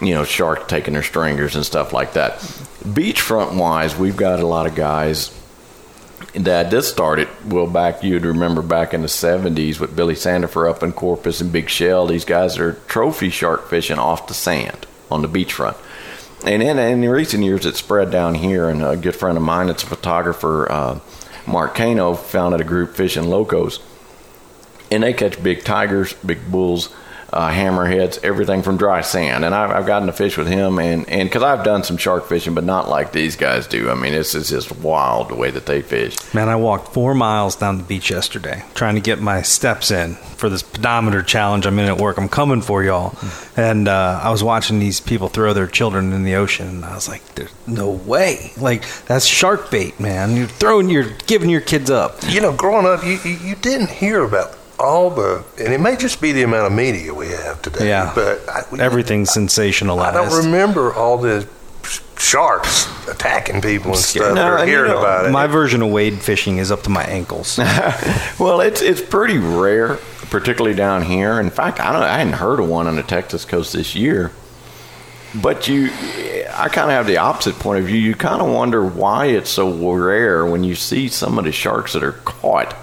you 0.00 0.14
know 0.14 0.24
sharks 0.24 0.64
taking 0.66 0.94
their 0.94 1.02
stringers 1.02 1.56
and 1.56 1.64
stuff 1.64 1.92
like 1.92 2.14
that. 2.14 2.38
Beachfront 2.84 3.56
wise, 3.56 3.96
we've 3.96 4.16
got 4.16 4.40
a 4.40 4.46
lot 4.46 4.66
of 4.66 4.74
guys. 4.74 5.36
That 6.34 6.70
this 6.70 6.88
started 6.88 7.28
well 7.44 7.66
back 7.66 8.04
you'd 8.04 8.24
remember 8.24 8.62
back 8.62 8.94
in 8.94 9.02
the 9.02 9.08
70s 9.08 9.80
with 9.80 9.96
billy 9.96 10.14
sandifer 10.14 10.70
up 10.70 10.82
in 10.82 10.92
corpus 10.92 11.40
and 11.40 11.52
big 11.52 11.68
shell. 11.68 12.06
These 12.06 12.24
guys 12.24 12.56
are 12.58 12.74
trophy 12.86 13.30
shark 13.30 13.68
fishing 13.68 13.98
off 13.98 14.28
the 14.28 14.34
sand 14.34 14.86
on 15.10 15.22
the 15.22 15.28
beachfront. 15.28 15.76
And 16.44 16.62
in, 16.62 16.78
in 16.78 17.08
recent 17.08 17.42
years 17.42 17.66
it 17.66 17.74
spread 17.74 18.12
down 18.12 18.36
here 18.36 18.68
and 18.68 18.82
a 18.82 18.96
good 18.96 19.16
friend 19.16 19.36
of 19.36 19.42
mine 19.42 19.66
that's 19.66 19.82
a 19.82 19.86
photographer 19.86 20.70
uh, 20.70 21.00
mark 21.46 21.74
Kano 21.74 22.14
founded 22.14 22.60
a 22.60 22.64
group 22.64 22.94
fishing 22.94 23.28
locos 23.28 23.80
and 24.90 25.02
they 25.02 25.12
catch 25.12 25.42
big 25.42 25.64
tigers 25.64 26.12
big 26.14 26.48
bulls 26.50 26.90
uh, 27.32 27.50
hammerheads, 27.50 28.22
everything 28.24 28.62
from 28.62 28.76
dry 28.76 29.00
sand. 29.00 29.44
And 29.44 29.54
I've, 29.54 29.70
I've 29.70 29.86
gotten 29.86 30.06
to 30.06 30.12
fish 30.12 30.36
with 30.36 30.48
him, 30.48 30.78
and 30.78 31.08
and 31.08 31.28
because 31.28 31.42
I've 31.42 31.64
done 31.64 31.84
some 31.84 31.96
shark 31.96 32.26
fishing, 32.26 32.54
but 32.54 32.64
not 32.64 32.88
like 32.88 33.12
these 33.12 33.36
guys 33.36 33.66
do. 33.66 33.90
I 33.90 33.94
mean, 33.94 34.12
this 34.12 34.34
is 34.34 34.50
just 34.50 34.76
wild 34.76 35.28
the 35.28 35.36
way 35.36 35.50
that 35.50 35.66
they 35.66 35.82
fish. 35.82 36.16
Man, 36.34 36.48
I 36.48 36.56
walked 36.56 36.92
four 36.92 37.14
miles 37.14 37.56
down 37.56 37.78
the 37.78 37.84
beach 37.84 38.10
yesterday 38.10 38.64
trying 38.74 38.94
to 38.94 39.00
get 39.00 39.20
my 39.20 39.42
steps 39.42 39.90
in 39.90 40.14
for 40.14 40.48
this 40.48 40.62
pedometer 40.62 41.22
challenge 41.22 41.66
I'm 41.66 41.78
in 41.78 41.86
at 41.86 41.98
work. 41.98 42.16
I'm 42.16 42.28
coming 42.28 42.62
for 42.62 42.82
y'all. 42.82 43.14
And 43.56 43.88
uh, 43.88 44.20
I 44.22 44.30
was 44.30 44.42
watching 44.42 44.78
these 44.78 45.00
people 45.00 45.28
throw 45.28 45.52
their 45.52 45.66
children 45.66 46.12
in 46.12 46.24
the 46.24 46.34
ocean, 46.34 46.68
and 46.68 46.84
I 46.84 46.94
was 46.94 47.08
like, 47.08 47.22
there's 47.34 47.52
no 47.66 47.90
way. 47.90 48.52
Like, 48.56 48.84
that's 49.04 49.26
shark 49.26 49.70
bait, 49.70 50.00
man. 50.00 50.36
You're 50.36 50.46
throwing, 50.46 50.88
you're 50.88 51.10
giving 51.26 51.50
your 51.50 51.60
kids 51.60 51.90
up. 51.90 52.16
You 52.28 52.40
know, 52.40 52.56
growing 52.56 52.86
up, 52.86 53.04
you, 53.04 53.18
you, 53.24 53.36
you 53.48 53.54
didn't 53.56 53.90
hear 53.90 54.22
about 54.24 54.56
all 54.80 55.10
the, 55.10 55.44
and 55.58 55.72
it 55.72 55.80
may 55.80 55.96
just 55.96 56.20
be 56.20 56.32
the 56.32 56.42
amount 56.42 56.66
of 56.66 56.72
media 56.72 57.12
we 57.12 57.28
have 57.28 57.60
today. 57.62 57.88
Yeah. 57.88 58.12
But 58.14 58.48
I, 58.48 58.64
Everything's 58.78 59.30
sensationalized. 59.30 60.06
I 60.06 60.12
don't 60.12 60.44
remember 60.44 60.92
all 60.94 61.18
the 61.18 61.46
sharks 62.18 62.86
attacking 63.08 63.60
people 63.62 63.92
and 63.92 63.98
stuff 64.00 64.34
No, 64.34 64.52
or 64.52 64.58
and 64.58 64.70
you 64.70 64.76
know, 64.76 64.98
about 64.98 65.26
it. 65.26 65.30
My 65.30 65.46
version 65.46 65.82
of 65.82 65.90
wade 65.90 66.20
fishing 66.20 66.58
is 66.58 66.70
up 66.70 66.82
to 66.82 66.90
my 66.90 67.04
ankles. 67.04 67.58
Well, 68.38 68.60
it's 68.62 68.80
it's 68.80 69.02
pretty 69.02 69.36
rare, 69.36 69.96
particularly 70.30 70.74
down 70.74 71.02
here. 71.02 71.38
In 71.40 71.50
fact, 71.50 71.78
I 71.78 71.92
don't 71.92 72.02
I 72.02 72.18
hadn't 72.18 72.34
heard 72.34 72.58
of 72.58 72.68
one 72.68 72.86
on 72.86 72.96
the 72.96 73.02
Texas 73.02 73.44
coast 73.44 73.74
this 73.74 73.94
year. 73.94 74.32
But 75.34 75.68
you, 75.68 75.90
I 76.54 76.68
kind 76.72 76.90
of 76.90 76.96
have 76.96 77.06
the 77.06 77.18
opposite 77.18 77.54
point 77.56 77.80
of 77.80 77.86
view. 77.86 77.98
You 77.98 78.14
kind 78.14 78.40
of 78.42 78.48
wonder 78.50 78.84
why 78.84 79.26
it's 79.26 79.50
so 79.50 79.92
rare 79.92 80.44
when 80.44 80.64
you 80.64 80.74
see 80.74 81.06
some 81.08 81.38
of 81.38 81.44
the 81.44 81.52
sharks 81.52 81.92
that 81.92 82.02
are 82.02 82.12
caught 82.12 82.74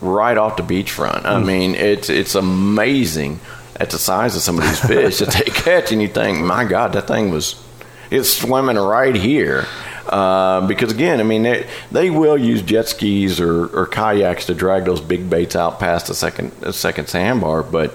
right 0.00 0.36
off 0.36 0.56
the 0.56 0.62
beachfront. 0.62 1.24
I 1.24 1.42
mean, 1.42 1.74
it's 1.74 2.10
it's 2.10 2.34
amazing 2.34 3.40
at 3.78 3.90
the 3.90 3.98
size 3.98 4.36
of 4.36 4.42
some 4.42 4.58
of 4.58 4.64
these 4.64 4.80
fish 4.80 5.18
that 5.18 5.30
they 5.32 5.44
catch, 5.50 5.92
and 5.92 6.00
you 6.00 6.08
think, 6.08 6.38
my 6.38 6.64
God, 6.64 6.92
that 6.94 7.06
thing 7.06 7.30
was 7.30 7.62
it's 8.10 8.30
swimming 8.30 8.76
right 8.76 9.14
here. 9.14 9.66
Uh, 10.08 10.64
because 10.66 10.92
again, 10.92 11.18
I 11.18 11.24
mean, 11.24 11.42
they, 11.42 11.68
they 11.90 12.10
will 12.10 12.38
use 12.38 12.62
jet 12.62 12.88
skis 12.88 13.40
or, 13.40 13.66
or 13.66 13.86
kayaks 13.86 14.46
to 14.46 14.54
drag 14.54 14.84
those 14.84 15.00
big 15.00 15.28
baits 15.28 15.56
out 15.56 15.80
past 15.80 16.06
the 16.06 16.14
second 16.14 16.52
the 16.60 16.72
second 16.72 17.08
sandbar, 17.08 17.64
but 17.64 17.92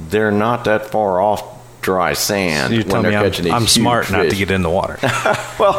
they're 0.00 0.32
not 0.32 0.64
that 0.64 0.86
far 0.86 1.20
off 1.20 1.57
dry 1.80 2.12
sand 2.12 2.72
You 2.72 2.80
when 2.80 2.88
tell 2.88 3.02
they're 3.02 3.30
me 3.30 3.50
I'm, 3.50 3.62
I'm 3.62 3.66
smart 3.66 4.10
not 4.10 4.30
to 4.30 4.36
get 4.36 4.50
in 4.50 4.62
the 4.62 4.70
water. 4.70 4.98
Well, 5.58 5.74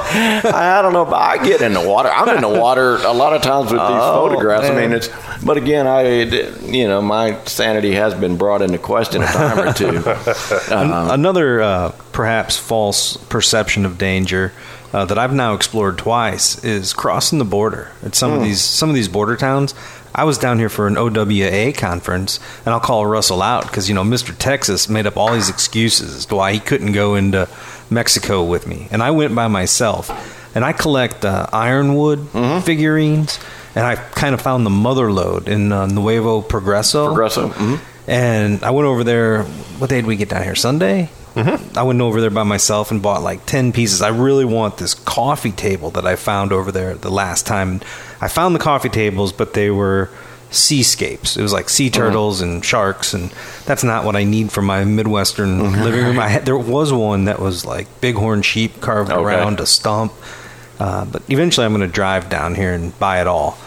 I 0.53 0.81
don't 0.81 0.91
know, 0.91 1.05
but 1.05 1.15
I 1.15 1.41
get 1.41 1.61
in 1.61 1.71
the 1.73 1.79
water. 1.87 2.09
I'm 2.09 2.27
in 2.35 2.41
the 2.41 2.49
water 2.49 2.95
a 2.97 3.13
lot 3.13 3.33
of 3.33 3.41
times 3.41 3.71
with 3.71 3.79
these 3.79 3.89
Oh, 3.89 4.27
photographs. 4.27 4.69
I 4.69 4.75
mean, 4.75 4.91
it's. 4.91 5.09
But 5.41 5.55
again, 5.55 5.87
I, 5.87 6.23
you 6.65 6.85
know, 6.87 7.01
my 7.01 7.41
sanity 7.45 7.93
has 7.93 8.13
been 8.13 8.35
brought 8.35 8.61
into 8.61 8.77
question 8.77 9.21
a 9.23 9.25
time 9.25 9.59
or 9.69 9.71
two. 9.73 10.03
An- 10.73 10.91
Another 11.11 11.61
uh, 11.61 11.91
perhaps 12.11 12.57
false 12.57 13.15
perception 13.15 13.85
of 13.85 13.97
danger 13.97 14.51
uh, 14.91 15.05
that 15.05 15.17
I've 15.17 15.33
now 15.33 15.53
explored 15.53 15.97
twice 15.97 16.61
is 16.63 16.91
crossing 16.91 17.39
the 17.39 17.45
border. 17.45 17.91
At 18.03 18.15
some 18.15 18.33
of 18.33 18.41
these 18.41 18.59
some 18.59 18.89
of 18.89 18.95
these 18.95 19.07
border 19.07 19.37
towns, 19.37 19.73
I 20.13 20.23
was 20.23 20.37
down 20.37 20.59
here 20.59 20.69
for 20.69 20.87
an 20.87 20.97
OWA 20.97 21.73
conference, 21.73 22.39
and 22.65 22.73
I'll 22.73 22.79
call 22.79 23.05
Russell 23.05 23.41
out 23.41 23.63
because 23.65 23.87
you 23.89 23.95
know 23.95 24.03
Mr. 24.03 24.35
Texas 24.37 24.89
made 24.89 25.05
up 25.07 25.17
all 25.17 25.33
these 25.33 25.49
excuses 25.49 26.15
as 26.15 26.25
to 26.27 26.35
why 26.35 26.53
he 26.53 26.59
couldn't 26.59 26.93
go 26.93 27.15
into 27.15 27.47
Mexico 27.89 28.43
with 28.43 28.67
me, 28.67 28.87
and 28.91 29.01
I 29.03 29.11
went 29.11 29.33
by 29.35 29.47
myself. 29.47 30.09
And 30.55 30.65
I 30.65 30.73
collect 30.73 31.23
uh, 31.25 31.45
ironwood 31.53 32.27
figurines, 32.63 33.39
and 33.75 33.85
I 33.85 33.95
kind 33.95 34.33
of 34.33 34.41
found 34.41 34.65
the 34.65 34.71
mother 34.71 35.11
lode 35.11 35.47
in 35.47 35.71
uh, 35.71 35.85
Nuevo 35.85 36.41
Progreso. 36.41 37.05
Progresso. 37.07 37.49
mhm. 37.49 37.79
And 38.07 38.63
I 38.63 38.71
went 38.71 38.87
over 38.87 39.03
there. 39.03 39.43
What 39.77 39.91
day 39.91 39.97
did 39.97 40.07
we 40.07 40.15
get 40.15 40.29
down 40.29 40.41
here? 40.43 40.55
Sunday. 40.55 41.11
Mm-hmm. 41.35 41.77
I 41.77 41.83
went 41.83 42.01
over 42.01 42.19
there 42.19 42.31
by 42.31 42.41
myself 42.41 42.89
and 42.89 42.99
bought 43.03 43.21
like 43.21 43.45
ten 43.45 43.71
pieces. 43.71 44.01
I 44.01 44.07
really 44.09 44.43
want 44.45 44.77
this 44.77 44.95
coffee 44.95 45.51
table 45.51 45.91
that 45.91 46.07
I 46.07 46.15
found 46.15 46.51
over 46.51 46.71
there 46.71 46.95
the 46.95 47.11
last 47.11 47.45
time. 47.45 47.81
I 48.21 48.27
found 48.27 48.53
the 48.55 48.59
coffee 48.59 48.89
tables, 48.89 49.31
but 49.33 49.53
they 49.53 49.69
were 49.69 50.09
seascapes. 50.51 51.37
It 51.37 51.41
was 51.41 51.53
like 51.53 51.69
sea 51.69 51.89
turtles 51.89 52.41
and 52.41 52.63
sharks, 52.65 53.13
and 53.13 53.31
that's 53.65 53.83
not 53.83 54.03
what 54.03 54.15
I 54.15 54.23
need 54.23 54.51
for 54.51 54.61
my 54.61 54.83
midwestern 54.83 55.59
living 55.83 56.03
room. 56.03 56.19
I 56.19 56.27
had, 56.27 56.45
there 56.45 56.57
was 56.57 56.91
one 56.91 57.25
that 57.25 57.39
was 57.39 57.65
like 57.65 57.87
bighorn 58.01 58.41
sheep 58.41 58.81
carved 58.81 59.11
Okay. 59.11 59.21
around 59.21 59.59
a 59.59 59.65
stump, 59.65 60.11
uh, 60.79 61.05
but 61.05 61.21
eventually 61.29 61.65
I'm 61.65 61.73
going 61.73 61.87
to 61.87 61.93
drive 61.93 62.29
down 62.29 62.55
here 62.55 62.73
and 62.73 62.97
buy 62.99 63.21
it 63.21 63.27
all. 63.27 63.57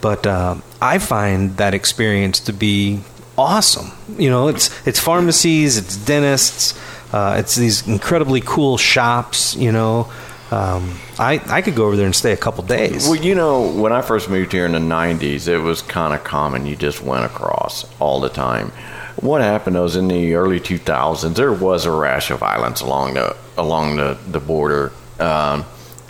But 0.00 0.26
uh, 0.26 0.56
I 0.80 0.98
find 0.98 1.56
that 1.58 1.74
experience 1.74 2.40
to 2.40 2.52
be 2.52 3.00
awesome. 3.38 3.92
You 4.18 4.30
know, 4.30 4.48
it's 4.48 4.68
it's 4.86 4.98
pharmacies, 4.98 5.76
it's 5.78 5.96
dentists, 5.96 6.76
uh, 7.14 7.36
it's 7.38 7.54
these 7.54 7.86
incredibly 7.86 8.40
cool 8.40 8.76
shops. 8.78 9.54
You 9.54 9.70
know, 9.70 10.10
um, 10.52 10.98
I 11.18 11.40
I 11.48 11.62
could 11.62 11.74
go 11.74 11.86
over 11.86 11.96
there 11.96 12.04
and 12.04 12.14
stay 12.14 12.32
a 12.32 12.36
couple 12.36 12.62
days. 12.64 13.08
Well, 13.08 13.16
you 13.16 13.34
know, 13.34 13.72
when 13.72 13.92
I 13.92 14.02
first 14.02 14.28
moved 14.28 14.52
here 14.52 14.66
in 14.66 14.72
the 14.72 14.78
90s, 14.78 15.48
it 15.48 15.58
was 15.58 15.80
kind 15.80 16.12
of 16.12 16.24
common. 16.24 16.66
You 16.66 16.76
just 16.76 17.02
went 17.02 17.24
across 17.24 17.86
all 17.98 18.20
the 18.20 18.28
time. 18.28 18.70
What 19.16 19.40
happened 19.40 19.76
was 19.76 19.96
in 19.96 20.08
the 20.08 20.34
early 20.34 20.60
2000s, 20.60 21.34
there 21.36 21.52
was 21.52 21.86
a 21.86 21.90
rash 21.90 22.30
of 22.30 22.40
violence 22.40 22.82
along 22.82 23.14
the 23.14 23.34
along 23.56 23.96
the, 23.96 24.18
the 24.30 24.40
border. 24.40 24.92
Um, 25.18 25.64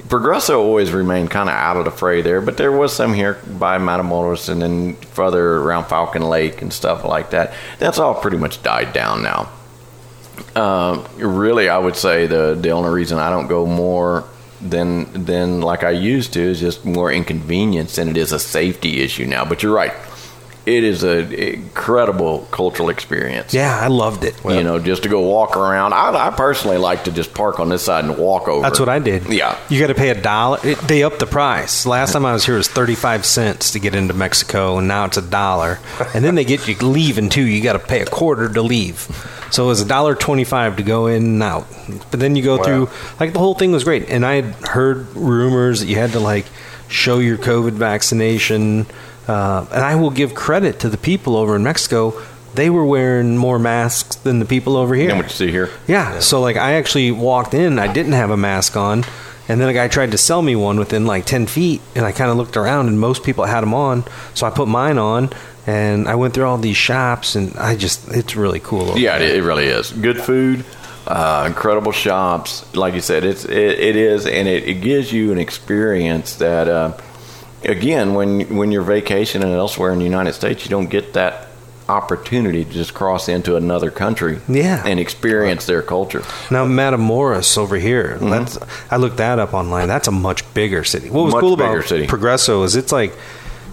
Progresso 0.08 0.60
always 0.60 0.90
remained 0.90 1.30
kind 1.30 1.48
of 1.48 1.54
out 1.54 1.76
of 1.76 1.84
the 1.84 1.90
fray 1.90 2.20
there, 2.20 2.40
but 2.40 2.56
there 2.56 2.72
was 2.72 2.92
some 2.92 3.14
here 3.14 3.40
by 3.58 3.78
Matamoros 3.78 4.48
and 4.48 4.60
then 4.60 4.96
further 4.96 5.56
around 5.58 5.86
Falcon 5.86 6.28
Lake 6.28 6.60
and 6.62 6.72
stuff 6.72 7.04
like 7.04 7.30
that. 7.30 7.54
That's 7.78 7.98
all 7.98 8.14
pretty 8.14 8.36
much 8.36 8.62
died 8.62 8.92
down 8.92 9.22
now. 9.22 9.50
Um, 10.54 11.06
really, 11.16 11.68
I 11.68 11.78
would 11.78 11.96
say 11.96 12.26
the 12.26 12.58
the 12.60 12.70
only 12.70 12.90
reason 12.90 13.18
I 13.18 13.30
don't 13.30 13.46
go 13.46 13.66
more 13.66 14.24
than 14.62 15.24
than 15.24 15.60
like 15.60 15.82
I 15.84 15.90
used 15.90 16.32
to 16.34 16.40
is 16.40 16.60
just 16.60 16.84
more 16.84 17.12
inconvenience 17.12 17.96
than 17.96 18.08
it 18.08 18.16
is 18.16 18.32
a 18.32 18.38
safety 18.38 19.00
issue 19.02 19.26
now. 19.26 19.44
But 19.44 19.62
you're 19.62 19.74
right, 19.74 19.92
it 20.64 20.84
is 20.84 21.02
an 21.02 21.32
incredible 21.32 22.46
cultural 22.50 22.88
experience. 22.88 23.52
yeah, 23.52 23.78
I 23.80 23.88
loved 23.88 24.24
it. 24.24 24.34
You 24.44 24.62
know, 24.62 24.78
just 24.78 25.02
to 25.02 25.08
go 25.08 25.20
walk 25.20 25.56
around. 25.56 25.92
I, 25.92 26.28
I 26.28 26.30
personally 26.30 26.78
like 26.78 27.04
to 27.04 27.12
just 27.12 27.34
park 27.34 27.58
on 27.58 27.68
this 27.68 27.82
side 27.84 28.04
and 28.04 28.16
walk 28.16 28.46
over. 28.48 28.62
That's 28.62 28.78
what 28.80 28.88
I 28.88 28.98
did. 28.98 29.26
Yeah. 29.32 29.58
You 29.68 29.80
got 29.80 29.88
to 29.88 29.94
pay 29.94 30.10
a 30.10 30.20
dollar. 30.20 30.58
It, 30.62 30.78
they 30.78 31.02
upped 31.02 31.18
the 31.18 31.26
price. 31.26 31.84
Last 31.86 32.12
time 32.12 32.24
I 32.24 32.32
was 32.32 32.44
here 32.46 32.54
it 32.54 32.58
was 32.58 32.68
35 32.68 33.24
cents 33.24 33.72
to 33.72 33.80
get 33.80 33.94
into 33.94 34.14
Mexico, 34.14 34.78
and 34.78 34.86
now 34.86 35.04
it's 35.06 35.16
a 35.16 35.22
dollar. 35.22 35.80
And 36.14 36.24
then 36.24 36.34
they 36.36 36.44
get 36.44 36.68
you 36.68 36.76
leaving 36.76 37.28
too. 37.28 37.42
You 37.42 37.62
got 37.62 37.72
to 37.74 37.78
pay 37.78 38.00
a 38.00 38.06
quarter 38.06 38.48
to 38.52 38.62
leave. 38.62 39.08
So 39.50 39.64
it 39.64 39.66
was 39.66 39.80
a 39.82 39.86
dollar 39.86 40.14
25 40.14 40.76
to 40.76 40.82
go 40.82 41.08
in 41.08 41.24
and 41.24 41.42
out. 41.42 41.66
But 42.10 42.20
then 42.20 42.36
you 42.36 42.42
go 42.42 42.56
Wow. 42.56 42.62
through, 42.62 42.88
like, 43.20 43.32
the 43.34 43.38
whole 43.38 43.54
thing 43.54 43.72
was 43.72 43.84
great. 43.84 44.08
And 44.08 44.24
I 44.24 44.36
had 44.36 44.54
heard 44.68 45.14
rumors 45.14 45.80
that 45.80 45.86
you 45.86 45.96
had 45.96 46.12
to, 46.12 46.20
like, 46.20 46.46
show 46.88 47.18
your 47.18 47.36
COVID 47.36 47.72
vaccination. 47.72 48.86
Uh, 49.28 49.66
and 49.72 49.84
I 49.84 49.94
will 49.94 50.10
give 50.10 50.34
credit 50.34 50.80
to 50.80 50.88
the 50.88 50.96
people 50.98 51.36
over 51.36 51.54
in 51.56 51.62
Mexico. 51.62 52.12
They 52.54 52.68
were 52.68 52.84
wearing 52.84 53.36
more 53.38 53.58
masks 53.58 54.16
than 54.16 54.38
the 54.38 54.44
people 54.44 54.76
over 54.76 54.94
here. 54.94 55.08
And 55.10 55.18
what 55.18 55.26
you 55.26 55.32
see 55.32 55.50
here. 55.50 55.70
Yeah. 55.86 56.18
So 56.20 56.40
like 56.40 56.56
I 56.56 56.74
actually 56.74 57.10
walked 57.10 57.54
in, 57.54 57.78
I 57.78 57.90
didn't 57.92 58.12
have 58.12 58.30
a 58.30 58.36
mask 58.36 58.76
on, 58.76 59.04
and 59.48 59.60
then 59.60 59.68
a 59.68 59.72
guy 59.72 59.88
tried 59.88 60.10
to 60.10 60.18
sell 60.18 60.42
me 60.42 60.54
one 60.56 60.78
within 60.78 61.06
like 61.06 61.24
ten 61.24 61.46
feet, 61.46 61.80
and 61.94 62.04
I 62.04 62.12
kind 62.12 62.30
of 62.30 62.36
looked 62.36 62.56
around, 62.56 62.88
and 62.88 62.98
most 63.00 63.22
people 63.24 63.44
had 63.44 63.62
them 63.62 63.72
on, 63.74 64.04
so 64.34 64.46
I 64.46 64.50
put 64.50 64.68
mine 64.68 64.98
on, 64.98 65.30
and 65.66 66.08
I 66.08 66.14
went 66.16 66.34
through 66.34 66.44
all 66.44 66.58
these 66.58 66.76
shops, 66.76 67.36
and 67.36 67.56
I 67.56 67.74
just 67.76 68.08
it's 68.10 68.36
really 68.36 68.60
cool. 68.60 68.90
over 68.90 68.98
Yeah, 68.98 69.18
there. 69.18 69.28
it, 69.28 69.36
it 69.36 69.42
really 69.42 69.66
is. 69.66 69.90
Good 69.92 70.20
food, 70.20 70.64
uh, 71.06 71.44
incredible 71.46 71.92
shops. 71.92 72.64
Like 72.74 72.94
you 72.94 73.00
said, 73.00 73.24
it's 73.24 73.44
it, 73.44 73.78
it 73.80 73.96
is, 73.96 74.26
and 74.26 74.46
it, 74.46 74.64
it 74.68 74.74
gives 74.82 75.10
you 75.12 75.32
an 75.32 75.38
experience 75.38 76.36
that, 76.36 76.68
uh, 76.68 76.92
again, 77.64 78.14
when 78.14 78.56
when 78.56 78.72
you're 78.72 78.82
vacationing 78.82 79.52
elsewhere 79.52 79.92
in 79.92 79.98
the 79.98 80.04
United 80.04 80.32
States, 80.34 80.64
you 80.64 80.70
don't 80.70 80.90
get 80.90 81.12
that 81.14 81.48
opportunity 81.88 82.64
to 82.64 82.70
just 82.70 82.94
cross 82.94 83.28
into 83.28 83.56
another 83.56 83.90
country, 83.90 84.38
Yeah. 84.48 84.82
and 84.86 84.98
experience 85.00 85.66
their 85.66 85.82
culture. 85.82 86.22
Now 86.50 86.64
Matamoros 86.64 87.58
over 87.58 87.76
here, 87.76 88.16
Mm-hmm. 88.20 88.30
that's 88.30 88.58
I 88.90 88.96
looked 88.96 89.16
that 89.18 89.38
up 89.38 89.52
online. 89.52 89.88
That's 89.88 90.08
a 90.08 90.12
much 90.12 90.42
bigger 90.54 90.84
city. 90.84 91.10
What 91.10 91.24
was 91.24 91.34
Much 91.34 91.40
cool 91.40 91.54
about 91.54 91.84
city. 91.84 92.06
Progresso 92.06 92.62
is 92.62 92.76
it's 92.76 92.92
like 92.92 93.12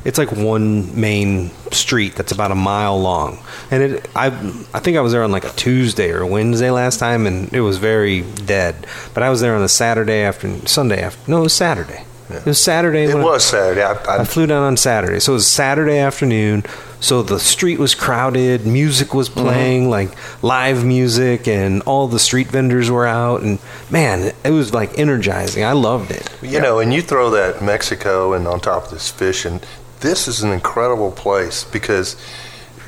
it's 0.05 0.17
like 0.17 0.31
one 0.31 0.99
main 0.99 1.51
street 1.71 2.15
that's 2.15 2.31
about 2.31 2.51
a 2.51 2.55
mile 2.55 2.99
long, 2.99 3.37
and 3.69 3.83
it 3.83 4.09
I 4.15 4.27
I 4.73 4.79
think 4.79 4.97
I 4.97 5.01
was 5.01 5.11
there 5.11 5.23
on 5.23 5.31
like 5.31 5.45
a 5.45 5.51
Tuesday 5.51 6.09
or 6.11 6.25
Wednesday 6.25 6.71
last 6.71 6.99
time, 6.99 7.27
and 7.27 7.51
it 7.53 7.61
was 7.61 7.77
very 7.77 8.21
dead. 8.45 8.87
But 9.13 9.23
I 9.23 9.29
was 9.29 9.39
there 9.41 9.55
on 9.55 9.61
a 9.61 9.69
Saturday 9.69 10.21
afternoon, 10.23 10.65
Sunday 10.67 11.01
after 11.01 11.29
no, 11.31 11.39
it 11.39 11.43
was 11.43 11.53
Saturday. 11.53 12.03
It 12.30 12.45
was 12.45 12.61
Saturday. 12.61 13.03
It 13.06 13.14
when 13.15 13.23
I- 13.23 13.26
was 13.26 13.43
Saturday. 13.45 13.81
I, 13.81 13.93
I, 13.93 14.22
I 14.22 14.23
flew 14.23 14.45
down 14.45 14.64
on 14.64 14.77
Saturday, 14.77 15.19
so 15.19 15.31
it 15.34 15.35
was 15.35 15.47
Saturday 15.47 15.97
afternoon. 15.97 16.64
So 17.01 17.23
the 17.23 17.39
street 17.39 17.80
was 17.80 17.95
crowded, 17.95 18.68
music 18.68 19.14
was 19.14 19.30
playing, 19.30 19.89
like 19.89 20.11
live 20.43 20.84
music, 20.85 21.47
and 21.47 21.81
all 21.84 22.07
the 22.10 22.19
street 22.19 22.47
vendors 22.47 22.91
were 22.91 23.07
out. 23.07 23.41
And 23.41 23.57
man, 23.89 24.34
it 24.43 24.51
was 24.51 24.73
like 24.73 24.99
energizing. 24.99 25.64
I 25.64 25.72
loved 25.72 26.11
it. 26.11 26.30
You 26.41 26.60
know, 26.60 26.80
and 26.80 26.93
you 26.93 27.01
throw 27.01 27.30
that 27.31 27.61
Mexico 27.64 28.34
and 28.34 28.45
on 28.47 28.60
top 28.60 28.85
of 28.85 28.91
this 28.91 29.10
fishing, 29.10 29.61
this 30.01 30.27
is 30.27 30.43
an 30.43 30.51
incredible 30.51 31.11
place 31.11 31.64
because 31.64 32.15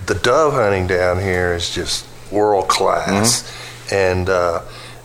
the 0.08 0.16
dove 0.16 0.54
hunting 0.54 0.88
down 0.88 1.20
here 1.20 1.54
is 1.54 1.74
just 1.74 2.06
world 2.32 2.68
class, 2.68 3.50
and, 3.92 4.30
uh, 4.30 4.62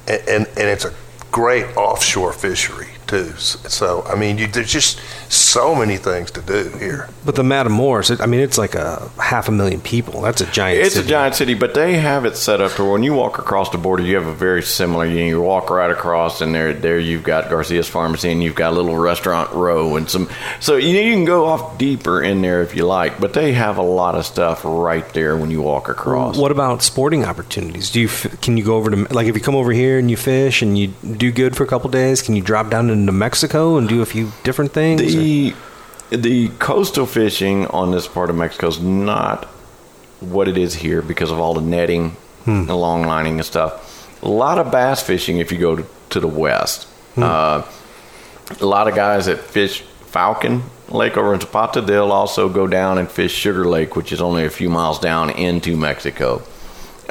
and 0.09 0.21
and 0.29 0.47
and 0.49 0.69
it's 0.69 0.85
a 0.85 0.93
great 1.31 1.67
offshore 1.77 2.33
fishery 2.33 2.89
too. 3.07 3.33
So 3.37 4.03
I 4.07 4.15
mean, 4.15 4.39
you, 4.39 4.47
there's 4.47 4.73
just 4.73 5.01
so 5.29 5.75
many 5.75 5.97
things 5.97 6.31
to 6.33 6.43
do 6.43 6.69
here. 6.79 7.09
But 7.25 7.35
the 7.35 7.43
Matamoros, 7.43 8.11
it, 8.11 8.21
I 8.21 8.27
mean, 8.27 8.41
it's 8.41 8.59
like 8.59 8.75
a 8.75 9.11
half 9.19 9.49
a 9.49 9.53
million 9.53 9.81
people. 9.81 10.21
That's 10.21 10.41
a 10.41 10.47
giant. 10.47 10.77
City. 10.77 10.87
It's 10.87 10.95
city. 10.95 11.07
a 11.07 11.11
giant 11.11 11.35
city, 11.35 11.55
but 11.55 11.75
they 11.75 11.95
have 11.95 12.25
it 12.25 12.37
set 12.37 12.61
up 12.61 12.73
to 12.73 12.83
where 12.85 12.93
when 12.93 13.03
you 13.03 13.15
walk 13.15 13.39
across 13.39 13.71
the 13.71 13.79
border, 13.79 14.03
you 14.03 14.17
have 14.17 14.27
a 14.27 14.35
very 14.35 14.63
similar. 14.63 15.05
You, 15.05 15.25
you 15.25 15.41
walk 15.41 15.71
right 15.71 15.91
across, 15.91 16.41
and 16.41 16.55
there, 16.55 16.73
there 16.73 16.99
you've 16.99 17.25
got 17.25 17.51
Garcia's 17.51 17.89
Pharmacy, 17.89 18.31
and 18.31 18.43
you've 18.43 18.55
got 18.55 18.73
a 18.73 18.77
little 18.77 18.97
restaurant 18.97 19.53
row, 19.53 19.97
and 19.97 20.09
some. 20.09 20.29
So 20.61 20.77
you, 20.77 20.97
you 20.99 21.15
can 21.15 21.25
go 21.25 21.47
off 21.47 21.79
deeper 21.79 22.23
in 22.23 22.43
there 22.43 22.63
if 22.63 22.77
you 22.77 22.87
like, 22.87 23.21
but 23.21 23.33
they 23.33 23.53
have 23.53 23.79
a 23.79 23.83
lot 23.83 24.15
of 24.15 24.25
stuff 24.27 24.63
right 24.65 25.09
there 25.15 25.37
when 25.37 25.51
you 25.51 25.63
walk 25.63 25.89
across. 25.89 26.37
What 26.37 26.53
about 26.53 26.83
sporting 26.83 27.25
opportunities? 27.25 27.91
Do 27.91 28.01
you 28.01 28.09
can 28.09 28.57
you 28.57 28.65
go 28.65 28.77
over 28.77 28.91
to 28.91 29.15
like 29.15 29.27
if 29.27 29.35
you 29.35 29.41
come 29.43 29.57
over 29.57 29.73
here 29.73 29.99
and 29.99 30.11
you 30.11 30.17
fish 30.17 30.63
and 30.63 30.79
you 30.79 30.89
do 30.89 31.33
good 31.33 31.57
for 31.57 31.65
a 31.65 31.67
couple 31.67 31.91
days? 31.91 32.23
Can 32.23 32.37
you 32.37 32.43
drop 32.43 32.71
down 32.71 32.91
into 32.91 33.13
Mexico 33.13 33.77
and 33.77 33.89
do 33.89 34.03
a 34.03 34.07
few 34.07 34.31
different 34.45 34.73
things? 34.73 35.01
or- 35.15 35.16
The 35.19 35.55
the 36.11 36.49
coastal 36.61 37.07
fishing 37.07 37.67
on 37.69 37.91
this 37.91 38.07
part 38.07 38.31
of 38.31 38.37
Mexico 38.37 38.69
is 38.69 38.81
not 38.81 39.47
what 40.21 40.47
it 40.49 40.57
is 40.57 40.75
here 40.75 41.03
because 41.03 41.31
of 41.31 41.39
all 41.39 41.55
the 41.55 41.61
netting, 41.61 42.11
Hmm. 42.45 42.67
the 42.67 42.77
long 42.77 43.03
lining 43.05 43.35
and 43.39 43.45
stuff. 43.45 43.83
A 44.23 44.29
lot 44.29 44.59
of 44.59 44.71
bass 44.71 45.03
fishing 45.03 45.39
if 45.39 45.51
you 45.51 45.59
go 45.59 45.77
to, 45.77 45.85
to 46.11 46.21
the 46.21 46.29
west. 46.29 46.85
Hmm. 47.17 47.23
Uh, 47.25 47.63
a 48.61 48.65
lot 48.67 48.87
of 48.89 48.95
guys 48.95 49.27
that 49.27 49.39
fish 49.41 49.83
Falcon 50.07 50.63
Lake 50.89 51.17
over 51.17 51.35
in 51.35 51.41
Zapata, 51.41 51.81
they'll 51.81 52.13
also 52.13 52.49
go 52.49 52.69
down 52.69 52.99
and 52.99 53.11
fish 53.11 53.33
Sugar 53.35 53.65
Lake, 53.65 53.97
which 53.97 54.13
is 54.13 54.21
only 54.21 54.45
a 54.45 54.51
few 54.51 54.71
miles 54.71 55.01
down 55.01 55.31
into 55.31 55.77
Mexico. 55.77 56.43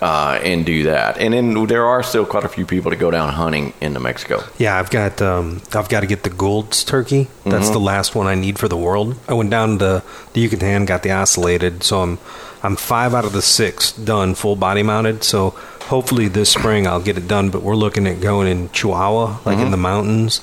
Uh, 0.01 0.37
and 0.43 0.65
do 0.65 0.83
that, 0.83 1.17
and 1.19 1.33
then 1.33 1.67
there 1.67 1.85
are 1.85 2.03
still 2.03 2.25
quite 2.25 2.43
a 2.43 2.49
few 2.49 2.65
people 2.65 2.91
to 2.91 2.97
go 2.97 3.09
down 3.09 3.31
hunting 3.31 3.71
into 3.79 3.97
Mexico. 3.97 4.43
Yeah, 4.57 4.77
I've 4.77 4.89
got 4.89 5.21
um, 5.21 5.61
I've 5.73 5.87
got 5.87 6.01
to 6.01 6.05
get 6.05 6.23
the 6.23 6.29
Gould's 6.29 6.83
turkey. 6.83 7.29
That's 7.45 7.69
the 7.69 7.79
last 7.79 8.13
one 8.13 8.27
I 8.27 8.35
need 8.35 8.59
for 8.59 8.67
the 8.67 8.75
world. 8.75 9.15
I 9.29 9.33
went 9.35 9.51
down 9.51 9.79
to 9.79 10.03
the 10.33 10.39
Yucatan, 10.41 10.83
got 10.85 11.03
the 11.03 11.09
ocellated, 11.11 11.81
so 11.83 12.01
I'm 12.01 12.19
I'm 12.61 12.75
five 12.75 13.13
out 13.13 13.23
of 13.23 13.31
the 13.31 13.41
six 13.41 13.93
done, 13.93 14.35
full 14.35 14.57
body 14.57 14.83
mounted. 14.83 15.23
So 15.23 15.51
hopefully 15.83 16.27
this 16.27 16.49
spring 16.49 16.87
I'll 16.87 17.01
get 17.01 17.17
it 17.17 17.29
done. 17.29 17.49
But 17.49 17.61
we're 17.61 17.75
looking 17.77 18.05
at 18.05 18.19
going 18.19 18.49
in 18.49 18.69
Chihuahua, 18.71 19.39
like 19.45 19.59
in 19.59 19.71
the 19.71 19.77
mountains. 19.77 20.41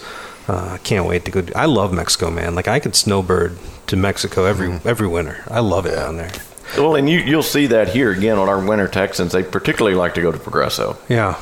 Uh, 0.48 0.70
I 0.72 0.78
can't 0.78 1.06
wait 1.06 1.26
to 1.26 1.30
go. 1.30 1.44
I 1.54 1.66
love 1.66 1.92
Mexico, 1.92 2.30
man. 2.30 2.54
Like 2.54 2.68
I 2.68 2.80
could 2.80 2.96
snowbird 2.96 3.58
to 3.88 3.96
Mexico 3.96 4.46
every 4.46 4.80
every 4.86 5.08
winter. 5.08 5.44
I 5.48 5.60
love 5.60 5.84
it 5.84 5.94
down 5.94 6.16
there. 6.16 6.30
Well, 6.76 6.94
and 6.96 7.08
you, 7.08 7.18
you'll 7.18 7.42
see 7.42 7.66
that 7.66 7.88
here 7.88 8.10
again 8.10 8.38
on 8.38 8.48
our 8.48 8.64
winter 8.64 8.88
Texans. 8.88 9.32
They 9.32 9.42
particularly 9.42 9.96
like 9.96 10.14
to 10.14 10.22
go 10.22 10.32
to 10.32 10.38
Progresso. 10.38 10.96
Yeah, 11.08 11.34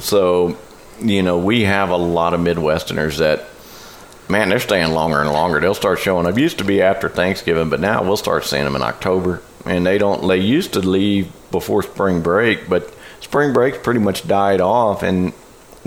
So, 0.00 0.56
you 1.00 1.22
know, 1.22 1.38
we 1.38 1.62
have 1.62 1.90
a 1.90 1.96
lot 1.96 2.34
of 2.34 2.40
Midwesterners 2.40 3.18
that, 3.18 3.44
man, 4.30 4.48
they're 4.48 4.60
staying 4.60 4.92
longer 4.92 5.20
and 5.20 5.30
longer. 5.30 5.60
They'll 5.60 5.74
start 5.74 5.98
showing 5.98 6.26
up. 6.26 6.38
Used 6.38 6.58
to 6.58 6.64
be 6.64 6.80
after 6.82 7.08
Thanksgiving, 7.08 7.68
but 7.70 7.80
now 7.80 8.02
we'll 8.02 8.16
start 8.16 8.44
seeing 8.44 8.64
them 8.64 8.76
in 8.76 8.82
October. 8.82 9.42
And 9.64 9.84
they 9.86 9.98
don't. 9.98 10.26
They 10.26 10.38
used 10.38 10.72
to 10.74 10.80
leave 10.80 11.30
before 11.50 11.82
spring 11.82 12.22
break, 12.22 12.68
but 12.68 12.92
spring 13.20 13.52
break's 13.52 13.78
pretty 13.78 14.00
much 14.00 14.26
died 14.26 14.60
off, 14.60 15.02
and 15.02 15.32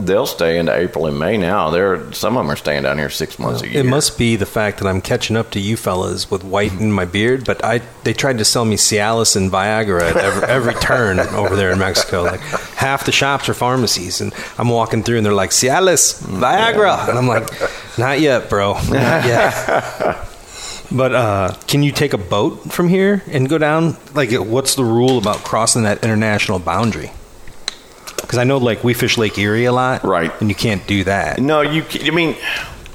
they'll 0.05 0.25
stay 0.25 0.57
into 0.59 0.75
April 0.75 1.05
and 1.05 1.17
May 1.17 1.37
now. 1.37 1.69
They're 1.69 2.11
some 2.13 2.37
of 2.37 2.43
them 2.43 2.51
are 2.51 2.55
staying 2.55 2.83
down 2.83 2.97
here 2.97 3.09
six 3.09 3.39
months 3.39 3.61
a 3.61 3.69
year. 3.69 3.81
It 3.81 3.85
must 3.85 4.17
be 4.17 4.35
the 4.35 4.45
fact 4.45 4.79
that 4.79 4.87
I'm 4.87 5.01
catching 5.01 5.35
up 5.37 5.51
to 5.51 5.59
you 5.59 5.77
fellas 5.77 6.29
with 6.29 6.43
white 6.43 6.73
in 6.73 6.91
my 6.91 7.05
beard, 7.05 7.45
but 7.45 7.63
I 7.63 7.81
they 8.03 8.13
tried 8.13 8.37
to 8.39 8.45
sell 8.45 8.65
me 8.65 8.75
Cialis 8.75 9.35
and 9.35 9.51
Viagra 9.51 10.01
at 10.01 10.17
every, 10.17 10.47
every 10.47 10.73
turn 10.75 11.19
over 11.19 11.55
there 11.55 11.71
in 11.71 11.79
Mexico. 11.79 12.23
Like 12.23 12.41
half 12.41 13.05
the 13.05 13.11
shops 13.11 13.49
are 13.49 13.53
pharmacies, 13.53 14.21
and 14.21 14.33
I'm 14.57 14.69
walking 14.69 15.03
through 15.03 15.17
and 15.17 15.25
they're 15.25 15.33
like 15.33 15.51
Cialis, 15.51 16.21
Viagra, 16.23 17.09
and 17.09 17.17
I'm 17.17 17.27
like, 17.27 17.49
not 17.97 18.19
yet, 18.19 18.49
bro, 18.49 18.73
not 18.73 19.25
yet. 19.25 20.27
But 20.93 21.15
uh, 21.15 21.55
can 21.67 21.83
you 21.83 21.93
take 21.93 22.11
a 22.11 22.17
boat 22.17 22.71
from 22.71 22.89
here 22.89 23.23
and 23.27 23.47
go 23.47 23.57
down? 23.57 23.95
Like, 24.13 24.31
what's 24.31 24.75
the 24.75 24.83
rule 24.83 25.17
about 25.17 25.37
crossing 25.37 25.83
that 25.83 26.03
international 26.03 26.59
boundary? 26.59 27.11
Because 28.21 28.37
I 28.37 28.43
know, 28.43 28.57
like, 28.57 28.83
we 28.83 28.93
fish 28.93 29.17
Lake 29.17 29.37
Erie 29.37 29.65
a 29.65 29.71
lot, 29.71 30.03
Right. 30.03 30.31
And 30.41 30.49
you 30.49 30.55
can't 30.55 30.85
do 30.87 31.03
that. 31.05 31.39
No, 31.39 31.61
you. 31.61 31.83
I 32.03 32.11
mean, 32.11 32.35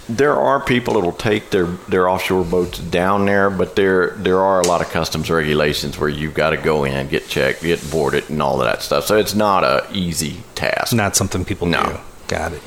there 0.09 0.35
are 0.37 0.61
people 0.61 0.95
that 0.95 1.01
will 1.01 1.13
take 1.13 1.51
their 1.51 1.67
their 1.89 2.09
offshore 2.09 2.45
boats 2.45 2.79
down 2.79 3.27
there, 3.27 3.51
but 3.51 3.75
there 3.77 4.11
there 4.11 4.39
are 4.39 4.61
a 4.61 4.67
lot 4.67 4.81
of 4.81 4.89
customs 4.91 5.29
regulations 5.31 5.99
where 5.99 6.09
you've 6.09 6.35
got 6.35 6.51
to 6.51 6.57
go 6.57 6.85
in, 6.85 7.09
get 7.09 7.29
checked, 7.29 7.63
get 7.63 7.91
boarded, 7.91 8.31
and 8.31 8.41
all 8.41 8.61
of 8.61 8.67
that 8.67 8.83
stuff. 8.83 9.05
So 9.07 9.17
it's 9.17 9.35
not 9.35 9.65
a 9.65 9.85
easy 9.93 10.43
task. 10.55 10.93
not 10.95 11.17
something 11.17 11.45
people 11.45 11.67
No. 11.67 11.83
do. 11.83 11.99
Got 12.29 12.53
it. 12.53 12.63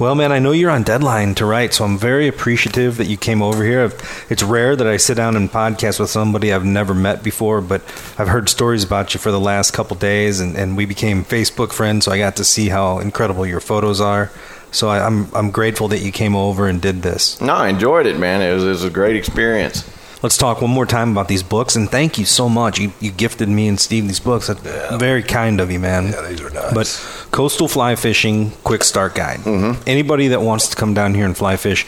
Well, 0.00 0.14
man, 0.14 0.32
I 0.32 0.38
know 0.38 0.52
you're 0.52 0.70
on 0.70 0.82
deadline 0.82 1.34
to 1.34 1.44
write, 1.44 1.74
so 1.74 1.84
I'm 1.84 1.98
very 1.98 2.26
appreciative 2.26 2.96
that 2.96 3.04
you 3.04 3.18
came 3.18 3.42
over 3.42 3.62
here. 3.62 3.92
It's 4.30 4.42
rare 4.42 4.74
that 4.74 4.86
I 4.86 4.96
sit 4.96 5.18
down 5.18 5.36
and 5.36 5.52
podcast 5.52 6.00
with 6.00 6.08
somebody 6.08 6.54
I've 6.54 6.64
never 6.64 6.94
met 6.94 7.22
before, 7.22 7.60
but 7.60 7.82
I've 8.16 8.28
heard 8.28 8.48
stories 8.48 8.82
about 8.82 9.12
you 9.12 9.20
for 9.20 9.30
the 9.30 9.38
last 9.38 9.72
couple 9.72 9.98
days, 9.98 10.40
and, 10.40 10.56
and 10.56 10.74
we 10.74 10.86
became 10.86 11.22
Facebook 11.22 11.70
friends, 11.70 12.06
so 12.06 12.12
I 12.12 12.16
got 12.16 12.36
to 12.36 12.44
see 12.44 12.70
how 12.70 12.98
incredible 12.98 13.44
your 13.44 13.60
photos 13.60 14.00
are. 14.00 14.30
So 14.72 14.88
I, 14.88 15.04
I'm 15.04 15.28
I'm 15.34 15.50
grateful 15.50 15.88
that 15.88 15.98
you 15.98 16.12
came 16.12 16.34
over 16.34 16.66
and 16.66 16.80
did 16.80 17.02
this. 17.02 17.38
No, 17.38 17.52
I 17.52 17.68
enjoyed 17.68 18.06
it, 18.06 18.18
man. 18.18 18.40
It 18.40 18.54
was, 18.54 18.64
it 18.64 18.68
was 18.68 18.84
a 18.84 18.90
great 18.90 19.16
experience. 19.16 19.86
Let's 20.22 20.36
talk 20.36 20.60
one 20.60 20.70
more 20.70 20.84
time 20.84 21.12
about 21.12 21.28
these 21.28 21.42
books, 21.42 21.76
and 21.76 21.90
thank 21.90 22.18
you 22.18 22.26
so 22.26 22.48
much. 22.48 22.78
You, 22.78 22.92
you 23.00 23.10
gifted 23.10 23.48
me 23.48 23.68
and 23.68 23.80
Steve 23.80 24.06
these 24.06 24.20
books. 24.20 24.48
That's 24.48 24.60
very 24.96 25.22
kind 25.22 25.60
of 25.60 25.70
you, 25.70 25.78
man. 25.78 26.08
Yeah, 26.08 26.28
these 26.28 26.42
are 26.42 26.50
nice. 26.50 26.74
But 26.74 27.28
Coastal 27.30 27.68
Fly 27.68 27.96
Fishing 27.96 28.50
Quick 28.62 28.84
Start 28.84 29.14
Guide. 29.14 29.40
Anybody 29.86 30.28
that 30.28 30.42
wants 30.42 30.68
to 30.68 30.76
come 30.76 30.92
down 30.92 31.14
here 31.14 31.24
and 31.24 31.34
fly 31.34 31.56
fish 31.56 31.86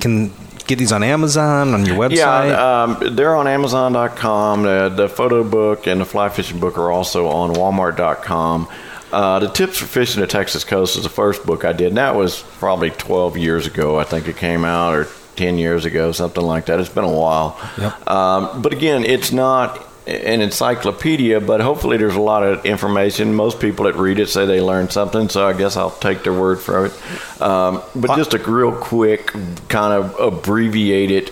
can 0.00 0.32
get 0.66 0.78
these 0.78 0.92
on 0.92 1.02
Amazon, 1.02 1.74
on 1.74 1.84
your 1.84 1.96
website. 1.96 2.16
Yeah, 2.16 2.82
um, 2.84 3.16
they're 3.16 3.34
on 3.34 3.48
Amazon.com. 3.48 4.62
The, 4.62 4.88
the 4.88 5.08
photo 5.08 5.42
book 5.42 5.86
and 5.86 6.00
the 6.00 6.04
fly 6.04 6.28
fishing 6.28 6.60
book 6.60 6.78
are 6.78 6.90
also 6.90 7.26
on 7.26 7.54
Walmart.com. 7.54 8.68
Uh, 9.10 9.38
the 9.38 9.48
Tips 9.48 9.78
for 9.78 9.86
Fishing 9.86 10.20
the 10.20 10.26
Texas 10.26 10.64
Coast 10.64 10.96
is 10.96 11.02
the 11.02 11.08
first 11.08 11.44
book 11.46 11.64
I 11.64 11.72
did, 11.72 11.88
and 11.88 11.96
that 11.96 12.14
was 12.14 12.42
probably 12.58 12.90
12 12.90 13.38
years 13.38 13.66
ago. 13.66 13.98
I 13.98 14.04
think 14.04 14.28
it 14.28 14.36
came 14.36 14.66
out, 14.66 14.94
or 14.94 15.04
10 15.38 15.56
years 15.58 15.84
ago, 15.84 16.12
something 16.12 16.42
like 16.44 16.66
that. 16.66 16.80
It's 16.80 16.88
been 16.88 17.04
a 17.04 17.12
while. 17.12 17.58
Yep. 17.78 18.08
Um, 18.10 18.60
but 18.62 18.72
again, 18.72 19.04
it's 19.04 19.30
not 19.32 19.86
an 20.06 20.40
encyclopedia, 20.40 21.38
but 21.40 21.60
hopefully 21.60 21.96
there's 21.96 22.14
a 22.16 22.20
lot 22.20 22.42
of 22.42 22.64
information. 22.66 23.34
Most 23.34 23.60
people 23.60 23.84
that 23.84 23.94
read 23.94 24.18
it 24.18 24.28
say 24.28 24.46
they 24.46 24.60
learned 24.60 24.90
something, 24.90 25.28
so 25.28 25.46
I 25.46 25.52
guess 25.52 25.76
I'll 25.76 25.90
take 25.90 26.24
their 26.24 26.32
word 26.32 26.60
for 26.60 26.86
it. 26.86 27.42
Um, 27.42 27.82
but 27.94 28.16
just 28.16 28.34
a 28.34 28.38
real 28.38 28.72
quick, 28.74 29.32
kind 29.68 29.92
of 29.92 30.18
abbreviated 30.18 31.30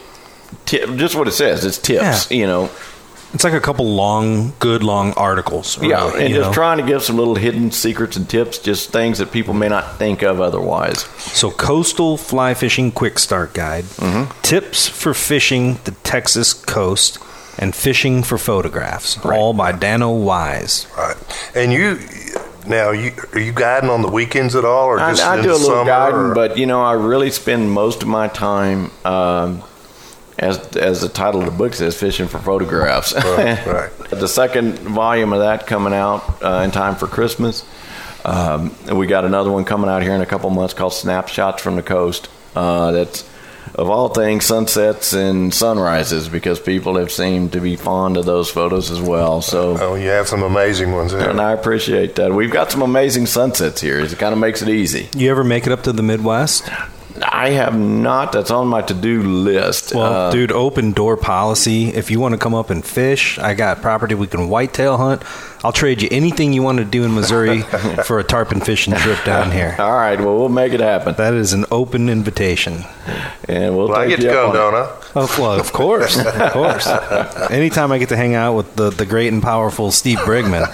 tip, 0.66 0.90
just 0.96 1.14
what 1.16 1.26
it 1.26 1.32
says. 1.32 1.64
It's 1.64 1.78
tips, 1.78 2.30
Yeah. 2.30 2.36
you 2.36 2.46
know. 2.46 2.70
It's 3.36 3.44
like 3.44 3.52
a 3.52 3.60
couple 3.60 3.86
long, 3.94 4.52
good 4.58 4.82
long 4.82 5.12
articles. 5.12 5.80
Yeah, 5.80 6.10
and 6.16 6.34
just 6.34 6.48
know. 6.48 6.52
trying 6.52 6.78
to 6.78 6.84
give 6.84 7.02
some 7.02 7.16
little 7.16 7.36
hidden 7.36 7.70
secrets 7.70 8.16
and 8.16 8.28
tips, 8.28 8.58
just 8.58 8.90
things 8.90 9.18
that 9.18 9.30
people 9.30 9.54
may 9.54 9.68
not 9.68 9.96
think 9.98 10.22
of 10.22 10.40
otherwise. 10.40 11.02
So, 11.18 11.50
Coastal 11.52 12.16
Fly 12.16 12.54
Fishing 12.54 12.90
Quick 12.90 13.18
Start 13.20 13.54
Guide, 13.54 13.84
Mm-hmm. 13.84 14.40
tips 14.42 14.88
for 14.88 15.14
fishing 15.14 15.78
the 15.84 15.92
Texas 16.02 16.52
coast, 16.52 17.18
and 17.58 17.74
fishing 17.74 18.22
for 18.22 18.36
photographs, 18.38 19.16
all 19.24 19.52
by 19.54 19.72
Dano 19.72 20.10
Wise. 20.12 20.86
Right. 20.98 21.16
And 21.54 21.72
you 21.72 21.98
now 22.66 22.90
you 22.90 23.12
are 23.32 23.38
you 23.38 23.52
guiding 23.52 23.88
on 23.90 24.02
the 24.02 24.10
weekends 24.10 24.54
at 24.56 24.64
all, 24.64 24.86
or 24.86 24.98
just 24.98 25.22
I 25.24 25.36
in 25.38 25.44
do 25.44 25.50
a 25.50 25.52
the 25.52 25.58
little 25.58 25.68
summer, 25.76 25.84
guiding, 25.86 26.18
or- 26.18 26.34
but 26.34 26.58
you 26.58 26.66
know, 26.66 26.82
I 26.82 26.92
really 26.94 27.30
spend 27.30 27.70
most 27.70 28.02
of 28.02 28.08
my 28.08 28.28
time, 28.28 28.90
um, 29.04 29.62
as 30.38 30.76
as 30.76 31.00
the 31.00 31.08
title 31.08 31.40
of 31.40 31.46
the 31.46 31.52
book 31.52 31.74
says, 31.74 31.98
fishing 31.98 32.28
for 32.28 32.38
photographs. 32.38 33.14
Right, 33.14 33.66
right. 33.66 33.92
the 34.10 34.28
second 34.28 34.78
volume 34.78 35.32
of 35.32 35.40
that 35.40 35.66
coming 35.66 35.92
out 35.92 36.42
uh, 36.42 36.62
in 36.64 36.70
time 36.70 36.94
for 36.96 37.06
Christmas. 37.06 37.64
Um, 38.24 38.74
we 38.92 39.06
got 39.06 39.24
another 39.24 39.52
one 39.52 39.64
coming 39.64 39.88
out 39.88 40.02
here 40.02 40.14
in 40.14 40.20
a 40.20 40.26
couple 40.26 40.50
months 40.50 40.74
called 40.74 40.92
Snapshots 40.92 41.62
from 41.62 41.76
the 41.76 41.82
Coast. 41.82 42.28
Uh, 42.56 42.90
that's 42.90 43.28
of 43.74 43.90
all 43.90 44.08
things 44.08 44.44
sunsets 44.44 45.12
and 45.12 45.52
sunrises 45.52 46.28
because 46.28 46.58
people 46.58 46.96
have 46.96 47.12
seemed 47.12 47.52
to 47.52 47.60
be 47.60 47.76
fond 47.76 48.16
of 48.16 48.24
those 48.24 48.50
photos 48.50 48.90
as 48.90 49.00
well. 49.00 49.42
So. 49.42 49.76
oh, 49.78 49.94
you 49.94 50.08
have 50.08 50.28
some 50.28 50.42
amazing 50.42 50.92
ones 50.92 51.12
there. 51.12 51.28
And 51.28 51.40
I 51.40 51.52
appreciate 51.52 52.14
that. 52.16 52.32
We've 52.32 52.50
got 52.50 52.70
some 52.70 52.82
amazing 52.82 53.26
sunsets 53.26 53.80
here. 53.80 54.00
It 54.00 54.18
kind 54.18 54.32
of 54.32 54.38
makes 54.38 54.62
it 54.62 54.68
easy. 54.68 55.08
You 55.14 55.30
ever 55.30 55.44
make 55.44 55.66
it 55.66 55.72
up 55.72 55.82
to 55.82 55.92
the 55.92 56.02
Midwest? 56.02 56.68
I 57.22 57.50
have 57.50 57.78
not. 57.78 58.32
That's 58.32 58.50
on 58.50 58.68
my 58.68 58.82
to-do 58.82 59.22
list. 59.22 59.94
Well, 59.94 60.12
Uh, 60.28 60.30
dude, 60.30 60.52
open 60.52 60.92
door 60.92 61.16
policy. 61.16 61.88
If 61.94 62.10
you 62.10 62.20
want 62.20 62.32
to 62.32 62.38
come 62.38 62.54
up 62.54 62.70
and 62.70 62.84
fish, 62.84 63.38
I 63.38 63.54
got 63.54 63.80
property 63.82 64.14
we 64.14 64.26
can 64.26 64.48
whitetail 64.48 64.96
hunt. 64.96 65.22
I'll 65.66 65.72
trade 65.72 66.00
you 66.00 66.08
anything 66.12 66.52
you 66.52 66.62
want 66.62 66.78
to 66.78 66.84
do 66.84 67.02
in 67.02 67.12
Missouri 67.12 67.62
for 68.04 68.20
a 68.20 68.24
tarpon 68.24 68.60
fishing 68.60 68.94
trip 68.94 69.18
down 69.24 69.50
here. 69.50 69.74
all 69.80 69.90
right. 69.90 70.16
Well, 70.16 70.38
we'll 70.38 70.48
make 70.48 70.72
it 70.72 70.78
happen, 70.78 71.16
That 71.16 71.34
is 71.34 71.54
an 71.54 71.64
open 71.72 72.08
invitation. 72.08 72.84
and 73.48 73.76
we'll. 73.76 73.88
Well, 73.88 73.98
I 73.98 74.06
get 74.06 74.20
to 74.20 74.26
you 74.26 74.30
up 74.30 74.34
go, 74.34 74.48
on 74.50 74.54
don't 74.54 74.74
I? 74.76 75.02
Oh, 75.16 75.36
well, 75.40 75.58
of 75.58 75.72
course, 75.72 76.24
of 76.24 76.52
course. 76.52 76.86
Anytime 77.50 77.90
I 77.90 77.98
get 77.98 78.10
to 78.10 78.16
hang 78.16 78.36
out 78.36 78.54
with 78.54 78.76
the, 78.76 78.90
the 78.90 79.04
great 79.04 79.32
and 79.32 79.42
powerful 79.42 79.90
Steve 79.90 80.18
Brigman, 80.18 80.68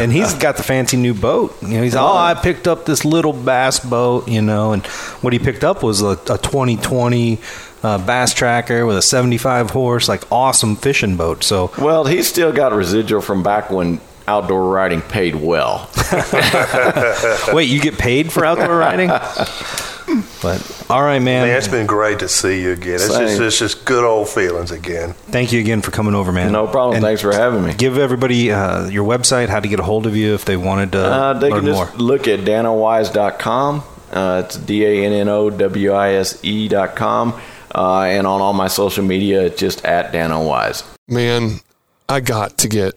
and 0.00 0.10
he's 0.10 0.34
got 0.34 0.56
the 0.56 0.64
fancy 0.64 0.96
new 0.96 1.14
boat. 1.14 1.56
You 1.62 1.76
know, 1.76 1.82
he's 1.84 1.94
oh, 1.94 2.04
I 2.16 2.34
picked 2.34 2.66
up 2.66 2.84
this 2.84 3.04
little 3.04 3.32
bass 3.32 3.78
boat, 3.78 4.26
you 4.26 4.42
know, 4.42 4.72
and 4.72 4.84
what 5.22 5.32
he 5.32 5.38
picked 5.38 5.62
up 5.62 5.84
was 5.84 6.02
a, 6.02 6.16
a 6.16 6.38
2020 6.38 7.38
uh, 7.84 8.04
bass 8.04 8.34
tracker 8.34 8.86
with 8.86 8.96
a 8.96 9.02
75 9.02 9.70
horse, 9.70 10.08
like 10.08 10.24
awesome 10.32 10.74
fishing 10.74 11.16
boat. 11.16 11.44
So 11.44 11.70
Well, 11.78 12.06
he's 12.06 12.26
still 12.26 12.52
got 12.52 12.72
residual 12.72 13.20
from 13.20 13.44
back 13.44 13.70
when 13.70 14.00
outdoor 14.28 14.70
riding 14.70 15.00
paid 15.02 15.34
well. 15.36 15.90
wait, 17.52 17.68
you 17.68 17.80
get 17.80 17.98
paid 17.98 18.32
for 18.32 18.44
outdoor 18.44 18.76
riding? 18.76 19.08
But 20.42 20.86
all 20.90 21.02
right, 21.02 21.20
man. 21.20 21.46
Man, 21.46 21.56
it's 21.56 21.68
been 21.68 21.86
great 21.86 22.18
to 22.18 22.28
see 22.28 22.60
you 22.62 22.72
again. 22.72 22.94
It's 22.94 23.06
Same. 23.06 23.28
just, 23.28 23.40
it's 23.40 23.58
just 23.58 23.84
good 23.84 24.04
old 24.04 24.28
feelings 24.28 24.70
again. 24.70 25.12
Thank 25.14 25.52
you 25.52 25.60
again 25.60 25.80
for 25.80 25.90
coming 25.90 26.14
over, 26.14 26.32
man. 26.32 26.52
No 26.52 26.66
problem. 26.66 26.96
And 26.96 27.04
Thanks 27.04 27.22
for 27.22 27.32
having 27.32 27.64
me. 27.64 27.72
Give 27.74 27.96
everybody 27.96 28.50
uh, 28.50 28.88
your 28.88 29.06
website, 29.08 29.48
how 29.48 29.60
to 29.60 29.68
get 29.68 29.80
a 29.80 29.84
hold 29.84 30.06
of 30.06 30.14
you 30.16 30.34
if 30.34 30.44
they 30.44 30.56
wanted 30.56 30.92
to 30.92 30.98
Uh, 30.98 31.32
they 31.34 31.48
learn 31.50 31.60
can 31.64 31.66
just 31.72 31.96
more. 31.96 32.00
look 32.06 32.28
at 32.28 32.40
danowise.com. 32.40 33.84
Uh, 34.12 34.42
it's 34.44 34.56
D 34.58 34.84
A 34.84 35.06
N 35.06 35.12
N 35.12 35.28
O 35.28 35.48
W 35.48 35.92
I 35.92 36.12
S 36.14 36.38
E 36.44 36.68
dot 36.68 36.94
com. 36.96 37.40
Uh, 37.74 38.02
and 38.02 38.26
on 38.26 38.42
all 38.42 38.52
my 38.52 38.68
social 38.68 39.04
media, 39.04 39.44
it's 39.44 39.58
just 39.58 39.82
at 39.86 40.12
danowise. 40.12 40.84
Man, 41.08 41.60
I 42.08 42.20
got 42.20 42.58
to 42.58 42.68
get 42.68 42.94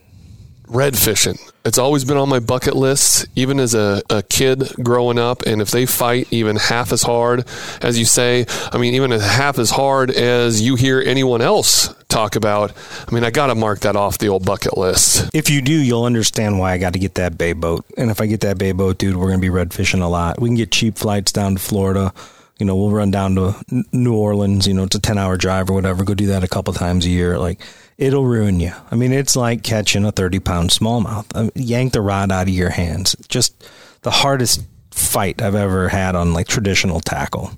red 0.68 0.98
fishing. 0.98 1.38
It's 1.64 1.78
always 1.78 2.06
been 2.06 2.18
on 2.18 2.30
my 2.30 2.40
bucket 2.40 2.76
list, 2.76 3.26
even 3.36 3.60
as 3.60 3.74
a, 3.74 4.02
a 4.10 4.22
kid 4.22 4.72
growing 4.84 5.18
up. 5.18 5.42
And 5.44 5.62
if 5.62 5.72
they 5.72 5.86
fight 5.86 6.28
even 6.32 6.58
half 6.58 6.92
as 6.92 7.02
hard 7.02 7.46
as 7.82 7.98
you 7.98 8.06
say, 8.06 8.46
I 8.72 8.78
mean, 8.78 8.94
even 8.94 9.12
half 9.12 9.58
as 9.58 9.72
hard 9.72 10.12
as 10.12 10.62
you 10.62 10.76
hear 10.76 11.02
anyone 11.02 11.42
else 11.42 11.94
talk 12.08 12.36
about, 12.36 12.72
I 13.08 13.12
mean, 13.12 13.24
I 13.24 13.32
got 13.32 13.48
to 13.48 13.56
mark 13.56 13.80
that 13.80 13.96
off 13.96 14.20
the 14.20 14.30
old 14.30 14.46
bucket 14.46 14.78
list. 14.78 15.30
If 15.34 15.50
you 15.50 15.62
do, 15.62 15.74
you'll 15.74 16.06
understand 16.06 16.60
why 16.60 16.74
I 16.74 16.78
got 16.78 16.94
to 16.94 17.00
get 17.00 17.16
that 17.16 17.38
bay 17.38 17.54
boat. 17.54 17.84
And 17.98 18.12
if 18.12 18.22
I 18.22 18.28
get 18.28 18.42
that 18.42 18.58
bay 18.60 18.72
boat, 18.72 19.00
dude, 19.00 19.16
we're 19.16 19.28
going 19.28 19.40
to 19.40 19.42
be 19.42 19.50
red 19.50 19.74
fishing 19.74 20.02
a 20.02 20.10
lot. 20.10 20.40
We 20.40 20.50
can 20.50 20.56
get 20.56 20.72
cheap 20.72 20.98
flights 20.98 21.32
down 21.32 21.56
to 21.56 21.60
Florida. 21.60 22.14
You 22.60 22.66
know, 22.66 22.76
we'll 22.76 22.92
run 22.92 23.12
down 23.12 23.36
to 23.36 23.56
New 23.92 24.16
Orleans. 24.16 24.68
You 24.68 24.76
know, 24.76 24.84
it's 24.84 24.96
a 24.96 25.02
10 25.02 25.18
hour 25.18 25.36
drive 25.36 25.70
or 25.70 25.74
whatever. 25.74 26.04
Go 26.04 26.14
do 26.14 26.28
that 26.28 26.44
a 26.44 26.48
couple 26.48 26.74
times 26.74 27.06
a 27.06 27.10
year. 27.10 27.38
Like, 27.38 27.60
it'll 27.98 28.26
ruin 28.26 28.60
you. 28.60 28.74
I 28.92 28.96
mean, 28.96 29.12
it's 29.12 29.36
like 29.36 29.64
catching 29.64 30.06
a 30.06 30.12
30 30.12 30.40
pound 30.40 30.70
smallmouth. 30.70 31.26
I 31.36 31.44
mean, 31.44 31.52
yank 31.56 31.94
the 31.94 32.02
rod 32.02 32.32
out 32.32 32.48
of 32.48 32.54
your 32.54 32.70
hands. 32.70 33.16
Just 33.28 33.68
the 34.02 34.12
hardest 34.12 34.64
fight 34.92 35.42
I've 35.42 35.56
ever 35.56 35.90
had 35.90 36.16
on 36.16 36.34
like 36.34 36.48
traditional 36.48 37.00
tackle. 37.00 37.52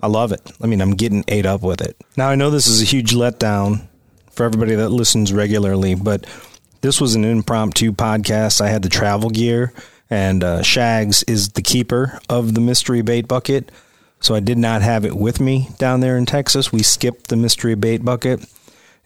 I 0.00 0.06
love 0.06 0.32
it. 0.32 0.40
I 0.62 0.66
mean, 0.66 0.80
I'm 0.80 0.92
getting 0.92 1.24
ate 1.28 1.46
up 1.46 1.62
with 1.62 1.80
it. 1.80 1.96
Now, 2.16 2.28
I 2.28 2.34
know 2.34 2.50
this 2.50 2.66
is 2.66 2.80
a 2.80 2.86
huge 2.86 3.12
letdown 3.12 3.86
for 4.30 4.44
everybody 4.44 4.74
that 4.76 4.88
listens 4.88 5.32
regularly, 5.32 5.94
but 5.94 6.26
this 6.80 7.00
was 7.00 7.14
an 7.14 7.24
impromptu 7.24 7.92
podcast. 7.92 8.60
I 8.60 8.68
had 8.68 8.82
the 8.82 8.88
travel 8.88 9.28
gear, 9.28 9.72
and 10.08 10.42
uh, 10.42 10.62
Shags 10.62 11.22
is 11.24 11.50
the 11.50 11.62
keeper 11.62 12.18
of 12.28 12.54
the 12.54 12.60
mystery 12.60 13.02
bait 13.02 13.28
bucket. 13.28 13.70
So 14.20 14.34
I 14.34 14.40
did 14.40 14.58
not 14.58 14.82
have 14.82 15.04
it 15.04 15.16
with 15.16 15.40
me 15.40 15.68
down 15.78 16.00
there 16.00 16.16
in 16.16 16.26
Texas. 16.26 16.72
We 16.72 16.82
skipped 16.82 17.28
the 17.28 17.36
mystery 17.36 17.74
bait 17.74 18.04
bucket. 18.04 18.44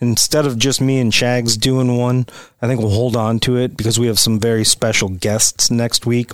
Instead 0.00 0.44
of 0.44 0.58
just 0.58 0.80
me 0.80 0.98
and 0.98 1.14
Shags 1.14 1.56
doing 1.56 1.96
one, 1.96 2.26
I 2.60 2.66
think 2.66 2.80
we'll 2.80 2.90
hold 2.90 3.16
on 3.16 3.38
to 3.40 3.56
it 3.56 3.76
because 3.76 3.98
we 3.98 4.08
have 4.08 4.18
some 4.18 4.40
very 4.40 4.64
special 4.64 5.08
guests 5.08 5.70
next 5.70 6.04
week. 6.04 6.32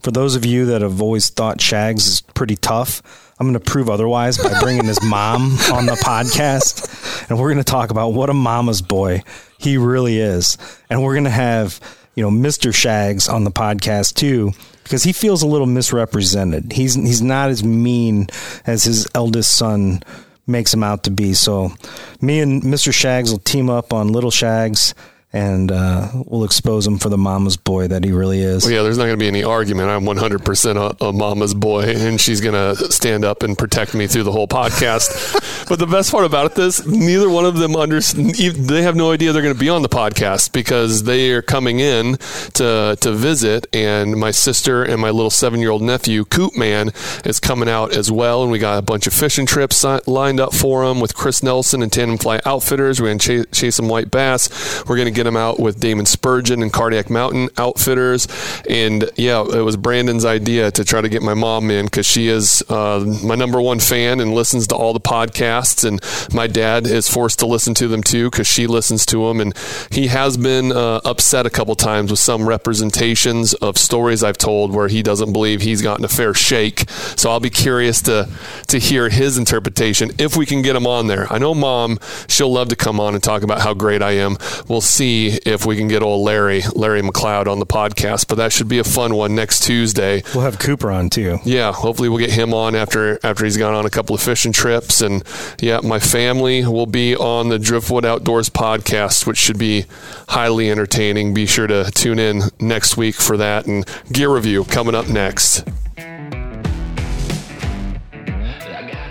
For 0.00 0.10
those 0.10 0.34
of 0.34 0.44
you 0.44 0.66
that 0.66 0.82
have 0.82 1.00
always 1.02 1.28
thought 1.28 1.60
Shags 1.60 2.06
is 2.06 2.20
pretty 2.20 2.56
tough, 2.56 3.02
I'm 3.38 3.46
going 3.46 3.54
to 3.54 3.60
prove 3.60 3.90
otherwise 3.90 4.38
by 4.38 4.58
bringing 4.60 4.86
his 4.86 5.02
mom 5.02 5.42
on 5.72 5.86
the 5.86 6.00
podcast. 6.02 7.28
And 7.28 7.38
we're 7.38 7.52
going 7.52 7.62
to 7.62 7.70
talk 7.70 7.90
about 7.90 8.14
what 8.14 8.30
a 8.30 8.34
mama's 8.34 8.80
boy 8.80 9.22
he 9.58 9.76
really 9.76 10.18
is. 10.18 10.56
And 10.88 11.02
we're 11.02 11.14
going 11.14 11.24
to 11.24 11.30
have, 11.30 11.78
you 12.14 12.22
know, 12.22 12.30
Mr. 12.30 12.74
Shags 12.74 13.28
on 13.28 13.44
the 13.44 13.50
podcast 13.50 14.14
too 14.14 14.52
because 14.84 15.02
he 15.02 15.12
feels 15.12 15.42
a 15.42 15.46
little 15.46 15.66
misrepresented. 15.66 16.72
He's 16.72 16.94
he's 16.94 17.20
not 17.20 17.50
as 17.50 17.62
mean 17.62 18.28
as 18.66 18.84
his 18.84 19.06
eldest 19.14 19.54
son 19.56 20.02
makes 20.46 20.72
him 20.72 20.82
out 20.82 21.04
to 21.04 21.10
be. 21.10 21.34
So 21.34 21.72
me 22.20 22.40
and 22.40 22.62
Mr. 22.62 22.92
Shags 22.92 23.30
will 23.30 23.38
team 23.38 23.68
up 23.70 23.92
on 23.92 24.08
Little 24.08 24.30
Shags 24.30 24.94
and 25.36 25.70
uh, 25.70 26.08
we'll 26.14 26.44
expose 26.44 26.86
him 26.86 26.96
for 26.96 27.10
the 27.10 27.18
mama's 27.18 27.58
boy 27.58 27.86
that 27.88 28.02
he 28.02 28.10
really 28.10 28.40
is. 28.40 28.64
Well, 28.64 28.72
yeah, 28.72 28.82
there's 28.82 28.96
not 28.96 29.04
going 29.04 29.18
to 29.18 29.22
be 29.22 29.28
any 29.28 29.44
argument. 29.44 29.90
I'm 29.90 30.04
100% 30.04 30.76
a, 30.76 31.04
a 31.04 31.12
mama's 31.12 31.52
boy, 31.52 31.82
and 31.82 32.18
she's 32.18 32.40
going 32.40 32.54
to 32.54 32.90
stand 32.90 33.22
up 33.22 33.42
and 33.42 33.56
protect 33.56 33.94
me 33.94 34.06
through 34.06 34.22
the 34.22 34.32
whole 34.32 34.48
podcast. 34.48 35.66
but 35.68 35.78
the 35.78 35.86
best 35.86 36.10
part 36.10 36.24
about 36.24 36.54
this, 36.54 36.86
neither 36.86 37.28
one 37.28 37.44
of 37.44 37.58
them 37.58 37.76
under, 37.76 38.00
they 38.00 38.82
have 38.82 38.96
no 38.96 39.12
idea 39.12 39.34
they're 39.34 39.42
going 39.42 39.54
to 39.54 39.60
be 39.60 39.68
on 39.68 39.82
the 39.82 39.90
podcast 39.90 40.52
because 40.52 41.02
they 41.02 41.32
are 41.32 41.42
coming 41.42 41.80
in 41.80 42.16
to 42.54 42.96
to 43.00 43.12
visit, 43.12 43.66
and 43.74 44.16
my 44.16 44.30
sister 44.30 44.82
and 44.82 45.02
my 45.02 45.10
little 45.10 45.30
seven 45.30 45.60
year 45.60 45.70
old 45.70 45.82
nephew 45.82 46.24
Coop 46.24 46.56
Man 46.56 46.92
is 47.26 47.40
coming 47.40 47.68
out 47.68 47.94
as 47.94 48.10
well, 48.10 48.42
and 48.42 48.50
we 48.50 48.58
got 48.58 48.78
a 48.78 48.82
bunch 48.82 49.06
of 49.06 49.12
fishing 49.12 49.44
trips 49.44 49.84
lined 50.06 50.40
up 50.40 50.54
for 50.54 50.86
them 50.86 50.98
with 50.98 51.14
Chris 51.14 51.42
Nelson 51.42 51.82
and 51.82 51.92
Tandem 51.92 52.16
Fly 52.16 52.40
Outfitters. 52.46 53.02
We're 53.02 53.08
going 53.08 53.18
to 53.18 53.26
chase, 53.26 53.46
chase 53.52 53.76
some 53.76 53.88
white 53.88 54.10
bass. 54.10 54.82
We're 54.88 54.96
going 54.96 55.12
to 55.12 55.14
get 55.14 55.25
them 55.26 55.36
out 55.36 55.60
with 55.60 55.80
Damon 55.80 56.06
Spurgeon 56.06 56.62
and 56.62 56.72
Cardiac 56.72 57.10
Mountain 57.10 57.50
Outfitters. 57.58 58.26
And 58.68 59.10
yeah, 59.16 59.42
it 59.42 59.62
was 59.62 59.76
Brandon's 59.76 60.24
idea 60.24 60.70
to 60.70 60.84
try 60.84 61.00
to 61.00 61.08
get 61.08 61.22
my 61.22 61.34
mom 61.34 61.70
in 61.70 61.84
because 61.84 62.06
she 62.06 62.28
is 62.28 62.62
uh, 62.68 63.04
my 63.22 63.34
number 63.34 63.60
one 63.60 63.80
fan 63.80 64.20
and 64.20 64.32
listens 64.32 64.66
to 64.68 64.74
all 64.76 64.92
the 64.92 65.00
podcasts. 65.00 65.84
And 65.84 66.00
my 66.34 66.46
dad 66.46 66.86
is 66.86 67.08
forced 67.08 67.40
to 67.40 67.46
listen 67.46 67.74
to 67.74 67.88
them 67.88 68.02
too 68.02 68.30
because 68.30 68.46
she 68.46 68.66
listens 68.66 69.04
to 69.06 69.28
them. 69.28 69.40
And 69.40 69.54
he 69.90 70.06
has 70.06 70.36
been 70.36 70.72
uh, 70.72 71.00
upset 71.04 71.46
a 71.46 71.50
couple 71.50 71.74
times 71.74 72.10
with 72.10 72.20
some 72.20 72.48
representations 72.48 73.54
of 73.54 73.76
stories 73.76 74.22
I've 74.22 74.38
told 74.38 74.72
where 74.72 74.88
he 74.88 75.02
doesn't 75.02 75.32
believe 75.32 75.60
he's 75.60 75.82
gotten 75.82 76.04
a 76.04 76.08
fair 76.08 76.32
shake. 76.32 76.88
So 77.16 77.30
I'll 77.30 77.40
be 77.40 77.50
curious 77.50 78.00
to 78.02 78.28
to 78.68 78.78
hear 78.78 79.08
his 79.08 79.38
interpretation 79.38 80.10
if 80.18 80.36
we 80.36 80.46
can 80.46 80.62
get 80.62 80.76
him 80.76 80.86
on 80.86 81.06
there. 81.06 81.30
I 81.32 81.38
know 81.38 81.54
mom, 81.54 81.98
she'll 82.28 82.52
love 82.52 82.68
to 82.68 82.76
come 82.76 83.00
on 83.00 83.14
and 83.14 83.22
talk 83.22 83.42
about 83.42 83.60
how 83.60 83.74
great 83.74 84.02
I 84.02 84.12
am. 84.12 84.36
We'll 84.68 84.80
see 84.80 85.05
if 85.06 85.64
we 85.64 85.76
can 85.76 85.88
get 85.88 86.02
old 86.02 86.24
Larry, 86.24 86.62
Larry 86.74 87.02
McLeod 87.02 87.46
on 87.46 87.58
the 87.58 87.66
podcast, 87.66 88.28
but 88.28 88.36
that 88.36 88.52
should 88.52 88.68
be 88.68 88.78
a 88.78 88.84
fun 88.84 89.14
one 89.14 89.34
next 89.34 89.64
Tuesday. 89.64 90.22
We'll 90.34 90.44
have 90.44 90.58
Cooper 90.58 90.90
on 90.90 91.10
too. 91.10 91.38
Yeah, 91.44 91.72
hopefully 91.72 92.08
we'll 92.08 92.18
get 92.18 92.30
him 92.32 92.52
on 92.52 92.74
after 92.74 93.18
after 93.22 93.44
he's 93.44 93.56
gone 93.56 93.74
on 93.74 93.86
a 93.86 93.90
couple 93.90 94.14
of 94.14 94.22
fishing 94.22 94.52
trips, 94.52 95.00
and 95.00 95.22
yeah, 95.60 95.80
my 95.82 96.00
family 96.00 96.66
will 96.66 96.86
be 96.86 97.14
on 97.16 97.48
the 97.48 97.58
Driftwood 97.58 98.04
Outdoors 98.04 98.50
podcast, 98.50 99.26
which 99.26 99.38
should 99.38 99.58
be 99.58 99.86
highly 100.28 100.70
entertaining. 100.70 101.34
Be 101.34 101.46
sure 101.46 101.66
to 101.66 101.90
tune 101.92 102.18
in 102.18 102.42
next 102.58 102.96
week 102.96 103.14
for 103.14 103.36
that, 103.36 103.66
and 103.66 103.86
gear 104.12 104.34
review 104.34 104.64
coming 104.64 104.94
up 104.94 105.08
next. 105.08 105.66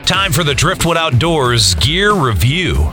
Time 0.06 0.32
for 0.32 0.44
the 0.44 0.54
Driftwood 0.56 0.98
Outdoors 0.98 1.74
Gear 1.76 2.14
Review. 2.14 2.92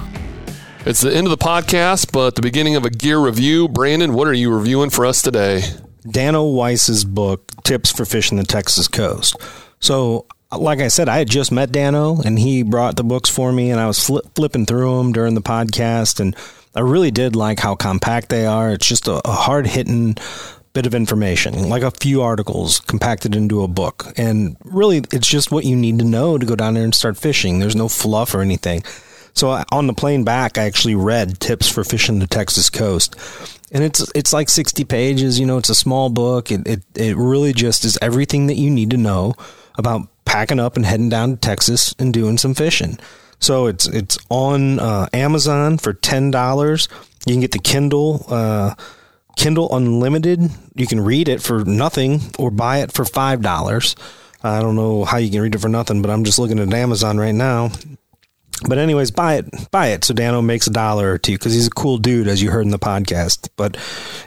It's 0.84 1.00
the 1.00 1.14
end 1.14 1.28
of 1.28 1.30
the 1.30 1.36
podcast, 1.36 2.10
but 2.10 2.34
the 2.34 2.42
beginning 2.42 2.74
of 2.74 2.84
a 2.84 2.90
gear 2.90 3.16
review. 3.16 3.68
Brandon, 3.68 4.14
what 4.14 4.26
are 4.26 4.32
you 4.32 4.52
reviewing 4.52 4.90
for 4.90 5.06
us 5.06 5.22
today? 5.22 5.62
Dano 6.10 6.42
Wise's 6.42 7.04
book, 7.04 7.52
Tips 7.62 7.92
for 7.92 8.04
Fishing 8.04 8.36
the 8.36 8.42
Texas 8.42 8.88
Coast. 8.88 9.36
So, 9.78 10.26
like 10.50 10.80
I 10.80 10.88
said, 10.88 11.09
I 11.09 11.18
had 11.18 11.30
just 11.30 11.52
met 11.52 11.70
Dano 11.70 12.20
and 12.22 12.36
he 12.36 12.64
brought 12.64 12.96
the 12.96 13.04
books 13.04 13.30
for 13.30 13.52
me 13.52 13.70
and 13.70 13.78
I 13.78 13.86
was 13.86 14.04
flip, 14.04 14.24
flipping 14.34 14.66
through 14.66 14.98
them 14.98 15.12
during 15.12 15.36
the 15.36 15.40
podcast 15.40 16.18
and 16.18 16.34
I 16.74 16.80
really 16.80 17.12
did 17.12 17.36
like 17.36 17.60
how 17.60 17.76
compact 17.76 18.28
they 18.28 18.44
are. 18.44 18.72
It's 18.72 18.86
just 18.86 19.06
a, 19.06 19.20
a 19.24 19.32
hard 19.32 19.68
hitting 19.68 20.16
bit 20.72 20.86
of 20.86 20.96
information, 20.96 21.68
like 21.68 21.84
a 21.84 21.92
few 21.92 22.22
articles 22.22 22.80
compacted 22.80 23.36
into 23.36 23.62
a 23.62 23.68
book. 23.68 24.12
And 24.16 24.56
really, 24.64 25.04
it's 25.12 25.28
just 25.28 25.52
what 25.52 25.64
you 25.64 25.76
need 25.76 26.00
to 26.00 26.04
know 26.04 26.38
to 26.38 26.46
go 26.46 26.56
down 26.56 26.74
there 26.74 26.82
and 26.82 26.94
start 26.94 27.16
fishing. 27.16 27.60
There's 27.60 27.76
no 27.76 27.88
fluff 27.88 28.34
or 28.34 28.40
anything. 28.40 28.82
So 29.34 29.62
on 29.72 29.86
the 29.86 29.94
plane 29.94 30.24
back, 30.24 30.59
I 30.59 30.64
actually 30.64 30.94
read 30.94 31.40
tips 31.40 31.68
for 31.68 31.84
fishing 31.84 32.18
the 32.18 32.26
Texas 32.26 32.70
coast, 32.70 33.16
and 33.72 33.82
it's 33.82 34.10
it's 34.14 34.32
like 34.32 34.48
sixty 34.48 34.84
pages. 34.84 35.40
You 35.40 35.46
know, 35.46 35.59
it's 35.59 35.70
a 35.70 35.74
small 35.74 36.10
book. 36.10 36.50
It 36.50 36.66
it 36.66 36.82
it 36.94 37.16
really 37.16 37.52
just 37.52 37.84
is 37.84 37.98
everything 38.02 38.46
that 38.48 38.56
you 38.56 38.70
need 38.70 38.90
to 38.90 38.96
know 38.96 39.34
about 39.78 40.09
packing 40.24 40.60
up 40.60 40.76
and 40.76 40.84
heading 40.84 41.09
down 41.09 41.30
to 41.30 41.36
Texas 41.36 41.94
and 41.98 42.12
doing 42.12 42.38
some 42.38 42.54
fishing. 42.54 42.98
So 43.38 43.66
it's 43.66 43.88
it's 43.88 44.18
on 44.28 44.78
uh, 44.78 45.09
Amazon 45.12 45.78
for 45.78 45.92
ten 45.94 46.30
dollars. 46.30 46.88
You 47.26 47.34
can 47.34 47.40
get 47.40 47.52
the 47.52 47.59
Kindle. 47.59 48.24
Uh, 48.28 48.74
Kindle 49.36 49.74
Unlimited. 49.74 50.40
You 50.74 50.86
can 50.86 51.00
read 51.00 51.26
it 51.26 51.42
for 51.42 51.64
nothing 51.64 52.20
or 52.38 52.50
buy 52.50 52.78
it 52.78 52.92
for 52.92 53.04
five 53.04 53.40
dollars. 53.40 53.96
I 54.42 54.60
don't 54.60 54.76
know 54.76 55.04
how 55.04 55.16
you 55.16 55.30
can 55.30 55.40
read 55.40 55.54
it 55.54 55.60
for 55.60 55.68
nothing, 55.68 56.02
but 56.02 56.10
I'm 56.10 56.24
just 56.24 56.38
looking 56.38 56.59
at 56.59 56.72
Amazon 56.72 57.16
right 57.18 57.34
now. 57.34 57.70
But 58.68 58.78
anyways, 58.78 59.10
buy 59.10 59.34
it, 59.34 59.70
buy 59.70 59.89
it. 59.89 60.05
So 60.05 60.14
Dano 60.14 60.40
makes 60.40 60.66
a 60.66 60.70
dollar 60.70 61.12
or 61.12 61.18
two 61.18 61.32
because 61.32 61.52
he's 61.52 61.66
a 61.66 61.70
cool 61.70 61.98
dude, 61.98 62.28
as 62.28 62.40
you 62.40 62.51
heard 62.51 62.64
in 62.64 62.70
the 62.70 62.78
podcast. 62.78 63.48
But 63.56 63.76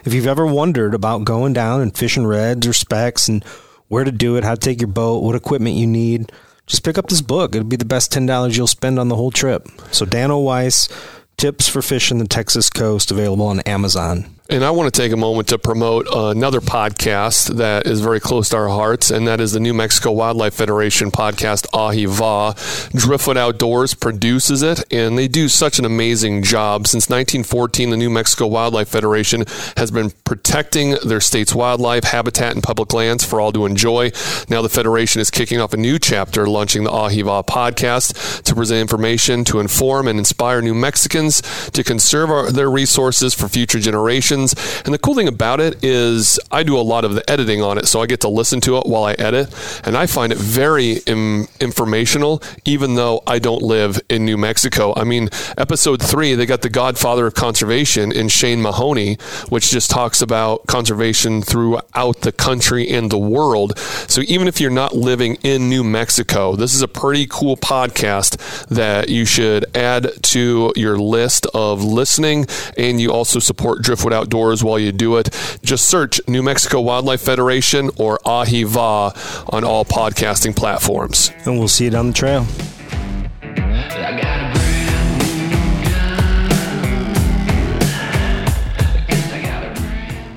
if 0.04 0.12
you've 0.12 0.26
ever 0.26 0.46
wondered 0.46 0.94
about 0.94 1.24
going 1.24 1.52
down 1.52 1.80
and 1.80 1.96
fishing 1.96 2.26
reds 2.26 2.66
or 2.66 2.72
specks 2.72 3.28
and 3.28 3.42
where 3.88 4.04
to 4.04 4.12
do 4.12 4.36
it, 4.36 4.44
how 4.44 4.54
to 4.54 4.60
take 4.60 4.80
your 4.80 4.88
boat, 4.88 5.22
what 5.22 5.36
equipment 5.36 5.76
you 5.76 5.86
need, 5.86 6.32
just 6.66 6.84
pick 6.84 6.98
up 6.98 7.08
this 7.08 7.22
book. 7.22 7.54
It'll 7.54 7.66
be 7.66 7.76
the 7.76 7.84
best 7.84 8.12
ten 8.12 8.26
dollars 8.26 8.56
you'll 8.56 8.66
spend 8.66 8.98
on 8.98 9.08
the 9.08 9.16
whole 9.16 9.30
trip. 9.30 9.68
So 9.90 10.04
Dano 10.04 10.38
Wise, 10.38 10.88
tips 11.36 11.68
for 11.68 11.80
fishing 11.80 12.18
the 12.18 12.28
Texas 12.28 12.68
coast, 12.68 13.10
available 13.10 13.46
on 13.46 13.60
Amazon. 13.60 14.35
And 14.48 14.62
I 14.62 14.70
want 14.70 14.94
to 14.94 15.00
take 15.00 15.10
a 15.10 15.16
moment 15.16 15.48
to 15.48 15.58
promote 15.58 16.06
another 16.08 16.60
podcast 16.60 17.56
that 17.56 17.84
is 17.84 18.00
very 18.00 18.20
close 18.20 18.50
to 18.50 18.56
our 18.56 18.68
hearts, 18.68 19.10
and 19.10 19.26
that 19.26 19.40
is 19.40 19.50
the 19.50 19.58
New 19.58 19.74
Mexico 19.74 20.12
Wildlife 20.12 20.54
Federation 20.54 21.10
podcast, 21.10 21.66
Ahi 21.74 22.04
Va. 22.06 22.54
Driftwood 22.96 23.36
Outdoors 23.36 23.94
produces 23.94 24.62
it, 24.62 24.84
and 24.92 25.18
they 25.18 25.26
do 25.26 25.48
such 25.48 25.80
an 25.80 25.84
amazing 25.84 26.44
job. 26.44 26.86
Since 26.86 27.10
1914, 27.10 27.90
the 27.90 27.96
New 27.96 28.08
Mexico 28.08 28.46
Wildlife 28.46 28.88
Federation 28.88 29.44
has 29.76 29.90
been 29.90 30.12
protecting 30.22 30.92
their 31.04 31.20
state's 31.20 31.52
wildlife, 31.52 32.04
habitat, 32.04 32.54
and 32.54 32.62
public 32.62 32.92
lands 32.92 33.24
for 33.24 33.40
all 33.40 33.50
to 33.50 33.66
enjoy. 33.66 34.12
Now, 34.48 34.62
the 34.62 34.68
Federation 34.68 35.20
is 35.20 35.28
kicking 35.28 35.60
off 35.60 35.72
a 35.72 35.76
new 35.76 35.98
chapter, 35.98 36.46
launching 36.46 36.84
the 36.84 36.92
Ahi 36.92 37.22
Va 37.22 37.42
podcast 37.42 38.42
to 38.42 38.54
present 38.54 38.80
information 38.80 39.42
to 39.46 39.58
inform 39.58 40.06
and 40.06 40.20
inspire 40.20 40.62
New 40.62 40.74
Mexicans 40.74 41.42
to 41.70 41.82
conserve 41.82 42.30
our, 42.30 42.52
their 42.52 42.70
resources 42.70 43.34
for 43.34 43.48
future 43.48 43.80
generations. 43.80 44.35
And 44.44 44.94
the 44.94 44.98
cool 44.98 45.14
thing 45.14 45.28
about 45.28 45.60
it 45.60 45.84
is 45.84 46.38
I 46.50 46.62
do 46.62 46.78
a 46.78 46.82
lot 46.82 47.04
of 47.04 47.14
the 47.14 47.28
editing 47.30 47.62
on 47.62 47.78
it, 47.78 47.86
so 47.86 48.00
I 48.00 48.06
get 48.06 48.20
to 48.20 48.28
listen 48.28 48.60
to 48.62 48.78
it 48.78 48.86
while 48.86 49.04
I 49.04 49.12
edit. 49.14 49.54
And 49.84 49.96
I 49.96 50.06
find 50.06 50.32
it 50.32 50.38
very 50.38 50.98
Im- 51.06 51.48
informational, 51.60 52.42
even 52.64 52.94
though 52.94 53.22
I 53.26 53.38
don't 53.38 53.62
live 53.62 54.00
in 54.08 54.24
New 54.24 54.36
Mexico. 54.36 54.92
I 54.96 55.04
mean, 55.04 55.28
episode 55.56 56.02
three, 56.02 56.34
they 56.34 56.46
got 56.46 56.62
the 56.62 56.68
godfather 56.68 57.26
of 57.26 57.34
conservation 57.34 58.12
in 58.12 58.28
Shane 58.28 58.62
Mahoney, 58.62 59.16
which 59.48 59.70
just 59.70 59.90
talks 59.90 60.20
about 60.20 60.66
conservation 60.66 61.42
throughout 61.42 62.20
the 62.20 62.32
country 62.32 62.88
and 62.88 63.10
the 63.10 63.18
world. 63.18 63.78
So 63.78 64.22
even 64.22 64.48
if 64.48 64.60
you're 64.60 64.70
not 64.70 64.94
living 64.94 65.36
in 65.42 65.68
New 65.68 65.84
Mexico, 65.84 66.56
this 66.56 66.74
is 66.74 66.82
a 66.82 66.88
pretty 66.88 67.26
cool 67.26 67.56
podcast 67.56 68.66
that 68.68 69.08
you 69.08 69.24
should 69.24 69.64
add 69.76 70.10
to 70.22 70.72
your 70.76 70.98
list 70.98 71.46
of 71.54 71.82
listening. 71.82 72.46
And 72.76 73.00
you 73.00 73.12
also 73.12 73.38
support 73.38 73.82
Driftwood 73.82 74.12
Outdoors 74.26 74.64
while 74.64 74.78
you 74.78 74.90
do 74.90 75.18
it. 75.18 75.28
Just 75.62 75.86
search 75.86 76.20
New 76.26 76.42
Mexico 76.42 76.80
Wildlife 76.80 77.20
Federation 77.20 77.90
or 77.96 78.18
Ahi 78.26 78.64
Va 78.64 79.12
on 79.50 79.62
all 79.62 79.84
podcasting 79.84 80.56
platforms. 80.56 81.30
And 81.44 81.60
we'll 81.60 81.68
see 81.68 81.84
you 81.84 81.90
down 81.90 82.08
the 82.08 82.12
trail. 82.12 82.44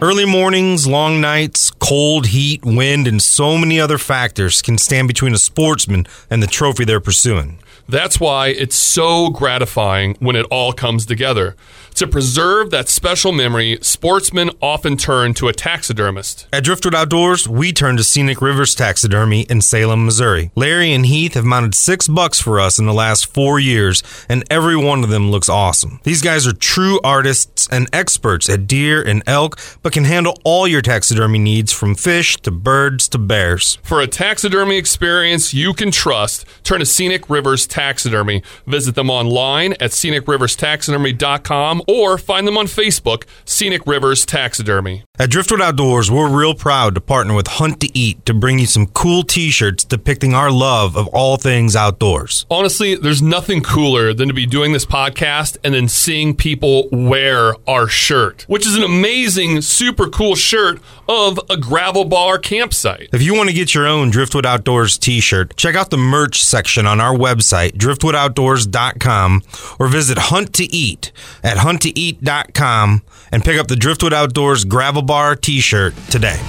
Early 0.01 0.25
mornings, 0.25 0.85
long 0.87 1.19
nights, 1.19 1.71
cold, 1.71 2.27
heat, 2.27 2.63
wind, 2.63 3.07
and 3.07 3.19
so 3.19 3.57
many 3.57 3.81
other 3.81 3.97
factors 3.97 4.61
can 4.61 4.77
stand 4.77 5.07
between 5.07 5.33
a 5.33 5.39
sportsman 5.39 6.05
and 6.29 6.43
the 6.43 6.47
trophy 6.47 6.85
they're 6.85 7.01
pursuing. 7.01 7.57
That's 7.89 8.19
why 8.19 8.49
it's 8.49 8.75
so 8.75 9.31
gratifying 9.31 10.15
when 10.19 10.35
it 10.35 10.45
all 10.51 10.73
comes 10.73 11.07
together. 11.07 11.55
To 11.99 12.07
preserve 12.07 12.69
that 12.69 12.88
special 12.88 13.34
memory, 13.34 13.77
sportsmen 13.81 14.51
often 14.61 14.95
turn 14.95 15.34
to 15.34 15.49
a 15.49 15.53
taxidermist. 15.53 16.47
At 16.53 16.63
Driftwood 16.63 16.95
Outdoors, 16.95 17.45
we 17.45 17.73
turn 17.73 17.97
to 17.97 18.05
Scenic 18.05 18.41
Rivers 18.41 18.73
Taxidermy 18.73 19.41
in 19.49 19.59
Salem, 19.59 20.05
Missouri. 20.05 20.49
Larry 20.55 20.93
and 20.93 21.05
Heath 21.05 21.34
have 21.34 21.43
mounted 21.43 21.76
six 21.76 22.07
bucks 22.07 22.39
for 22.39 22.57
us 22.57 22.80
in 22.80 22.85
the 22.85 22.93
last 22.93 23.26
four 23.26 23.59
years, 23.59 24.01
and 24.30 24.45
every 24.49 24.77
one 24.77 25.03
of 25.03 25.09
them 25.09 25.30
looks 25.30 25.49
awesome. 25.49 25.99
These 26.03 26.21
guys 26.21 26.47
are 26.47 26.53
true 26.53 27.01
artists 27.03 27.67
and 27.69 27.89
experts 27.91 28.47
at 28.47 28.65
deer 28.65 29.01
and 29.01 29.21
elk, 29.27 29.59
but 29.84 29.91
can 29.91 30.05
handle 30.05 30.39
all 30.45 30.69
your 30.69 30.81
taxidermy 30.81 31.39
needs 31.39 31.73
from 31.73 31.95
fish 31.95 32.38
to 32.43 32.51
birds 32.51 33.09
to 33.09 33.17
bears. 33.17 33.77
For 33.84 33.99
a 33.99 34.07
taxidermy 34.07 34.77
experience 34.77 35.53
you 35.53 35.73
can 35.73 35.91
trust, 35.91 36.45
turn 36.63 36.80
to 36.80 36.85
Scenic 36.85 37.30
Rivers 37.30 37.67
Taxidermy. 37.67 38.41
Visit 38.65 38.95
them 38.95 39.09
online 39.09 39.73
at 39.73 39.91
scenicriverstaxidermy.com 39.91 41.81
or 41.89 42.17
find 42.17 42.47
them 42.47 42.57
on 42.57 42.67
Facebook, 42.67 43.23
Scenic 43.45 43.87
Rivers 43.87 44.25
Taxidermy. 44.25 45.03
At 45.17 45.31
Driftwood 45.31 45.61
Outdoors, 45.61 46.11
we're 46.11 46.29
real 46.29 46.53
proud 46.53 46.95
to 46.95 47.01
partner 47.01 47.33
with 47.33 47.47
Hunt 47.47 47.81
to 47.81 47.97
Eat 47.97 48.25
to 48.25 48.33
bring 48.33 48.59
you 48.59 48.67
some 48.67 48.85
cool 48.85 49.23
t 49.23 49.49
shirts 49.49 49.83
depicting 49.83 50.33
our 50.33 50.51
love 50.51 50.95
of 50.95 51.07
all 51.07 51.37
things 51.37 51.75
outdoors. 51.75 52.45
Honestly, 52.49 52.95
there's 52.95 53.21
nothing 53.21 53.61
cooler 53.61 54.13
than 54.13 54.27
to 54.27 54.33
be 54.33 54.45
doing 54.45 54.71
this 54.71 54.85
podcast 54.85 55.57
and 55.63 55.73
then 55.73 55.87
seeing 55.87 56.35
people 56.35 56.87
wear 56.91 57.55
our 57.67 57.87
shirt, 57.87 58.43
which 58.47 58.67
is 58.67 58.75
an 58.75 58.83
amazing, 58.83 59.61
super 59.61 60.07
cool 60.07 60.35
shirt 60.35 60.79
of 61.10 61.40
a 61.49 61.57
gravel 61.57 62.06
bar 62.06 62.38
campsite. 62.38 63.10
If 63.11 63.23
you 63.23 63.34
want 63.34 63.49
to 63.49 63.56
get 63.56 63.73
your 63.73 63.88
own 63.88 64.11
Driftwood 64.11 64.45
Outdoors 64.45 64.98
t 64.98 65.19
shirt, 65.19 65.57
check 65.57 65.76
out 65.76 65.90
the 65.90 65.98
merch 65.98 66.44
section 66.44 66.86
on 66.86 67.02
our 67.02 67.15
website, 67.15 67.72
driftwoodoutdoors.com, 67.73 69.41
or 69.80 69.88
visit 69.88 70.18
Hunt 70.18 70.53
to 70.53 70.64
Eat 70.65 71.11
at 71.44 71.57
hunttoeat.com 71.57 73.02
and 73.31 73.44
pick 73.44 73.60
up 73.60 73.68
the 73.68 73.76
Driftwood 73.76 74.14
Outdoors 74.14 74.64
Gravel 74.64 75.02
Bar 75.02 75.36
t 75.36 75.60
shirt 75.60 75.95
today. 76.10 76.40